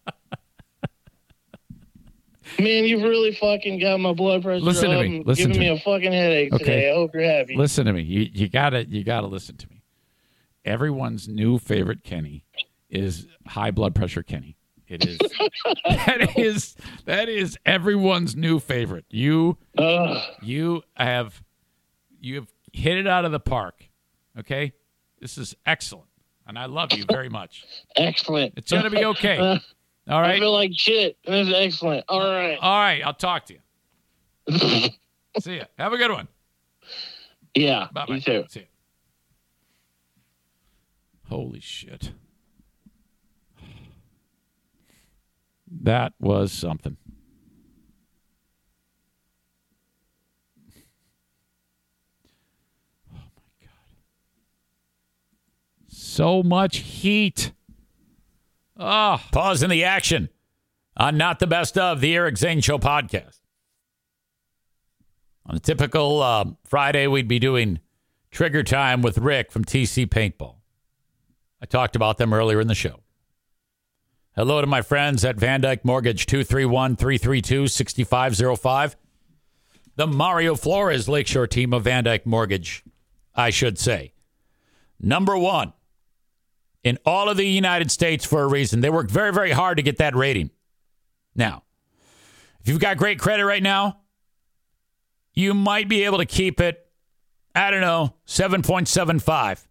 Man, 2.59 2.83
you've 2.85 3.01
really 3.03 3.33
fucking 3.33 3.79
got 3.79 3.99
my 3.99 4.11
blood 4.13 4.43
pressure 4.43 4.63
Listen 4.63 4.89
to 4.91 4.97
up 4.97 5.01
me. 5.03 5.23
Listen 5.25 5.51
giving 5.51 5.53
to 5.53 5.59
me 5.59 5.69
me. 5.71 5.77
a 5.77 5.79
fucking 5.79 6.11
headache 6.11 6.53
Okay. 6.53 6.63
today. 6.65 6.91
I 6.91 6.93
hope 6.93 7.13
you're 7.13 7.23
happy. 7.23 7.55
Listen 7.55 7.85
to 7.85 7.93
me. 7.93 8.01
You 8.01 8.29
you 8.33 8.47
gotta 8.49 8.85
you 8.87 9.03
gotta 9.03 9.27
listen 9.27 9.55
to 9.57 9.69
me. 9.69 9.81
Everyone's 10.65 11.27
new 11.27 11.57
favorite 11.57 12.03
Kenny 12.03 12.43
is 12.89 13.27
high 13.47 13.71
blood 13.71 13.95
pressure 13.95 14.23
Kenny. 14.23 14.55
It 14.87 15.05
is 15.05 15.17
that 15.85 16.37
is 16.37 16.75
that 17.05 17.29
is 17.29 17.57
everyone's 17.65 18.35
new 18.35 18.59
favorite. 18.59 19.05
You 19.09 19.57
you 20.41 20.81
have 20.95 21.41
you 22.19 22.35
have 22.35 22.47
hit 22.73 22.97
it 22.97 23.07
out 23.07 23.25
of 23.25 23.31
the 23.31 23.39
park. 23.39 23.85
Okay? 24.37 24.73
This 25.21 25.37
is 25.37 25.55
excellent. 25.65 26.07
And 26.47 26.57
I 26.57 26.65
love 26.65 26.93
you 26.93 27.05
very 27.09 27.29
much. 27.29 27.63
excellent. 27.95 28.53
It's 28.57 28.71
gonna 28.71 28.89
be 28.89 29.05
okay. 29.05 29.37
All 30.09 30.21
right. 30.21 30.35
I 30.35 30.39
feel 30.39 30.51
like 30.51 30.71
shit. 30.73 31.17
This 31.25 31.47
is 31.47 31.53
excellent. 31.53 32.05
All 32.09 32.19
right. 32.19 32.57
All 32.59 32.79
right, 32.79 33.01
I'll 33.05 33.13
talk 33.13 33.45
to 33.47 33.53
you. 33.53 33.59
See 35.39 35.57
ya. 35.57 35.65
Have 35.77 35.93
a 35.93 35.97
good 35.97 36.11
one. 36.11 36.27
yeah, 37.53 37.87
Bye 37.93 38.05
bye. 38.07 38.15
you 38.15 38.21
too. 38.21 38.45
See 38.49 38.61
ya. 38.61 38.65
Holy 41.27 41.59
shit. 41.59 42.11
That 45.83 46.13
was 46.19 46.51
something. 46.51 46.97
Oh 53.13 53.17
my 53.17 53.21
God. 53.61 53.69
So 56.09 56.41
much 56.41 56.77
heat. 56.77 57.51
Oh, 58.75 59.21
Pause 59.31 59.63
in 59.63 59.69
the 59.69 59.83
action 59.83 60.29
on 60.97 61.17
Not 61.17 61.37
the 61.37 61.45
Best 61.45 61.77
of 61.77 62.01
the 62.01 62.15
Eric 62.15 62.35
Zane 62.35 62.61
Show 62.61 62.79
podcast. 62.79 63.39
On 65.45 65.55
a 65.55 65.59
typical 65.59 66.21
uh, 66.23 66.45
Friday, 66.65 67.05
we'd 67.05 67.27
be 67.27 67.37
doing 67.37 67.79
trigger 68.31 68.63
time 68.63 69.03
with 69.03 69.19
Rick 69.19 69.51
from 69.51 69.63
TC 69.63 70.07
Paintball. 70.07 70.55
I 71.61 71.67
talked 71.67 71.95
about 71.95 72.17
them 72.17 72.33
earlier 72.33 72.59
in 72.59 72.67
the 72.67 72.75
show. 72.75 73.01
Hello 74.35 74.61
to 74.61 74.67
my 74.67 74.81
friends 74.81 75.23
at 75.23 75.37
VanDyk 75.37 75.85
Mortgage, 75.85 76.25
231 76.25 76.95
332 76.95 77.67
6505. 77.67 78.95
The 79.95 80.07
Mario 80.07 80.55
Flores 80.55 81.07
Lakeshore 81.07 81.47
team 81.47 81.71
of 81.71 81.83
VanDyk 81.83 82.25
Mortgage, 82.25 82.83
I 83.35 83.51
should 83.51 83.77
say. 83.77 84.13
Number 84.99 85.37
one 85.37 85.73
in 86.83 86.97
all 87.05 87.29
of 87.29 87.37
the 87.37 87.45
United 87.45 87.91
States 87.91 88.25
for 88.25 88.43
a 88.43 88.47
reason. 88.47 88.81
They 88.81 88.89
work 88.89 89.09
very, 89.09 89.33
very 89.33 89.51
hard 89.51 89.77
to 89.77 89.83
get 89.83 89.97
that 89.97 90.15
rating. 90.15 90.51
Now, 91.35 91.63
if 92.61 92.67
you've 92.67 92.79
got 92.79 92.97
great 92.97 93.19
credit 93.19 93.45
right 93.45 93.63
now, 93.63 93.99
you 95.33 95.53
might 95.53 95.87
be 95.87 96.03
able 96.03 96.17
to 96.17 96.25
keep 96.25 96.59
it, 96.59 96.85
I 97.55 97.71
don't 97.71 97.81
know, 97.81 98.15
7.75. 98.27 99.65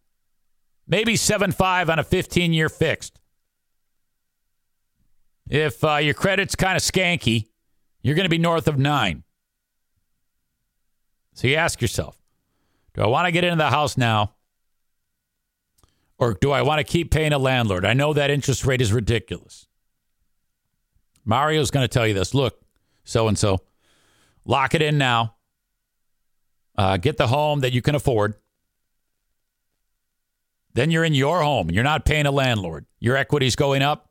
Maybe 0.87 1.15
7.5 1.15 1.91
on 1.91 1.99
a 1.99 2.05
15 2.05 2.53
year 2.53 2.69
fixed. 2.69 3.21
If 5.49 5.83
uh, 5.83 5.97
your 5.97 6.15
credit's 6.15 6.55
kind 6.55 6.77
of 6.77 6.83
skanky, 6.83 7.49
you're 8.03 8.15
going 8.15 8.27
to 8.27 8.31
be 8.31 8.39
north 8.39 8.69
of 8.69 8.79
nine. 8.79 9.25
So 11.35 11.47
you 11.47 11.57
ask 11.57 11.81
yourself, 11.81 12.21
do 12.95 13.03
I 13.03 13.07
want 13.07 13.27
to 13.27 13.33
get 13.33 13.45
into 13.45 13.57
the 13.57 13.71
house 13.71 13.97
now? 13.97 14.35
Or 16.19 16.35
do 16.35 16.51
I 16.51 16.63
want 16.63 16.79
to 16.79 16.85
keep 16.85 17.11
paying 17.11 17.33
a 17.33 17.39
landlord? 17.39 17.85
I 17.85 17.93
know 17.93 18.13
that 18.13 18.31
interest 18.31 18.67
rate 18.67 18.81
is 18.81 18.93
ridiculous. 18.93 19.67
Mario's 21.25 21.71
going 21.71 21.85
to 21.85 21.89
tell 21.89 22.07
you 22.07 22.15
this. 22.15 22.35
Look, 22.35 22.61
so 23.05 23.29
and 23.29 23.39
so, 23.39 23.61
lock 24.45 24.75
it 24.75 24.83
in 24.83 24.99
now. 24.99 25.37
Uh, 26.77 26.97
get 26.97 27.17
the 27.17 27.27
home 27.27 27.61
that 27.61 27.73
you 27.73 27.83
can 27.83 27.95
afford. 27.95 28.35
Then 30.75 30.91
you're 30.91 31.05
in 31.05 31.15
your 31.15 31.43
home 31.43 31.71
you're 31.71 31.85
not 31.85 32.05
paying 32.05 32.27
a 32.27 32.31
landlord. 32.31 32.87
Your 33.01 33.17
equity's 33.17 33.57
going 33.57 33.83
up, 33.83 34.11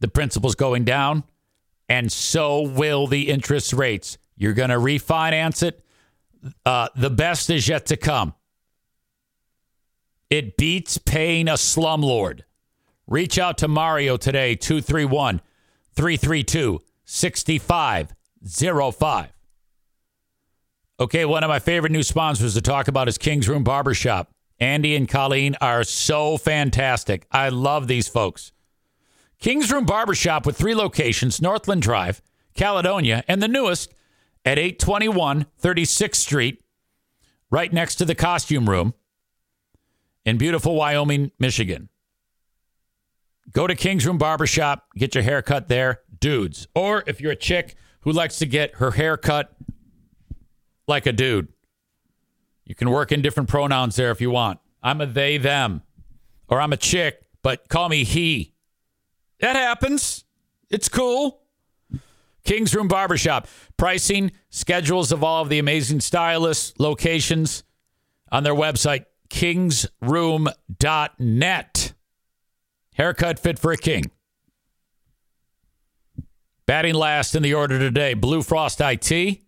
the 0.00 0.08
principal's 0.08 0.54
going 0.54 0.84
down, 0.84 1.24
and 1.88 2.10
so 2.10 2.62
will 2.62 3.06
the 3.06 3.28
interest 3.30 3.72
rates. 3.72 4.18
You're 4.36 4.54
going 4.54 4.70
to 4.70 4.76
refinance 4.76 5.62
it 5.62 5.84
uh, 6.64 6.88
the 6.96 7.10
best 7.10 7.50
is 7.50 7.68
yet 7.68 7.86
to 7.86 7.96
come. 7.96 8.34
It 10.34 10.56
beats 10.56 10.98
paying 10.98 11.46
a 11.46 11.52
slumlord. 11.52 12.40
Reach 13.06 13.38
out 13.38 13.56
to 13.58 13.68
Mario 13.68 14.16
today, 14.16 14.56
231 14.56 15.40
332 15.94 16.80
6505. 17.04 19.32
Okay, 20.98 21.24
one 21.24 21.44
of 21.44 21.48
my 21.48 21.60
favorite 21.60 21.92
new 21.92 22.02
sponsors 22.02 22.54
to 22.54 22.60
talk 22.60 22.88
about 22.88 23.06
is 23.06 23.16
King's 23.16 23.48
Room 23.48 23.62
Barbershop. 23.62 24.32
Andy 24.58 24.96
and 24.96 25.08
Colleen 25.08 25.54
are 25.60 25.84
so 25.84 26.36
fantastic. 26.36 27.28
I 27.30 27.50
love 27.50 27.86
these 27.86 28.08
folks. 28.08 28.50
King's 29.38 29.70
Room 29.70 29.86
Barbershop 29.86 30.46
with 30.46 30.56
three 30.56 30.74
locations 30.74 31.40
Northland 31.40 31.82
Drive, 31.82 32.20
Caledonia, 32.56 33.22
and 33.28 33.40
the 33.40 33.46
newest, 33.46 33.94
at 34.44 34.58
821 34.58 35.46
36th 35.62 36.16
Street, 36.16 36.60
right 37.52 37.72
next 37.72 37.94
to 37.96 38.04
the 38.04 38.16
costume 38.16 38.68
room 38.68 38.94
in 40.24 40.38
beautiful 40.38 40.74
Wyoming, 40.74 41.30
Michigan. 41.38 41.88
Go 43.52 43.66
to 43.66 43.74
King's 43.74 44.06
Room 44.06 44.18
Barbershop, 44.18 44.86
get 44.96 45.14
your 45.14 45.22
hair 45.22 45.42
cut 45.42 45.68
there, 45.68 46.00
dudes. 46.18 46.66
Or 46.74 47.04
if 47.06 47.20
you're 47.20 47.32
a 47.32 47.36
chick 47.36 47.76
who 48.00 48.12
likes 48.12 48.38
to 48.38 48.46
get 48.46 48.76
her 48.76 48.92
hair 48.92 49.16
cut 49.16 49.54
like 50.88 51.06
a 51.06 51.12
dude, 51.12 51.48
you 52.64 52.74
can 52.74 52.90
work 52.90 53.12
in 53.12 53.20
different 53.22 53.48
pronouns 53.48 53.96
there 53.96 54.10
if 54.10 54.20
you 54.20 54.30
want. 54.30 54.60
I'm 54.82 55.00
a 55.00 55.06
they, 55.06 55.36
them, 55.38 55.82
or 56.48 56.60
I'm 56.60 56.72
a 56.72 56.78
chick, 56.78 57.20
but 57.42 57.68
call 57.68 57.88
me 57.88 58.04
he. 58.04 58.54
That 59.40 59.56
happens. 59.56 60.24
It's 60.70 60.88
cool. 60.88 61.42
King's 62.44 62.74
Room 62.74 62.88
Barbershop. 62.88 63.46
Pricing, 63.76 64.32
schedules 64.50 65.12
of 65.12 65.22
all 65.22 65.42
of 65.42 65.48
the 65.48 65.58
amazing 65.58 66.00
stylists, 66.00 66.74
locations 66.78 67.64
on 68.32 68.42
their 68.42 68.54
website, 68.54 69.04
kingsroom.net. 69.34 71.92
Haircut 72.94 73.38
fit 73.40 73.58
for 73.58 73.72
a 73.72 73.76
king. 73.76 74.12
Batting 76.66 76.94
last 76.94 77.34
in 77.34 77.42
the 77.42 77.52
order 77.52 77.80
today, 77.80 78.14
Blue 78.14 78.42
Frost 78.42 78.80
IT. 78.80 79.40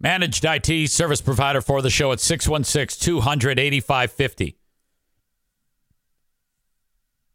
Managed 0.00 0.44
IT 0.44 0.90
service 0.90 1.20
provider 1.20 1.60
for 1.60 1.80
the 1.82 1.90
show 1.90 2.12
at 2.12 2.20
616 2.20 3.04
200 3.04 3.58
8550. 3.58 4.56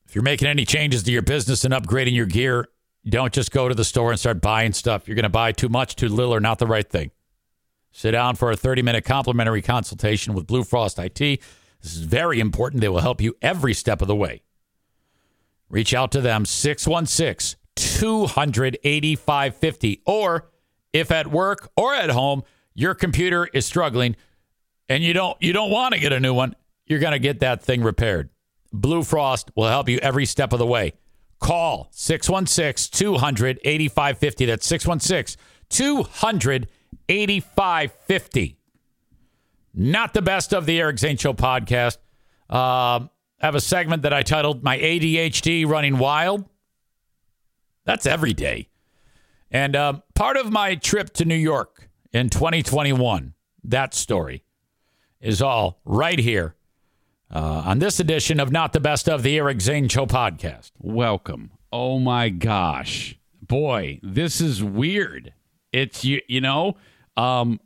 If 0.08 0.16
you're 0.16 0.24
making 0.24 0.48
any 0.48 0.66
changes 0.66 1.04
to 1.04 1.12
your 1.12 1.22
business 1.22 1.64
and 1.64 1.72
upgrading 1.74 2.16
your 2.16 2.26
gear, 2.26 2.68
don't 3.08 3.32
just 3.32 3.52
go 3.52 3.70
to 3.70 3.76
the 3.76 3.86
store 3.86 4.12
and 4.12 4.20
start 4.20 4.42
buying 4.42 4.74
stuff. 4.74 5.08
You're 5.08 5.16
going 5.16 5.24
to 5.24 5.30
buy 5.30 5.52
too 5.52 5.70
much, 5.70 5.96
too 5.96 6.10
little, 6.10 6.34
or 6.34 6.40
not 6.40 6.58
the 6.60 6.68
right 6.68 6.88
thing. 6.88 7.12
Sit 7.92 8.12
down 8.12 8.36
for 8.36 8.52
a 8.52 8.56
30 8.56 8.82
minute 8.82 9.04
complimentary 9.04 9.62
consultation 9.62 10.34
with 10.34 10.48
Blue 10.48 10.64
Frost 10.64 10.98
IT. 10.98 11.20
This 11.20 11.42
is 11.84 12.00
very 12.00 12.40
important. 12.40 12.82
They 12.82 12.90
will 12.90 13.02
help 13.02 13.22
you 13.22 13.36
every 13.42 13.74
step 13.74 14.02
of 14.02 14.08
the 14.08 14.16
way. 14.16 14.44
Reach 15.70 15.94
out 15.94 16.12
to 16.12 16.22
them 16.22 16.46
616 16.46 17.60
285 17.76 19.56
50. 19.56 20.02
Or 20.06 20.50
if 20.94 21.12
at 21.12 21.28
work 21.28 21.72
or 21.76 21.94
at 21.94 22.10
home, 22.10 22.44
your 22.74 22.94
computer 22.94 23.48
is 23.54 23.66
struggling 23.66 24.16
and 24.88 25.04
you 25.04 25.14
don't 25.14 25.38
you 25.42 25.54
don't 25.54 25.72
want 25.72 25.94
to 25.94 26.00
get 26.00 26.14
a 26.14 26.20
new 26.20 26.34
one, 26.34 26.56
you're 26.86 27.00
going 27.00 27.14
to 27.14 27.20
get 27.20 27.40
that 27.40 27.62
thing 27.62 27.82
repaired. 27.82 28.30
Blue 28.74 29.04
Frost 29.04 29.52
will 29.56 29.68
help 29.68 29.90
you 29.90 29.98
every 30.00 30.26
step 30.26 30.54
of 30.54 30.60
the 30.60 30.66
way. 30.66 30.94
Call 31.40 31.88
616 31.92 32.98
200 32.98 33.60
8550. 33.64 34.46
That's 34.46 34.66
616 34.66 35.42
200 35.70 36.68
8550. 37.12 38.58
Not 39.74 40.14
the 40.14 40.22
best 40.22 40.54
of 40.54 40.66
the 40.66 40.80
Eric 40.80 41.00
Zane 41.00 41.18
Show 41.18 41.34
podcast. 41.34 41.98
Uh, 42.50 42.54
I 43.04 43.10
have 43.40 43.56
a 43.56 43.62
segment 43.62 44.04
that 44.04 44.14
I 44.14 44.24
titled 44.24 44.64
My 44.64 44.78
ADHD 44.78 45.68
Running 45.68 45.98
Wild. 45.98 46.46
That's 47.84 48.06
every 48.06 48.34
day. 48.34 48.70
And 49.50 49.76
uh, 49.76 50.00
part 50.14 50.38
of 50.38 50.52
my 50.52 50.76
trip 50.76 51.12
to 51.16 51.26
New 51.26 51.36
York 51.36 51.90
in 52.14 52.30
2021, 52.30 53.34
that 53.66 53.94
story 53.94 54.44
is 55.20 55.42
all 55.42 55.82
right 55.84 56.20
here 56.20 56.56
uh, 57.30 57.64
on 57.66 57.80
this 57.80 58.00
edition 58.00 58.40
of 58.40 58.52
Not 58.52 58.72
the 58.72 58.80
Best 58.80 59.10
of 59.10 59.24
the 59.24 59.38
Eric 59.38 59.60
Zane 59.60 59.90
Show 59.90 60.06
podcast. 60.06 60.72
Welcome. 60.80 61.52
Oh 61.74 62.00
my 62.00 62.30
gosh. 62.30 63.18
Boy, 63.42 64.00
this 64.02 64.40
is 64.40 64.64
weird. 64.64 65.34
It's 65.74 66.06
you 66.06 66.22
you 66.28 66.42
know, 66.42 66.78
um 67.22 67.60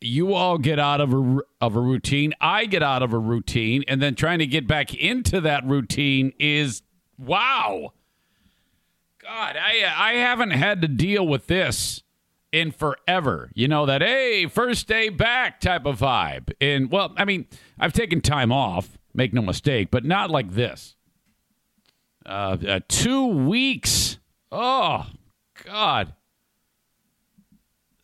you 0.00 0.34
all 0.34 0.58
get 0.58 0.78
out 0.78 1.00
of 1.00 1.12
a 1.12 1.40
of 1.60 1.76
a 1.76 1.80
routine. 1.80 2.34
I 2.40 2.66
get 2.66 2.82
out 2.82 3.02
of 3.02 3.12
a 3.12 3.18
routine 3.18 3.84
and 3.88 4.02
then 4.02 4.14
trying 4.14 4.38
to 4.40 4.46
get 4.46 4.66
back 4.66 4.94
into 4.94 5.40
that 5.40 5.66
routine 5.66 6.32
is 6.38 6.82
wow. 7.18 7.92
God, 9.22 9.56
I 9.56 9.92
I 9.96 10.12
haven't 10.14 10.50
had 10.50 10.82
to 10.82 10.88
deal 10.88 11.26
with 11.26 11.46
this 11.46 12.02
in 12.52 12.70
forever. 12.70 13.50
You 13.54 13.66
know 13.66 13.86
that 13.86 14.02
hey, 14.02 14.46
first 14.46 14.86
day 14.86 15.08
back 15.08 15.60
type 15.60 15.86
of 15.86 15.98
vibe. 15.98 16.52
And 16.60 16.90
well, 16.90 17.14
I 17.16 17.24
mean, 17.24 17.46
I've 17.78 17.94
taken 17.94 18.20
time 18.20 18.52
off, 18.52 18.98
make 19.14 19.32
no 19.32 19.42
mistake, 19.42 19.90
but 19.90 20.04
not 20.04 20.30
like 20.30 20.52
this. 20.52 20.96
Uh, 22.26 22.56
uh, 22.66 22.80
two 22.88 23.26
weeks. 23.26 24.18
Oh 24.52 25.06
God, 25.64 26.12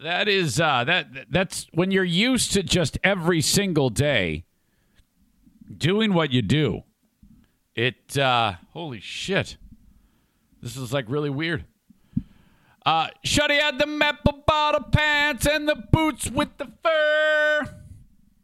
that 0.03 0.29
is 0.29 0.61
uh, 0.61 0.85
that 0.85 1.09
that's 1.31 1.67
when 1.73 1.91
you're 1.91 2.05
used 2.05 2.53
to 2.53 2.63
just 2.63 2.99
every 3.05 3.41
single 3.41 3.91
day 3.91 4.45
doing 5.77 6.15
what 6.15 6.33
you 6.33 6.43
do. 6.43 6.83
It 7.75 8.17
uh, 8.19 8.55
holy 8.73 9.01
shit, 9.01 9.57
this 10.63 10.77
is 10.77 10.93
like 10.93 11.07
really 11.09 11.31
weird. 11.31 11.65
Uh, 12.85 13.09
Shuddy 13.25 13.61
had 13.61 13.79
the 13.79 13.87
maple 13.87 14.43
bottle 14.47 14.85
pants 14.85 15.47
and 15.47 15.69
the 15.69 15.77
boots 15.93 16.31
with 16.31 16.57
the 16.57 16.67
fur. 16.83 17.77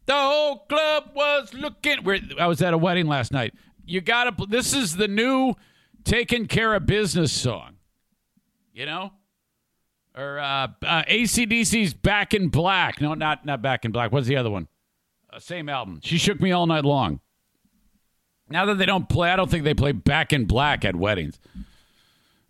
The 0.05 0.15
whole 0.15 0.59
club 0.69 1.11
was 1.15 1.53
looking. 1.55 2.05
We're, 2.05 2.21
I 2.39 2.47
was 2.47 2.63
at 2.63 2.75
a 2.75 2.79
wedding 2.79 3.07
last 3.07 3.33
night. 3.33 3.55
You 3.85 4.01
gotta. 4.01 4.35
This 4.47 4.75
is 4.75 4.97
the 4.97 5.09
new 5.09 5.55
"Taking 6.05 6.47
Care 6.47 6.75
of 6.75 6.87
Business" 6.87 7.33
song. 7.33 7.77
You 8.73 8.87
know, 8.87 9.13
or 10.17 10.39
uh, 10.39 10.69
uh, 10.83 11.03
ACDC's 11.05 11.95
"Back 11.95 12.35
in 12.35 12.49
Black." 12.49 13.01
No, 13.01 13.15
not 13.15 13.45
not 13.45 13.63
"Back 13.63 13.85
in 13.85 13.93
Black." 13.93 14.13
What's 14.13 14.27
the 14.27 14.37
other 14.37 14.51
one? 14.51 14.69
Uh, 15.33 15.39
same 15.39 15.69
album. 15.69 16.01
She 16.03 16.19
shook 16.19 16.41
me 16.41 16.53
all 16.53 16.67
night 16.67 16.85
long. 16.85 17.21
Now 18.49 18.65
that 18.67 18.79
they 18.79 18.87
don't 18.87 19.09
play, 19.09 19.31
I 19.31 19.37
don't 19.37 19.51
think 19.51 19.65
they 19.65 19.75
play 19.75 19.93
"Back 19.93 20.33
in 20.33 20.47
Black" 20.47 20.85
at 20.85 20.97
weddings. 20.97 21.39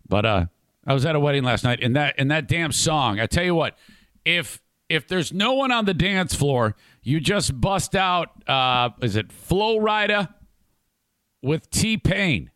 But 0.07 0.25
uh, 0.25 0.45
I 0.85 0.93
was 0.93 1.05
at 1.05 1.15
a 1.15 1.19
wedding 1.19 1.43
last 1.43 1.63
night, 1.63 1.79
and 1.81 1.95
that 1.95 2.15
and 2.17 2.31
that 2.31 2.47
damn 2.47 2.71
song. 2.71 3.19
I 3.19 3.25
tell 3.25 3.43
you 3.43 3.55
what, 3.55 3.77
if 4.23 4.61
if 4.89 5.07
there's 5.07 5.33
no 5.33 5.53
one 5.53 5.71
on 5.71 5.85
the 5.85 5.93
dance 5.93 6.33
floor, 6.33 6.75
you 7.01 7.19
just 7.19 7.59
bust 7.59 7.95
out. 7.95 8.29
Uh, 8.47 8.91
is 9.01 9.15
it 9.15 9.31
Flo 9.31 9.79
Rida 9.79 10.33
with 11.41 11.69
T 11.69 11.97
Pain. 11.97 12.51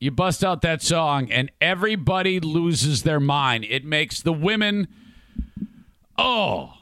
You 0.00 0.10
bust 0.12 0.44
out 0.44 0.62
that 0.62 0.80
song, 0.80 1.30
and 1.30 1.50
everybody 1.60 2.38
loses 2.38 3.02
their 3.02 3.18
mind. 3.18 3.64
It 3.64 3.84
makes 3.84 4.22
the 4.22 4.32
women, 4.32 4.86
oh, 6.16 6.74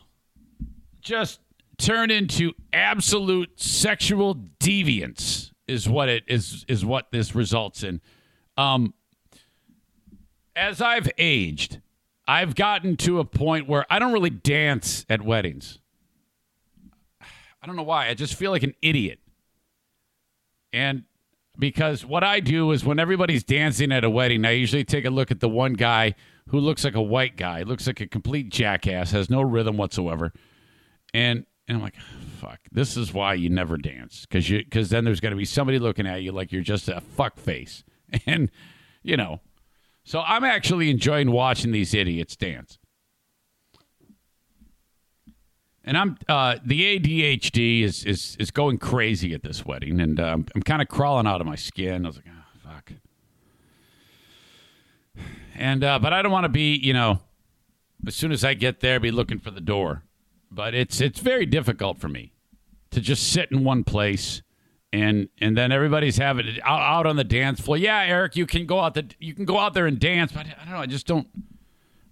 just 1.01 1.41
turn 1.79 2.11
into 2.11 2.53
absolute 2.73 3.59
sexual 3.61 4.35
deviance. 4.61 5.51
Is 5.67 5.89
what 5.89 6.09
it 6.09 6.25
is. 6.29 6.65
Is 6.69 6.85
what 6.85 7.11
this 7.11 7.35
results 7.35 7.83
in. 7.83 8.01
Um, 8.57 8.95
as 10.55 10.81
I've 10.81 11.11
aged, 11.19 11.81
I've 12.29 12.55
gotten 12.55 12.97
to 12.99 13.19
a 13.19 13.25
point 13.25 13.67
where 13.67 13.85
I 13.91 13.99
don't 13.99 14.13
really 14.13 14.31
dance 14.31 15.05
at 15.09 15.23
weddings. 15.23 15.79
I 17.21 17.67
don't 17.67 17.77
know 17.77 17.83
why. 17.83 18.09
I 18.09 18.15
just 18.15 18.35
feel 18.35 18.53
like 18.53 18.63
an 18.63 18.75
idiot. 18.81 19.19
And 20.73 21.03
because 21.59 22.05
what 22.05 22.25
I 22.25 22.41
do 22.41 22.73
is 22.73 22.85
when 22.85 22.99
everybody's 22.99 23.45
dancing 23.45 23.93
at 23.93 24.05
a 24.05 24.11
wedding, 24.11 24.45
I 24.45 24.53
usually 24.53 24.85
take 24.85 25.05
a 25.05 25.11
look 25.11 25.31
at 25.31 25.41
the 25.41 25.49
one 25.49 25.75
guy 25.75 26.15
who 26.49 26.59
looks 26.59 26.85
like 26.85 26.95
a 26.95 27.03
white 27.03 27.37
guy, 27.37 27.63
looks 27.63 27.87
like 27.87 28.01
a 28.01 28.07
complete 28.07 28.51
jackass, 28.51 29.11
has 29.11 29.31
no 29.31 29.43
rhythm 29.43 29.77
whatsoever. 29.77 30.33
And 31.15 31.47
and 31.69 31.79
I'm 31.79 31.83
like, 31.83 31.97
fuck, 32.41 32.61
this 32.71 32.97
is 32.97 33.13
why 33.13 33.35
you 33.35 33.51
never 33.51 33.77
dance. 33.77 34.25
Cause 34.31 34.49
you 34.49 34.65
cause 34.71 34.91
then 34.91 35.05
there's 35.05 35.21
gonna 35.21 35.37
be 35.37 35.45
somebody 35.45 35.79
looking 35.79 36.07
at 36.07 36.23
you 36.23 36.33
like 36.33 36.53
you're 36.53 36.63
just 36.63 36.89
a 36.89 37.01
fuck 37.01 37.39
face. 37.39 37.85
And, 38.25 38.53
you 39.03 39.17
know. 39.17 39.41
So 40.05 40.21
I'm 40.21 40.45
actually 40.45 40.91
enjoying 40.91 41.33
watching 41.33 41.73
these 41.73 41.93
idiots 41.93 42.37
dance. 42.37 42.79
And 45.87 45.97
I'm 45.97 46.19
uh, 46.29 46.57
the 46.65 46.99
ADHD 46.99 47.83
is, 47.83 48.05
is 48.05 48.37
is 48.41 48.51
going 48.51 48.79
crazy 48.79 49.33
at 49.35 49.45
this 49.45 49.65
wedding, 49.65 50.01
and 50.01 50.19
um, 50.19 50.47
I'm 50.55 50.63
kind 50.63 50.83
of 50.83 50.89
crawling 50.89 51.29
out 51.29 51.41
of 51.41 51.47
my 51.47 51.55
skin. 51.55 52.05
I 52.05 52.09
was 52.09 52.17
like, 52.17 52.27
oh, 52.29 52.71
fuck. 52.71 52.93
And 55.55 55.85
uh, 55.85 56.01
but 56.01 56.13
I 56.13 56.23
don't 56.23 56.33
want 56.33 56.43
to 56.45 56.49
be, 56.49 56.75
you 56.75 56.93
know, 56.93 57.21
as 58.05 58.17
soon 58.17 58.33
as 58.33 58.45
I 58.45 58.55
get 58.55 58.81
there, 58.81 58.99
be 58.99 59.13
looking 59.13 59.39
for 59.39 59.53
the 59.53 59.61
door. 59.61 60.03
But 60.51 60.75
it's 60.75 61.01
it's 61.01 61.21
very 61.21 61.47
difficult 61.47 61.99
for 61.99 62.09
me 62.09 62.33
to 62.91 63.01
just 63.01 63.33
sit 63.33 63.53
in 63.53 63.63
one 63.63 63.85
place, 63.85 64.43
and 64.93 65.29
and 65.41 65.57
then 65.57 65.71
everybody's 65.71 66.17
having 66.17 66.49
it 66.49 66.61
out, 66.65 66.81
out 66.81 67.07
on 67.07 67.15
the 67.15 67.25
dance 67.25 67.61
floor. 67.61 67.77
Yeah, 67.77 68.01
Eric, 68.01 68.35
you 68.35 68.47
can 68.47 68.67
go 68.67 68.81
out 68.81 68.95
the 68.95 69.09
you 69.21 69.35
can 69.35 69.45
go 69.45 69.59
out 69.59 69.73
there 69.73 69.87
and 69.87 70.01
dance, 70.01 70.33
but 70.33 70.47
I 70.47 70.65
don't 70.65 70.75
know. 70.75 70.81
I 70.81 70.87
just 70.87 71.07
don't. 71.07 71.29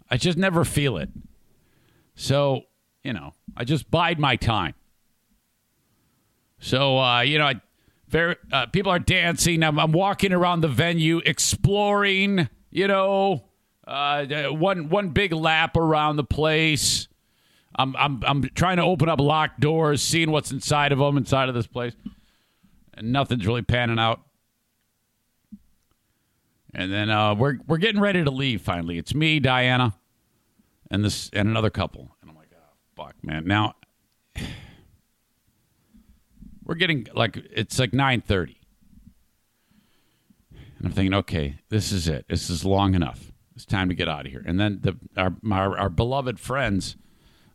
I 0.09 0.16
just 0.16 0.38
never 0.38 0.64
feel 0.64 0.96
it. 0.96 1.10
So 2.14 2.66
you 3.02 3.12
know, 3.12 3.34
I 3.56 3.64
just 3.64 3.90
bide 3.90 4.18
my 4.18 4.36
time. 4.36 4.74
So, 6.59 6.98
uh, 6.98 7.20
you 7.20 7.39
know, 7.39 7.47
I, 7.47 7.60
very, 8.09 8.36
uh, 8.52 8.66
people 8.66 8.90
are 8.90 8.98
dancing. 8.98 9.62
I'm, 9.62 9.78
I'm, 9.78 9.93
walking 9.93 10.32
around 10.32 10.60
the 10.60 10.68
venue, 10.68 11.20
exploring. 11.24 12.48
You 12.70 12.89
know, 12.89 13.44
uh, 13.86 14.24
one 14.51 14.89
one 14.89 15.10
big 15.10 15.32
lap 15.32 15.76
around 15.76 16.16
the 16.16 16.24
place. 16.24 17.09
I'm 17.76 17.94
I'm 17.97 18.22
I'm 18.24 18.43
trying 18.55 18.76
to 18.76 18.82
open 18.82 19.09
up 19.09 19.20
locked 19.20 19.60
doors, 19.60 20.02
seeing 20.02 20.31
what's 20.31 20.52
inside 20.52 20.93
of 20.93 20.98
them, 20.98 21.16
inside 21.16 21.48
of 21.48 21.55
this 21.55 21.66
place, 21.66 21.94
and 22.94 23.12
nothing's 23.12 23.47
really 23.47 23.62
panning 23.62 23.98
out. 23.98 24.20
And 26.72 26.93
then 26.93 27.10
uh, 27.10 27.35
we're 27.35 27.59
we're 27.66 27.78
getting 27.78 28.01
ready 28.01 28.24
to 28.24 28.31
leave. 28.31 28.62
Finally, 28.62 28.98
it's 28.98 29.14
me, 29.14 29.40
Diana, 29.40 29.94
and 30.90 31.05
this 31.05 31.31
and 31.32 31.48
another 31.48 31.70
couple 31.70 32.14
fuck, 32.97 33.15
man. 33.23 33.47
Now 33.47 33.75
we're 36.65 36.75
getting 36.75 37.07
like 37.15 37.37
it's 37.51 37.79
like 37.79 37.93
nine 37.93 38.21
thirty, 38.21 38.59
and 40.79 40.87
I'm 40.87 40.93
thinking, 40.93 41.15
okay, 41.15 41.61
this 41.69 41.93
is 41.93 42.09
it. 42.09 42.27
This 42.29 42.51
is 42.51 42.65
long 42.65 42.95
enough. 42.95 43.33
It's 43.55 43.65
time 43.65 43.89
to 43.89 43.95
get 43.95 44.09
out 44.09 44.27
of 44.27 44.33
here. 44.33 44.43
And 44.45 44.59
then 44.59 44.81
the 44.83 44.97
our 45.16 45.35
our, 45.51 45.79
our 45.79 45.89
beloved 45.89 46.41
friends, 46.41 46.97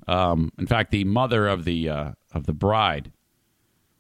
um, 0.07 0.51
in 0.57 0.67
fact, 0.67 0.91
the 0.91 1.03
mother 1.03 1.47
of 1.47 1.65
the 1.65 1.89
uh, 1.89 2.11
of 2.33 2.45
the 2.45 2.53
bride, 2.53 3.11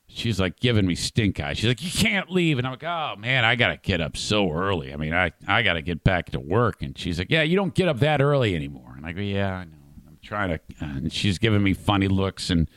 she's 0.07 0.39
like 0.39 0.59
giving 0.59 0.85
me 0.85 0.95
stink 0.95 1.39
eye. 1.39 1.53
She's 1.53 1.67
like, 1.67 1.83
"You 1.83 1.91
can't 1.91 2.29
leave," 2.29 2.57
and 2.57 2.67
I'm 2.67 2.73
like, 2.73 2.83
"Oh 2.83 3.15
man, 3.17 3.43
I 3.43 3.55
gotta 3.55 3.77
get 3.77 3.99
up 3.99 4.15
so 4.15 4.51
early. 4.51 4.93
I 4.93 4.95
mean, 4.97 5.13
I 5.13 5.31
I 5.47 5.61
gotta 5.63 5.81
get 5.81 6.03
back 6.03 6.29
to 6.31 6.39
work." 6.39 6.81
And 6.81 6.97
she's 6.97 7.19
like, 7.19 7.29
"Yeah, 7.29 7.41
you 7.41 7.55
don't 7.55 7.73
get 7.73 7.87
up 7.87 7.99
that 7.99 8.21
early 8.21 8.55
anymore." 8.55 8.93
And 8.95 9.05
I 9.05 9.11
go, 9.11 9.21
"Yeah, 9.21 9.55
I 9.55 9.63
know." 9.65 9.78
Trying 10.29 10.49
to, 10.49 10.59
uh, 10.79 10.85
and 10.85 11.11
she's 11.11 11.39
giving 11.39 11.63
me 11.63 11.73
funny 11.73 12.07
looks 12.07 12.51
and 12.51 12.69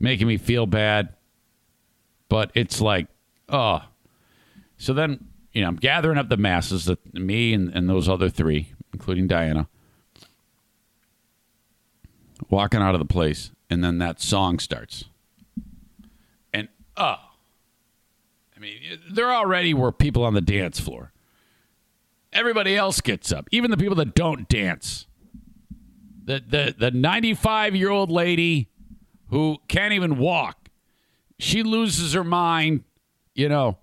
making 0.00 0.26
me 0.26 0.38
feel 0.38 0.66
bad. 0.66 1.10
But 2.30 2.50
it's 2.54 2.80
like, 2.80 3.08
oh. 3.50 3.82
So 4.78 4.94
then, 4.94 5.26
you 5.52 5.60
know, 5.60 5.68
I'm 5.68 5.76
gathering 5.76 6.16
up 6.16 6.30
the 6.30 6.38
masses, 6.38 6.86
that 6.86 7.14
me 7.14 7.52
and, 7.52 7.68
and 7.74 7.90
those 7.90 8.08
other 8.08 8.30
three, 8.30 8.72
including 8.94 9.26
Diana, 9.26 9.68
walking 12.48 12.80
out 12.80 12.94
of 12.94 13.00
the 13.00 13.04
place, 13.04 13.50
and 13.68 13.84
then 13.84 13.98
that 13.98 14.20
song 14.20 14.58
starts. 14.58 15.04
And, 16.54 16.68
oh. 16.96 17.16
I 18.56 18.60
mean, 18.60 18.80
there 19.10 19.30
already 19.30 19.74
were 19.74 19.92
people 19.92 20.24
on 20.24 20.32
the 20.32 20.40
dance 20.40 20.80
floor. 20.80 21.12
Everybody 22.32 22.76
else 22.76 23.02
gets 23.02 23.30
up, 23.30 23.46
even 23.52 23.70
the 23.70 23.76
people 23.76 23.96
that 23.96 24.14
don't 24.14 24.48
dance 24.48 25.06
the 26.28 26.44
the 26.46 26.74
the 26.78 26.90
95 26.90 27.74
year 27.74 27.90
old 27.90 28.10
lady 28.10 28.68
who 29.30 29.56
can't 29.66 29.94
even 29.94 30.18
walk. 30.18 30.68
She 31.38 31.62
loses 31.62 32.12
her 32.12 32.24
mind, 32.24 32.84
you 33.34 33.48
know, 33.48 33.78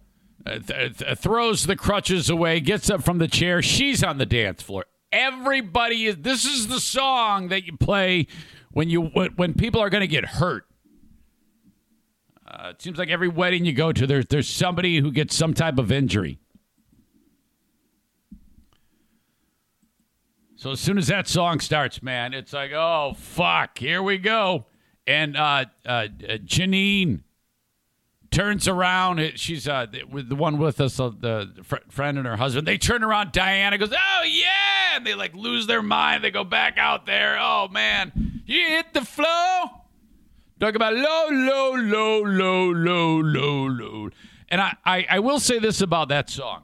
th- 0.46 0.98
th- 0.98 1.18
throws 1.18 1.66
the 1.66 1.76
crutches 1.76 2.30
away, 2.30 2.60
gets 2.60 2.90
up 2.90 3.04
from 3.04 3.18
the 3.18 3.28
chair. 3.28 3.62
She's 3.62 4.04
on 4.04 4.20
the 4.20 4.26
dance 4.26 4.62
floor. 4.62 4.86
Everybody 5.12 6.06
is. 6.06 6.18
This 6.18 6.46
is 6.46 6.68
the 6.68 6.80
song 6.80 7.48
that 7.48 7.66
you 7.66 7.76
play 7.78 8.28
when 8.72 8.90
you 8.90 9.04
when 9.04 9.54
people 9.56 9.82
are 9.82 9.90
going 9.90 10.02
to 10.02 10.08
get 10.08 10.26
hurt. 10.26 10.68
Uh, 12.46 12.70
it 12.70 12.82
seems 12.82 13.00
like 13.00 13.10
every 13.10 13.28
wedding 13.28 13.66
you 13.66 13.74
go 13.74 13.92
to, 13.92 14.06
there's 14.06 14.28
there's 14.28 14.48
somebody 14.48 15.00
who 15.00 15.12
gets 15.12 15.36
some 15.36 15.56
type 15.56 15.80
of 15.80 15.92
injury. 15.92 16.40
So 20.66 20.72
as 20.72 20.80
soon 20.80 20.98
as 20.98 21.06
that 21.10 21.28
song 21.28 21.60
starts, 21.60 22.02
man, 22.02 22.34
it's 22.34 22.52
like, 22.52 22.72
oh 22.72 23.14
fuck, 23.16 23.78
here 23.78 24.02
we 24.02 24.18
go. 24.18 24.66
And 25.06 25.38
uh, 25.38 25.66
uh, 25.86 26.08
Janine 26.44 27.22
turns 28.32 28.68
around. 28.68 29.34
She's 29.36 29.68
uh, 29.68 29.86
the 29.86 30.36
one 30.36 30.58
with 30.58 30.82
us, 30.82 31.00
uh, 31.00 31.12
the 31.20 31.52
fr- 31.62 31.76
friend 31.88 32.18
and 32.18 32.26
her 32.26 32.38
husband. 32.38 32.68
They 32.68 32.80
turn 32.80 33.04
around. 33.04 33.32
Diana 33.32 33.78
goes, 33.78 33.94
"Oh 33.94 34.24
yeah!" 34.24 34.96
And 34.96 35.06
they 35.06 35.14
like 35.14 35.36
lose 35.36 35.68
their 35.68 35.84
mind. 35.84 36.24
They 36.24 36.32
go 36.32 36.44
back 36.44 36.80
out 36.80 37.06
there. 37.06 37.38
Oh 37.40 37.68
man, 37.68 38.42
you 38.48 38.66
hit 38.66 38.92
the 38.92 39.06
flow. 39.06 39.66
Talk 40.60 40.74
about 40.74 40.96
low, 40.96 41.28
low, 41.30 41.76
low, 41.76 42.24
low, 42.24 42.70
low, 42.72 43.20
low, 43.20 43.68
low. 43.68 44.10
And 44.50 44.60
I, 44.60 44.74
I, 44.84 45.06
I 45.12 45.20
will 45.20 45.40
say 45.40 45.60
this 45.60 45.82
about 45.82 46.08
that 46.08 46.28
song. 46.32 46.64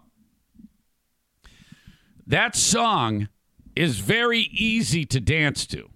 That 2.26 2.56
song 2.56 3.28
is 3.76 4.00
very 4.00 4.42
easy 4.52 5.06
to 5.06 5.20
dance 5.20 5.66
to. 5.68 5.90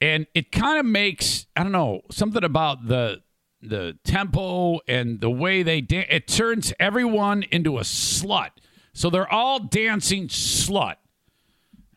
And 0.00 0.26
it 0.34 0.52
kind 0.52 0.78
of 0.78 0.84
makes, 0.84 1.46
I 1.56 1.62
don't 1.62 1.72
know, 1.72 2.02
something 2.10 2.44
about 2.44 2.88
the 2.88 3.22
the 3.62 3.98
tempo 4.04 4.78
and 4.86 5.20
the 5.20 5.30
way 5.30 5.62
they 5.62 5.80
dance. 5.80 6.06
It 6.10 6.28
turns 6.28 6.72
everyone 6.78 7.42
into 7.44 7.78
a 7.78 7.82
slut. 7.82 8.50
So 8.92 9.10
they're 9.10 9.30
all 9.30 9.58
dancing 9.58 10.28
slut. 10.28 10.96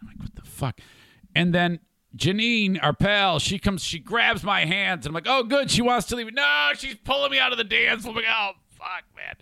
I'm 0.02 0.08
like, 0.08 0.20
what 0.20 0.36
the 0.36 0.50
fuck? 0.50 0.80
And 1.36 1.54
then 1.54 1.80
Janine, 2.16 2.82
our 2.82 2.94
pal, 2.94 3.40
she 3.40 3.60
comes, 3.60 3.84
she 3.84 4.00
grabs 4.00 4.44
my 4.44 4.66
hands, 4.66 5.06
and 5.06 5.12
I'm 5.12 5.14
like, 5.14 5.28
oh, 5.28 5.44
good, 5.44 5.70
she 5.70 5.82
wants 5.82 6.08
to 6.08 6.16
leave. 6.16 6.34
No, 6.34 6.72
she's 6.76 6.96
pulling 6.96 7.32
me 7.32 7.40
out 7.40 7.52
of 7.52 7.58
the 7.58 7.64
dance. 7.64 8.06
I'm 8.06 8.16
like, 8.16 8.26
oh, 8.28 8.52
fuck, 8.78 9.04
man. 9.16 9.36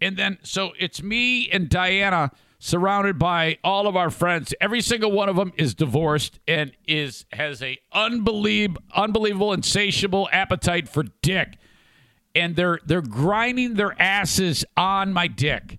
And 0.00 0.16
then, 0.16 0.38
so 0.42 0.72
it's 0.78 1.02
me 1.02 1.48
and 1.50 1.68
Diana 1.68 2.32
surrounded 2.60 3.18
by 3.18 3.58
all 3.64 3.88
of 3.88 3.96
our 3.96 4.10
friends. 4.10 4.54
Every 4.60 4.82
single 4.82 5.10
one 5.10 5.28
of 5.28 5.34
them 5.34 5.52
is 5.56 5.74
divorced 5.74 6.38
and 6.46 6.72
is 6.86 7.24
has 7.32 7.60
a 7.62 7.78
unbelievable, 7.92 8.82
unbelievable, 8.94 9.52
insatiable 9.52 10.28
appetite 10.30 10.88
for 10.88 11.04
dick, 11.22 11.56
and 12.34 12.54
they're 12.54 12.78
they're 12.86 13.02
grinding 13.02 13.74
their 13.74 14.00
asses 14.00 14.64
on 14.76 15.12
my 15.12 15.26
dick, 15.26 15.78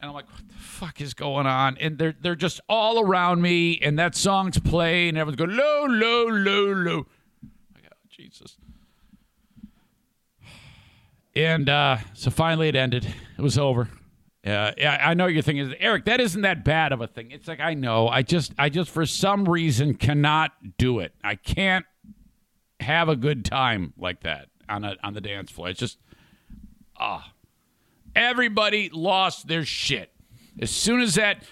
and 0.00 0.08
I'm 0.08 0.14
like, 0.14 0.28
what 0.32 0.48
the 0.48 0.54
fuck 0.54 1.00
is 1.00 1.14
going 1.14 1.46
on? 1.46 1.76
And 1.78 1.98
they're 1.98 2.16
they're 2.20 2.34
just 2.34 2.60
all 2.68 2.98
around 2.98 3.42
me, 3.42 3.78
and 3.80 3.98
that 3.98 4.16
song's 4.16 4.58
playing, 4.58 5.10
and 5.10 5.18
everyone's 5.18 5.36
going 5.36 5.56
low, 5.56 5.84
low, 5.84 6.26
low, 6.26 6.72
low. 6.72 7.06
Like, 7.74 7.84
oh, 7.92 7.96
Jesus. 8.10 8.56
And 11.36 11.68
uh, 11.68 11.98
so 12.14 12.30
finally 12.30 12.68
it 12.68 12.74
ended. 12.74 13.04
It 13.36 13.42
was 13.42 13.58
over. 13.58 13.90
Uh, 14.46 14.72
I 14.80 15.14
know 15.14 15.26
your 15.26 15.42
thing 15.42 15.58
is 15.58 15.74
Eric, 15.80 16.04
that 16.04 16.20
isn't 16.20 16.42
that 16.42 16.64
bad 16.64 16.92
of 16.92 17.00
a 17.00 17.06
thing. 17.06 17.32
It's 17.32 17.48
like 17.48 17.58
I 17.60 17.74
know. 17.74 18.08
I 18.08 18.22
just, 18.22 18.52
I 18.58 18.68
just 18.68 18.90
for 18.90 19.04
some 19.04 19.44
reason 19.44 19.94
cannot 19.94 20.52
do 20.78 21.00
it. 21.00 21.12
I 21.24 21.34
can't 21.34 21.84
have 22.80 23.08
a 23.08 23.16
good 23.16 23.44
time 23.44 23.92
like 23.98 24.22
that 24.22 24.48
on 24.68 24.84
a 24.84 24.96
on 25.02 25.14
the 25.14 25.20
dance 25.20 25.50
floor. 25.50 25.68
It's 25.68 25.80
just, 25.80 25.98
Ah, 26.98 27.32
everybody 28.14 28.88
lost 28.90 29.48
their 29.48 29.64
shit 29.64 30.10
as 30.60 30.70
soon 30.70 31.00
as 31.00 31.14
that 31.16 31.42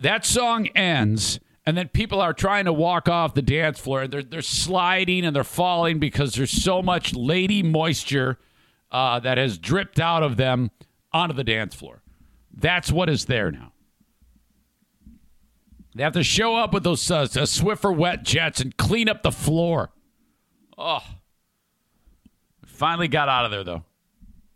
that 0.00 0.24
song 0.24 0.68
ends. 0.68 1.40
And 1.66 1.76
then 1.76 1.88
people 1.88 2.20
are 2.20 2.32
trying 2.32 2.64
to 2.64 2.72
walk 2.72 3.10
off 3.10 3.34
the 3.34 3.42
dance 3.42 3.78
floor. 3.78 4.06
They're 4.06 4.22
they're 4.22 4.40
sliding 4.42 5.24
and 5.24 5.34
they're 5.36 5.44
falling 5.44 5.98
because 5.98 6.34
there's 6.34 6.50
so 6.50 6.80
much 6.80 7.14
lady 7.14 7.62
moisture 7.62 8.38
uh, 8.90 9.20
that 9.20 9.36
has 9.36 9.58
dripped 9.58 10.00
out 10.00 10.22
of 10.22 10.36
them 10.36 10.70
onto 11.12 11.34
the 11.34 11.44
dance 11.44 11.74
floor. 11.74 12.02
That's 12.58 12.90
what 12.90 13.08
is 13.08 13.26
there 13.26 13.50
now. 13.52 13.72
They 15.94 16.02
have 16.02 16.12
to 16.14 16.24
show 16.24 16.56
up 16.56 16.74
with 16.74 16.84
those 16.84 17.10
uh, 17.10 17.22
Swiffer 17.24 17.94
wet 17.94 18.24
jets 18.24 18.60
and 18.60 18.76
clean 18.76 19.08
up 19.08 19.22
the 19.22 19.32
floor. 19.32 19.90
Oh, 20.76 21.02
finally 22.66 23.08
got 23.08 23.28
out 23.28 23.44
of 23.44 23.50
there 23.50 23.64
though. 23.64 23.84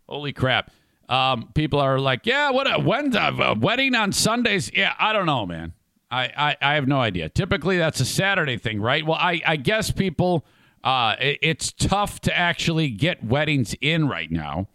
Holy 0.07 0.31
crap! 0.33 0.71
Um, 1.09 1.49
people 1.53 1.79
are 1.79 1.99
like, 1.99 2.25
"Yeah, 2.25 2.51
what? 2.51 2.67
A, 2.67 2.77
a, 2.77 3.51
a 3.51 3.55
wedding 3.55 3.95
on 3.95 4.11
Sundays?" 4.11 4.71
Yeah, 4.73 4.93
I 4.99 5.11
don't 5.11 5.25
know, 5.25 5.45
man. 5.45 5.73
I, 6.13 6.31
I, 6.37 6.57
I 6.61 6.73
have 6.75 6.87
no 6.87 7.01
idea. 7.01 7.27
Typically, 7.27 7.77
that's 7.77 7.99
a 7.99 8.05
Saturday 8.05 8.57
thing, 8.57 8.79
right? 8.79 9.03
Well, 9.03 9.17
I, 9.19 9.41
I 9.47 9.55
guess 9.55 9.89
people, 9.89 10.45
uh, 10.83 11.15
it, 11.19 11.39
it's 11.41 11.71
tough 11.71 12.21
to 12.21 12.37
actually 12.37 12.89
get 12.89 13.23
weddings 13.23 13.75
in 13.81 14.07
right 14.07 14.29
now 14.29 14.67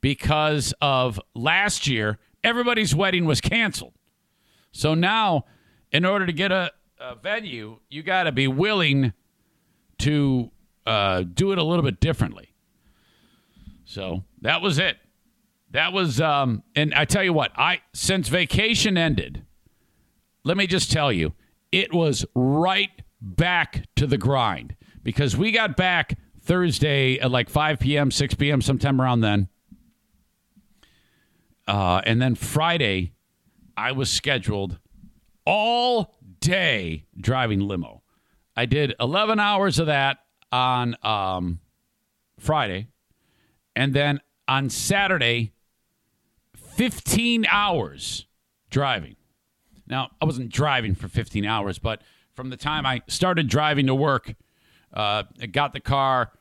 because 0.00 0.72
of 0.80 1.20
last 1.34 1.88
year, 1.88 2.20
everybody's 2.44 2.94
wedding 2.94 3.24
was 3.24 3.40
canceled. 3.40 3.94
So 4.70 4.94
now, 4.94 5.46
in 5.90 6.04
order 6.04 6.26
to 6.26 6.32
get 6.32 6.52
a, 6.52 6.70
a 7.00 7.14
venue, 7.14 7.78
you 7.88 8.02
got 8.02 8.24
to 8.24 8.32
be 8.32 8.46
willing 8.46 9.12
to 9.98 10.50
uh, 10.86 11.22
do 11.22 11.52
it 11.52 11.58
a 11.58 11.62
little 11.62 11.84
bit 11.84 12.00
differently. 12.00 12.54
So 13.84 14.24
that 14.42 14.60
was 14.60 14.78
it. 14.78 14.96
That 15.70 15.92
was, 15.92 16.20
um, 16.20 16.62
and 16.76 16.94
I 16.94 17.04
tell 17.04 17.24
you 17.24 17.32
what, 17.32 17.50
I 17.56 17.80
since 17.92 18.28
vacation 18.28 18.96
ended, 18.96 19.44
let 20.44 20.56
me 20.56 20.66
just 20.66 20.92
tell 20.92 21.12
you, 21.12 21.32
it 21.72 21.92
was 21.92 22.24
right 22.34 22.90
back 23.20 23.86
to 23.96 24.06
the 24.06 24.18
grind 24.18 24.76
because 25.02 25.36
we 25.36 25.50
got 25.50 25.76
back 25.76 26.16
Thursday 26.40 27.18
at 27.18 27.30
like 27.30 27.48
5 27.48 27.80
p.m., 27.80 28.10
6 28.10 28.34
p.m., 28.34 28.60
sometime 28.60 29.00
around 29.00 29.20
then. 29.20 29.48
Uh, 31.66 32.00
and 32.04 32.20
then 32.20 32.34
Friday, 32.34 33.12
I 33.76 33.92
was 33.92 34.10
scheduled 34.10 34.78
all 35.46 36.14
day 36.40 37.04
driving 37.18 37.60
limo. 37.60 38.02
I 38.56 38.66
did 38.66 38.94
11 39.00 39.40
hours 39.40 39.78
of 39.78 39.86
that 39.86 40.18
on 40.52 40.96
um, 41.02 41.60
Friday. 42.38 42.88
And 43.74 43.92
then 43.94 44.20
on 44.46 44.70
Saturday, 44.70 45.52
15 46.54 47.46
hours 47.50 48.26
driving. 48.70 49.16
Now, 49.86 50.10
I 50.20 50.24
wasn't 50.24 50.50
driving 50.50 50.94
for 50.94 51.08
15 51.08 51.44
hours, 51.44 51.78
but 51.78 52.02
from 52.34 52.50
the 52.50 52.56
time 52.56 52.86
I 52.86 53.02
started 53.06 53.48
driving 53.48 53.86
to 53.86 53.94
work, 53.94 54.34
uh, 54.92 55.24
I 55.40 55.46
got 55.46 55.72
the 55.72 55.80
car, 55.80 56.32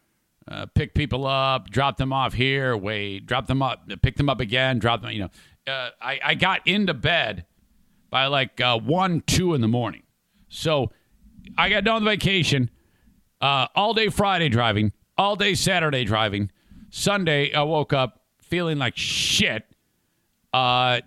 uh, 0.48 0.66
picked 0.74 0.96
people 0.96 1.26
up, 1.26 1.70
drop 1.70 1.98
them 1.98 2.12
off 2.12 2.34
here, 2.34 2.76
wait, 2.76 3.26
drop 3.26 3.48
them 3.48 3.62
up, 3.62 3.90
pick 4.02 4.16
them 4.18 4.30
up 4.30 4.40
again, 4.40 4.80
drop 4.80 5.02
them, 5.02 5.12
you 5.12 5.20
know. 5.20 5.30
Uh, 5.66 5.90
I, 6.02 6.20
I 6.24 6.36
got 6.36 6.68
into 6.68 6.94
bed 6.94 7.46
by 8.10 8.28
like 8.28 8.60
uh, 8.60 8.78
1, 8.78 9.24
2 9.26 9.54
in 9.54 9.62
the 9.62 9.68
morning. 9.68 10.04
So 10.50 10.92
I 11.58 11.70
got 11.70 11.84
done 11.84 12.04
with 12.04 12.12
vacation, 12.12 12.70
uh, 13.42 13.68
all 13.76 13.94
day 13.94 14.10
Friday 14.10 14.50
driving, 14.50 14.92
all 15.18 15.36
day 15.36 15.54
Saturday 15.54 16.04
driving. 16.04 16.52
Sunday, 16.90 17.54
I 17.54 17.64
woke 17.64 17.94
up 17.94 18.22
feeling 18.42 18.78
like 18.78 18.96
shit. 18.98 19.66
Uh, 20.54 21.02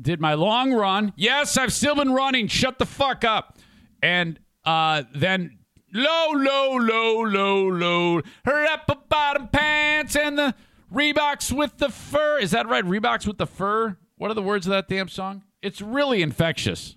did 0.00 0.20
my 0.20 0.34
long 0.34 0.72
run. 0.72 1.12
Yes, 1.16 1.56
I've 1.56 1.72
still 1.72 1.94
been 1.94 2.12
running. 2.12 2.48
Shut 2.48 2.78
the 2.78 2.86
fuck 2.86 3.24
up. 3.24 3.58
And 4.02 4.38
uh, 4.64 5.04
then 5.14 5.57
low, 5.92 6.30
low, 6.32 6.76
low, 6.76 7.22
low, 7.22 7.68
low. 7.68 8.22
Rapper 8.44 8.96
bottom 9.08 9.48
pants 9.48 10.16
and 10.16 10.38
the 10.38 10.54
Reeboks 10.92 11.52
with 11.52 11.78
the 11.78 11.90
fur. 11.90 12.38
Is 12.38 12.52
that 12.52 12.66
right? 12.68 12.84
Reeboks 12.84 13.26
with 13.26 13.38
the 13.38 13.46
fur? 13.46 13.96
What 14.16 14.30
are 14.30 14.34
the 14.34 14.42
words 14.42 14.66
of 14.66 14.70
that 14.70 14.88
damn 14.88 15.08
song? 15.08 15.44
It's 15.62 15.80
really 15.80 16.22
infectious. 16.22 16.96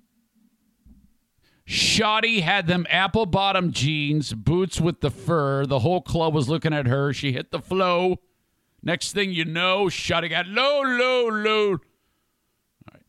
Shoddy 1.66 2.42
had 2.42 2.68
them 2.68 2.86
apple 2.90 3.26
bottom 3.26 3.72
jeans, 3.72 4.34
boots 4.34 4.82
with 4.82 5.02
the 5.02 5.12
fur. 5.12 5.66
The 5.66 5.80
whole 5.80 6.02
club 6.02 6.34
was 6.34 6.50
looking 6.50 6.74
at 6.74 6.88
her. 6.88 7.14
She 7.14 7.32
hit 7.32 7.52
the 7.52 7.60
flow. 7.60 8.18
Next 8.84 9.14
thing 9.14 9.32
you 9.32 9.46
know, 9.46 9.88
Shoddy 9.90 10.28
got 10.28 10.48
low, 10.48 10.82
low, 10.82 11.28
low. 11.28 11.70
All 11.70 11.80
right. 12.94 13.04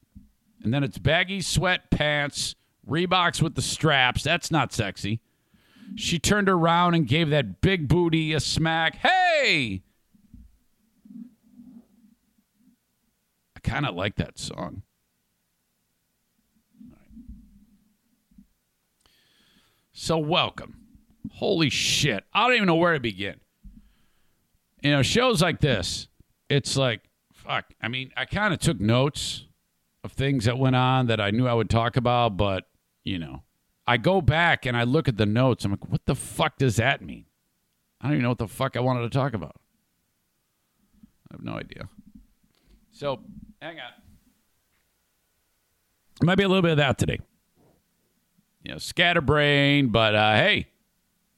And 0.63 0.73
then 0.73 0.85
it's 0.85 0.99
baggy 0.99 1.41
sweatpants, 1.41 2.55
Reeboks 2.89 3.41
with 3.41 3.55
the 3.55 3.63
straps. 3.63 4.23
That's 4.23 4.51
not 4.51 4.73
sexy. 4.73 5.21
She 5.94 6.19
turned 6.19 6.48
around 6.48 6.94
and 6.94 7.06
gave 7.06 7.31
that 7.31 7.60
big 7.60 7.89
booty 7.89 8.32
a 8.32 8.40
smack. 8.40 8.97
Hey! 8.97 9.82
I 13.56 13.60
kind 13.62 13.86
of 13.86 13.94
like 13.94 14.16
that 14.16 14.39
song. 14.39 14.82
So, 19.93 20.19
welcome. 20.19 20.78
Holy 21.35 21.70
shit. 21.70 22.24
I 22.32 22.47
don't 22.47 22.56
even 22.56 22.66
know 22.66 22.74
where 22.74 22.94
to 22.94 23.01
begin. 23.01 23.36
You 24.82 24.90
know, 24.90 25.02
shows 25.02 25.40
like 25.40 25.60
this, 25.60 26.09
it's 26.48 26.77
like, 26.77 27.02
fuck. 27.32 27.66
I 27.81 27.89
mean, 27.89 28.10
I 28.16 28.24
kind 28.24 28.52
of 28.52 28.59
took 28.59 28.81
notes 28.81 29.47
of 30.02 30.12
things 30.12 30.47
that 30.47 30.59
went 30.59 30.74
on 30.74 31.06
that 31.06 31.20
I 31.20 31.31
knew 31.31 31.47
I 31.47 31.55
would 31.55 31.70
talk 31.70 31.97
about, 31.97 32.36
but 32.36 32.64
you 33.05 33.19
know, 33.19 33.43
I 33.87 33.97
go 33.97 34.21
back 34.21 34.67
and 34.67 34.77
I 34.77 34.85
look 34.85 35.09
at 35.09 35.17
the 35.17 35.27
notes. 35.27 35.65
I'm 35.65 35.73
like, 35.73 35.89
what 35.89 36.05
the 36.07 36.15
fuck 36.15 36.59
does 36.59 36.77
that 36.77 37.03
mean? 37.03 37.25
I 38.01 38.07
don't 38.07 38.15
even 38.15 38.23
know 38.23 38.31
what 38.31 38.39
the 38.39 38.49
fuck 38.49 38.77
I 38.77 38.81
wanted 38.81 39.03
to 39.03 39.11
talk 39.11 39.35
about. 39.35 39.57
I 41.31 41.35
have 41.35 41.45
no 41.45 41.55
idea. 41.55 41.89
So, 42.93 43.21
hang 43.61 43.79
on. 43.81 43.93
Might 46.23 46.37
be 46.37 46.45
a 46.45 46.49
little 46.49 46.63
bit 46.63 46.73
of 46.73 46.77
that 46.77 46.99
today. 46.99 47.19
You 48.65 48.73
know, 48.73 48.79
scatterbrain, 48.79 49.89
but 49.89 50.15
uh, 50.15 50.35
hey, 50.35 50.69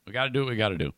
we 0.06 0.12
got 0.12 0.24
to 0.24 0.30
do 0.30 0.40
what 0.40 0.50
we 0.50 0.56
got 0.56 0.70
to 0.70 0.78
do. 0.78 0.92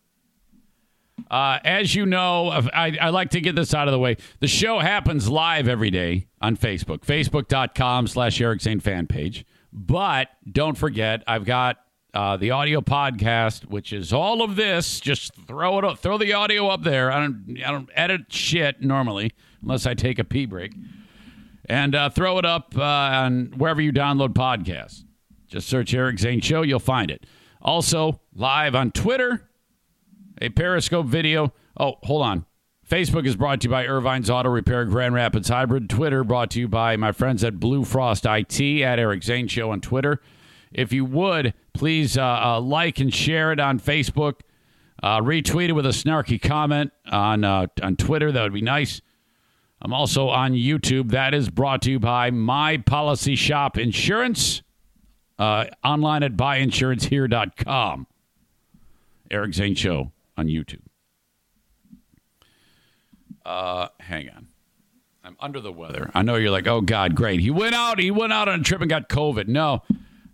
Uh, 1.30 1.58
as 1.64 1.94
you 1.94 2.04
know, 2.06 2.50
I, 2.50 2.96
I, 3.00 3.08
like 3.08 3.30
to 3.30 3.40
get 3.40 3.56
this 3.56 3.74
out 3.74 3.88
of 3.88 3.92
the 3.92 3.98
way. 3.98 4.16
The 4.40 4.46
show 4.46 4.78
happens 4.80 5.28
live 5.28 5.66
every 5.66 5.90
day 5.90 6.26
on 6.40 6.56
Facebook, 6.56 7.00
facebook.com 7.00 8.06
slash 8.06 8.40
Eric 8.40 8.60
Zane 8.60 8.80
fan 8.80 9.06
page. 9.06 9.44
But 9.76 10.30
don't 10.50 10.76
forget, 10.76 11.22
I've 11.26 11.44
got 11.44 11.76
uh, 12.14 12.38
the 12.38 12.50
audio 12.50 12.80
podcast, 12.80 13.66
which 13.66 13.92
is 13.92 14.12
all 14.12 14.42
of 14.42 14.56
this. 14.56 15.00
Just 15.00 15.34
throw 15.46 15.78
it 15.78 15.84
up, 15.84 15.98
throw 15.98 16.16
the 16.16 16.32
audio 16.32 16.68
up 16.68 16.82
there. 16.82 17.12
I 17.12 17.20
don't, 17.20 17.58
I 17.64 17.70
don't 17.70 17.90
edit 17.94 18.32
shit 18.32 18.80
normally 18.80 19.32
unless 19.60 19.86
I 19.86 19.92
take 19.92 20.18
a 20.18 20.24
pee 20.24 20.46
break. 20.46 20.74
And 21.68 21.94
uh, 21.94 22.08
throw 22.10 22.38
it 22.38 22.46
up 22.46 22.74
uh, 22.76 22.82
on 22.82 23.52
wherever 23.56 23.82
you 23.82 23.92
download 23.92 24.30
podcasts. 24.30 25.04
Just 25.46 25.68
search 25.68 25.92
Eric 25.92 26.18
Zane 26.18 26.40
Show, 26.40 26.62
you'll 26.62 26.78
find 26.78 27.10
it. 27.10 27.26
Also, 27.60 28.20
live 28.34 28.74
on 28.74 28.92
Twitter 28.92 29.46
a 30.40 30.48
Periscope 30.50 31.06
video. 31.06 31.52
Oh, 31.78 31.94
hold 32.02 32.22
on. 32.22 32.46
Facebook 32.88 33.26
is 33.26 33.34
brought 33.34 33.60
to 33.60 33.66
you 33.66 33.70
by 33.70 33.84
Ervine's 33.84 34.30
Auto 34.30 34.48
Repair 34.48 34.84
Grand 34.84 35.12
Rapids 35.12 35.48
Hybrid. 35.48 35.90
Twitter 35.90 36.22
brought 36.22 36.50
to 36.52 36.60
you 36.60 36.68
by 36.68 36.96
my 36.96 37.10
friends 37.10 37.42
at 37.42 37.58
Blue 37.58 37.84
Frost 37.84 38.24
IT 38.26 38.60
at 38.60 39.00
Eric 39.00 39.24
Zane 39.24 39.48
Show 39.48 39.72
on 39.72 39.80
Twitter. 39.80 40.20
If 40.72 40.92
you 40.92 41.04
would, 41.04 41.52
please 41.72 42.16
uh, 42.16 42.22
uh, 42.22 42.60
like 42.60 43.00
and 43.00 43.12
share 43.12 43.50
it 43.50 43.58
on 43.58 43.80
Facebook. 43.80 44.40
Uh, 45.02 45.20
retweet 45.20 45.68
it 45.68 45.72
with 45.72 45.84
a 45.84 45.90
snarky 45.90 46.40
comment 46.40 46.92
on 47.10 47.42
uh, 47.42 47.66
on 47.82 47.96
Twitter. 47.96 48.30
That 48.30 48.44
would 48.44 48.54
be 48.54 48.62
nice. 48.62 49.00
I'm 49.82 49.92
also 49.92 50.28
on 50.28 50.52
YouTube. 50.52 51.10
That 51.10 51.34
is 51.34 51.50
brought 51.50 51.82
to 51.82 51.90
you 51.90 51.98
by 51.98 52.30
My 52.30 52.76
Policy 52.78 53.34
Shop 53.34 53.76
Insurance. 53.76 54.62
Uh, 55.38 55.66
online 55.84 56.22
at 56.22 56.36
buyinsurancehere.com. 56.36 58.06
Eric 59.30 59.54
Zane 59.54 59.74
Show 59.74 60.12
on 60.36 60.46
YouTube. 60.46 60.80
Uh, 63.46 63.88
hang 64.00 64.28
on. 64.30 64.48
I'm 65.22 65.36
under 65.38 65.60
the 65.60 65.70
weather. 65.70 66.10
I 66.14 66.22
know 66.22 66.34
you're 66.34 66.50
like, 66.50 66.66
oh 66.66 66.80
God, 66.80 67.14
great. 67.14 67.38
He 67.38 67.50
went 67.50 67.76
out. 67.76 68.00
He 68.00 68.10
went 68.10 68.32
out 68.32 68.48
on 68.48 68.60
a 68.60 68.62
trip 68.64 68.80
and 68.80 68.90
got 68.90 69.08
COVID. 69.08 69.46
No, 69.46 69.84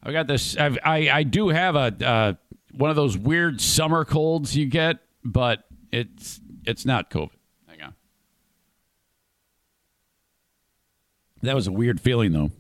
I 0.03 0.13
got 0.13 0.27
this. 0.27 0.57
I've, 0.57 0.79
i 0.83 1.11
I 1.11 1.23
do 1.23 1.51
have 1.51 1.77
a 1.77 1.95
uh, 2.07 2.33
one 2.73 2.89
of 2.89 2.97
those 2.97 3.19
weird 3.19 3.61
summer 3.61 4.07
colds 4.07 4.57
you 4.57 4.65
get, 4.65 5.01
but 5.23 5.65
it's 5.91 6.41
it's 6.65 6.87
not 6.87 7.11
COVID. 7.11 7.37
Hang 7.69 7.83
on. 7.83 7.95
That 11.43 11.55
was 11.55 11.67
a 11.67 11.73
weird 11.73 12.01
feeling 12.01 12.33
though. 12.33 12.51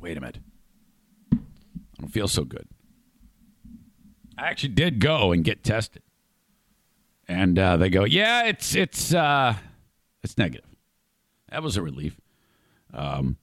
Wait 0.00 0.16
a 0.16 0.20
minute. 0.20 0.38
I 1.32 1.38
don't 1.98 2.08
feel 2.08 2.28
so 2.28 2.44
good. 2.44 2.68
I 4.38 4.46
actually 4.46 4.74
did 4.74 5.00
go 5.00 5.32
and 5.32 5.42
get 5.42 5.64
tested 5.64 6.02
and 7.30 7.58
uh, 7.58 7.76
they 7.76 7.88
go, 7.90 8.04
"Yeah, 8.04 8.44
it's 8.46 8.74
it's 8.74 9.14
uh, 9.14 9.54
It's 10.22 10.36
negative. 10.36 10.66
That 11.50 11.62
was 11.62 11.76
a 11.76 11.82
relief. 11.82 12.20
Um, 12.92 13.36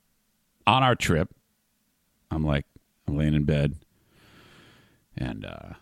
on 0.65 0.83
our 0.83 0.95
trip, 0.95 1.33
I'm 2.29 2.43
like, 2.43 2.65
I'm 3.07 3.17
laying 3.17 3.33
in 3.33 3.45
bed, 3.45 3.75
and 5.17 5.45
uh, 5.45 5.73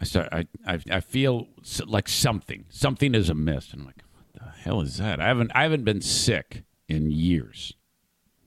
I 0.00 0.04
start, 0.04 0.28
I, 0.32 0.46
I, 0.66 0.78
I 0.90 1.00
feel 1.00 1.46
like 1.86 2.08
something, 2.08 2.64
something 2.68 3.14
is 3.14 3.30
amiss, 3.30 3.72
and 3.72 3.82
I'm 3.82 3.86
like, 3.86 4.02
what 4.12 4.42
the 4.42 4.50
hell 4.62 4.80
is 4.80 4.98
that? 4.98 5.20
I 5.20 5.28
haven't, 5.28 5.52
I 5.54 5.62
haven't 5.62 5.84
been 5.84 6.00
sick 6.00 6.64
in 6.88 7.10
years, 7.12 7.74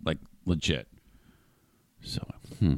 like 0.04 0.18
legit. 0.46 0.88
So, 2.02 2.22
hmm. 2.60 2.76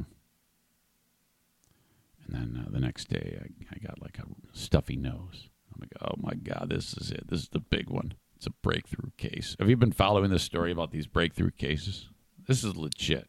And 2.32 2.56
then 2.56 2.64
uh, 2.64 2.70
the 2.70 2.80
next 2.80 3.08
day, 3.08 3.38
I, 3.40 3.74
I 3.74 3.78
got 3.86 4.00
like 4.00 4.18
a 4.18 4.24
stuffy 4.56 4.96
nose. 4.96 5.48
I'm 5.74 5.80
like, 5.80 5.92
oh 6.02 6.14
my 6.18 6.34
God, 6.34 6.68
this 6.70 6.94
is 6.94 7.10
it. 7.10 7.28
This 7.28 7.42
is 7.42 7.48
the 7.48 7.60
big 7.60 7.88
one. 7.88 8.14
It's 8.36 8.46
a 8.46 8.50
breakthrough 8.62 9.10
case. 9.16 9.56
Have 9.58 9.68
you 9.68 9.76
been 9.76 9.92
following 9.92 10.30
this 10.30 10.42
story 10.42 10.72
about 10.72 10.92
these 10.92 11.06
breakthrough 11.06 11.50
cases? 11.50 12.08
This 12.46 12.64
is 12.64 12.76
legit. 12.76 13.28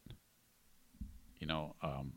You 1.39 1.47
know, 1.47 1.75
um, 1.81 2.13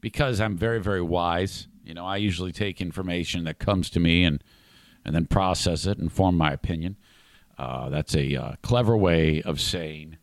because 0.00 0.40
I'm 0.40 0.56
very, 0.56 0.80
very 0.80 1.02
wise. 1.02 1.68
You 1.82 1.94
know, 1.94 2.06
I 2.06 2.16
usually 2.18 2.52
take 2.52 2.80
information 2.80 3.44
that 3.44 3.58
comes 3.58 3.90
to 3.90 4.00
me 4.00 4.24
and 4.24 4.42
and 5.04 5.14
then 5.14 5.26
process 5.26 5.86
it 5.86 5.96
and 5.96 6.12
form 6.12 6.36
my 6.36 6.52
opinion. 6.52 6.96
Uh, 7.56 7.88
that's 7.88 8.14
a 8.14 8.36
uh, 8.36 8.52
clever 8.62 8.96
way 8.96 9.40
of 9.42 9.60
saying 9.60 10.18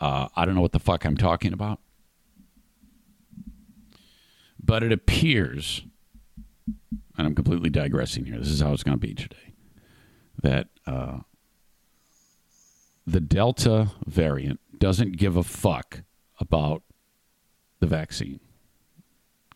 uh, 0.00 0.28
I 0.36 0.44
don't 0.44 0.54
know 0.54 0.60
what 0.60 0.72
the 0.72 0.78
fuck 0.78 1.04
I'm 1.04 1.16
talking 1.16 1.52
about. 1.52 1.80
But 4.70 4.84
it 4.84 4.92
appears, 4.92 5.82
and 7.18 7.26
I'm 7.26 7.34
completely 7.34 7.70
digressing 7.70 8.26
here. 8.26 8.38
This 8.38 8.50
is 8.50 8.60
how 8.60 8.72
it's 8.72 8.84
going 8.84 8.96
to 8.96 9.04
be 9.04 9.14
today. 9.14 9.54
That 10.44 10.68
uh, 10.86 11.18
the 13.04 13.18
Delta 13.18 13.90
variant 14.06 14.60
doesn't 14.78 15.16
give 15.16 15.36
a 15.36 15.42
fuck 15.42 16.02
about 16.38 16.84
the 17.80 17.88
vaccine. 17.88 18.38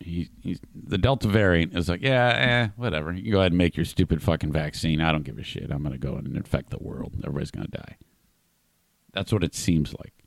He, 0.01 0.31
he's, 0.41 0.59
the 0.75 0.97
Delta 0.97 1.29
variant 1.29 1.77
is 1.77 1.87
like, 1.87 2.01
yeah, 2.01 2.27
eh, 2.37 2.67
whatever. 2.75 3.13
You 3.13 3.31
go 3.31 3.39
ahead 3.39 3.53
and 3.53 3.57
make 3.57 3.77
your 3.77 3.85
stupid 3.85 4.21
fucking 4.21 4.51
vaccine. 4.51 4.99
I 4.99 5.13
don't 5.13 5.23
give 5.23 5.39
a 5.39 5.43
shit. 5.43 5.71
I'm 5.71 5.81
going 5.81 5.93
to 5.93 5.97
go 5.97 6.15
and 6.15 6.35
infect 6.35 6.71
the 6.71 6.83
world. 6.83 7.13
Everybody's 7.23 7.51
going 7.51 7.67
to 7.67 7.71
die. 7.71 7.95
That's 9.13 9.31
what 9.31 9.45
it 9.45 9.55
seems 9.55 9.93
like. 9.97 10.25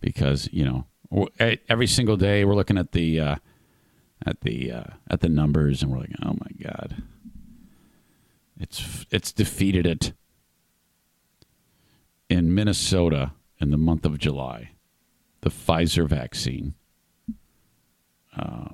Because 0.00 0.48
you 0.50 0.64
know, 1.12 1.30
every 1.68 1.86
single 1.86 2.16
day 2.16 2.44
we're 2.44 2.56
looking 2.56 2.76
at 2.76 2.90
the 2.90 3.20
uh, 3.20 3.36
at 4.26 4.40
the 4.42 4.70
uh, 4.72 4.84
at 5.10 5.20
the 5.20 5.28
numbers, 5.28 5.82
and 5.82 5.90
we're 5.90 5.98
like, 5.98 6.14
oh 6.22 6.32
my 6.32 6.70
god, 6.70 7.02
it's 8.58 9.06
it's 9.10 9.32
defeated 9.32 9.86
it 9.86 10.12
in 12.28 12.54
Minnesota 12.54 13.32
in 13.60 13.70
the 13.70 13.76
month 13.76 14.04
of 14.04 14.18
July. 14.18 14.70
The 15.42 15.50
Pfizer 15.50 16.06
vaccine 16.06 16.74
uh, 18.36 18.68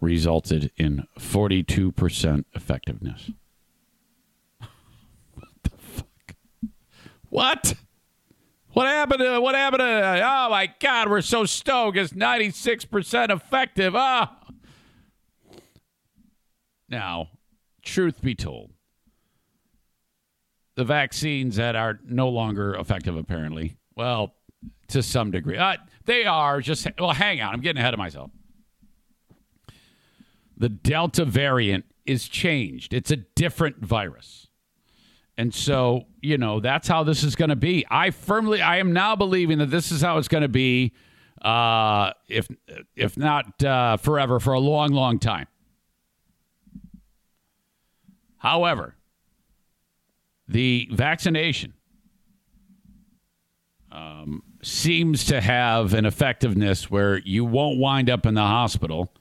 resulted 0.00 0.70
in 0.76 1.06
42% 1.18 2.44
effectiveness. 2.54 3.30
what 5.34 5.48
the 5.62 5.70
fuck? 5.70 6.34
What? 7.28 7.74
What 8.72 8.86
happened 8.86 9.20
to 9.20 9.40
what 9.40 9.54
happened 9.56 9.80
to 9.80 10.22
oh 10.24 10.50
my 10.50 10.72
god, 10.78 11.08
we're 11.08 11.22
so 11.22 11.44
stoked. 11.44 11.96
It's 11.96 12.12
96% 12.12 13.30
effective. 13.30 13.94
Ah. 13.96 14.39
Now, 16.90 17.28
truth 17.82 18.20
be 18.20 18.34
told, 18.34 18.72
the 20.74 20.84
vaccines 20.84 21.56
that 21.56 21.76
are 21.76 22.00
no 22.04 22.28
longer 22.28 22.74
effective 22.74 23.16
apparently. 23.16 23.76
Well, 23.96 24.34
to 24.88 25.02
some 25.02 25.30
degree. 25.30 25.56
Uh, 25.56 25.76
they 26.04 26.24
are 26.24 26.60
just 26.60 26.86
well, 26.98 27.12
hang 27.12 27.40
on. 27.40 27.54
I'm 27.54 27.60
getting 27.60 27.80
ahead 27.80 27.94
of 27.94 27.98
myself 27.98 28.30
the 30.60 30.68
Delta 30.68 31.24
variant 31.24 31.86
is 32.06 32.28
changed. 32.28 32.92
It's 32.92 33.10
a 33.10 33.16
different 33.16 33.78
virus. 33.78 34.46
And 35.36 35.54
so, 35.54 36.04
you 36.20 36.36
know, 36.36 36.60
that's 36.60 36.86
how 36.86 37.02
this 37.02 37.24
is 37.24 37.34
going 37.34 37.48
to 37.48 37.56
be. 37.56 37.86
I 37.90 38.10
firmly, 38.10 38.60
I 38.60 38.76
am 38.76 38.92
now 38.92 39.16
believing 39.16 39.58
that 39.58 39.70
this 39.70 39.90
is 39.90 40.02
how 40.02 40.18
it's 40.18 40.28
going 40.28 40.42
to 40.42 40.48
be, 40.48 40.92
uh, 41.40 42.12
if 42.28 42.46
if 42.94 43.16
not 43.16 43.64
uh, 43.64 43.96
forever, 43.96 44.38
for 44.38 44.52
a 44.52 44.60
long, 44.60 44.90
long 44.90 45.18
time. 45.18 45.46
However, 48.40 48.96
the 50.48 50.88
vaccination 50.90 51.74
um, 53.92 54.42
seems 54.62 55.26
to 55.26 55.40
have 55.40 55.94
an 55.94 56.06
effectiveness 56.06 56.90
where 56.90 57.18
you 57.18 57.44
won't 57.44 57.78
wind 57.78 58.10
up 58.10 58.26
in 58.26 58.34
the 58.34 58.40
hospital 58.40 59.12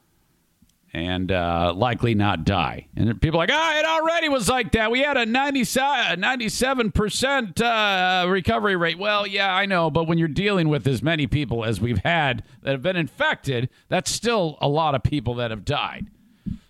and 0.94 1.32
uh, 1.32 1.72
likely 1.76 2.16
not 2.16 2.46
die. 2.46 2.88
And 2.96 3.22
people 3.22 3.40
are 3.40 3.44
like, 3.44 3.52
ah, 3.52 3.78
it 3.78 3.86
already 3.86 4.30
was 4.30 4.50
like 4.50 4.72
that. 4.72 4.90
We 4.90 5.02
had 5.02 5.18
a 5.18 5.26
97% 5.26 7.62
uh, 7.62 8.26
recovery 8.28 8.78
rate. 8.78 8.98
Well, 8.98 9.28
yeah, 9.28 9.54
I 9.54 9.66
know. 9.66 9.92
But 9.92 10.08
when 10.08 10.18
you're 10.18 10.30
dealing 10.30 10.70
with 10.70 10.88
as 10.88 11.04
many 11.04 11.28
people 11.28 11.66
as 11.66 11.82
we've 11.82 12.00
had 12.00 12.44
that 12.64 12.72
have 12.72 12.82
been 12.82 12.96
infected, 12.96 13.70
that's 13.90 14.10
still 14.10 14.58
a 14.62 14.70
lot 14.70 14.96
of 14.96 15.04
people 15.04 15.36
that 15.36 15.52
have 15.52 15.64
died. 15.66 16.08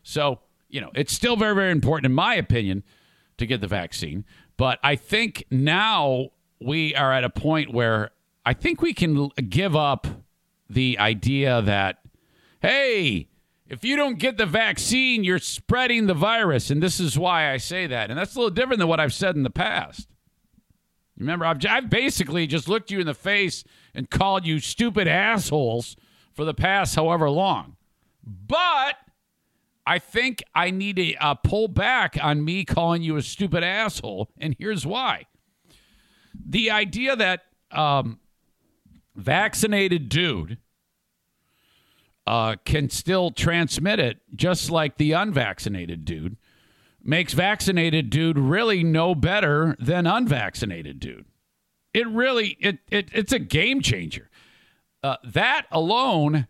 So, 0.03 0.39
you 0.69 0.79
know, 0.79 0.91
it's 0.95 1.13
still 1.13 1.35
very, 1.35 1.55
very 1.55 1.71
important, 1.71 2.05
in 2.05 2.15
my 2.15 2.35
opinion, 2.35 2.83
to 3.37 3.45
get 3.45 3.61
the 3.61 3.67
vaccine. 3.67 4.25
But 4.57 4.79
I 4.83 4.95
think 4.95 5.45
now 5.49 6.29
we 6.59 6.95
are 6.95 7.11
at 7.11 7.23
a 7.23 7.29
point 7.29 7.73
where 7.73 8.11
I 8.45 8.53
think 8.53 8.81
we 8.81 8.93
can 8.93 9.29
give 9.49 9.75
up 9.75 10.07
the 10.69 10.97
idea 10.99 11.61
that, 11.61 11.99
hey, 12.61 13.27
if 13.67 13.83
you 13.83 13.95
don't 13.95 14.19
get 14.19 14.37
the 14.37 14.45
vaccine, 14.45 15.23
you're 15.23 15.39
spreading 15.39 16.07
the 16.07 16.13
virus. 16.13 16.69
And 16.69 16.81
this 16.81 16.99
is 16.99 17.17
why 17.17 17.51
I 17.51 17.57
say 17.57 17.87
that. 17.87 18.09
And 18.09 18.17
that's 18.17 18.35
a 18.35 18.39
little 18.39 18.53
different 18.53 18.79
than 18.79 18.87
what 18.87 18.99
I've 18.99 19.13
said 19.13 19.35
in 19.35 19.43
the 19.43 19.49
past. 19.49 20.07
Remember, 21.17 21.45
I've, 21.45 21.63
I've 21.65 21.89
basically 21.89 22.47
just 22.47 22.67
looked 22.67 22.91
you 22.91 22.99
in 22.99 23.05
the 23.05 23.13
face 23.13 23.63
and 23.93 24.09
called 24.09 24.45
you 24.45 24.59
stupid 24.59 25.07
assholes 25.07 25.95
for 26.33 26.45
the 26.45 26.53
past 26.53 26.95
however 26.95 27.29
long. 27.29 27.75
But 28.23 28.95
I 29.85 29.99
think 29.99 30.43
I 30.53 30.71
need 30.71 30.97
to 30.97 31.15
uh, 31.15 31.35
pull 31.35 31.67
back 31.67 32.17
on 32.21 32.43
me 32.45 32.63
calling 32.65 33.01
you 33.01 33.15
a 33.15 33.21
stupid 33.21 33.63
asshole. 33.63 34.29
And 34.37 34.55
here's 34.59 34.85
why 34.85 35.25
the 36.47 36.71
idea 36.71 37.15
that 37.15 37.41
um, 37.71 38.19
vaccinated 39.15 40.09
dude 40.09 40.57
uh, 42.27 42.55
can 42.65 42.89
still 42.89 43.31
transmit 43.31 43.99
it 43.99 44.19
just 44.35 44.69
like 44.69 44.97
the 44.97 45.11
unvaccinated 45.11 46.05
dude 46.05 46.37
makes 47.03 47.33
vaccinated 47.33 48.09
dude 48.09 48.37
really 48.37 48.83
no 48.83 49.15
better 49.15 49.75
than 49.79 50.05
unvaccinated 50.05 50.99
dude 50.99 51.25
it 51.93 52.07
really 52.07 52.57
it, 52.59 52.79
it 52.91 53.09
it's 53.13 53.33
a 53.33 53.39
game 53.39 53.81
changer 53.81 54.29
uh, 55.03 55.15
that 55.23 55.65
alone 55.71 56.47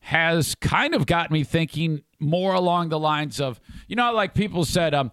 has 0.00 0.54
kind 0.56 0.94
of 0.94 1.06
got 1.06 1.30
me 1.30 1.44
thinking 1.44 2.02
more 2.20 2.54
along 2.54 2.90
the 2.90 2.98
lines 2.98 3.40
of 3.40 3.60
you 3.88 3.96
know 3.96 4.12
like 4.12 4.34
people 4.34 4.64
said 4.64 4.94
um 4.94 5.10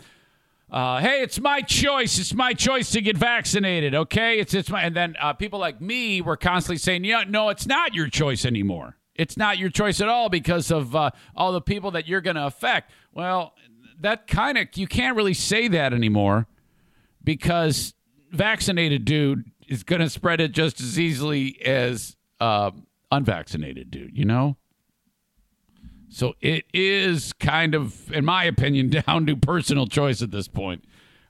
uh, 0.70 1.00
hey, 1.00 1.22
it's 1.22 1.40
my 1.40 1.62
choice. 1.62 2.20
It's 2.20 2.34
my 2.34 2.52
choice 2.52 2.92
to 2.92 3.00
get 3.00 3.16
vaccinated. 3.16 3.96
Okay, 3.96 4.38
it's 4.38 4.54
it's 4.54 4.70
my. 4.70 4.82
And 4.82 4.94
then 4.94 5.16
uh, 5.18 5.32
people 5.32 5.60
like 5.60 5.80
me 5.80 6.20
were 6.20 6.36
constantly 6.36 6.78
saying, 6.78 7.06
"Yeah, 7.06 7.24
no, 7.26 7.48
it's 7.48 7.66
not 7.66 7.96
your 7.96 8.10
choice 8.10 8.44
anymore." 8.44 8.98
it's 9.18 9.36
not 9.36 9.58
your 9.58 9.70
choice 9.70 10.00
at 10.00 10.08
all 10.08 10.30
because 10.30 10.72
of 10.72 10.96
uh, 10.96 11.12
all 11.36 11.52
the 11.52 11.62
people 11.62 11.92
that 11.92 12.08
you're 12.08 12.22
going 12.22 12.36
to 12.36 12.46
affect. 12.46 12.92
Well, 13.14 13.54
that 14.00 14.28
kind 14.28 14.58
of, 14.58 14.68
you 14.76 14.88
can't 14.88 15.16
really 15.16 15.34
say 15.34 15.68
that 15.70 15.94
anymore 15.94 16.48
because 17.24 17.94
vaccinated 18.32 19.06
dude 19.06 19.46
is 19.68 19.84
going 19.84 20.02
to 20.02 20.10
spread 20.10 20.40
it 20.40 20.52
just 20.52 20.80
as 20.80 21.00
easily 21.00 21.60
as 21.66 22.16
uh, 22.40 22.72
unvaccinated 23.12 23.92
dude, 23.92 24.16
you 24.16 24.26
know? 24.26 24.56
So 26.10 26.34
it 26.42 26.66
is 26.74 27.34
kind 27.34 27.76
of, 27.76 28.12
in 28.12 28.26
my 28.26 28.46
opinion, 28.46 28.90
down 29.08 29.26
to 29.26 29.36
personal 29.36 29.88
choice 29.88 30.22
at 30.22 30.32
this 30.32 30.48
point. 30.48 30.84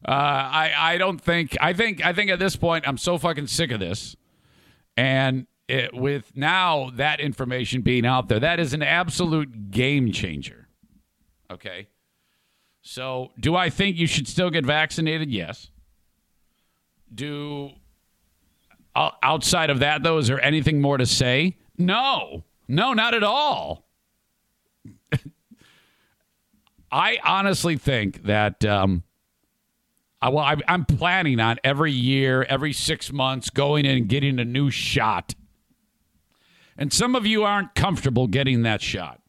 Uh, 0.07 0.11
I 0.11 0.73
I 0.77 0.97
don't 0.97 1.19
think 1.19 1.57
I 1.59 1.73
think 1.73 2.05
I 2.05 2.13
think 2.13 2.29
at 2.29 2.39
this 2.39 2.55
point 2.55 2.87
I'm 2.87 2.97
so 2.97 3.17
fucking 3.17 3.47
sick 3.47 3.71
of 3.71 3.79
this, 3.79 4.15
and 4.95 5.47
it, 5.67 5.93
with 5.93 6.31
now 6.35 6.91
that 6.95 7.19
information 7.19 7.81
being 7.81 8.05
out 8.05 8.29
there, 8.29 8.39
that 8.39 8.59
is 8.59 8.73
an 8.73 8.83
absolute 8.83 9.71
game 9.71 10.11
changer. 10.11 10.67
Okay. 11.49 11.87
So, 12.81 13.31
do 13.39 13.55
I 13.55 13.69
think 13.69 13.97
you 13.97 14.07
should 14.07 14.27
still 14.27 14.49
get 14.49 14.65
vaccinated? 14.65 15.29
Yes. 15.29 15.71
Do 17.13 17.71
outside 18.95 19.69
of 19.69 19.79
that 19.79 20.03
though, 20.03 20.17
is 20.19 20.27
there 20.27 20.43
anything 20.43 20.79
more 20.79 20.97
to 20.97 21.05
say? 21.05 21.57
No. 21.77 22.43
No, 22.67 22.93
not 22.93 23.13
at 23.13 23.23
all. 23.23 23.86
I 26.91 27.17
honestly 27.23 27.77
think 27.77 28.23
that 28.23 28.63
um, 28.65 29.03
I, 30.21 30.29
well, 30.29 30.43
I, 30.43 30.55
I'm 30.67 30.85
planning 30.85 31.39
on 31.39 31.57
every 31.63 31.91
year, 31.91 32.43
every 32.43 32.73
six 32.73 33.11
months, 33.11 33.49
going 33.49 33.85
in 33.85 33.97
and 33.97 34.07
getting 34.07 34.39
a 34.39 34.45
new 34.45 34.69
shot. 34.69 35.35
And 36.77 36.93
some 36.93 37.15
of 37.15 37.25
you 37.25 37.43
aren't 37.43 37.75
comfortable 37.75 38.27
getting 38.27 38.63
that 38.63 38.81
shot. 38.81 39.21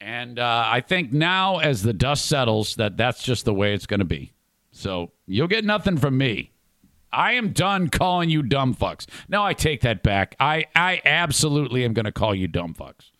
And 0.00 0.38
uh, 0.38 0.64
I 0.66 0.80
think 0.80 1.12
now, 1.12 1.58
as 1.58 1.82
the 1.82 1.92
dust 1.92 2.26
settles, 2.26 2.74
that 2.76 2.96
that's 2.96 3.22
just 3.22 3.44
the 3.44 3.54
way 3.54 3.72
it's 3.72 3.86
going 3.86 4.00
to 4.00 4.04
be. 4.04 4.32
So 4.70 5.12
you'll 5.26 5.48
get 5.48 5.64
nothing 5.64 5.96
from 5.96 6.18
me. 6.18 6.50
I 7.12 7.32
am 7.32 7.52
done 7.52 7.88
calling 7.88 8.28
you 8.28 8.42
dumb 8.42 8.74
fucks. 8.74 9.06
No, 9.28 9.42
I 9.42 9.54
take 9.54 9.82
that 9.82 10.02
back. 10.02 10.34
I, 10.40 10.66
I 10.74 11.00
absolutely 11.04 11.84
am 11.84 11.94
going 11.94 12.04
to 12.04 12.12
call 12.12 12.34
you 12.34 12.48
dumb 12.48 12.74
fucks 12.74 13.12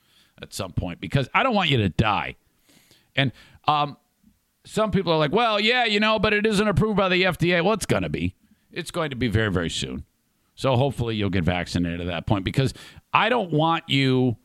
at 0.42 0.52
some 0.52 0.72
point 0.72 1.00
because 1.00 1.28
I 1.32 1.42
don't 1.42 1.54
want 1.54 1.70
you 1.70 1.78
to 1.78 1.88
die. 1.88 2.36
And 3.16 3.32
um, 3.66 3.96
some 4.64 4.90
people 4.90 5.12
are 5.12 5.18
like, 5.18 5.32
well, 5.32 5.60
yeah, 5.60 5.84
you 5.84 6.00
know, 6.00 6.18
but 6.18 6.32
it 6.32 6.46
isn't 6.46 6.66
approved 6.66 6.96
by 6.96 7.08
the 7.08 7.22
FDA. 7.22 7.62
Well, 7.62 7.74
it's 7.74 7.86
going 7.86 8.02
to 8.02 8.08
be. 8.08 8.34
It's 8.72 8.90
going 8.90 9.10
to 9.10 9.16
be 9.16 9.28
very, 9.28 9.50
very 9.50 9.70
soon. 9.70 10.04
So 10.54 10.76
hopefully 10.76 11.16
you'll 11.16 11.30
get 11.30 11.44
vaccinated 11.44 12.00
at 12.00 12.06
that 12.06 12.26
point 12.26 12.44
because 12.44 12.74
I 13.12 13.28
don't 13.28 13.52
want 13.52 13.84
you. 13.88 14.36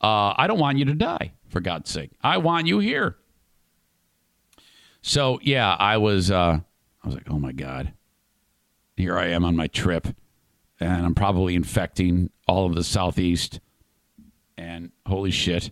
Uh, 0.00 0.34
I 0.36 0.46
don't 0.46 0.58
want 0.58 0.78
you 0.78 0.84
to 0.86 0.94
die. 0.94 1.32
For 1.48 1.60
God's 1.60 1.88
sake, 1.88 2.10
I 2.20 2.38
want 2.38 2.66
you 2.66 2.80
here. 2.80 3.16
So 5.02 5.38
yeah, 5.40 5.76
I 5.78 5.98
was. 5.98 6.28
Uh, 6.28 6.58
I 7.02 7.06
was 7.06 7.14
like, 7.14 7.30
oh 7.30 7.38
my 7.38 7.52
god, 7.52 7.92
here 8.96 9.16
I 9.16 9.28
am 9.28 9.44
on 9.44 9.54
my 9.54 9.68
trip, 9.68 10.08
and 10.80 11.06
I'm 11.06 11.14
probably 11.14 11.54
infecting 11.54 12.30
all 12.48 12.66
of 12.66 12.74
the 12.74 12.82
southeast. 12.82 13.60
And 14.56 14.90
holy 15.06 15.30
shit. 15.30 15.70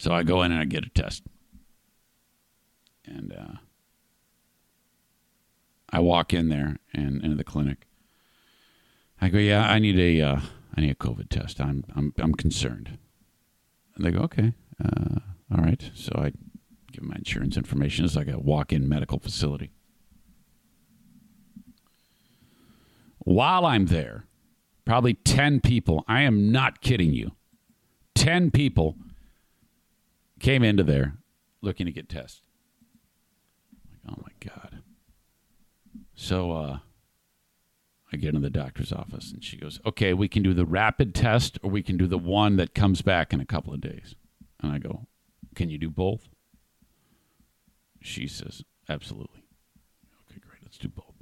So 0.00 0.14
I 0.14 0.22
go 0.22 0.42
in 0.42 0.50
and 0.50 0.58
I 0.58 0.64
get 0.64 0.86
a 0.86 0.88
test. 0.88 1.24
And 3.04 3.34
uh, 3.34 3.58
I 5.90 6.00
walk 6.00 6.32
in 6.32 6.48
there 6.48 6.78
and 6.94 7.22
into 7.22 7.36
the 7.36 7.44
clinic. 7.44 7.86
I 9.20 9.28
go, 9.28 9.36
yeah, 9.36 9.70
I 9.70 9.78
need 9.78 9.98
a, 9.98 10.22
uh, 10.22 10.40
I 10.74 10.80
need 10.80 10.92
a 10.92 10.94
COVID 10.94 11.28
test. 11.28 11.60
I'm, 11.60 11.84
I'm, 11.94 12.14
I'm 12.16 12.34
concerned. 12.34 12.96
And 13.94 14.06
they 14.06 14.10
go, 14.10 14.20
okay, 14.20 14.54
uh, 14.82 15.16
all 15.54 15.62
right. 15.62 15.90
So 15.94 16.12
I 16.16 16.32
give 16.92 17.04
my 17.04 17.16
insurance 17.16 17.58
information. 17.58 18.06
It's 18.06 18.16
like 18.16 18.28
a 18.28 18.38
walk-in 18.38 18.88
medical 18.88 19.18
facility. 19.18 19.70
While 23.18 23.66
I'm 23.66 23.84
there, 23.84 24.24
probably 24.86 25.12
ten 25.12 25.60
people. 25.60 26.06
I 26.08 26.22
am 26.22 26.50
not 26.50 26.80
kidding 26.80 27.12
you. 27.12 27.32
Ten 28.14 28.50
people 28.50 28.96
came 30.40 30.64
into 30.64 30.82
there 30.82 31.14
looking 31.62 31.86
to 31.86 31.92
get 31.92 32.08
tested. 32.08 32.44
Like, 34.04 34.16
oh 34.16 34.22
my 34.22 34.50
god. 34.50 34.82
So 36.14 36.52
uh, 36.52 36.78
I 38.12 38.16
get 38.16 38.34
in 38.34 38.42
the 38.42 38.50
doctor's 38.50 38.92
office 38.92 39.32
and 39.32 39.44
she 39.44 39.56
goes, 39.56 39.80
"Okay, 39.86 40.12
we 40.12 40.28
can 40.28 40.42
do 40.42 40.52
the 40.52 40.66
rapid 40.66 41.14
test 41.14 41.58
or 41.62 41.70
we 41.70 41.82
can 41.82 41.96
do 41.96 42.06
the 42.06 42.18
one 42.18 42.56
that 42.56 42.74
comes 42.74 43.02
back 43.02 43.32
in 43.32 43.40
a 43.40 43.46
couple 43.46 43.72
of 43.72 43.80
days." 43.80 44.14
And 44.60 44.72
I 44.72 44.78
go, 44.78 45.06
"Can 45.54 45.70
you 45.70 45.78
do 45.78 45.90
both?" 45.90 46.28
She 48.02 48.26
says, 48.26 48.64
"Absolutely." 48.88 49.44
Okay, 50.28 50.40
great. 50.40 50.62
Let's 50.62 50.78
do 50.78 50.88
both. 50.88 51.14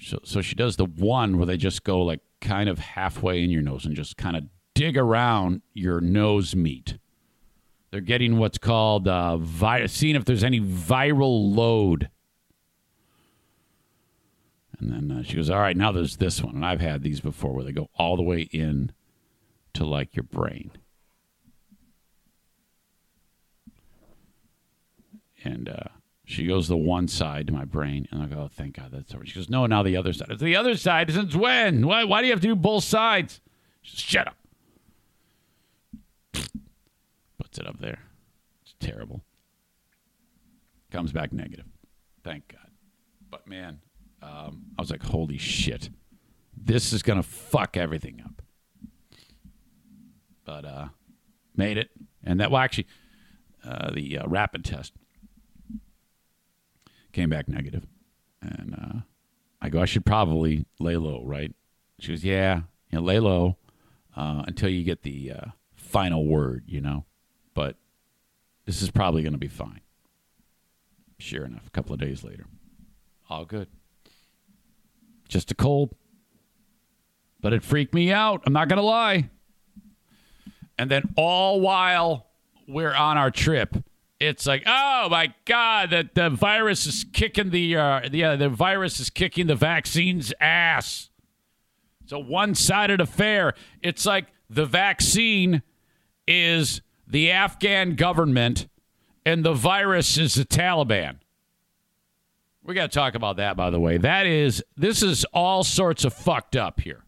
So, 0.00 0.18
so 0.24 0.40
she 0.40 0.54
does 0.54 0.76
the 0.76 0.86
one 0.86 1.36
where 1.36 1.46
they 1.46 1.58
just 1.58 1.84
go 1.84 2.00
like 2.00 2.20
kind 2.40 2.68
of 2.68 2.78
halfway 2.78 3.44
in 3.44 3.50
your 3.50 3.62
nose 3.62 3.84
and 3.84 3.94
just 3.94 4.16
kind 4.16 4.36
of 4.36 4.44
dig 4.74 4.96
around 4.96 5.60
your 5.74 6.00
nose 6.00 6.56
meat. 6.56 6.96
They're 7.90 8.00
getting 8.00 8.38
what's 8.38 8.58
called 8.58 9.08
uh, 9.08 9.36
vi- 9.36 9.86
seeing 9.86 10.14
if 10.16 10.24
there's 10.24 10.44
any 10.44 10.60
viral 10.60 11.54
load. 11.54 12.08
And 14.78 14.92
then 14.92 15.18
uh, 15.18 15.22
she 15.22 15.36
goes, 15.36 15.50
"All 15.50 15.60
right, 15.60 15.76
now 15.76 15.92
there's 15.92 16.16
this 16.16 16.42
one, 16.42 16.54
and 16.54 16.64
I've 16.64 16.80
had 16.80 17.02
these 17.02 17.20
before 17.20 17.52
where 17.52 17.64
they 17.64 17.72
go 17.72 17.88
all 17.96 18.16
the 18.16 18.22
way 18.22 18.42
in 18.42 18.92
to 19.74 19.84
like 19.84 20.14
your 20.14 20.22
brain." 20.22 20.70
And 25.42 25.68
uh, 25.68 25.88
she 26.24 26.46
goes 26.46 26.68
the 26.68 26.76
one 26.76 27.08
side 27.08 27.46
to 27.48 27.52
my 27.52 27.64
brain, 27.64 28.06
and 28.10 28.22
I 28.22 28.26
go, 28.26 28.42
oh, 28.42 28.50
"Thank 28.52 28.76
God 28.76 28.90
that's 28.92 29.12
over." 29.14 29.26
She 29.26 29.34
goes, 29.34 29.50
"No, 29.50 29.66
now 29.66 29.82
the 29.82 29.96
other 29.96 30.12
side." 30.12 30.28
It's 30.30 30.42
the 30.42 30.56
other 30.56 30.76
side 30.76 31.10
since 31.12 31.34
when? 31.34 31.86
Why? 31.86 32.04
Why 32.04 32.20
do 32.20 32.28
you 32.28 32.32
have 32.32 32.40
to 32.40 32.48
do 32.48 32.56
both 32.56 32.84
sides? 32.84 33.40
She 33.82 33.96
says, 33.96 34.04
Shut 34.04 34.28
up. 34.28 34.36
Puts 37.50 37.58
it 37.58 37.66
up 37.66 37.80
there. 37.80 37.98
It's 38.62 38.76
terrible. 38.78 39.22
Comes 40.92 41.10
back 41.10 41.32
negative. 41.32 41.66
Thank 42.22 42.46
God. 42.46 42.70
But 43.28 43.48
man, 43.48 43.80
um, 44.22 44.66
I 44.78 44.82
was 44.82 44.90
like, 44.92 45.02
"Holy 45.02 45.36
shit, 45.36 45.90
this 46.56 46.92
is 46.92 47.02
gonna 47.02 47.24
fuck 47.24 47.76
everything 47.76 48.22
up." 48.24 48.40
But 50.44 50.64
uh, 50.64 50.88
made 51.56 51.76
it, 51.76 51.90
and 52.22 52.38
that 52.38 52.52
well, 52.52 52.62
actually, 52.62 52.86
uh, 53.64 53.90
the 53.92 54.18
uh, 54.18 54.28
rapid 54.28 54.64
test 54.64 54.92
came 57.12 57.30
back 57.30 57.48
negative. 57.48 57.84
And 58.40 58.76
uh, 58.80 59.00
I 59.60 59.70
go, 59.70 59.82
I 59.82 59.86
should 59.86 60.06
probably 60.06 60.66
lay 60.78 60.96
low, 60.96 61.24
right? 61.24 61.52
She 61.98 62.12
goes, 62.12 62.24
Yeah, 62.24 62.62
you 62.90 62.98
know, 62.98 63.04
lay 63.04 63.18
low 63.18 63.56
uh, 64.16 64.44
until 64.46 64.70
you 64.70 64.84
get 64.84 65.02
the 65.02 65.32
uh, 65.32 65.50
final 65.74 66.24
word, 66.24 66.62
you 66.66 66.80
know. 66.80 67.06
This 68.66 68.82
is 68.82 68.90
probably 68.90 69.22
going 69.22 69.32
to 69.32 69.38
be 69.38 69.48
fine. 69.48 69.80
Sure 71.18 71.44
enough, 71.44 71.66
a 71.66 71.70
couple 71.70 71.92
of 71.92 72.00
days 72.00 72.24
later, 72.24 72.46
all 73.28 73.44
good. 73.44 73.68
Just 75.28 75.50
a 75.50 75.54
cold. 75.54 75.94
But 77.40 77.52
it 77.52 77.62
freaked 77.62 77.94
me 77.94 78.12
out. 78.12 78.42
I'm 78.46 78.52
not 78.52 78.68
going 78.68 78.78
to 78.78 78.82
lie. 78.82 79.30
And 80.78 80.90
then 80.90 81.14
all 81.16 81.60
while 81.60 82.26
we're 82.66 82.94
on 82.94 83.18
our 83.18 83.30
trip, 83.30 83.76
it's 84.18 84.46
like, 84.46 84.62
oh 84.66 85.08
my 85.10 85.34
god, 85.46 85.90
that 85.90 86.14
the 86.14 86.30
virus 86.30 86.86
is 86.86 87.04
kicking 87.12 87.50
the 87.50 87.76
uh, 87.76 88.08
the 88.10 88.24
uh, 88.24 88.36
the 88.36 88.48
virus 88.50 89.00
is 89.00 89.08
kicking 89.08 89.46
the 89.46 89.54
vaccine's 89.54 90.32
ass. 90.40 91.08
It's 92.02 92.12
a 92.12 92.18
one-sided 92.18 93.00
affair. 93.00 93.54
It's 93.82 94.04
like 94.04 94.26
the 94.50 94.66
vaccine 94.66 95.62
is 96.26 96.82
the 97.10 97.30
Afghan 97.30 97.94
government 97.96 98.68
and 99.26 99.44
the 99.44 99.54
virus 99.54 100.16
is 100.16 100.34
the 100.34 100.44
Taliban. 100.44 101.16
We 102.62 102.74
got 102.74 102.90
to 102.90 102.94
talk 102.98 103.14
about 103.14 103.36
that 103.36 103.56
by 103.56 103.70
the 103.70 103.80
way. 103.80 103.98
That 103.98 104.26
is 104.26 104.62
this 104.76 105.02
is 105.02 105.24
all 105.32 105.64
sorts 105.64 106.04
of 106.04 106.12
fucked 106.12 106.56
up 106.56 106.80
here. 106.80 107.04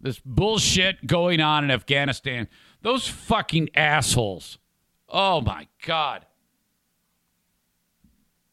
This 0.00 0.20
bullshit 0.24 1.06
going 1.06 1.40
on 1.40 1.64
in 1.64 1.70
Afghanistan. 1.70 2.48
Those 2.82 3.08
fucking 3.08 3.70
assholes 3.74 4.58
Oh 5.08 5.40
my 5.40 5.66
God. 5.84 6.26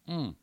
Mm. 0.09 0.35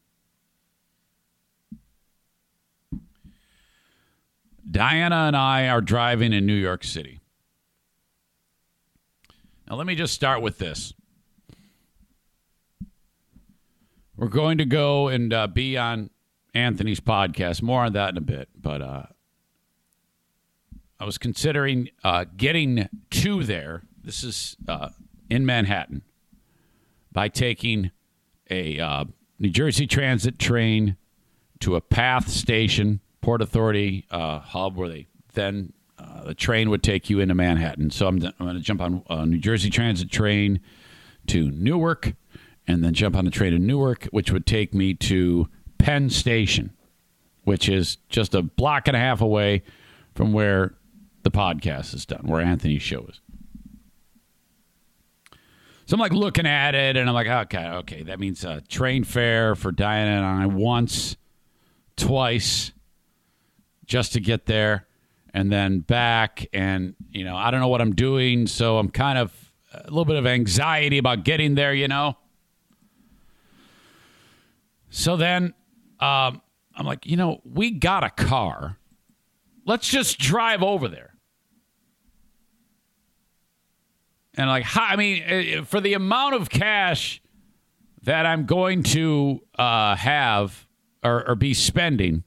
Diana 4.71 5.17
and 5.27 5.37
I 5.37 5.69
are 5.69 5.81
driving 5.81 6.33
in 6.33 6.47
New 6.47 6.55
York 6.55 6.85
City. 6.85 7.21
Now, 9.73 9.79
let 9.79 9.87
me 9.87 9.95
just 9.95 10.13
start 10.13 10.43
with 10.43 10.59
this. 10.59 10.93
We're 14.19 14.29
going 14.29 14.59
to 14.59 14.67
go 14.67 15.09
and 15.09 15.33
uh, 15.33 15.47
be 15.47 15.79
on 15.79 16.11
Anthony's 16.53 17.01
podcast. 17.01 17.63
More 17.63 17.83
on 17.83 17.95
that 17.95 18.11
in 18.11 18.19
a 18.19 18.21
bit. 18.21 18.51
But 18.55 18.83
uh, 18.83 19.07
I 21.01 21.07
was 21.07 21.17
considering 21.17 21.89
uh, 22.05 22.27
getting 22.37 22.87
to 23.13 23.45
there. 23.45 23.85
This 24.05 24.23
is 24.23 24.59
uh, 24.69 24.91
in 25.31 25.47
Manhattan 25.47 26.03
by 27.11 27.29
taking 27.29 27.93
a 28.51 28.79
uh, 28.79 29.07
New 29.39 29.49
Jersey 29.49 29.87
Transit 29.87 30.39
train 30.39 30.99
to 31.61 31.77
a 31.77 31.81
PATH 31.81 32.29
station, 32.29 33.01
Port 33.23 33.41
Authority 33.41 34.05
uh, 34.11 34.41
hub, 34.41 34.77
where 34.77 34.91
they 34.91 35.07
then 35.33 35.73
uh, 36.03 36.25
the 36.25 36.35
train 36.35 36.71
would 36.71 36.83
take 36.83 37.09
you 37.09 37.21
into 37.21 37.35
Manhattan. 37.35 37.91
So 37.91 38.07
I'm, 38.07 38.17
I'm 38.17 38.33
going 38.39 38.55
to 38.55 38.61
jump 38.61 38.81
on 38.81 39.03
a 39.09 39.27
New 39.27 39.39
Jersey 39.39 39.71
Transit 39.71 40.11
train 40.11 40.61
to 41.29 41.51
Newark, 41.51 42.15
and 42.67 42.83
then 42.83 42.95
jump 42.95 43.17
on 43.17 43.25
the 43.25 43.31
train 43.31 43.53
to 43.53 43.59
Newark, 43.59 44.05
which 44.07 44.33
would 44.33 44.47
take 44.47 44.75
me 44.75 44.95
to 44.95 45.49
Penn 45.79 46.11
Station, 46.11 46.73
which 47.45 47.69
is 47.69 47.99
just 48.09 48.35
a 48.35 48.43
block 48.43 48.89
and 48.89 48.97
a 48.97 49.01
half 49.01 49.21
away 49.21 49.63
from 50.15 50.33
where 50.33 50.75
the 51.23 51.31
podcast 51.31 51.95
is 51.95 52.05
done, 52.07 52.23
where 52.25 52.41
Anthony's 52.41 52.83
show 52.83 53.07
is. 53.07 53.21
So 55.87 55.95
I'm 55.95 56.01
like 56.01 56.13
looking 56.13 56.47
at 56.47 56.75
it 56.75 56.97
and 56.97 57.09
I'm 57.09 57.15
like, 57.15 57.27
okay, 57.27 57.69
okay, 57.69 58.03
that 58.05 58.19
means 58.19 58.45
a 58.45 58.61
train 58.63 59.05
fare 59.05 59.55
for 59.55 59.73
Diana 59.73 60.11
and 60.11 60.43
I 60.43 60.47
once, 60.47 61.17
twice, 61.97 62.73
just 63.85 64.13
to 64.15 64.21
get 64.21 64.47
there 64.47 64.87
and 65.35 65.51
then 65.51 65.81
back. 65.81 66.47
And, 66.53 66.95
you 67.11 67.25
know, 67.25 67.37
I 67.37 67.51
don't 67.51 67.61
know 67.61 67.69
what 67.69 67.81
I'm 67.81 67.95
doing. 67.95 68.47
So 68.47 68.79
I'm 68.79 68.91
kind 68.91 69.19
of 69.19 69.53
a 69.73 69.85
little 69.85 70.05
bit 70.05 70.17
of 70.17 70.27
anxiety 70.27 70.99
about 70.99 71.25
getting 71.25 71.55
there, 71.55 71.75
you 71.75 71.89
know. 71.89 72.17
So 74.91 75.17
then 75.17 75.55
um, 76.01 76.43
I'm 76.77 76.85
like, 76.85 77.07
you 77.07 77.17
know, 77.17 77.41
we 77.45 77.71
got 77.71 78.05
a 78.05 78.11
car. 78.11 78.79
Let's 79.65 79.89
just 79.89 80.19
drive 80.19 80.63
over 80.63 80.89
there. 80.89 81.15
And 84.35 84.49
like, 84.49 84.65
I 84.77 84.97
mean, 84.97 85.23
eh, 85.25 85.63
for 85.63 85.81
the 85.81 85.95
amount 85.95 86.35
of 86.35 86.51
cash 86.51 87.23
that 88.03 88.27
I'm 88.27 88.47
going 88.47 88.83
to 88.83 89.41
uh, 89.59 89.95
have 89.97 90.67
or, 91.03 91.29
or 91.29 91.35
be 91.35 91.55
spending 91.55 92.25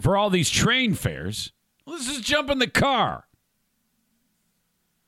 for 0.00 0.16
all 0.16 0.30
these 0.30 0.50
train 0.50 0.94
fares, 0.94 1.52
let's 1.86 2.06
just 2.06 2.22
jump 2.22 2.50
in 2.50 2.58
the 2.58 2.66
car. 2.66 3.26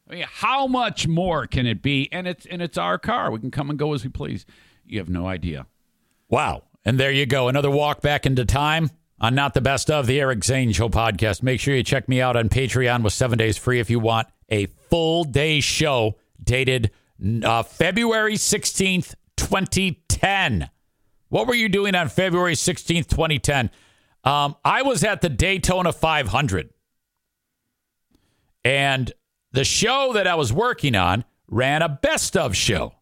I 0.09 0.15
mean, 0.15 0.25
how 0.29 0.67
much 0.67 1.09
more 1.09 1.47
can 1.47 1.67
it 1.67 1.83
be? 1.83 2.09
And 2.13 2.29
it's 2.29 2.47
and 2.47 2.63
it's 2.63 2.79
our 2.79 2.99
car. 2.99 3.31
We 3.31 3.41
can 3.41 3.51
come 3.51 3.71
and 3.71 3.79
go 3.79 3.93
as 3.93 4.05
we 4.05 4.11
please. 4.11 4.47
You 4.85 4.99
have 5.01 5.09
no 5.09 5.27
idea. 5.27 5.67
Wow. 6.29 6.63
And 6.85 7.01
there 7.01 7.11
you 7.11 7.27
go. 7.27 7.49
Another 7.49 7.71
walk 7.71 8.01
back 8.01 8.25
into 8.25 8.45
time 8.45 8.91
on 9.21 9.35
Not 9.35 9.55
the 9.55 9.61
Best 9.61 9.91
of 9.91 10.07
the 10.07 10.21
Eric 10.21 10.45
Zane 10.45 10.71
Show 10.71 10.89
podcast. 10.89 11.43
Make 11.43 11.61
sure 11.61 11.75
you 11.75 11.83
check 11.83 12.09
me 12.09 12.21
out 12.21 12.37
on 12.37 12.49
Patreon 12.49 13.03
with 13.03 13.13
seven 13.13 13.39
days 13.39 13.57
free 13.57 13.81
if 13.81 13.91
you 13.91 13.99
want 13.99 14.29
a 14.49 14.67
full 14.67 15.25
day 15.25 15.59
show 15.59 16.17
dated 16.43 16.93
uh, 17.43 17.65
February 17.65 18.35
16th, 18.35 19.15
2010. 19.37 20.71
What 21.29 21.49
were 21.49 21.55
you 21.55 21.69
doing 21.69 21.97
on 21.97 22.09
February 22.09 22.55
16th, 22.55 23.09
2010? 23.09 23.71
Um, 24.27 24.57
I 24.65 24.83
was 24.83 25.05
at 25.05 25.21
the 25.21 25.29
Daytona 25.29 25.93
500. 25.93 26.71
And 28.65 29.13
the 29.53 29.65
show 29.65 30.13
that 30.15 30.27
I 30.27 30.35
was 30.35 30.53
working 30.53 30.97
on 30.97 31.25
ran 31.47 31.81
a 31.81 31.89
best 31.89 32.37
of 32.37 32.57
show. 32.57 32.97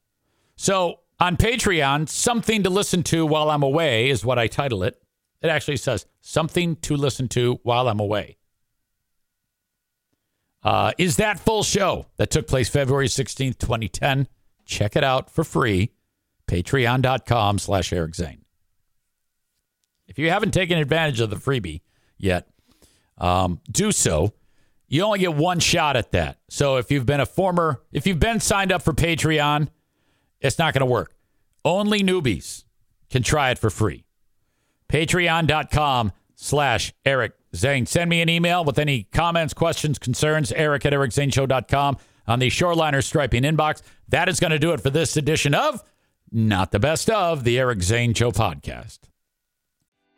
So 0.56 1.00
on 1.18 1.38
Patreon, 1.38 2.10
something 2.10 2.62
to 2.62 2.70
listen 2.70 3.02
to 3.04 3.24
while 3.24 3.50
I'm 3.50 3.62
away 3.62 4.10
is 4.10 4.22
what 4.22 4.38
I 4.38 4.48
title 4.48 4.82
it. 4.82 5.00
It 5.40 5.48
actually 5.48 5.78
says 5.78 6.04
something 6.20 6.76
to 6.76 6.94
listen 6.94 7.28
to 7.28 7.58
while 7.62 7.88
I'm 7.88 8.00
away. 8.00 8.36
Uh, 10.62 10.92
is 10.98 11.16
that 11.16 11.40
full 11.40 11.62
show 11.62 12.06
that 12.18 12.30
took 12.30 12.46
place 12.46 12.68
February 12.68 13.08
16th, 13.08 13.58
2010? 13.58 14.28
Check 14.66 14.94
it 14.94 15.04
out 15.04 15.30
for 15.30 15.44
free. 15.44 15.92
Patreon.com 16.46 17.58
slash 17.58 17.92
Eric 17.92 18.14
Zane. 18.14 18.43
If 20.06 20.18
you 20.18 20.30
haven't 20.30 20.52
taken 20.52 20.78
advantage 20.78 21.20
of 21.20 21.30
the 21.30 21.36
freebie 21.36 21.80
yet, 22.18 22.48
um, 23.18 23.60
do 23.70 23.92
so. 23.92 24.32
You 24.88 25.02
only 25.02 25.20
get 25.20 25.34
one 25.34 25.60
shot 25.60 25.96
at 25.96 26.12
that. 26.12 26.38
So 26.48 26.76
if 26.76 26.90
you've 26.90 27.06
been 27.06 27.20
a 27.20 27.26
former, 27.26 27.82
if 27.92 28.06
you've 28.06 28.20
been 28.20 28.40
signed 28.40 28.70
up 28.70 28.82
for 28.82 28.92
Patreon, 28.92 29.68
it's 30.40 30.58
not 30.58 30.74
going 30.74 30.80
to 30.80 30.86
work. 30.86 31.14
Only 31.64 32.02
newbies 32.02 32.64
can 33.10 33.22
try 33.22 33.50
it 33.50 33.58
for 33.58 33.70
free. 33.70 34.04
Patreon.com 34.88 36.12
slash 36.34 36.92
Eric 37.04 37.32
Zane. 37.56 37.86
Send 37.86 38.10
me 38.10 38.20
an 38.20 38.28
email 38.28 38.64
with 38.64 38.78
any 38.78 39.04
comments, 39.04 39.54
questions, 39.54 39.98
concerns, 39.98 40.52
eric 40.52 40.84
at 40.84 40.92
ericzaneshow.com 40.92 41.96
on 42.26 42.38
the 42.38 42.48
Shoreliner 42.48 43.02
Striping 43.02 43.42
inbox. 43.42 43.82
That 44.08 44.28
is 44.28 44.40
going 44.40 44.50
to 44.50 44.58
do 44.58 44.72
it 44.72 44.80
for 44.80 44.90
this 44.90 45.16
edition 45.16 45.54
of 45.54 45.82
Not 46.30 46.72
the 46.72 46.78
Best 46.78 47.08
of 47.08 47.44
the 47.44 47.58
Eric 47.58 47.82
Zane 47.82 48.14
Show 48.14 48.30
podcast. 48.30 48.98